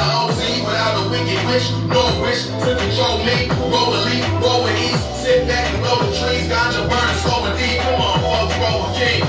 wicked 1.14 1.42
wish, 1.46 1.70
no 1.86 2.02
wish 2.26 2.42
to 2.50 2.70
control 2.74 3.22
me. 3.22 3.46
Roll 3.70 3.94
a 3.94 4.00
leaf, 4.10 4.26
roll 4.42 4.66
with 4.66 4.74
ease. 4.82 5.02
Sit 5.22 5.46
back 5.46 5.70
and 5.70 5.78
blow 5.82 5.98
the 6.02 6.10
trees. 6.10 6.46
Ganja 6.50 6.82
burn, 6.90 7.12
slow 7.22 7.46
and 7.46 7.54
deep. 7.54 7.78
Come 7.86 8.02
on, 8.02 8.18
folks, 8.18 8.54
roll 8.58 8.82
a 8.82 8.90
king. 8.98 9.22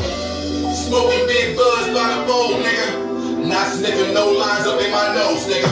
Smoking 0.73 1.25
big 1.29 1.55
buzz 1.55 1.85
by 1.93 2.05
the 2.09 2.21
bowl, 2.25 2.57
nigga. 2.57 2.89
Not 3.45 3.67
sniffing 3.77 4.13
no 4.13 4.33
lines 4.33 4.65
up 4.65 4.81
in 4.81 4.89
my 4.89 5.13
nose, 5.13 5.45
nigga. 5.45 5.69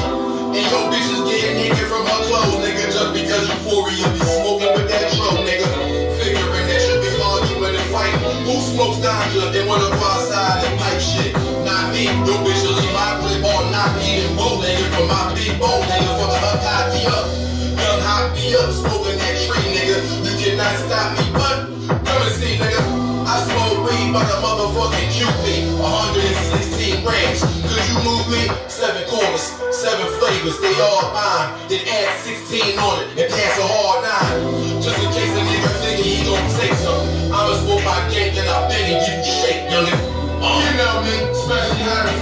And 0.53 0.65
your 0.69 0.85
bitch 0.93 1.09
is 1.09 1.21
getting 1.25 1.55
naked 1.57 1.87
from 1.89 2.05
her 2.05 2.21
clothes, 2.29 2.61
nigga. 2.61 2.83
Just 2.93 3.11
because 3.17 3.43
euphoria 3.49 4.05
be 4.13 4.21
smoking 4.37 4.73
with 4.77 4.87
that 4.93 5.05
tro, 5.17 5.29
nigga. 5.41 5.67
Figuring 6.21 6.67
that 6.69 6.81
you 6.87 6.95
be 7.01 7.09
arguing 7.25 7.73
and 7.73 7.89
fighting. 7.89 8.21
Who 8.45 8.55
smokes 8.61 9.01
ganja 9.01 9.49
and 9.49 9.67
wanna 9.67 9.89
go 9.89 10.05
outside 10.13 10.61
and 10.65 10.79
pipe 10.79 11.01
shit? 11.01 11.42
Me. 11.93 12.09
Your 12.25 12.41
bitch 12.41 12.65
my 12.89 13.21
clip 13.21 13.45
all 13.45 13.69
not 13.69 13.93
eating 14.01 14.33
bow, 14.33 14.57
nigga. 14.57 14.85
From 14.97 15.05
my 15.13 15.29
big 15.37 15.53
bowl, 15.61 15.77
nigga. 15.85 16.09
For 16.17 16.25
the 16.25 16.37
her 16.41 16.57
cocky 16.57 17.05
up. 17.05 17.25
Young 17.77 18.01
hot 18.01 18.33
me 18.33 18.49
up, 18.57 18.73
smoking 18.73 19.17
that 19.21 19.35
tree, 19.45 19.61
nigga. 19.77 20.01
You 20.25 20.33
cannot 20.41 20.73
stop 20.81 21.13
me, 21.13 21.29
but 21.37 21.69
come 22.01 22.21
and 22.25 22.33
see, 22.33 22.57
nigga. 22.57 22.81
I 23.29 23.45
smoke 23.45 23.85
weed 23.85 24.09
by 24.09 24.25
the 24.25 24.37
motherfucking 24.41 25.09
QP, 25.13 25.77
116 25.77 27.05
grams. 27.05 27.45
Could 27.61 27.85
you 27.85 27.97
move 28.01 28.25
me? 28.25 28.41
Seven 28.65 29.05
corners, 29.05 29.53
seven 29.69 30.09
flavors, 30.17 30.57
they 30.65 30.73
all 30.81 31.13
mine. 31.13 31.53
Then 31.69 31.85
add 31.85 32.17
16 32.25 32.73
on 32.73 33.05
it 33.05 33.21
and 33.21 33.29
pass 33.29 33.53
a 33.61 33.65
hard 33.69 34.01
nine. 34.01 34.81
Just 34.81 34.97
in 34.97 35.13
case 35.13 35.29
a 35.29 35.41
nigga 35.45 35.69
thinking 35.85 36.09
he 36.09 36.17
gon' 36.25 36.41
take 36.57 36.73
something. 36.73 37.29
I'ma 37.29 37.53
smoke 37.61 37.85
my 37.85 38.01
gang, 38.09 38.33
then 38.33 38.49
I 38.49 38.65
beg 38.65 38.81
and 38.81 38.99
give 39.05 39.21
you 39.21 39.33
shake, 39.45 39.69
youngin'. 39.69 40.23
Uh. 40.43 40.59
You 40.59 40.71
know 40.75 40.99
me, 41.07 41.15
especially 41.31 41.72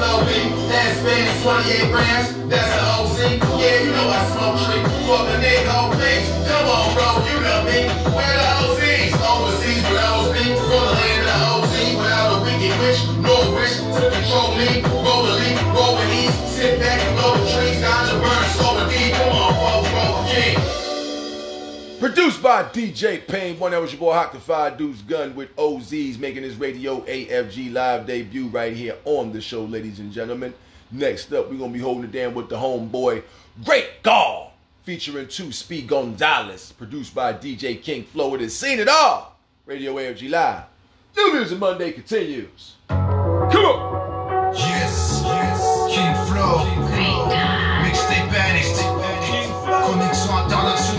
how 0.01 0.17
the 0.17 0.25
flow 0.25 0.25
be. 0.25 0.49
That 0.69 0.97
spans 0.97 1.43
28 1.43 1.91
grams, 1.93 2.27
that's 2.49 2.73
an 2.73 2.85
OC. 2.97 3.17
Yeah, 3.61 3.85
you 3.85 3.91
know 3.93 4.09
I 4.09 4.19
smoke 4.33 4.57
tree. 4.65 4.81
Fuck 5.05 5.29
a 5.29 5.37
nigga 5.37 5.77
thing. 6.01 6.21
Come 6.49 6.67
on, 6.67 6.87
bro, 6.97 7.07
you 7.29 7.37
know 7.41 7.61
me. 7.69 7.79
Where 8.09 8.35
the 8.37 8.49
OCs? 8.65 9.13
Overseas 9.21 9.83
with 9.85 10.01
OSB. 10.01 10.37
From 10.57 10.81
the 10.81 10.93
land 10.97 11.21
of 11.21 11.29
the 11.29 11.37
OC 11.53 11.75
without 12.01 12.29
a 12.33 12.43
wicked 12.43 12.73
wish, 12.81 13.01
no 13.21 13.35
wish 13.53 13.77
to 13.77 14.03
control 14.09 14.57
me. 14.57 14.81
Roll 15.05 15.23
the 15.29 15.33
leaf, 15.37 15.57
roll 15.73 15.93
with 15.97 16.17
ease. 16.17 16.35
Sit 16.49 16.79
back 16.79 16.99
and 17.01 17.13
blow 17.17 17.37
the 17.37 17.45
trees. 17.53 17.77
Ganja 17.81 18.15
burn, 18.21 18.43
slow 18.57 18.70
Produced 22.01 22.41
by 22.41 22.63
DJ 22.63 23.27
Payne. 23.27 23.59
One, 23.59 23.69
that 23.73 23.79
was 23.79 23.91
your 23.91 23.99
boy 23.99 24.13
Haak 24.13 24.31
the 24.31 24.39
Five 24.39 24.75
Deuce 24.75 25.03
Gun 25.03 25.35
with 25.35 25.55
OZs 25.55 26.17
making 26.17 26.41
his 26.41 26.55
radio 26.55 27.01
AFG 27.01 27.71
live 27.71 28.07
debut 28.07 28.47
right 28.47 28.75
here 28.75 28.95
on 29.05 29.31
the 29.31 29.39
show, 29.39 29.65
ladies 29.65 29.99
and 29.99 30.11
gentlemen. 30.11 30.51
Next 30.91 31.31
up, 31.31 31.51
we're 31.51 31.59
going 31.59 31.71
to 31.71 31.77
be 31.77 31.83
holding 31.83 32.05
it 32.05 32.11
down 32.11 32.33
with 32.33 32.49
the 32.49 32.55
homeboy 32.55 33.21
Great 33.63 34.01
Gall 34.01 34.51
featuring 34.81 35.27
two 35.27 35.51
Speed 35.51 35.89
Gonzalez. 35.89 36.71
Produced 36.71 37.13
by 37.13 37.33
DJ 37.33 37.79
King 37.79 38.03
Flow. 38.05 38.33
It 38.33 38.41
has 38.41 38.57
seen 38.57 38.79
it 38.79 38.87
all. 38.87 39.37
Radio 39.67 39.93
AFG 39.93 40.27
Live. 40.27 40.63
New 41.15 41.33
Music 41.33 41.59
Monday 41.59 41.91
continues. 41.91 42.77
Come 42.87 43.63
on. 43.63 44.55
Yes, 44.55 45.21
yes, 45.23 45.93
King 45.93 46.15
Flow. 46.35 46.81
Mixtape 46.87 47.60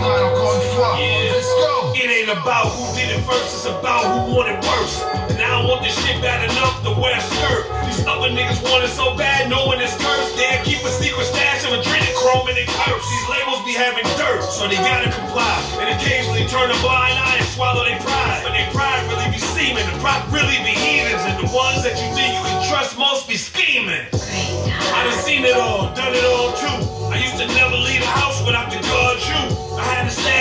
une 0.03 0.63
fois. 0.75 0.99
Let's 0.99 1.47
go. 1.47 1.93
It 1.95 2.11
ain't 2.11 2.33
about 2.33 2.75
who 2.75 2.83
did 2.97 3.11
it 3.15 3.23
first, 3.23 3.55
it's 3.55 3.67
about 3.67 4.03
who 4.11 4.35
wanted 4.35 4.59
worse. 4.67 5.03
And 5.31 5.39
I 5.39 5.55
don't 5.55 5.69
want 5.69 5.83
this 5.87 5.95
shit 5.95 6.19
bad 6.21 6.43
enough 6.51 6.83
to 6.83 6.91
wear 6.99 7.15
a 7.15 7.21
skirt. 7.21 7.71
These 7.87 8.03
other 8.07 8.31
niggas 8.33 8.59
want 8.65 8.83
it 8.83 8.91
so 8.91 9.15
bad, 9.15 9.49
knowing 9.49 9.79
it's 9.79 9.95
cursed. 10.03 10.35
They'll 10.35 10.65
keep 10.65 10.83
a 10.83 10.91
secret 10.91 11.27
stash 11.31 11.63
of 11.69 11.79
adrenochrome 11.79 12.49
in 12.51 12.55
their 12.59 12.71
purse. 12.83 13.05
These 13.07 13.27
labels 13.31 13.63
be 13.63 13.75
having 13.79 14.07
dirt, 14.19 14.43
so 14.43 14.67
they 14.67 14.81
gotta 14.83 15.13
comply. 15.13 15.55
And 15.79 15.95
occasionally 15.95 16.49
turn 16.51 16.71
a 16.73 16.79
blind 16.83 17.15
eye 17.15 17.39
and 17.39 17.49
swallow 17.55 17.85
their 17.85 18.01
pride. 18.01 18.43
But 18.43 18.59
their 18.59 18.71
pride 18.75 19.07
really 19.07 19.31
be 19.31 19.39
seeming, 19.39 19.87
the 19.87 19.97
pride 20.03 20.27
really 20.35 20.59
be 20.67 20.75
heathens. 20.75 21.23
And 21.29 21.39
the 21.39 21.49
ones 21.55 21.87
that 21.87 21.95
you 22.01 22.09
think 22.19 22.35
you 22.35 22.43
can 22.43 22.61
trust 22.67 22.99
most 22.99 23.29
be 23.29 23.37
scheming. 23.37 24.09
I 24.11 25.07
done 25.07 25.23
seen 25.23 25.45
it 25.45 25.55
all, 25.55 25.95
done 25.95 26.13
it 26.13 26.25
all 26.25 26.51
too. 26.59 26.81
I 27.13 27.21
used 27.21 27.37
to 27.39 27.47
never 27.55 27.77
leave 27.77 28.01
the 28.01 28.11
house 28.11 28.41
without 28.45 28.73
the 28.73 28.81
guard 28.89 29.21
you. 29.23 29.52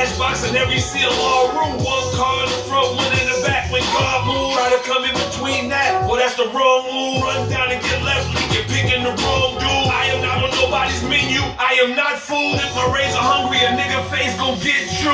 I 0.01 0.03
had 0.03 0.09
a 0.09 0.17
stash 0.17 0.17
box 0.17 0.49
in 0.49 0.57
every 0.57 0.81
CLR 0.81 1.53
room. 1.53 1.77
One 1.85 2.07
car 2.17 2.41
in 2.41 2.49
the 2.49 2.61
front, 2.65 2.97
one 2.97 3.13
in 3.21 3.29
the 3.29 3.37
back. 3.45 3.69
When 3.69 3.85
God 3.93 4.25
moved, 4.25 4.57
try 4.57 4.73
to 4.73 4.81
come 4.81 5.05
in 5.05 5.13
between 5.13 5.69
that. 5.69 6.09
Well, 6.09 6.17
that's 6.17 6.33
the 6.33 6.49
wrong 6.49 6.89
move. 6.89 7.21
Run 7.21 7.45
down 7.53 7.69
and 7.69 7.77
get 7.85 8.01
left, 8.01 8.25
leak 8.33 8.49
you're 8.49 8.65
picking 8.65 9.05
the 9.05 9.13
wrong 9.13 9.61
dude. 9.61 9.93
I 9.93 10.09
am 10.09 10.25
not 10.25 10.41
on 10.41 10.49
nobody's 10.57 11.05
menu. 11.05 11.45
I 11.53 11.77
am 11.85 11.93
not 11.93 12.17
food. 12.17 12.57
If 12.57 12.73
my 12.73 12.89
razor 12.89 13.21
hungry, 13.21 13.61
a 13.61 13.77
nigga 13.77 14.01
face 14.09 14.33
gon' 14.41 14.57
get 14.57 14.89
you. 15.05 15.13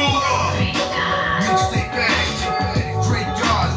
Mixtape 1.43 1.91
Addict. 1.91 2.47
Great 3.11 3.27
God. 3.43 3.67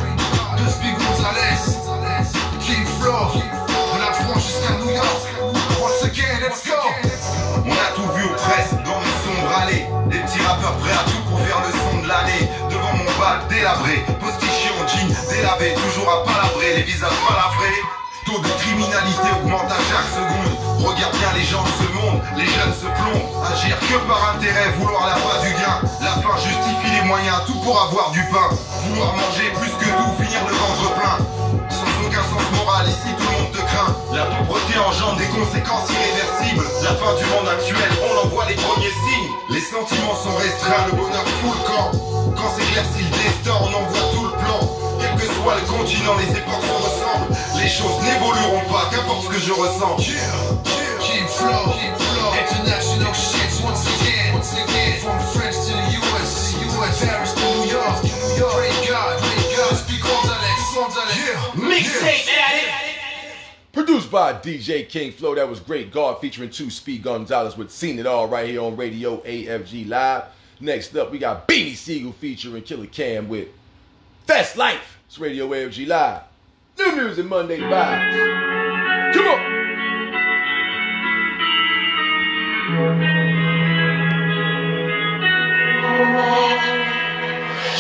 De 0.62 0.66
Speed 0.70 0.94
Gonzalez. 0.94 1.74
King 2.62 2.86
Flow. 3.02 3.34
De 3.34 3.98
la 3.98 4.14
France 4.14 4.46
jusqu'à 4.46 4.78
New 4.78 4.94
York. 4.94 5.26
Once 5.82 6.06
again, 6.06 6.38
let's 6.38 6.62
go. 6.62 6.78
On 7.66 7.74
a 7.74 7.90
tout 7.98 8.06
vu 8.14 8.30
aux 8.30 8.38
presses, 8.38 8.78
dans 8.86 9.02
le 9.02 9.10
sombre 9.26 9.50
allée 9.58 9.89
Rappeurs 10.50 10.74
prêts 10.82 10.90
à 10.90 11.06
tout 11.06 11.22
pour 11.30 11.38
faire 11.46 11.62
le 11.62 11.70
son 11.70 12.02
de 12.02 12.08
l'année. 12.10 12.50
Devant 12.66 12.90
mon 12.98 13.06
bac 13.22 13.46
délabré, 13.46 14.02
postiché 14.18 14.66
en 14.74 14.82
jean 14.82 15.06
délavé. 15.30 15.78
Toujours 15.78 16.10
à 16.10 16.26
palabrer, 16.26 16.74
les 16.74 16.82
visages 16.82 17.14
palavrés 17.22 17.78
Taux 18.26 18.42
de 18.42 18.50
criminalité 18.58 19.30
augmente 19.38 19.70
à 19.70 19.78
chaque 19.78 20.10
seconde. 20.10 20.50
Regarde 20.82 21.14
bien 21.22 21.30
les 21.38 21.46
gens 21.46 21.62
de 21.62 21.70
ce 21.78 21.86
monde, 21.94 22.18
les 22.34 22.50
jeunes 22.50 22.74
se 22.74 22.90
plombent. 22.98 23.30
Agir 23.46 23.78
que 23.78 23.94
par 24.10 24.34
intérêt, 24.34 24.74
vouloir 24.74 25.06
la 25.06 25.22
voie 25.22 25.38
du 25.38 25.54
gain. 25.54 25.78
La 26.02 26.18
fin 26.18 26.34
justifie 26.42 26.98
les 26.98 27.06
moyens, 27.06 27.46
tout 27.46 27.58
pour 27.62 27.80
avoir 27.80 28.10
du 28.10 28.22
pain. 28.34 28.50
Vouloir 28.90 29.14
manger 29.14 29.54
plus 29.54 29.70
que 29.78 29.86
tout, 29.86 30.12
finir 30.18 30.42
le 30.50 30.54
ventre 30.58 30.90
plein 30.98 31.30
Sans 32.40 32.48
aucun 32.48 32.56
sens 32.56 32.64
moral, 32.64 32.88
ici 32.88 33.10
tout 33.16 33.28
le 33.28 33.32
monde 33.36 33.52
te 33.52 33.62
craint 33.62 33.92
La 34.12 34.24
pauvreté 34.24 34.78
engendre 34.78 35.16
des 35.16 35.28
conséquences 35.28 35.88
irréversibles 35.90 36.64
La 36.82 36.94
fin 36.96 37.12
du 37.16 37.24
monde 37.32 37.48
actuel, 37.48 37.90
on 38.00 38.26
en 38.26 38.28
voit 38.28 38.46
les 38.48 38.56
premiers 38.56 38.94
signes 39.04 39.30
Les 39.50 39.60
sentiments 39.60 40.16
sont 40.16 40.34
restreints, 40.36 40.86
le 40.90 40.96
bonheur 40.96 41.26
fout 41.40 41.52
le 41.52 41.64
camp 41.68 41.90
Quand 42.36 42.50
s'éclaircit 42.56 43.04
le 43.04 43.12
destin, 43.12 43.56
on 43.60 43.72
en 43.74 43.84
voit 43.92 44.08
tout 44.14 44.24
le 44.24 44.34
plan 44.40 44.60
Quel 45.00 45.14
que 45.16 45.26
soit 45.34 45.56
le 45.56 45.66
continent, 45.66 46.16
les 46.16 46.30
époques 46.36 46.64
se 46.64 46.76
ressemblent. 46.76 47.32
Les 47.56 47.68
choses 47.68 47.98
n'évolueront 48.04 48.64
pas, 48.72 48.88
qu'importe 48.90 49.24
ce 49.24 49.28
que 49.28 49.40
je 49.40 49.52
ressens. 49.52 49.96
Keep 49.96 51.26
flow, 51.28 51.72
keep 51.72 51.96
flow. 51.96 52.32
International 52.36 53.12
shits 53.14 53.64
once 53.64 53.84
again, 54.00 54.34
once 54.34 54.52
again. 54.52 55.00
From 55.00 55.18
France 55.32 55.66
to 55.66 55.72
the 55.72 55.88
US, 56.00 56.54
US, 56.60 57.04
Paris 57.04 57.32
to 57.34 57.44
New 57.56 57.72
York, 57.72 58.04
New 58.04 58.38
York. 58.38 58.52
Pray 58.56 58.72
God, 58.88 59.18
pray 59.20 59.40
God. 59.56 59.76
Speak 59.76 60.04
on 60.04 60.22
dialect, 60.28 60.60
on 60.76 60.88
dialect. 60.92 61.56
Mixtape 61.56 62.28
addict. 62.28 62.29
Produced 63.72 64.10
by 64.10 64.32
DJ 64.32 64.88
King 64.88 65.12
Flow. 65.12 65.36
That 65.36 65.48
was 65.48 65.60
great. 65.60 65.92
God 65.92 66.20
featuring 66.20 66.50
two 66.50 66.70
Speed 66.70 67.04
Gonzalez 67.04 67.56
with 67.56 67.70
Seen 67.70 68.00
It 68.00 68.06
All 68.06 68.26
right 68.26 68.48
here 68.48 68.62
on 68.62 68.76
Radio 68.76 69.18
AFG 69.18 69.88
Live. 69.88 70.24
Next 70.58 70.96
up, 70.96 71.12
we 71.12 71.18
got 71.18 71.46
Beanie 71.46 71.76
Sigel 71.76 72.12
featuring 72.12 72.62
Killa 72.64 72.88
Cam 72.88 73.28
with 73.28 73.48
Fast 74.26 74.56
Life. 74.56 74.98
It's 75.06 75.20
Radio 75.20 75.48
AFG 75.48 75.86
Live. 75.86 76.22
New 76.78 76.96
Music 76.96 77.26
Monday 77.26 77.58
vibes. 77.58 79.14
Come 79.14 79.28
on. 79.28 79.60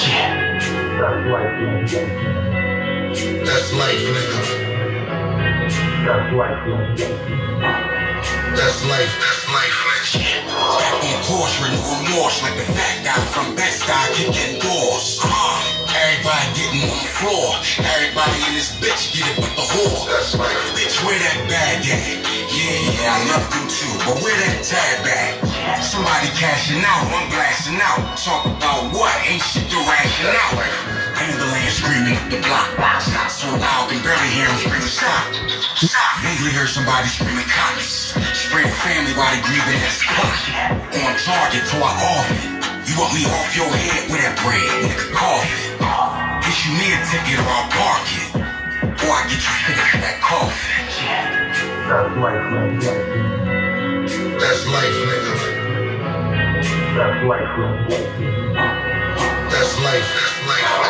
Yeah. 0.06 0.50
That's 3.44 3.72
life, 3.72 3.98
nigga. 3.98 4.69
That's 6.00 6.32
life, 6.32 6.56
That's 8.56 8.80
life, 8.88 9.12
that's 9.20 9.44
life, 9.52 9.76
nigga. 10.16 10.48
Back 10.48 10.96
on 11.04 11.20
course, 11.28 11.60
renew 11.60 11.76
remorse 11.76 12.40
like 12.40 12.56
the 12.56 12.64
fat 12.72 13.04
guy 13.04 13.20
from 13.28 13.52
Best 13.54 13.84
Guy 13.84 14.08
kicking 14.16 14.56
doors. 14.64 15.20
Uh, 15.20 15.60
everybody 15.92 16.48
getting 16.56 16.88
on 16.88 16.96
the 17.04 17.12
floor. 17.20 17.52
Everybody 17.84 18.32
in 18.48 18.56
this 18.56 18.72
bitch 18.80 19.12
get 19.12 19.28
it 19.28 19.36
but 19.44 19.52
the 19.52 19.60
whore. 19.60 20.08
That's 20.08 20.32
life. 20.40 20.56
Bitch, 20.72 20.96
where 21.04 21.20
that 21.20 21.36
bag 21.52 21.84
at? 21.84 22.16
Yeah, 22.48 22.80
yeah, 22.96 23.12
I 23.12 23.36
love 23.36 23.44
you 23.52 23.68
too, 23.68 23.92
but 24.08 24.24
where 24.24 24.32
that 24.40 24.64
tag 24.64 25.04
bag? 25.04 25.36
Somebody 25.84 26.32
cashing 26.32 26.80
out, 26.80 27.12
one 27.12 27.28
blasting 27.28 27.76
out. 27.76 28.16
Talk 28.16 28.48
about 28.48 28.88
what? 28.96 29.12
Ain't 29.28 29.44
shit 29.44 29.68
to 29.68 29.76
ration 29.84 30.32
out. 30.32 30.99
Ambulance 31.20 31.76
screaming 31.76 32.16
up 32.16 32.32
the 32.32 32.40
block. 32.40 32.72
Shots 33.04 33.44
so 33.44 33.52
loud, 33.60 33.92
can 33.92 34.00
barely 34.00 34.30
hear 34.32 34.48
him 34.48 34.56
screaming 34.56 34.88
stop. 34.88 35.28
Stop. 35.76 36.24
Vaguely 36.24 36.52
heard 36.56 36.72
somebody 36.72 37.08
screaming 37.12 37.44
cops. 37.44 38.16
Spray 38.32 38.64
the 38.64 38.72
family 38.80 39.12
while 39.12 39.28
they 39.28 39.44
grieving 39.44 39.80
as 39.84 40.00
clock. 40.00 40.40
On 40.96 41.12
target 41.20 41.68
till 41.68 41.84
I 41.84 41.92
off 41.92 42.28
it. 42.32 42.40
You 42.88 42.96
want 42.96 43.12
me 43.12 43.28
off 43.28 43.52
your 43.52 43.68
head 43.68 44.08
with 44.08 44.20
that 44.24 44.32
bread, 44.40 44.64
nigga 44.80 45.12
coffin. 45.12 45.76
Issue 46.48 46.72
me 46.80 46.88
a 46.88 46.98
ticket 47.12 47.36
or 47.36 47.52
I'll 47.52 47.68
park 47.68 48.08
it. 48.16 48.40
Or 49.04 49.12
I 49.12 49.28
get 49.28 49.44
you 49.44 49.54
finished 49.68 49.92
for 49.92 50.00
that 50.00 50.24
coffin. 50.24 50.88
That's 51.84 52.16
life, 52.16 52.48
nigga. 52.48 52.96
That's 54.40 54.64
life, 54.72 54.96
nigga. 55.04 55.36
That's 56.96 57.20
life, 57.28 57.52
nigga. 57.60 58.00
That's 59.50 59.72
life, 59.84 60.08
that's 60.16 60.48
life. 60.48 60.89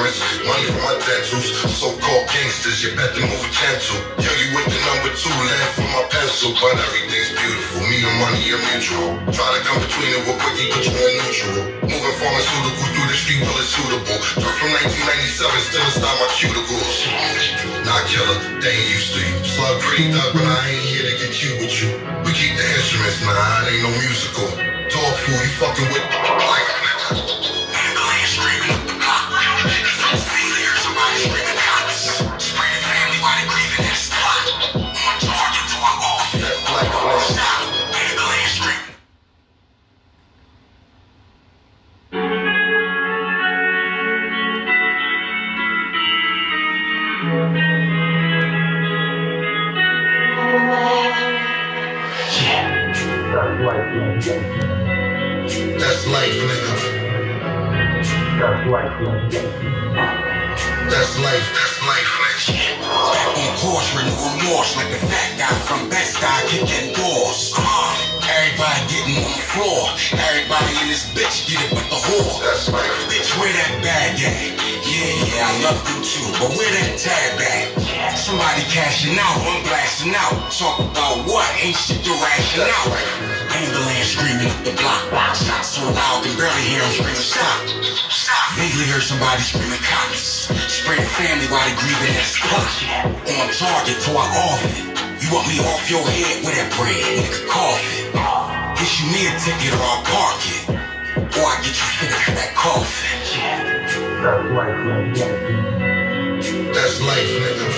Money 0.00 0.64
for 0.72 0.80
my 0.80 0.96
dentals. 1.04 1.44
So-called 1.76 2.24
gangsters, 2.32 2.80
you 2.80 2.96
better 2.96 3.20
move 3.20 3.44
gentle. 3.52 4.00
Yo, 4.16 4.32
you 4.32 4.48
with 4.56 4.64
the 4.72 4.80
number 4.88 5.12
two, 5.12 5.28
land 5.28 5.70
for 5.76 5.84
my 5.92 6.00
pencil. 6.08 6.56
But 6.56 6.72
everything's 6.72 7.36
beautiful, 7.36 7.84
me 7.84 8.00
and 8.00 8.16
money 8.16 8.48
are 8.48 8.64
mutual. 8.72 9.20
Try 9.28 9.44
to 9.44 9.60
come 9.60 9.76
between 9.76 10.08
it, 10.16 10.24
we'll 10.24 10.40
quickly 10.40 10.72
put 10.72 10.88
you 10.88 10.96
in 10.96 11.20
neutral. 11.20 11.52
Moving 11.84 12.16
pharmaceutical 12.16 12.86
through 12.96 13.08
the 13.12 13.18
street 13.20 13.44
while 13.44 13.60
it's 13.60 13.76
suitable. 13.76 14.16
Drug 14.40 14.56
from 14.56 14.72
1997, 14.88 15.68
still 15.68 15.84
inside 15.84 16.16
my 16.16 16.28
cuticles. 16.32 16.96
Not 17.84 18.00
killer, 18.08 18.40
they 18.64 18.72
ain't 18.72 18.88
used 18.96 19.12
to 19.12 19.20
you. 19.20 19.36
Slug 19.44 19.84
pretty 19.84 20.16
thug, 20.16 20.32
but 20.32 20.48
I 20.48 20.80
ain't 20.80 20.80
here 20.80 21.04
to 21.12 21.14
get 21.20 21.28
cute 21.28 21.60
with 21.60 21.76
you. 21.76 21.92
We 22.24 22.32
keep 22.32 22.56
the 22.56 22.64
instruments, 22.72 23.20
nah, 23.20 23.36
it 23.68 23.76
ain't 23.76 23.84
no 23.84 23.92
musical. 24.00 24.48
Dog 24.88 25.12
food, 25.28 25.44
you 25.44 25.52
fucking 25.60 25.92
with 25.92 26.08
life, 26.08 27.39
That's 59.00 59.16
life. 61.16 61.48
That's 61.56 61.80
life, 61.88 62.12
nigga. 62.20 62.84
Back 62.84 63.32
on 63.32 63.56
course, 63.56 63.88
renew 63.96 64.12
remorse 64.12 64.76
like 64.76 64.92
the 64.92 65.00
fat 65.08 65.40
guy 65.40 65.48
from 65.64 65.88
Best 65.88 66.20
Guy 66.20 66.44
kicking 66.52 66.92
doors. 66.92 67.56
Everybody 68.28 68.80
getting 68.92 69.24
on 69.24 69.32
the 69.32 69.44
floor. 69.56 69.88
Everybody 70.12 70.76
in 70.84 70.92
this 70.92 71.08
bitch 71.16 71.48
get 71.48 71.64
it 71.64 71.72
but 71.72 71.88
the 71.88 71.96
whore. 71.96 72.44
That's 72.44 72.68
life. 72.68 72.92
Bitch, 73.08 73.32
where 73.40 73.48
that 73.48 73.80
bag 73.80 74.20
at? 74.20 74.52
Yeah, 74.84 75.16
yeah, 75.32 75.48
I 75.48 75.52
love 75.64 75.80
you 75.88 75.96
too, 76.04 76.28
but 76.36 76.52
where 76.52 76.68
that 76.68 77.00
tag 77.00 77.40
bag? 77.40 77.72
Somebody 78.20 78.68
cashing 78.68 79.16
out, 79.16 79.40
one 79.48 79.64
blasting 79.64 80.12
out. 80.12 80.52
Talk 80.52 80.76
about 80.76 81.24
what? 81.24 81.48
Ain't 81.64 81.72
shit 81.72 82.04
to 82.04 82.12
ration 82.20 82.68
out. 82.68 83.29
Life, 83.50 83.66
nigga. 83.66 83.82
Ambulance 83.82 84.08
screaming 84.14 84.48
up 84.50 84.64
the 84.64 84.72
block. 84.78 85.34
Shots 85.34 85.68
so 85.68 85.82
loud, 85.90 86.22
can 86.24 86.36
barely 86.38 86.62
hear 86.62 86.82
him 86.82 86.92
screaming 86.92 87.14
stop. 87.16 87.66
Stop. 88.10 88.54
Vaguely 88.56 88.86
heard 88.86 89.02
somebody 89.02 89.42
screaming 89.42 89.82
cops. 89.82 90.48
Spray 90.70 90.96
the 90.96 91.06
family 91.06 91.46
while 91.50 91.64
they 91.66 91.74
grieving 91.78 92.14
as 92.18 92.36
clock. 92.38 92.70
On 93.26 93.48
target 93.54 93.98
till 94.02 94.18
I 94.18 94.26
off 94.26 94.64
it. 94.64 94.86
You 95.22 95.28
want 95.34 95.46
me 95.48 95.58
off 95.60 95.90
your 95.90 96.02
head 96.02 96.44
with 96.44 96.54
that 96.54 96.70
bread, 96.78 96.96
nigga 96.96 97.46
coffin. 97.48 98.10
Issue 98.80 99.06
me 99.12 99.26
a 99.28 99.32
ticket 99.38 99.74
or 99.74 99.82
I'll 99.82 100.02
park 100.02 100.40
it. 100.46 100.70
Or 101.36 101.46
I 101.46 101.60
get 101.62 101.74
you 101.76 101.88
finished 102.00 102.24
for 102.24 102.34
that 102.34 102.54
coffin. 102.54 103.20
That's 104.22 104.44
life, 104.50 104.80
nigga. 104.88 105.26
That's 106.74 107.00
life, 107.00 107.30
nigga. 107.40 107.68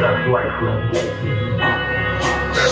That's 0.00 0.22
life, 0.30 0.56
nigga. 0.62 1.49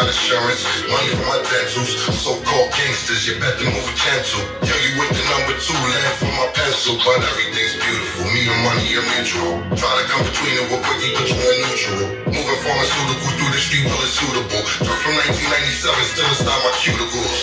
got 0.00 0.08
assurance, 0.08 0.64
money 0.88 1.12
for 1.12 1.26
my 1.28 1.36
dentals. 1.44 1.92
So-called 2.08 2.72
gangsters, 2.72 3.28
you 3.28 3.36
better 3.36 3.68
move 3.68 3.84
a 3.84 3.94
gentle. 4.00 4.40
Yo, 4.64 4.72
you 4.72 4.90
with 4.96 5.12
the 5.12 5.24
number 5.28 5.52
two, 5.60 5.76
land 5.76 6.14
for 6.16 6.32
my 6.40 6.48
pencil. 6.56 6.96
But 7.04 7.20
everything's 7.20 7.76
beautiful, 7.76 8.24
me 8.32 8.48
and 8.48 8.60
money 8.64 8.88
are 8.96 9.04
mutual. 9.12 9.60
Try 9.76 9.92
to 10.00 10.04
come 10.08 10.24
between 10.24 10.56
it, 10.56 10.64
we'll 10.72 10.80
quickly 10.80 11.12
put 11.20 11.28
you 11.28 11.36
in 11.36 11.56
neutral. 11.68 12.04
Moving 12.32 12.60
pharmaceutical 12.64 13.28
through 13.36 13.52
the 13.52 13.60
street 13.60 13.84
while 13.84 14.00
it's 14.00 14.16
suitable. 14.16 14.62
Drug 14.88 14.98
from 15.04 15.14
1997, 15.20 16.16
still 16.16 16.28
inside 16.32 16.60
my 16.64 16.72
cuticles. 16.80 17.40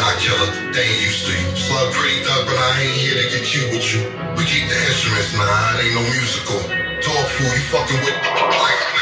Not 0.00 0.16
killer, 0.24 0.48
they 0.72 0.88
ain't 0.88 1.04
used 1.04 1.28
to 1.28 1.32
you. 1.36 1.48
Slug 1.52 1.92
pretty 1.92 2.24
thug, 2.24 2.48
but 2.48 2.56
I 2.56 2.80
ain't 2.80 2.96
here 2.96 3.16
to 3.20 3.26
get 3.28 3.44
cute 3.44 3.68
with 3.76 3.84
you. 3.92 4.08
We 4.40 4.48
keep 4.48 4.64
the 4.72 4.78
instruments, 4.88 5.36
nah, 5.36 5.76
it 5.76 5.84
ain't 5.84 6.00
no 6.00 6.04
musical. 6.16 6.64
Dog 7.04 7.24
food, 7.36 7.52
you 7.52 7.64
fucking 7.68 8.00
with 8.08 8.16
life, 8.56 8.97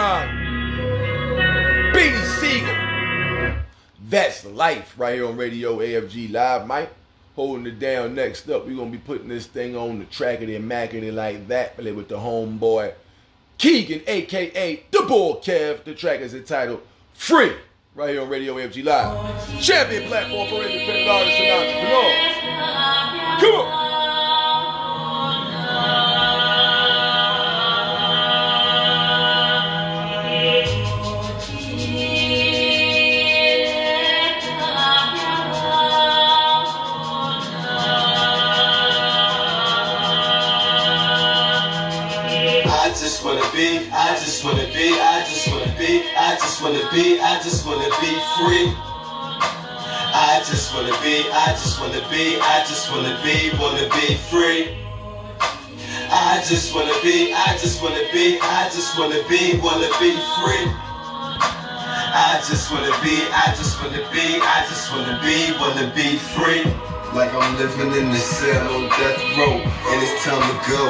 grind. 0.00 1.92
B 1.92 2.10
Sigel. 2.40 2.76
That's 4.08 4.44
life 4.46 4.94
right 4.96 5.14
here 5.14 5.26
on 5.26 5.36
Radio 5.36 5.78
AFG 5.78 6.32
Live, 6.32 6.66
Mike. 6.66 6.90
Holding 7.36 7.66
it 7.66 7.78
down. 7.78 8.14
Next 8.14 8.48
up, 8.50 8.66
we're 8.66 8.76
gonna 8.76 8.90
be 8.90 8.98
putting 8.98 9.28
this 9.28 9.46
thing 9.46 9.76
on 9.76 9.98
the 9.98 10.04
track 10.06 10.40
of 10.40 10.48
the 10.48 10.58
Mack 10.58 10.94
and 10.94 11.04
it 11.04 11.12
like 11.14 11.46
that. 11.48 11.76
Play 11.76 11.92
with 11.92 12.08
the 12.08 12.16
homeboy 12.16 12.92
Keegan, 13.58 14.02
aka 14.06 14.82
the 14.90 15.02
Bull 15.06 15.36
Kev. 15.36 15.84
The 15.84 15.94
track 15.94 16.20
is 16.20 16.34
entitled 16.34 16.80
Free. 17.14 17.52
Right 17.94 18.10
here 18.10 18.22
on 18.22 18.28
Radio 18.28 18.54
AFG 18.54 18.84
Live. 18.84 19.60
Champion 19.60 20.08
platform 20.08 20.48
for 20.48 20.62
independent 20.62 21.08
artists 21.08 21.40
and 21.40 21.50
entrepreneurs. 21.52 23.40
Come 23.40 23.54
on. 23.54 23.99
Just 44.30 44.44
wanna 44.44 44.62
be, 44.66 44.94
I 44.94 45.26
just 45.26 45.48
wanna 45.50 45.74
be, 45.76 46.04
I 46.16 46.36
just 46.38 46.62
wanna 46.62 46.88
be, 46.92 47.18
I 47.18 47.42
just 47.42 47.66
wanna 47.66 47.90
be 47.98 48.14
free. 48.38 48.70
I 50.14 50.38
just 50.46 50.72
wanna 50.72 50.94
be, 51.02 51.26
I 51.34 51.50
just 51.58 51.80
wanna 51.80 51.98
be, 52.08 52.38
I 52.38 52.62
just 52.62 52.92
wanna 52.92 53.18
be, 53.24 53.50
wanna 53.58 53.90
be 53.90 54.14
free. 54.30 54.78
I 56.14 56.44
just 56.46 56.72
wanna 56.72 56.94
be, 57.02 57.34
I 57.34 57.58
just 57.58 57.82
wanna 57.82 58.06
be, 58.12 58.38
I 58.40 58.70
just 58.70 58.96
wanna 58.96 59.18
be, 59.28 59.58
wanna 59.58 59.90
be 59.98 60.14
free. 60.38 60.66
I 62.14 62.38
just 62.46 62.70
wanna 62.70 62.94
be, 63.02 63.18
I 63.34 63.52
just 63.58 63.82
wanna 63.82 63.98
be, 64.14 64.38
I 64.38 64.64
just 64.70 64.92
wanna 64.92 65.18
be, 65.26 65.58
wanna 65.58 65.92
be 65.92 66.18
free. 66.38 66.89
Like 67.10 67.34
I'm 67.34 67.58
living 67.58 67.90
in 67.98 68.10
the 68.10 68.22
cell 68.22 68.70
on 68.70 68.86
death 68.86 69.18
row, 69.34 69.58
and 69.58 69.98
it's 69.98 70.22
time 70.22 70.38
to 70.38 70.56
go. 70.70 70.82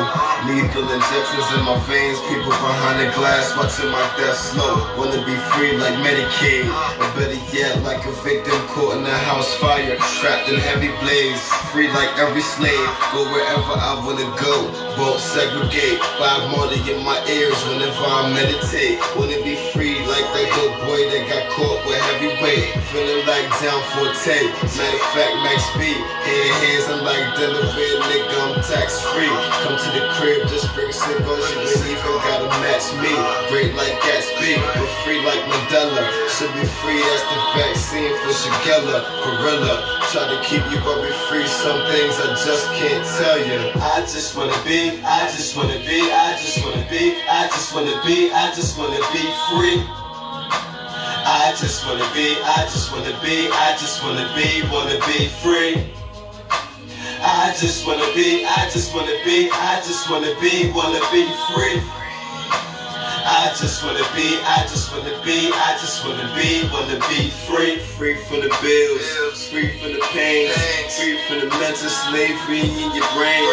Lethal 0.53 0.85
injections 0.85 1.49
in 1.57 1.65
my 1.65 1.81
veins, 1.89 2.21
people 2.29 2.53
behind 2.53 3.01
the 3.01 3.09
glass 3.17 3.57
watching 3.57 3.89
my 3.89 4.05
death 4.21 4.37
slow. 4.37 4.85
Wanna 5.01 5.25
be 5.25 5.33
free 5.57 5.81
like 5.81 5.97
Medicaid, 6.05 6.69
or 7.01 7.09
better 7.17 7.41
yet, 7.57 7.81
like 7.89 8.05
a 8.05 8.13
victim 8.21 8.53
caught 8.69 8.99
in 8.99 9.07
a 9.07 9.19
house 9.33 9.55
fire, 9.57 9.97
trapped 10.21 10.49
in 10.51 10.61
heavy 10.61 10.93
blaze. 11.01 11.41
Free 11.73 11.89
like 11.89 12.13
every 12.19 12.43
slave, 12.43 12.89
go 13.17 13.25
wherever 13.33 13.75
I 13.81 13.97
wanna 14.05 14.29
go. 14.37 14.69
Won't 15.01 15.21
segregate, 15.21 16.05
five 16.21 16.45
money 16.53 16.85
in 16.85 17.01
my 17.03 17.17
ears 17.33 17.57
whenever 17.65 18.05
I 18.05 18.29
meditate. 18.29 19.01
Wanna 19.17 19.41
be 19.41 19.57
free 19.73 20.00
like 20.21 20.33
that 20.37 20.49
good 20.53 20.75
boy 20.85 21.01
that 21.09 21.25
got 21.33 21.45
caught 21.57 21.81
with 21.89 21.97
heavy 21.97 22.33
weight. 22.45 22.69
Feeling 22.93 23.25
like 23.25 23.49
down 23.61 23.81
for 23.97 24.13
10. 24.13 24.53
Matter 24.77 25.01
of 25.01 25.13
fact, 25.17 25.35
Max 25.41 25.65
B. 25.81 25.97
Hand 25.97 26.53
hands, 26.61 26.87
I'm 26.93 27.01
like 27.05 27.25
Delaware, 27.41 27.97
nigga, 28.05 28.37
I'm 28.37 28.61
tax 28.61 29.01
free. 29.17 29.33
Come 29.65 29.81
to 29.81 29.89
the 29.97 30.05
crib, 30.21 30.45
just 30.53 30.69
bring 30.77 30.93
cigars, 30.93 31.41
you 31.57 31.65
ain't 31.65 31.97
even 31.97 32.17
gotta 32.29 32.53
match 32.61 32.93
me. 33.01 33.13
Great 33.49 33.73
like 33.81 33.97
Gatsby, 34.05 34.61
but 34.61 34.91
free 35.07 35.25
like 35.25 35.41
Mandela. 35.49 36.05
Should 36.37 36.53
be 36.53 36.69
free 36.85 37.01
as 37.01 37.23
the 37.25 37.39
vaccine 37.57 38.13
for 38.21 38.35
Shigella, 38.37 39.01
Gorilla. 39.25 40.01
Try 40.13 40.27
to 40.27 40.39
keep 40.45 40.65
you 40.69 40.81
but 40.85 41.01
be 41.01 41.13
free, 41.31 41.47
some 41.47 41.81
things 41.89 42.19
I 42.21 42.35
just 42.45 42.67
can't 42.77 43.05
tell 43.17 43.41
you. 43.41 43.73
I 43.79 44.05
just 44.05 44.37
wanna 44.37 44.59
be, 44.69 45.01
I 45.01 45.31
just 45.33 45.57
wanna 45.57 45.81
be, 45.81 46.01
I 46.13 46.37
just 46.37 46.61
wanna 46.65 46.85
be, 46.91 47.17
I 47.25 47.49
just 47.49 47.73
wanna 47.73 47.97
be, 48.05 48.29
I 48.33 48.53
just 48.53 48.77
wanna 48.77 49.01
be 49.15 49.25
free. 49.49 50.00
I 51.25 51.55
just 51.59 51.87
wanna 51.87 52.09
be, 52.15 52.37
I 52.43 52.65
just 52.71 52.93
wanna 52.93 53.19
be, 53.23 53.49
I 53.51 53.77
just 53.79 54.03
wanna 54.03 54.27
be, 54.35 54.63
wanna 54.71 54.99
be 55.07 55.29
free. 55.43 55.93
I 57.23 57.55
just 57.59 57.87
wanna 57.87 58.07
be, 58.15 58.45
I 58.47 58.69
just 58.73 58.95
wanna 58.95 59.17
be, 59.25 59.51
I 59.53 59.83
just 59.85 60.11
wanna 60.11 60.35
be, 60.41 60.71
wanna 60.73 61.01
be 61.13 61.27
free. 61.53 62.00
I 63.25 63.53
just 63.59 63.85
wanna 63.85 64.05
be, 64.15 64.41
I 64.45 64.65
just 64.65 64.93
wanna 64.93 65.13
be, 65.25 65.53
I 65.53 65.77
just 65.81 66.05
wanna 66.05 66.29
be, 66.35 66.65
wanna 66.73 66.99
be 67.09 67.31
free. 67.47 67.79
Free 68.01 68.17
from 68.25 68.41
the 68.41 68.49
bills, 68.65 69.49
free 69.49 69.77
from 69.77 69.93
the 69.93 70.01
pain, 70.13 70.49
free 70.97 71.21
from 71.29 71.41
the 71.45 71.51
mental 71.61 71.91
slavery 71.91 72.65
in 72.65 72.89
your 72.97 73.05
brain, 73.13 73.45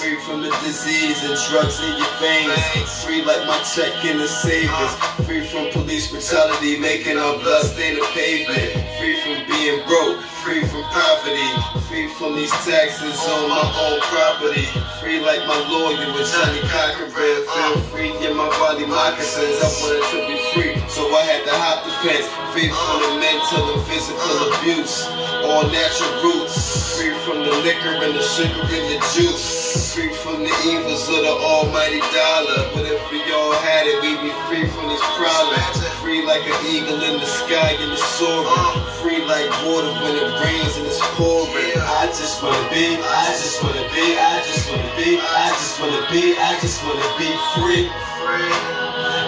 free 0.00 0.16
from 0.24 0.40
the 0.40 0.48
disease 0.64 1.20
and 1.20 1.36
drugs 1.50 1.80
in 1.84 1.92
your 2.00 2.14
veins, 2.16 3.04
free 3.04 3.20
like 3.22 3.44
my 3.46 3.60
check 3.62 3.92
in 4.04 4.16
the 4.16 4.28
savings, 4.28 4.92
free 5.28 5.44
from 5.46 5.68
police 5.72 6.10
brutality 6.10 6.78
making 6.78 7.18
our 7.18 7.36
blood 7.38 7.66
stain 7.66 7.96
the 7.96 8.06
pavement, 8.16 8.72
free 8.96 9.20
from 9.20 9.44
being 9.52 9.84
broke, 9.86 10.16
free 10.44 10.64
from 10.64 10.82
poverty, 10.84 11.52
free 11.88 12.08
from 12.08 12.34
these 12.34 12.50
taxes 12.64 13.18
on 13.28 13.48
my 13.48 13.60
own 13.84 14.00
property, 14.08 14.64
free 15.00 15.20
like 15.20 15.44
my 15.46 15.58
lawyer 15.68 16.12
with 16.16 16.32
Johnnie 16.32 16.64
Cochran, 16.64 17.10
feel 17.12 17.76
free 17.92 18.08
get 18.20 18.34
my 18.34 18.48
body 18.56 18.86
moccasins, 18.86 19.60
I 19.60 19.68
wanted 19.84 20.04
to 20.08 20.18
be 20.28 20.36
free, 20.52 20.88
so 20.88 21.04
I 21.12 21.22
had 21.28 21.44
to 21.44 21.52
hop 21.52 21.84
the 21.84 21.92
fence, 22.00 22.24
free 22.52 22.72
from 22.72 22.98
the 23.04 23.12
mental 23.20 23.74
and 23.76 23.84
physical 23.84 24.36
abuse, 24.56 25.04
all 25.44 25.68
natural 25.68 26.12
roots, 26.24 26.56
free 27.00 27.16
from 27.24 27.40
the 27.40 27.54
liquor 27.64 27.96
and 28.04 28.12
the 28.12 28.20
sugar 28.20 28.60
and 28.60 28.84
the 28.92 29.00
juice, 29.16 29.94
free 29.94 30.12
from 30.20 30.44
the 30.44 30.52
evils 30.68 31.08
of 31.08 31.24
the 31.24 31.32
almighty 31.32 32.00
dollar, 32.12 32.68
but 32.76 32.84
if 32.84 33.00
we 33.08 33.24
all 33.32 33.56
had 33.64 33.88
it, 33.88 33.96
we'd 34.04 34.20
be 34.20 34.32
free 34.44 34.68
from 34.68 34.84
these 34.84 35.06
problems, 35.16 35.80
free 36.04 36.20
like 36.28 36.44
an 36.44 36.60
eagle 36.68 37.00
in 37.00 37.16
the 37.16 37.24
sky 37.24 37.72
and 37.80 37.92
it's 37.92 38.04
soaring, 38.20 38.84
free 39.00 39.24
like 39.24 39.48
water 39.64 39.88
when 40.04 40.12
it 40.12 40.28
rains 40.44 40.76
and 40.76 40.84
it's 40.84 41.00
pouring. 41.16 41.72
I 41.80 42.04
just 42.12 42.42
wanna 42.44 42.68
be, 42.68 43.00
I 43.00 43.32
just 43.32 43.64
wanna 43.64 43.86
be, 43.96 44.06
I 44.20 44.36
just 44.44 44.68
wanna 44.68 44.92
be, 45.00 45.16
I 45.16 45.48
just 45.56 45.80
wanna 45.80 46.04
be, 46.12 46.36
I 46.36 46.52
just 46.60 46.84
wanna 46.84 47.10
be 47.16 47.30
free. 47.56 47.88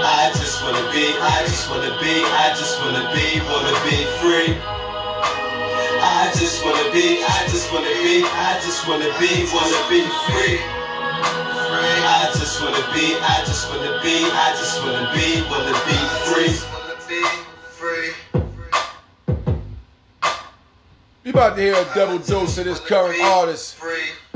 I 0.05 0.31
just 0.37 0.61
wanna 0.61 0.85
be, 0.93 1.09
I 1.17 1.41
just 1.49 1.71
wanna 1.71 1.97
be, 2.05 2.21
I 2.21 2.53
just 2.53 2.77
wanna 2.85 3.09
be, 3.17 3.41
wanna 3.49 3.73
be 3.89 4.05
free. 4.21 4.82
I 6.05 6.33
just 6.35 6.65
wanna 6.65 6.91
be, 6.93 7.23
I 7.23 7.47
just 7.49 7.73
wanna 7.73 7.87
be, 7.87 8.25
I 8.27 8.59
just 8.63 8.89
wanna 8.89 9.07
be, 9.23 9.47
wanna 9.55 9.83
be 9.89 10.03
free. 10.27 10.59
I 12.05 12.31
just 12.35 12.61
wanna 12.61 12.83
be, 12.93 13.15
I 13.23 13.45
just 13.47 13.71
wanna 13.71 14.01
be, 14.03 14.27
I 14.27 14.51
just 14.59 14.83
wanna 14.83 15.11
be, 15.15 15.43
wanna 15.49 15.73
be 15.87 15.95
free. 16.27 16.73
You 21.25 21.31
about 21.31 21.55
to 21.55 21.63
hear 21.63 21.75
a 21.75 21.95
double 21.95 22.19
dose 22.19 22.59
of 22.59 22.65
this 22.65 22.81
current 22.81 23.23
artist. 23.23 23.77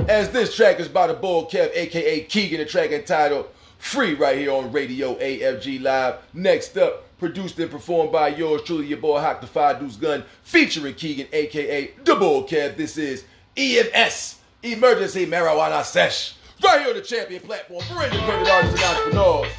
As 0.08 0.30
this 0.30 0.54
track 0.54 0.78
is 0.78 0.86
by 0.86 1.08
the 1.08 1.14
Bull 1.14 1.46
Kev, 1.46 1.70
aka 1.74 2.20
Keegan, 2.20 2.58
the 2.58 2.64
track 2.64 2.92
entitled 2.92 3.46
Free, 3.78 4.14
right 4.14 4.38
here 4.38 4.52
on 4.52 4.70
Radio 4.70 5.16
AFG 5.16 5.82
Live. 5.82 6.18
Next 6.32 6.78
up, 6.78 7.05
produced 7.18 7.58
and 7.58 7.70
performed 7.70 8.12
by 8.12 8.28
yours 8.28 8.62
truly, 8.62 8.86
your 8.86 8.98
boy 8.98 9.20
Haak 9.20 9.40
the 9.40 9.46
Five 9.46 9.80
Deuce 9.80 9.96
Gun, 9.96 10.24
featuring 10.42 10.94
Keegan, 10.94 11.28
aka 11.32 11.90
the 12.04 12.14
Bull 12.14 12.44
Kev. 12.44 12.76
This 12.76 12.98
is 12.98 13.24
EMS, 13.56 14.38
Emergency 14.62 15.26
Marijuana 15.26 15.82
Sesh. 15.84 16.34
Right 16.62 16.80
here 16.80 16.90
on 16.90 16.96
the 16.96 17.02
champion 17.02 17.42
platform 17.42 17.82
for 17.84 18.02
independent 18.02 18.50
artists 18.50 18.82
and 18.82 18.96
entrepreneurs. 18.96 19.52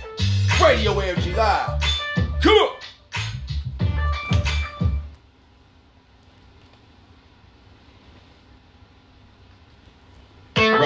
Radio 0.61 0.93
AFG 0.93 1.35
Live. 1.35 1.83
Come 2.41 2.53
on. 2.53 2.75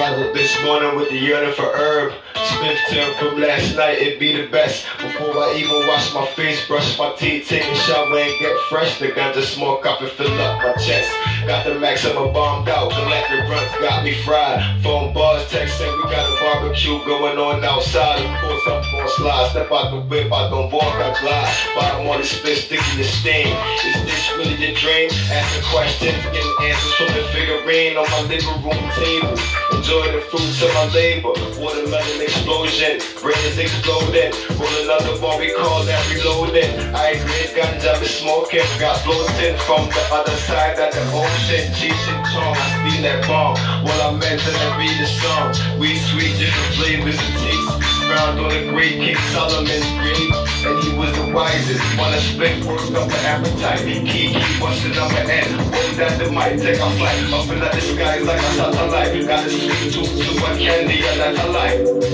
Up 0.02 0.34
this 0.34 0.62
morning 0.64 0.96
with 0.96 1.08
the 1.08 1.16
yearning 1.16 1.54
for 1.54 1.62
herb. 1.62 2.12
Smith 2.34 2.78
Tim 2.88 3.14
from 3.16 3.40
last 3.40 3.76
night, 3.76 3.98
it 3.98 4.18
be 4.18 4.36
the 4.36 4.48
best. 4.48 4.86
Before 4.98 5.36
I 5.36 5.54
even 5.56 5.86
wash 5.86 6.12
my 6.14 6.26
face, 6.34 6.66
brush 6.66 6.98
my 6.98 7.12
teeth, 7.16 7.48
take 7.48 7.64
a 7.64 7.74
shower 7.74 8.18
and 8.18 8.40
get 8.40 8.56
fresh. 8.68 8.98
The 8.98 9.08
ganja 9.08 9.42
smoke 9.42 9.84
up 9.86 10.00
and 10.00 10.10
fill 10.10 10.32
up 10.40 10.62
my 10.62 10.72
chest. 10.82 11.10
Got 11.46 11.66
the 11.66 11.74
maximum 11.74 12.32
bombed 12.32 12.68
out, 12.68 12.92
collector 12.92 13.42
runs 13.50 13.72
got 13.80 14.04
me 14.04 14.14
fried. 14.22 14.62
Phone 14.82 15.12
bars, 15.12 15.48
text 15.50 15.78
saying 15.78 15.96
we 15.96 16.04
got 16.04 16.22
a 16.22 16.34
barbecue 16.40 17.04
going 17.04 17.38
on 17.38 17.64
outside. 17.64 18.22
Of 18.22 18.40
course 18.40 18.62
I'm 18.66 18.94
on 18.94 19.08
slide, 19.08 19.50
step 19.50 19.72
out 19.72 19.90
the 19.90 20.00
whip, 20.00 20.32
I 20.32 20.48
don't 20.48 20.70
walk, 20.70 20.94
I 20.94 21.10
glide. 21.20 21.54
Bottom 21.74 22.06
on 22.08 22.20
the 22.20 22.26
spit, 22.26 22.58
sticking 22.58 22.96
the 22.96 23.04
stain. 23.04 23.56
Is 23.84 24.04
this 24.06 24.30
really 24.38 24.70
a 24.70 24.74
dream? 24.74 25.10
Asking 25.30 25.64
questions, 25.74 26.22
getting 26.30 26.56
answers 26.62 26.94
from 26.94 27.10
the 27.10 27.22
figurine 27.34 27.96
on 27.96 28.08
my 28.10 28.22
living 28.30 28.62
room 28.62 28.84
table. 28.94 29.34
Enjoy 29.74 30.12
the 30.14 30.22
fruits 30.30 30.62
of 30.62 30.70
my 30.74 30.86
labor. 30.94 31.34
Watermelon 31.58 32.21
explosion, 32.22 33.02
brain 33.20 33.42
is 33.50 33.58
exploding. 33.58 34.32
Roll 34.58 34.76
another 34.84 35.20
one, 35.20 35.38
we 35.38 35.52
call 35.52 35.84
that 35.84 36.02
reloading. 36.10 36.70
I 36.94 37.18
agree, 37.18 37.50
ganja 37.54 37.98
be 38.00 38.06
smoking. 38.06 38.66
Got 38.78 38.98
floating 39.02 39.56
from 39.66 39.88
the 39.90 40.02
other 40.14 40.36
side 40.46 40.78
of 40.78 40.92
the 40.94 41.02
ocean. 41.12 41.66
And 41.66 42.22
Chong, 42.30 42.56
I 42.56 42.88
steal 42.88 43.02
that 43.02 43.26
bomb. 43.26 43.56
While 43.84 44.00
I'm 44.02 44.18
meant 44.18 44.40
to 44.40 44.50
read 44.78 44.96
the 44.98 45.06
song. 45.06 45.78
We 45.78 45.98
sweet, 45.98 46.38
different 46.38 46.74
flavors 46.74 47.18
and 47.18 47.34
tastes. 47.42 47.91
Around 48.12 48.38
on 48.38 48.48
the 48.50 48.70
great 48.70 48.96
King 49.00 49.16
Solomon's 49.32 49.88
grave. 49.96 50.32
And 50.66 50.76
he 50.84 50.90
was 50.96 51.12
the 51.16 51.32
wisest. 51.32 51.82
Wanna 51.98 52.20
split 52.20 52.64
work 52.64 52.80
up 52.92 53.08
the 53.08 53.20
appetite. 53.24 53.80
Key, 53.80 54.04
key, 54.06 54.34
what's 54.60 54.82
the 54.82 54.90
number 54.90 55.18
N? 55.18 55.48
Hold 55.72 55.94
that 55.98 56.18
the 56.18 56.30
mic, 56.30 56.60
take 56.60 56.78
a 56.78 56.90
flight. 56.98 57.32
Up 57.32 57.48
in 57.50 57.58
the 57.60 57.80
skies 57.80 58.24
like 58.24 58.38
a 58.40 58.50
satellite. 58.58 59.26
Got 59.26 59.46
a 59.46 59.50
sweet 59.50 59.92
tooth 59.92 60.12
to 60.26 60.40
my 60.40 60.52
candy, 60.58 60.98
and 61.08 61.20
that's 61.20 61.40
a 61.42 61.48
life. 61.48 61.80
And 61.80 62.12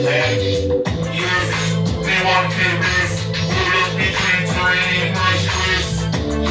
Yes, 1.24 1.48
they 2.06 2.20
want 2.28 2.46
to 2.56 2.66
this. 2.84 3.12
Pull 3.52 3.70
up 3.82 3.90
between 3.98 4.42
terrain, 4.54 5.12
nice 5.18 5.44
twist. 5.54 5.94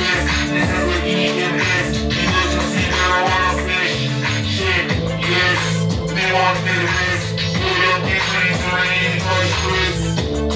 Yes, 0.04 0.24
this 0.54 0.70
is 0.78 0.86
the 0.92 1.02
EMS. 1.24 1.90
Emergency 2.22 2.84
marijuana 2.94 3.54
fish. 3.68 3.96
Shit, 4.56 4.86
yes, 5.34 5.62
they 6.16 6.30
want 6.36 6.58
to 6.68 6.76
this. 6.94 7.17
Pull 7.58 7.82
up 7.92 8.02
between 8.06 8.54
terrain, 8.64 9.18
nice 9.18 9.56
twist. 9.62 10.02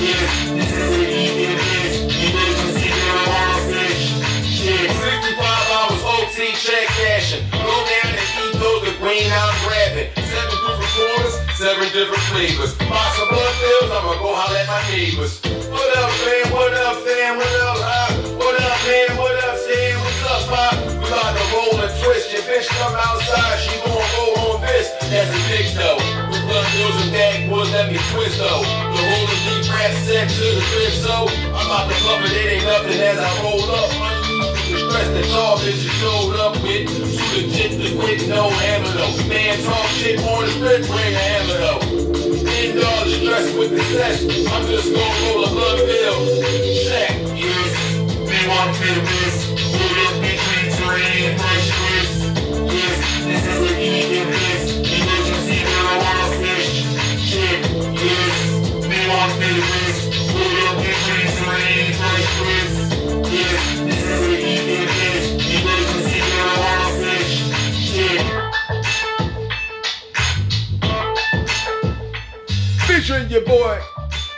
Yes, 0.01 0.31
this 0.53 0.71
is 0.71 0.89
the 0.97 1.07
EMS. 1.11 1.93
Emergency 2.21 2.89
marijuana 2.89 3.57
fish. 3.69 4.03
Shit. 4.45 4.89
65 4.89 5.75
hours 5.75 6.01
OT 6.03 6.53
check 6.55 6.87
cashing. 6.99 7.43
Go 7.51 7.75
down 7.89 8.13
and 8.13 8.27
eat 8.41 8.53
those 8.59 8.81
the 8.85 8.93
green 8.99 9.31
I'm 9.31 9.55
grabbing. 9.65 10.09
Seven 11.61 11.85
different 11.93 12.23
flavors. 12.33 12.73
Buy 12.89 13.13
some 13.13 13.29
blood 13.29 13.53
pills, 13.61 13.91
I'ma 13.93 14.17
go 14.17 14.33
holler 14.33 14.57
at 14.57 14.65
my 14.65 14.81
neighbors. 14.89 15.37
What 15.69 15.97
up, 15.97 16.09
fam? 16.09 16.51
What 16.51 16.73
up, 16.73 16.97
fam? 17.05 17.37
What 17.37 17.53
up, 17.61 17.77
huh? 17.77 18.09
What 18.33 18.57
up, 18.57 18.77
man? 18.89 19.13
What 19.15 19.37
up, 19.45 19.57
Sam? 19.61 19.99
What's 20.01 20.25
up, 20.25 20.41
pop? 20.49 20.73
We 20.89 21.05
about 21.05 21.37
to 21.37 21.43
roll 21.53 21.77
and 21.85 21.93
twist. 22.01 22.33
Your 22.33 22.41
bitch 22.49 22.65
come 22.65 22.97
outside, 22.97 23.61
she 23.61 23.77
gon' 23.85 23.93
roll 23.93 24.57
on 24.57 24.61
this. 24.61 24.89
That's 25.13 25.29
a 25.29 25.39
big 25.53 25.69
though. 25.77 26.10
Pills 26.81 26.97
and 27.05 27.13
backboards, 27.13 27.69
let 27.77 27.93
me 27.93 27.99
twist 28.09 28.41
though. 28.41 28.65
The 28.65 29.01
roll 29.05 29.29
of 29.29 29.37
deep 29.45 29.69
rap 29.69 29.93
set 30.01 30.25
to 30.25 30.45
the 30.57 30.65
crib, 30.73 30.93
so 30.97 31.29
I'm 31.53 31.69
about 31.69 31.85
to 31.85 31.95
cover 32.01 32.25
it, 32.25 32.57
ain't 32.57 32.65
nothing 32.65 32.97
as 32.97 33.21
I 33.21 33.29
roll 33.45 33.61
up. 33.69 33.93
The 34.65 34.81
stress 34.89 35.09
that 35.13 35.25
y'all 35.29 35.61
bitches 35.61 35.93
showed 36.01 36.41
up 36.41 36.57
with 36.65 36.89
Too 36.89 37.21
legit 37.37 37.77
to 37.77 37.93
quit, 38.01 38.27
no 38.27 38.49
hammer 38.49 38.89
though 38.97 39.13
Man 39.29 39.61
talk 39.61 39.85
shit 39.93 40.17
on 40.25 40.41
the 40.41 40.51
strip, 40.57 40.87
bring 40.89 41.13
a 41.13 41.21
hammer 41.21 41.57
though 41.61 41.81
End 42.49 42.79
all 42.81 43.05
the 43.05 43.13
stress 43.19 43.53
with 43.53 43.71
the 43.77 43.83
sex 43.93 44.23
I'm 44.49 44.65
just 44.65 44.89
gonna 44.89 45.27
roll 45.27 45.45
a 45.45 45.49
blood 45.53 45.77
bill 45.85 46.17
Check 46.87 47.13
Yes, 47.37 47.73
they 48.25 48.41
want 48.49 48.73
to 48.73 48.89
this. 49.05 49.51
Pull 49.75 49.97
up 50.07 50.13
between 50.23 50.65
terrain, 50.77 51.37
nice 51.37 51.67
twist. 51.77 52.17
Yes, 52.73 52.97
this 53.27 53.43
is 53.45 53.59
the 53.65 53.73
EMS. 53.75 54.63
Emergency 54.87 55.57
marijuana 55.67 56.20
Featuring 72.87 73.29
your 73.29 73.41
boy 73.45 73.79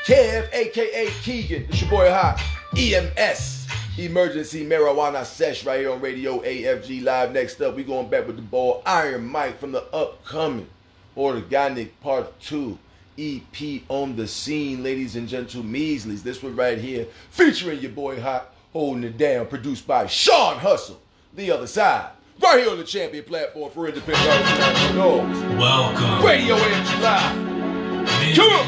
Kev, 0.06 0.52
aka 0.54 1.12
Keegan. 1.22 1.66
It's 1.70 1.82
your 1.82 1.90
boy 1.90 2.08
Haak. 2.08 2.40
EMS. 2.76 3.68
Emergency 4.00 4.66
Marijuana 4.66 5.24
Sesh 5.24 5.66
right 5.66 5.80
here 5.82 5.92
on 5.92 6.02
Radio 6.02 6.40
AFG 6.40 7.04
Live. 7.04 7.32
Next 7.32 7.62
up, 7.62 7.76
we 7.76 7.84
going 7.84 8.10
back 8.10 8.26
with 8.26 8.38
the 8.38 8.42
ball 8.42 8.82
Iron 8.86 9.32
Mic 9.32 9.60
from 9.60 9.72
the 9.72 9.84
upcoming 9.94 10.68
Organic 11.16 12.02
Part 12.02 12.40
2 12.42 12.78
EP 13.18 13.82
on 13.90 14.16
the 14.16 14.28
scene, 14.28 14.84
ladies 14.84 15.16
and 15.16 15.28
gentlemen. 15.28 15.72
Measleys. 15.74 16.24
This 16.24 16.42
one 16.42 16.56
right 16.56 16.78
here, 16.78 17.08
featuring 17.30 17.80
your 17.80 17.92
boy 17.92 18.20
Haak, 18.20 18.46
holding 18.72 19.04
it 19.04 19.18
down, 19.18 19.48
produced 19.48 19.86
by 19.88 20.08
Sean 20.08 20.58
Hustle. 20.58 21.00
The 21.34 21.52
other 21.52 21.68
side, 21.68 22.10
right 22.42 22.60
here 22.60 22.70
on 22.72 22.78
the 22.78 22.84
champion 22.84 23.24
platform 23.24 23.72
for 23.72 23.88
independent 23.88 24.28
artists. 24.28 25.44
Welcome. 25.58 26.26
Radio 26.26 26.56
AFG 26.56 27.02
Live. 27.02 28.36
Come 28.36 28.52
on. 28.52 28.66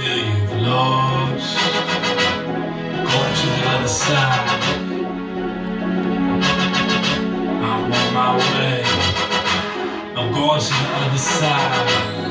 Feel 0.00 0.16
you 0.16 0.66
lost. 0.66 1.56
Going 2.92 3.34
to 3.34 3.46
the 3.46 3.64
other 3.70 3.88
side. 3.88 4.60
I'm 7.62 7.92
on 7.92 8.14
my 8.14 8.36
way. 8.36 8.82
I'm 10.16 10.32
going 10.32 10.60
to 10.60 10.68
the 10.68 10.74
other 10.96 11.18
side. 11.18 12.29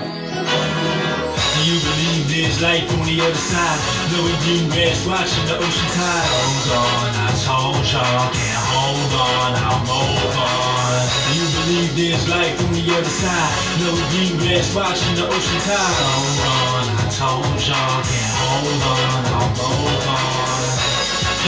There's 2.40 2.62
life 2.62 2.88
on 2.96 3.06
the 3.06 3.20
other 3.20 3.36
side? 3.36 3.80
Knowing 4.16 4.40
you 4.48 4.72
rest 4.72 5.06
watching 5.06 5.44
the 5.44 5.60
ocean 5.60 5.90
tide. 5.92 6.24
Hold 6.40 6.72
on, 6.72 7.12
I 7.20 7.36
told 7.44 7.84
y'all, 7.92 8.32
can't 8.32 8.64
hold 8.64 9.12
on, 9.12 9.52
I'll 9.60 9.84
move 9.84 10.40
on. 10.40 11.04
You 11.36 11.44
believe 11.52 11.92
there's 12.00 12.30
life 12.32 12.56
on 12.64 12.72
the 12.72 12.96
other 12.96 13.12
side? 13.12 13.52
Knowing 13.84 14.08
you 14.16 14.40
rest 14.56 14.74
watching 14.74 15.16
the 15.20 15.28
ocean 15.28 15.62
tide. 15.68 16.00
Hold 16.00 16.40
on, 16.48 16.84
I 16.96 17.06
told 17.12 17.60
y'all, 17.60 18.00
can't 18.08 18.36
hold 18.40 18.84
on, 18.88 19.20
I'll 19.36 19.52
move 19.60 20.08
on. 20.08 20.59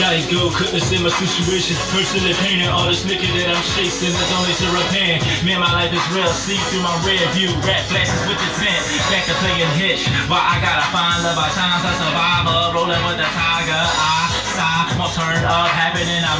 Gotta 0.00 0.24
go, 0.32 0.48
couldn't 0.48 0.80
see 0.80 0.96
my 1.04 1.12
situation. 1.12 1.76
Personally 1.92 2.32
painting 2.40 2.68
all 2.68 2.88
this 2.88 3.04
liquor 3.04 3.28
that 3.28 3.52
I'm 3.52 3.60
chasing. 3.76 4.08
It's 4.08 4.32
only 4.32 4.56
to 4.56 4.66
repent. 4.72 5.20
Man, 5.44 5.60
my 5.60 5.68
life 5.68 5.92
is 5.92 6.00
real. 6.16 6.32
See 6.32 6.56
through 6.72 6.80
my 6.80 6.96
rear 7.04 7.20
view. 7.36 7.52
Rat 7.60 7.84
flashes 7.92 8.24
with 8.24 8.40
the 8.40 8.50
tent. 8.56 8.80
Back 9.12 9.28
to 9.28 9.36
playing 9.44 9.68
hitch. 9.76 10.08
Why 10.32 10.40
I 10.40 10.56
gotta 10.64 10.88
find 10.88 11.20
love 11.20 11.36
by 11.36 11.52
times 11.52 11.84
a 11.84 11.92
survivor. 12.00 12.72
Rolling 12.72 13.04
with 13.04 13.20
the 13.20 13.28
tiger. 13.36 13.84
I 13.84 14.31
sigh. 14.52 14.92
More 15.00 15.08
turn 15.16 15.40
up 15.44 15.72
happening 15.72 16.08
in 16.08 16.22
my 16.22 16.36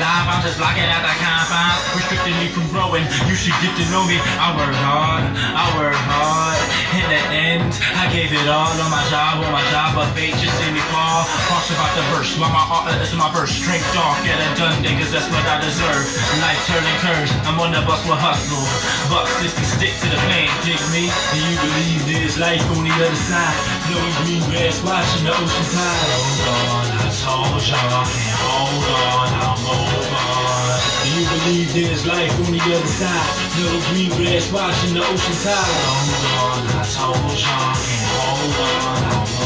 life. 0.00 0.26
I'm 0.32 0.40
just 0.40 0.56
blocking 0.56 0.88
out 0.88 1.04
the 1.04 1.12
confines. 1.20 1.80
Restricting 1.92 2.36
me 2.40 2.48
from 2.48 2.66
growing. 2.72 3.04
You 3.28 3.36
should 3.36 3.54
get 3.60 3.76
to 3.76 3.84
know 3.92 4.08
me. 4.08 4.16
I 4.40 4.56
work 4.56 4.74
hard. 4.80 5.28
I 5.36 5.64
work 5.76 5.98
hard. 6.08 6.58
In 6.96 7.04
the 7.08 7.22
end, 7.32 7.72
I 8.00 8.08
gave 8.08 8.32
it 8.32 8.48
all 8.48 8.72
on 8.72 8.90
my 8.90 9.04
job. 9.12 9.44
On 9.44 9.52
my 9.52 9.64
job, 9.68 9.94
but 9.96 10.08
fate 10.16 10.32
just 10.40 10.56
see 10.56 10.72
me 10.72 10.80
fall. 10.88 11.28
Talks 11.52 11.68
about 11.68 11.92
the 11.92 12.04
verse. 12.16 12.32
While 12.40 12.52
my 12.52 12.64
art 12.64 12.96
is 13.04 13.12
my 13.12 13.28
verse. 13.36 13.52
Straight 13.52 13.84
dark. 13.92 14.16
Get 14.24 14.40
it 14.40 14.52
done, 14.56 14.76
niggas. 14.80 15.12
That's 15.12 15.28
what 15.28 15.44
I 15.44 15.60
deserve. 15.60 16.04
Life 16.40 16.60
turning 16.66 16.98
curves. 17.04 17.32
I'm 17.44 17.60
on 17.60 17.76
the 17.76 17.84
bus 17.84 18.00
with 18.08 18.16
hustle. 18.16 18.64
Buck 19.12 19.28
60 19.44 19.60
stick 19.68 19.94
to 20.00 20.08
the 20.08 20.20
flame. 20.24 20.48
Dig 20.64 20.80
me. 20.88 21.12
Do 21.32 21.38
you 21.38 21.56
believe 21.60 22.00
there's 22.08 22.36
life 22.40 22.64
on 22.72 22.88
the 22.88 22.94
other 22.96 23.20
side? 23.28 23.56
Knowing 23.92 24.16
green 24.24 24.42
grass 24.48 24.80
watching 24.80 25.28
the 25.28 25.32
ocean 25.36 25.68
tide. 25.76 26.08
Oh, 26.48 26.80
on, 26.80 26.88
I 27.04 27.11
told 27.22 27.62
y'all. 27.70 28.02
Hold 28.42 28.86
on, 28.90 29.30
I'll 29.46 29.58
move 29.62 30.10
on. 30.10 30.82
Do 31.02 31.08
you 31.14 31.24
believe 31.30 31.68
there's 31.72 32.04
life 32.04 32.34
on 32.42 32.50
the 32.50 32.58
other 32.58 32.92
side? 32.98 33.30
No 33.58 33.78
green 33.90 34.10
grass 34.18 34.50
watching 34.50 34.94
the 34.94 35.02
ocean 35.06 35.36
tide. 35.46 35.76
Hold 35.86 36.18
on, 36.42 36.66
I 36.74 36.84
told 36.90 37.38
y'all. 37.38 37.78
Hold 38.18 38.58
on. 38.58 39.12
Would 39.22 39.30
you 39.30 39.41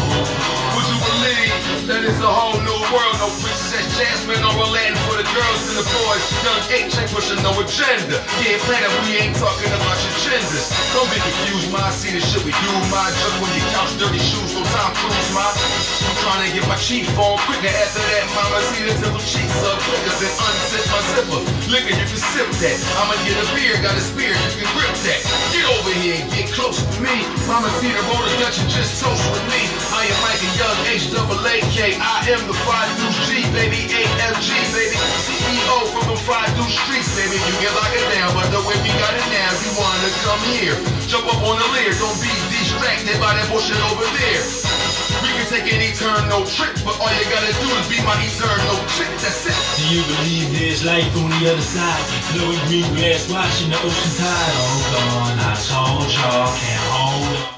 that 1.87 2.03
a 2.03 2.27
whole 2.27 2.59
new 2.67 2.81
world? 2.91 3.15
No 3.23 3.31
princess 3.39 3.87
Jasmine 3.95 4.43
or 4.43 4.59
Aladdin 4.59 4.99
for 5.07 5.15
the 5.15 5.27
girls 5.31 5.63
and 5.71 5.79
the 5.79 5.87
boys. 5.87 6.23
Young 6.43 6.63
H 6.75 6.99
ain't 6.99 7.11
pushing 7.15 7.39
no 7.47 7.55
agenda. 7.63 8.19
Yeah, 8.43 8.59
planet, 8.67 8.91
we 9.07 9.23
ain't 9.23 9.39
talking 9.39 9.71
about 9.71 9.95
your 10.03 10.15
genders. 10.27 10.67
Don't 10.91 11.07
be 11.15 11.19
confused, 11.23 11.71
my. 11.71 11.87
See 11.95 12.11
the 12.11 12.19
shit 12.19 12.43
we 12.43 12.51
do, 12.51 12.73
my. 12.91 13.07
Just 13.15 13.39
when 13.39 13.51
you 13.55 13.63
couch 13.71 13.95
dirty 14.03 14.19
shoes, 14.19 14.51
no 14.59 14.67
time 14.75 14.93
cruise, 14.99 15.31
my. 15.31 15.47
I'm 15.47 16.17
trying 16.27 16.43
to 16.45 16.51
get 16.59 16.67
my 16.67 16.79
chief 16.83 17.07
on 17.15 17.39
quicker 17.47 17.71
after 17.71 18.03
that, 18.03 18.27
mama. 18.35 18.59
See 18.75 18.83
the 18.83 18.95
temple 18.99 19.23
cheeks 19.23 19.59
up 19.63 19.79
quicker 19.87 20.15
than 20.19 20.33
unzip 20.43 20.85
my 20.91 21.01
zipper. 21.15 21.41
Liquor, 21.71 21.95
you 21.95 22.07
can 22.11 22.19
sip 22.35 22.51
that. 22.67 22.79
I'ma 22.99 23.15
get 23.23 23.39
a 23.39 23.47
beer, 23.55 23.79
got 23.79 23.95
a 23.95 24.03
spear, 24.03 24.35
you 24.35 24.59
can 24.59 24.71
grip 24.75 24.91
that. 25.07 25.23
Get 25.55 25.67
over 25.71 25.95
here 26.03 26.19
and 26.19 26.29
get 26.35 26.51
close 26.51 26.83
to 26.83 26.99
me. 26.99 27.23
Mama 27.47 27.71
see 27.79 27.95
the 27.95 28.03
roll 28.11 28.27
of 28.27 28.35
Dutch 28.43 28.59
and 28.59 28.71
just 28.75 28.99
toast 28.99 29.23
with 29.31 29.47
me. 29.55 29.63
I 29.95 30.11
am 30.11 30.19
Mike 30.27 30.43
a 30.43 30.51
Young 30.59 30.79
H 30.91 31.15
double 31.15 31.39
A 31.47 31.57
I 31.77 32.25
am 32.33 32.41
the 32.49 32.57
five 32.65 32.89
deuce 32.97 33.21
G, 33.29 33.45
baby, 33.53 33.85
AFG, 33.85 34.49
baby. 34.73 34.97
CEO 35.29 35.77
from 35.93 36.09
the 36.09 36.17
five 36.17 36.49
deuce 36.57 36.73
streets, 36.73 37.13
baby. 37.13 37.37
You 37.37 37.53
can 37.61 37.69
lock 37.77 37.93
it 37.93 38.01
down, 38.17 38.33
but 38.33 38.49
the 38.49 38.65
way 38.65 38.73
we 38.81 38.89
got 38.97 39.13
it 39.13 39.29
now, 39.29 39.53
you 39.61 39.77
wanna 39.77 40.09
come 40.25 40.41
here. 40.57 40.73
Jump 41.05 41.29
up 41.29 41.37
on 41.45 41.61
the 41.61 41.69
leer, 41.77 41.93
don't 42.01 42.17
be 42.17 42.33
distracted 42.49 43.21
by 43.21 43.37
that 43.37 43.45
bullshit 43.53 43.77
over 43.93 44.09
there. 44.17 44.41
We 45.21 45.29
can 45.37 45.45
take 45.53 45.69
an 45.69 45.85
eternal 45.85 46.49
trip, 46.49 46.81
but 46.81 46.97
all 46.97 47.13
you 47.13 47.29
gotta 47.29 47.53
do 47.53 47.69
is 47.77 47.87
be 47.93 48.01
my 48.09 48.17
eternal 48.25 48.81
chick. 48.97 49.13
That's 49.21 49.45
it. 49.45 49.57
Do 49.77 49.85
you 49.93 50.01
believe 50.17 50.57
there's 50.57 50.81
life 50.81 51.13
on 51.21 51.29
the 51.29 51.45
other 51.45 51.61
side? 51.61 52.01
Blowing 52.33 52.61
green 52.73 52.89
grass, 52.97 53.29
watching 53.29 53.69
the 53.69 53.77
ocean 53.85 54.13
tide. 54.17 54.53
Oh, 54.65 54.81
hold 54.97 55.29
on, 55.29 55.45
I 55.45 55.53
told 55.61 56.09
y'all, 56.09 56.49
can't 56.57 56.89
hold 56.89 57.53
on. 57.53 57.56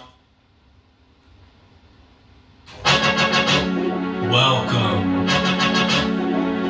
Welcome. 4.31 5.25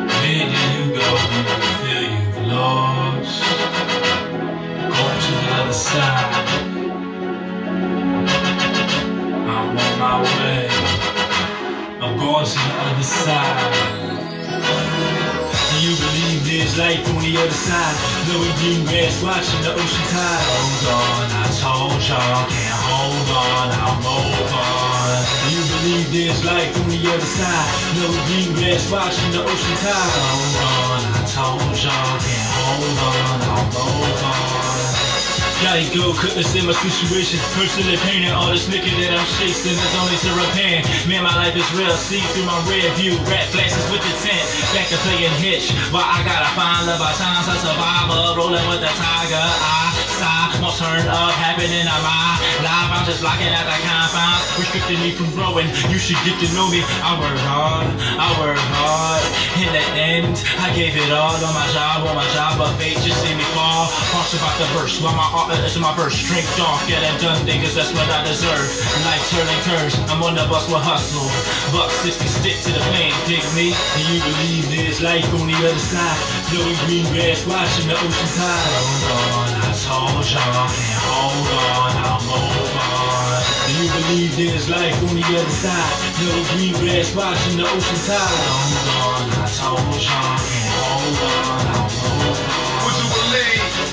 Where 0.06 0.44
do 0.46 0.60
you 0.74 0.84
go 0.94 1.08
when 1.26 1.42
you 1.42 1.58
feel 1.82 2.02
you've 2.06 2.46
lost? 2.46 3.42
Go 4.78 5.02
to 5.24 5.32
the 5.42 5.48
other 5.58 5.72
side. 5.72 6.34
I'm 9.42 9.76
on 9.76 9.98
my 9.98 10.22
way. 10.22 10.68
I'm 12.00 12.16
going 12.16 12.46
to 12.46 12.58
the 12.58 12.74
other 12.86 13.02
side. 13.02 13.74
Do 15.68 15.76
you 15.82 15.96
believe 15.98 16.46
there's 16.46 16.78
life 16.78 17.02
on 17.10 17.18
the 17.22 17.36
other 17.42 17.50
side? 17.50 17.96
Knowing 18.28 18.54
you 18.62 18.86
as 19.02 19.20
watching 19.20 19.62
the 19.62 19.72
ocean 19.74 20.06
tide 20.14 20.46
Hold 20.46 20.86
on, 20.94 21.26
I 21.32 21.46
told 21.58 21.98
y'all, 22.06 22.46
can't 22.46 22.80
hold 22.86 23.28
on, 23.34 23.66
I'm 23.82 23.98
move 23.98 24.48
Believe 25.88 26.12
there's 26.12 26.44
life 26.44 26.68
on 26.84 26.84
the 26.92 27.00
other 27.00 27.24
side? 27.24 27.72
Green 28.28 28.52
grass, 28.60 28.92
watching 28.92 29.32
the 29.32 29.40
ocean 29.40 29.76
tide. 29.80 30.20
Hold 30.20 30.52
on, 30.68 31.00
I 31.16 31.24
told 31.32 31.72
y'all, 31.80 32.12
can't 32.20 32.48
hold 32.60 32.92
on, 33.08 33.40
I'll 33.48 33.64
move 33.72 34.20
on. 34.20 34.68
Gotta 35.64 35.88
go, 35.96 36.12
couldn't 36.12 36.44
see 36.44 36.60
my 36.60 36.76
situation. 36.76 37.40
Personally 37.56 37.96
painting 38.04 38.28
all 38.36 38.52
this 38.52 38.68
liquor 38.68 38.92
that 39.00 39.16
I'm 39.16 39.24
chasing. 39.40 39.80
It's 39.80 39.96
only 39.96 40.20
syrup 40.20 40.52
pan. 40.52 40.84
Man, 41.08 41.24
my 41.24 41.32
life 41.32 41.56
is 41.56 41.64
real. 41.72 41.96
See 41.96 42.20
through 42.36 42.44
my 42.44 42.60
rear 42.68 42.84
view. 43.00 43.16
Rat 43.24 43.48
flashes 43.48 43.88
with 43.88 44.04
the 44.04 44.12
tent. 44.20 44.44
Back 44.76 44.92
to 44.92 44.98
playing 45.08 45.32
hitch. 45.40 45.72
But 45.88 46.04
I 46.04 46.20
gotta 46.20 46.52
find 46.52 46.84
love. 46.84 47.00
I 47.00 47.16
times 47.16 47.48
a 47.48 47.56
survivor. 47.64 48.36
Rolling 48.36 48.68
with 48.68 48.84
the 48.84 48.92
tiger. 48.92 49.40
I 49.40 50.07
More 50.18 50.74
turn 50.74 51.06
up 51.06 51.30
happening 51.38 51.86
on 51.86 52.02
my 52.02 52.34
life. 52.66 52.90
I'm 52.90 53.06
just 53.06 53.22
locking 53.22 53.46
out 53.54 53.62
the 53.62 53.78
confines. 53.86 54.42
Restricting 54.58 54.98
me 54.98 55.14
from 55.14 55.30
growing. 55.30 55.70
You 55.86 56.02
should 56.02 56.18
get 56.26 56.34
to 56.42 56.50
know 56.58 56.66
me. 56.66 56.82
I 57.06 57.14
work 57.14 57.38
hard. 57.46 57.86
I 58.18 58.26
work 58.42 58.58
hard. 58.74 59.22
In 59.62 59.70
the 59.70 59.84
end, 59.94 60.34
I 60.58 60.74
gave 60.74 60.98
it 60.98 61.14
all 61.14 61.38
on 61.38 61.54
my 61.54 61.66
job. 61.70 62.02
On 62.10 62.18
my 62.18 62.26
job, 62.34 62.58
but 62.58 62.74
fate 62.74 62.98
just 63.06 63.22
see 63.22 63.30
me 63.38 63.46
fall. 63.54 63.86
Harsh 64.10 64.34
about 64.34 64.58
the 64.58 64.66
verse. 64.74 64.98
While 64.98 65.14
my 65.14 65.30
art 65.30 65.54
is 65.62 65.78
my 65.78 65.94
verse. 65.94 66.18
Drink 66.26 66.46
dark, 66.58 66.82
get 66.90 67.06
it 67.06 67.14
done, 67.22 67.38
niggas. 67.46 67.78
That's 67.78 67.94
what 67.94 68.10
I 68.10 68.26
deserve. 68.26 68.66
Life 69.06 69.22
turning 69.30 69.62
curves. 69.62 69.94
I'm 70.10 70.26
on 70.26 70.34
the 70.34 70.42
bus 70.50 70.66
with 70.66 70.82
hustle. 70.82 71.30
Buck 71.70 71.94
60 72.02 72.26
stick 72.26 72.58
to 72.66 72.74
the 72.74 72.82
flame. 72.90 73.14
Dig 73.30 73.46
me. 73.54 73.70
Do 73.94 74.00
you 74.10 74.18
believe 74.26 74.66
there's 74.74 74.98
life 74.98 75.30
on 75.38 75.46
the 75.46 75.54
other 75.54 75.78
side? 75.78 76.18
Blowing 76.50 76.76
green 76.86 77.04
grass, 77.12 77.44
watching 77.46 77.88
the 77.88 77.94
ocean 77.94 78.28
tide. 78.32 78.72
Hold 78.80 79.04
on, 79.36 79.48
I 79.52 79.72
told 79.84 80.24
y'all. 80.32 80.68
Can't 80.72 81.04
hold 81.04 81.44
on, 81.44 81.92
I'll 82.08 82.24
move 82.24 82.72
on. 82.72 83.42
Do 83.66 83.72
you 83.76 83.88
believe 83.92 84.32
there's 84.34 84.66
life 84.70 84.96
on 85.08 85.14
the 85.14 85.24
other 85.28 85.56
side? 85.60 85.92
Blowing 86.16 86.48
green 86.56 86.74
grass, 86.80 87.14
watching 87.14 87.58
the 87.58 87.64
ocean 87.64 88.00
tide. 88.08 88.48
Hold 88.48 88.88
on, 88.96 89.28
I 89.28 89.48
told 89.60 90.00
y'all. 90.00 90.40
Can't 90.40 90.72
hold 90.80 91.20
on, 91.20 91.66
I'll 91.68 91.84
move 91.84 92.40
on. 92.40 92.47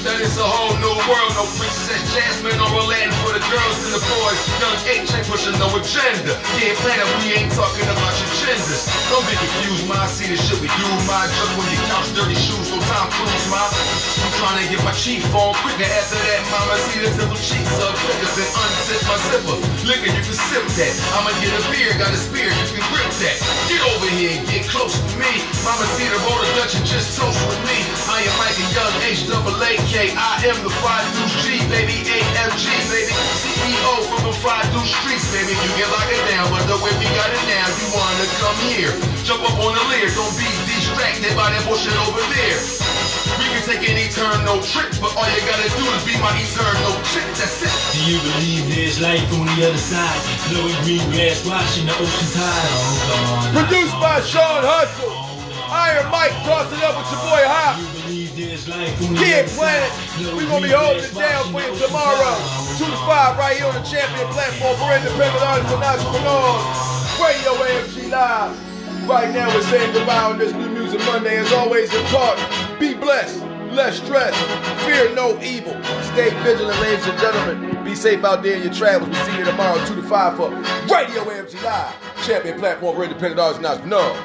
That 0.06 0.22
it's 0.22 0.38
a 0.38 0.46
whole 0.46 0.78
new 0.78 0.94
world? 1.10 1.34
No 1.34 1.50
Princess 1.58 1.98
Jasmine 2.14 2.62
or 2.62 2.70
Aladdin 2.78 3.10
for 3.26 3.34
the 3.34 3.42
girls 3.50 3.78
and 3.90 3.98
the 3.98 4.04
boys. 4.06 4.38
Young 4.62 4.78
H 4.86 5.10
ain't 5.18 5.26
pushing 5.26 5.58
no 5.58 5.66
agenda. 5.74 6.38
Yeah, 6.62 6.78
planet, 6.86 7.10
we 7.26 7.34
ain't 7.34 7.50
talking 7.50 7.90
about 7.90 8.14
your 8.22 8.30
genders. 8.38 8.86
Don't 9.10 9.26
be 9.26 9.34
confused, 9.34 9.90
my 9.90 10.06
see 10.06 10.30
the 10.30 10.38
shit 10.38 10.62
we 10.62 10.70
do. 10.70 10.86
My 11.10 11.26
just 11.26 11.58
when 11.58 11.66
you 11.74 11.82
couch 11.90 12.14
dirty 12.14 12.38
shoes, 12.38 12.70
no 12.70 12.78
time 12.86 13.10
cruise, 13.18 13.50
my. 13.50 13.66
I'm 13.66 14.34
trying 14.38 14.62
to 14.62 14.66
get 14.70 14.78
my 14.86 14.94
chief 14.94 15.26
on 15.34 15.58
quicker. 15.66 15.90
After 15.90 16.22
that, 16.22 16.42
mama 16.54 16.78
see 16.86 17.02
the 17.02 17.10
little 17.18 17.42
cheeks 17.42 17.74
up 17.82 17.98
quicker 18.06 18.30
than 18.30 18.50
unzip 18.62 19.02
my 19.10 19.18
zipper. 19.26 19.58
Liquor, 19.90 20.14
you 20.14 20.22
can 20.22 20.38
sip 20.38 20.66
that. 20.86 20.94
I'ma 21.18 21.34
get 21.42 21.50
a 21.50 21.62
beer, 21.74 21.90
got 21.98 22.14
a 22.14 22.20
spear, 22.22 22.54
you 22.54 22.78
can 22.78 22.86
grip 22.94 23.10
that. 23.26 23.42
Get 23.66 23.82
over 23.98 24.06
here 24.14 24.38
and 24.38 24.46
get 24.54 24.70
close 24.70 25.02
to 25.02 25.14
me. 25.18 25.34
Mama 25.66 25.90
see 25.98 26.06
the 26.06 26.22
roll 26.30 26.38
of 26.38 26.50
Dutch 26.62 26.78
and 26.78 26.86
just 26.86 27.18
toast 27.18 27.42
with 27.50 27.58
me. 27.66 27.82
I 28.06 28.22
am 28.22 28.34
Mike 28.38 28.54
and 28.62 28.70
Young 28.70 28.94
H 29.02 29.26
double 29.26 29.58
A 29.66 29.74
K. 29.96 30.12
I 30.12 30.44
am 30.52 30.60
the 30.60 30.74
five 30.84 31.08
deuce 31.16 31.40
G, 31.48 31.64
baby, 31.72 32.04
AFG, 32.04 32.68
baby. 32.92 33.16
CEO 33.40 33.96
from 34.12 34.28
the 34.28 34.36
five 34.44 34.68
deuce 34.76 34.92
streets, 34.92 35.24
baby. 35.32 35.56
You 35.56 35.72
can 35.72 35.88
lock 35.88 36.12
it 36.12 36.20
down, 36.28 36.52
but 36.52 36.68
the 36.68 36.76
way 36.84 36.92
we 37.00 37.08
got 37.16 37.32
it 37.32 37.40
now, 37.48 37.64
you 37.80 37.88
wanna 37.96 38.28
come 38.44 38.60
here. 38.68 38.92
Jump 39.24 39.48
up 39.48 39.56
on 39.56 39.72
the 39.72 39.84
leer, 39.96 40.12
don't 40.12 40.36
be 40.36 40.52
distracted 40.68 41.32
by 41.40 41.48
that 41.48 41.64
bullshit 41.64 41.96
over 42.04 42.20
there. 42.36 42.60
We 43.40 43.48
can 43.56 43.64
take 43.64 43.88
an 43.88 43.96
eternal 43.96 44.60
trip, 44.68 44.92
but 45.00 45.16
all 45.16 45.32
you 45.32 45.40
gotta 45.48 45.72
do 45.80 45.88
is 45.96 46.04
be 46.04 46.20
my 46.20 46.36
eternal 46.44 47.00
chick. 47.16 47.24
That's 47.40 47.64
it. 47.64 47.72
Do 47.96 48.00
you 48.04 48.20
believe 48.20 48.68
there's 48.76 49.00
life 49.00 49.24
on 49.32 49.48
the 49.48 49.64
other 49.64 49.80
side? 49.80 50.20
Blowing 50.52 50.76
green 50.84 51.08
grass, 51.16 51.40
watching 51.48 51.88
the 51.88 51.96
ocean 51.96 52.30
tide. 52.36 52.68
Hold 52.84 53.56
on. 53.56 53.64
Produced 53.64 53.96
by 54.04 54.20
Sean 54.28 54.60
Hustle. 54.60 55.16
Iron 55.72 56.12
Mic 56.12 56.36
tossing 56.44 56.84
up 56.84 57.00
with 57.00 57.16
your 57.16 57.22
boy 57.32 57.48
Hop. 57.48 58.05
Kid 58.36 59.48
Planet. 59.56 59.92
We're 60.36 60.46
gonna 60.48 60.68
be 60.68 60.74
holding 60.76 61.04
it 61.06 61.16
down 61.16 61.54
for 61.54 61.62
you 61.62 61.72
tomorrow. 61.80 62.36
2 62.76 62.84
to 62.84 62.98
5 63.08 63.38
right 63.38 63.56
here 63.56 63.66
on 63.66 63.76
the 63.76 63.88
champion 63.88 64.28
platform 64.28 64.76
for 64.76 64.92
independent 64.92 65.40
artists 65.40 65.72
and 65.72 65.82
entrepreneurs. 65.82 66.60
Radio 67.16 67.56
AFG 67.64 68.12
Live. 68.12 69.08
Right 69.08 69.34
now 69.34 69.48
we're 69.56 69.64
saying 69.64 69.94
goodbye 69.94 70.24
on 70.24 70.38
this 70.38 70.52
New 70.52 70.68
Music 70.68 71.00
Monday. 71.06 71.38
As 71.38 71.54
always, 71.54 71.94
in 71.94 72.04
part, 72.08 72.38
be 72.78 72.94
blessed, 72.94 73.42
less 73.72 74.04
stress, 74.04 74.36
fear 74.84 75.16
no 75.16 75.40
evil. 75.42 75.82
Stay 76.12 76.32
vigilant, 76.44 76.78
ladies 76.82 77.08
and 77.08 77.18
gentlemen. 77.20 77.86
Be 77.86 77.96
safe 77.96 78.26
out 78.26 78.44
there 78.44 78.58
in 78.58 78.64
your 78.64 78.74
travels. 78.74 79.12
We'll 79.12 79.26
see 79.26 79.38
you 79.38 79.46
tomorrow, 79.46 79.80
2 79.86 79.96
to 79.96 80.04
5 80.04 80.36
for 80.36 80.50
Radio 80.94 81.24
AFG 81.24 81.64
Live. 81.64 82.26
Champion 82.28 82.60
platform 82.60 82.98
for 82.98 83.04
independent 83.04 83.40
artists 83.40 83.64
and 83.64 83.68
entrepreneurs. 83.68 84.20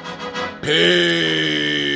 Peace. 0.61 1.90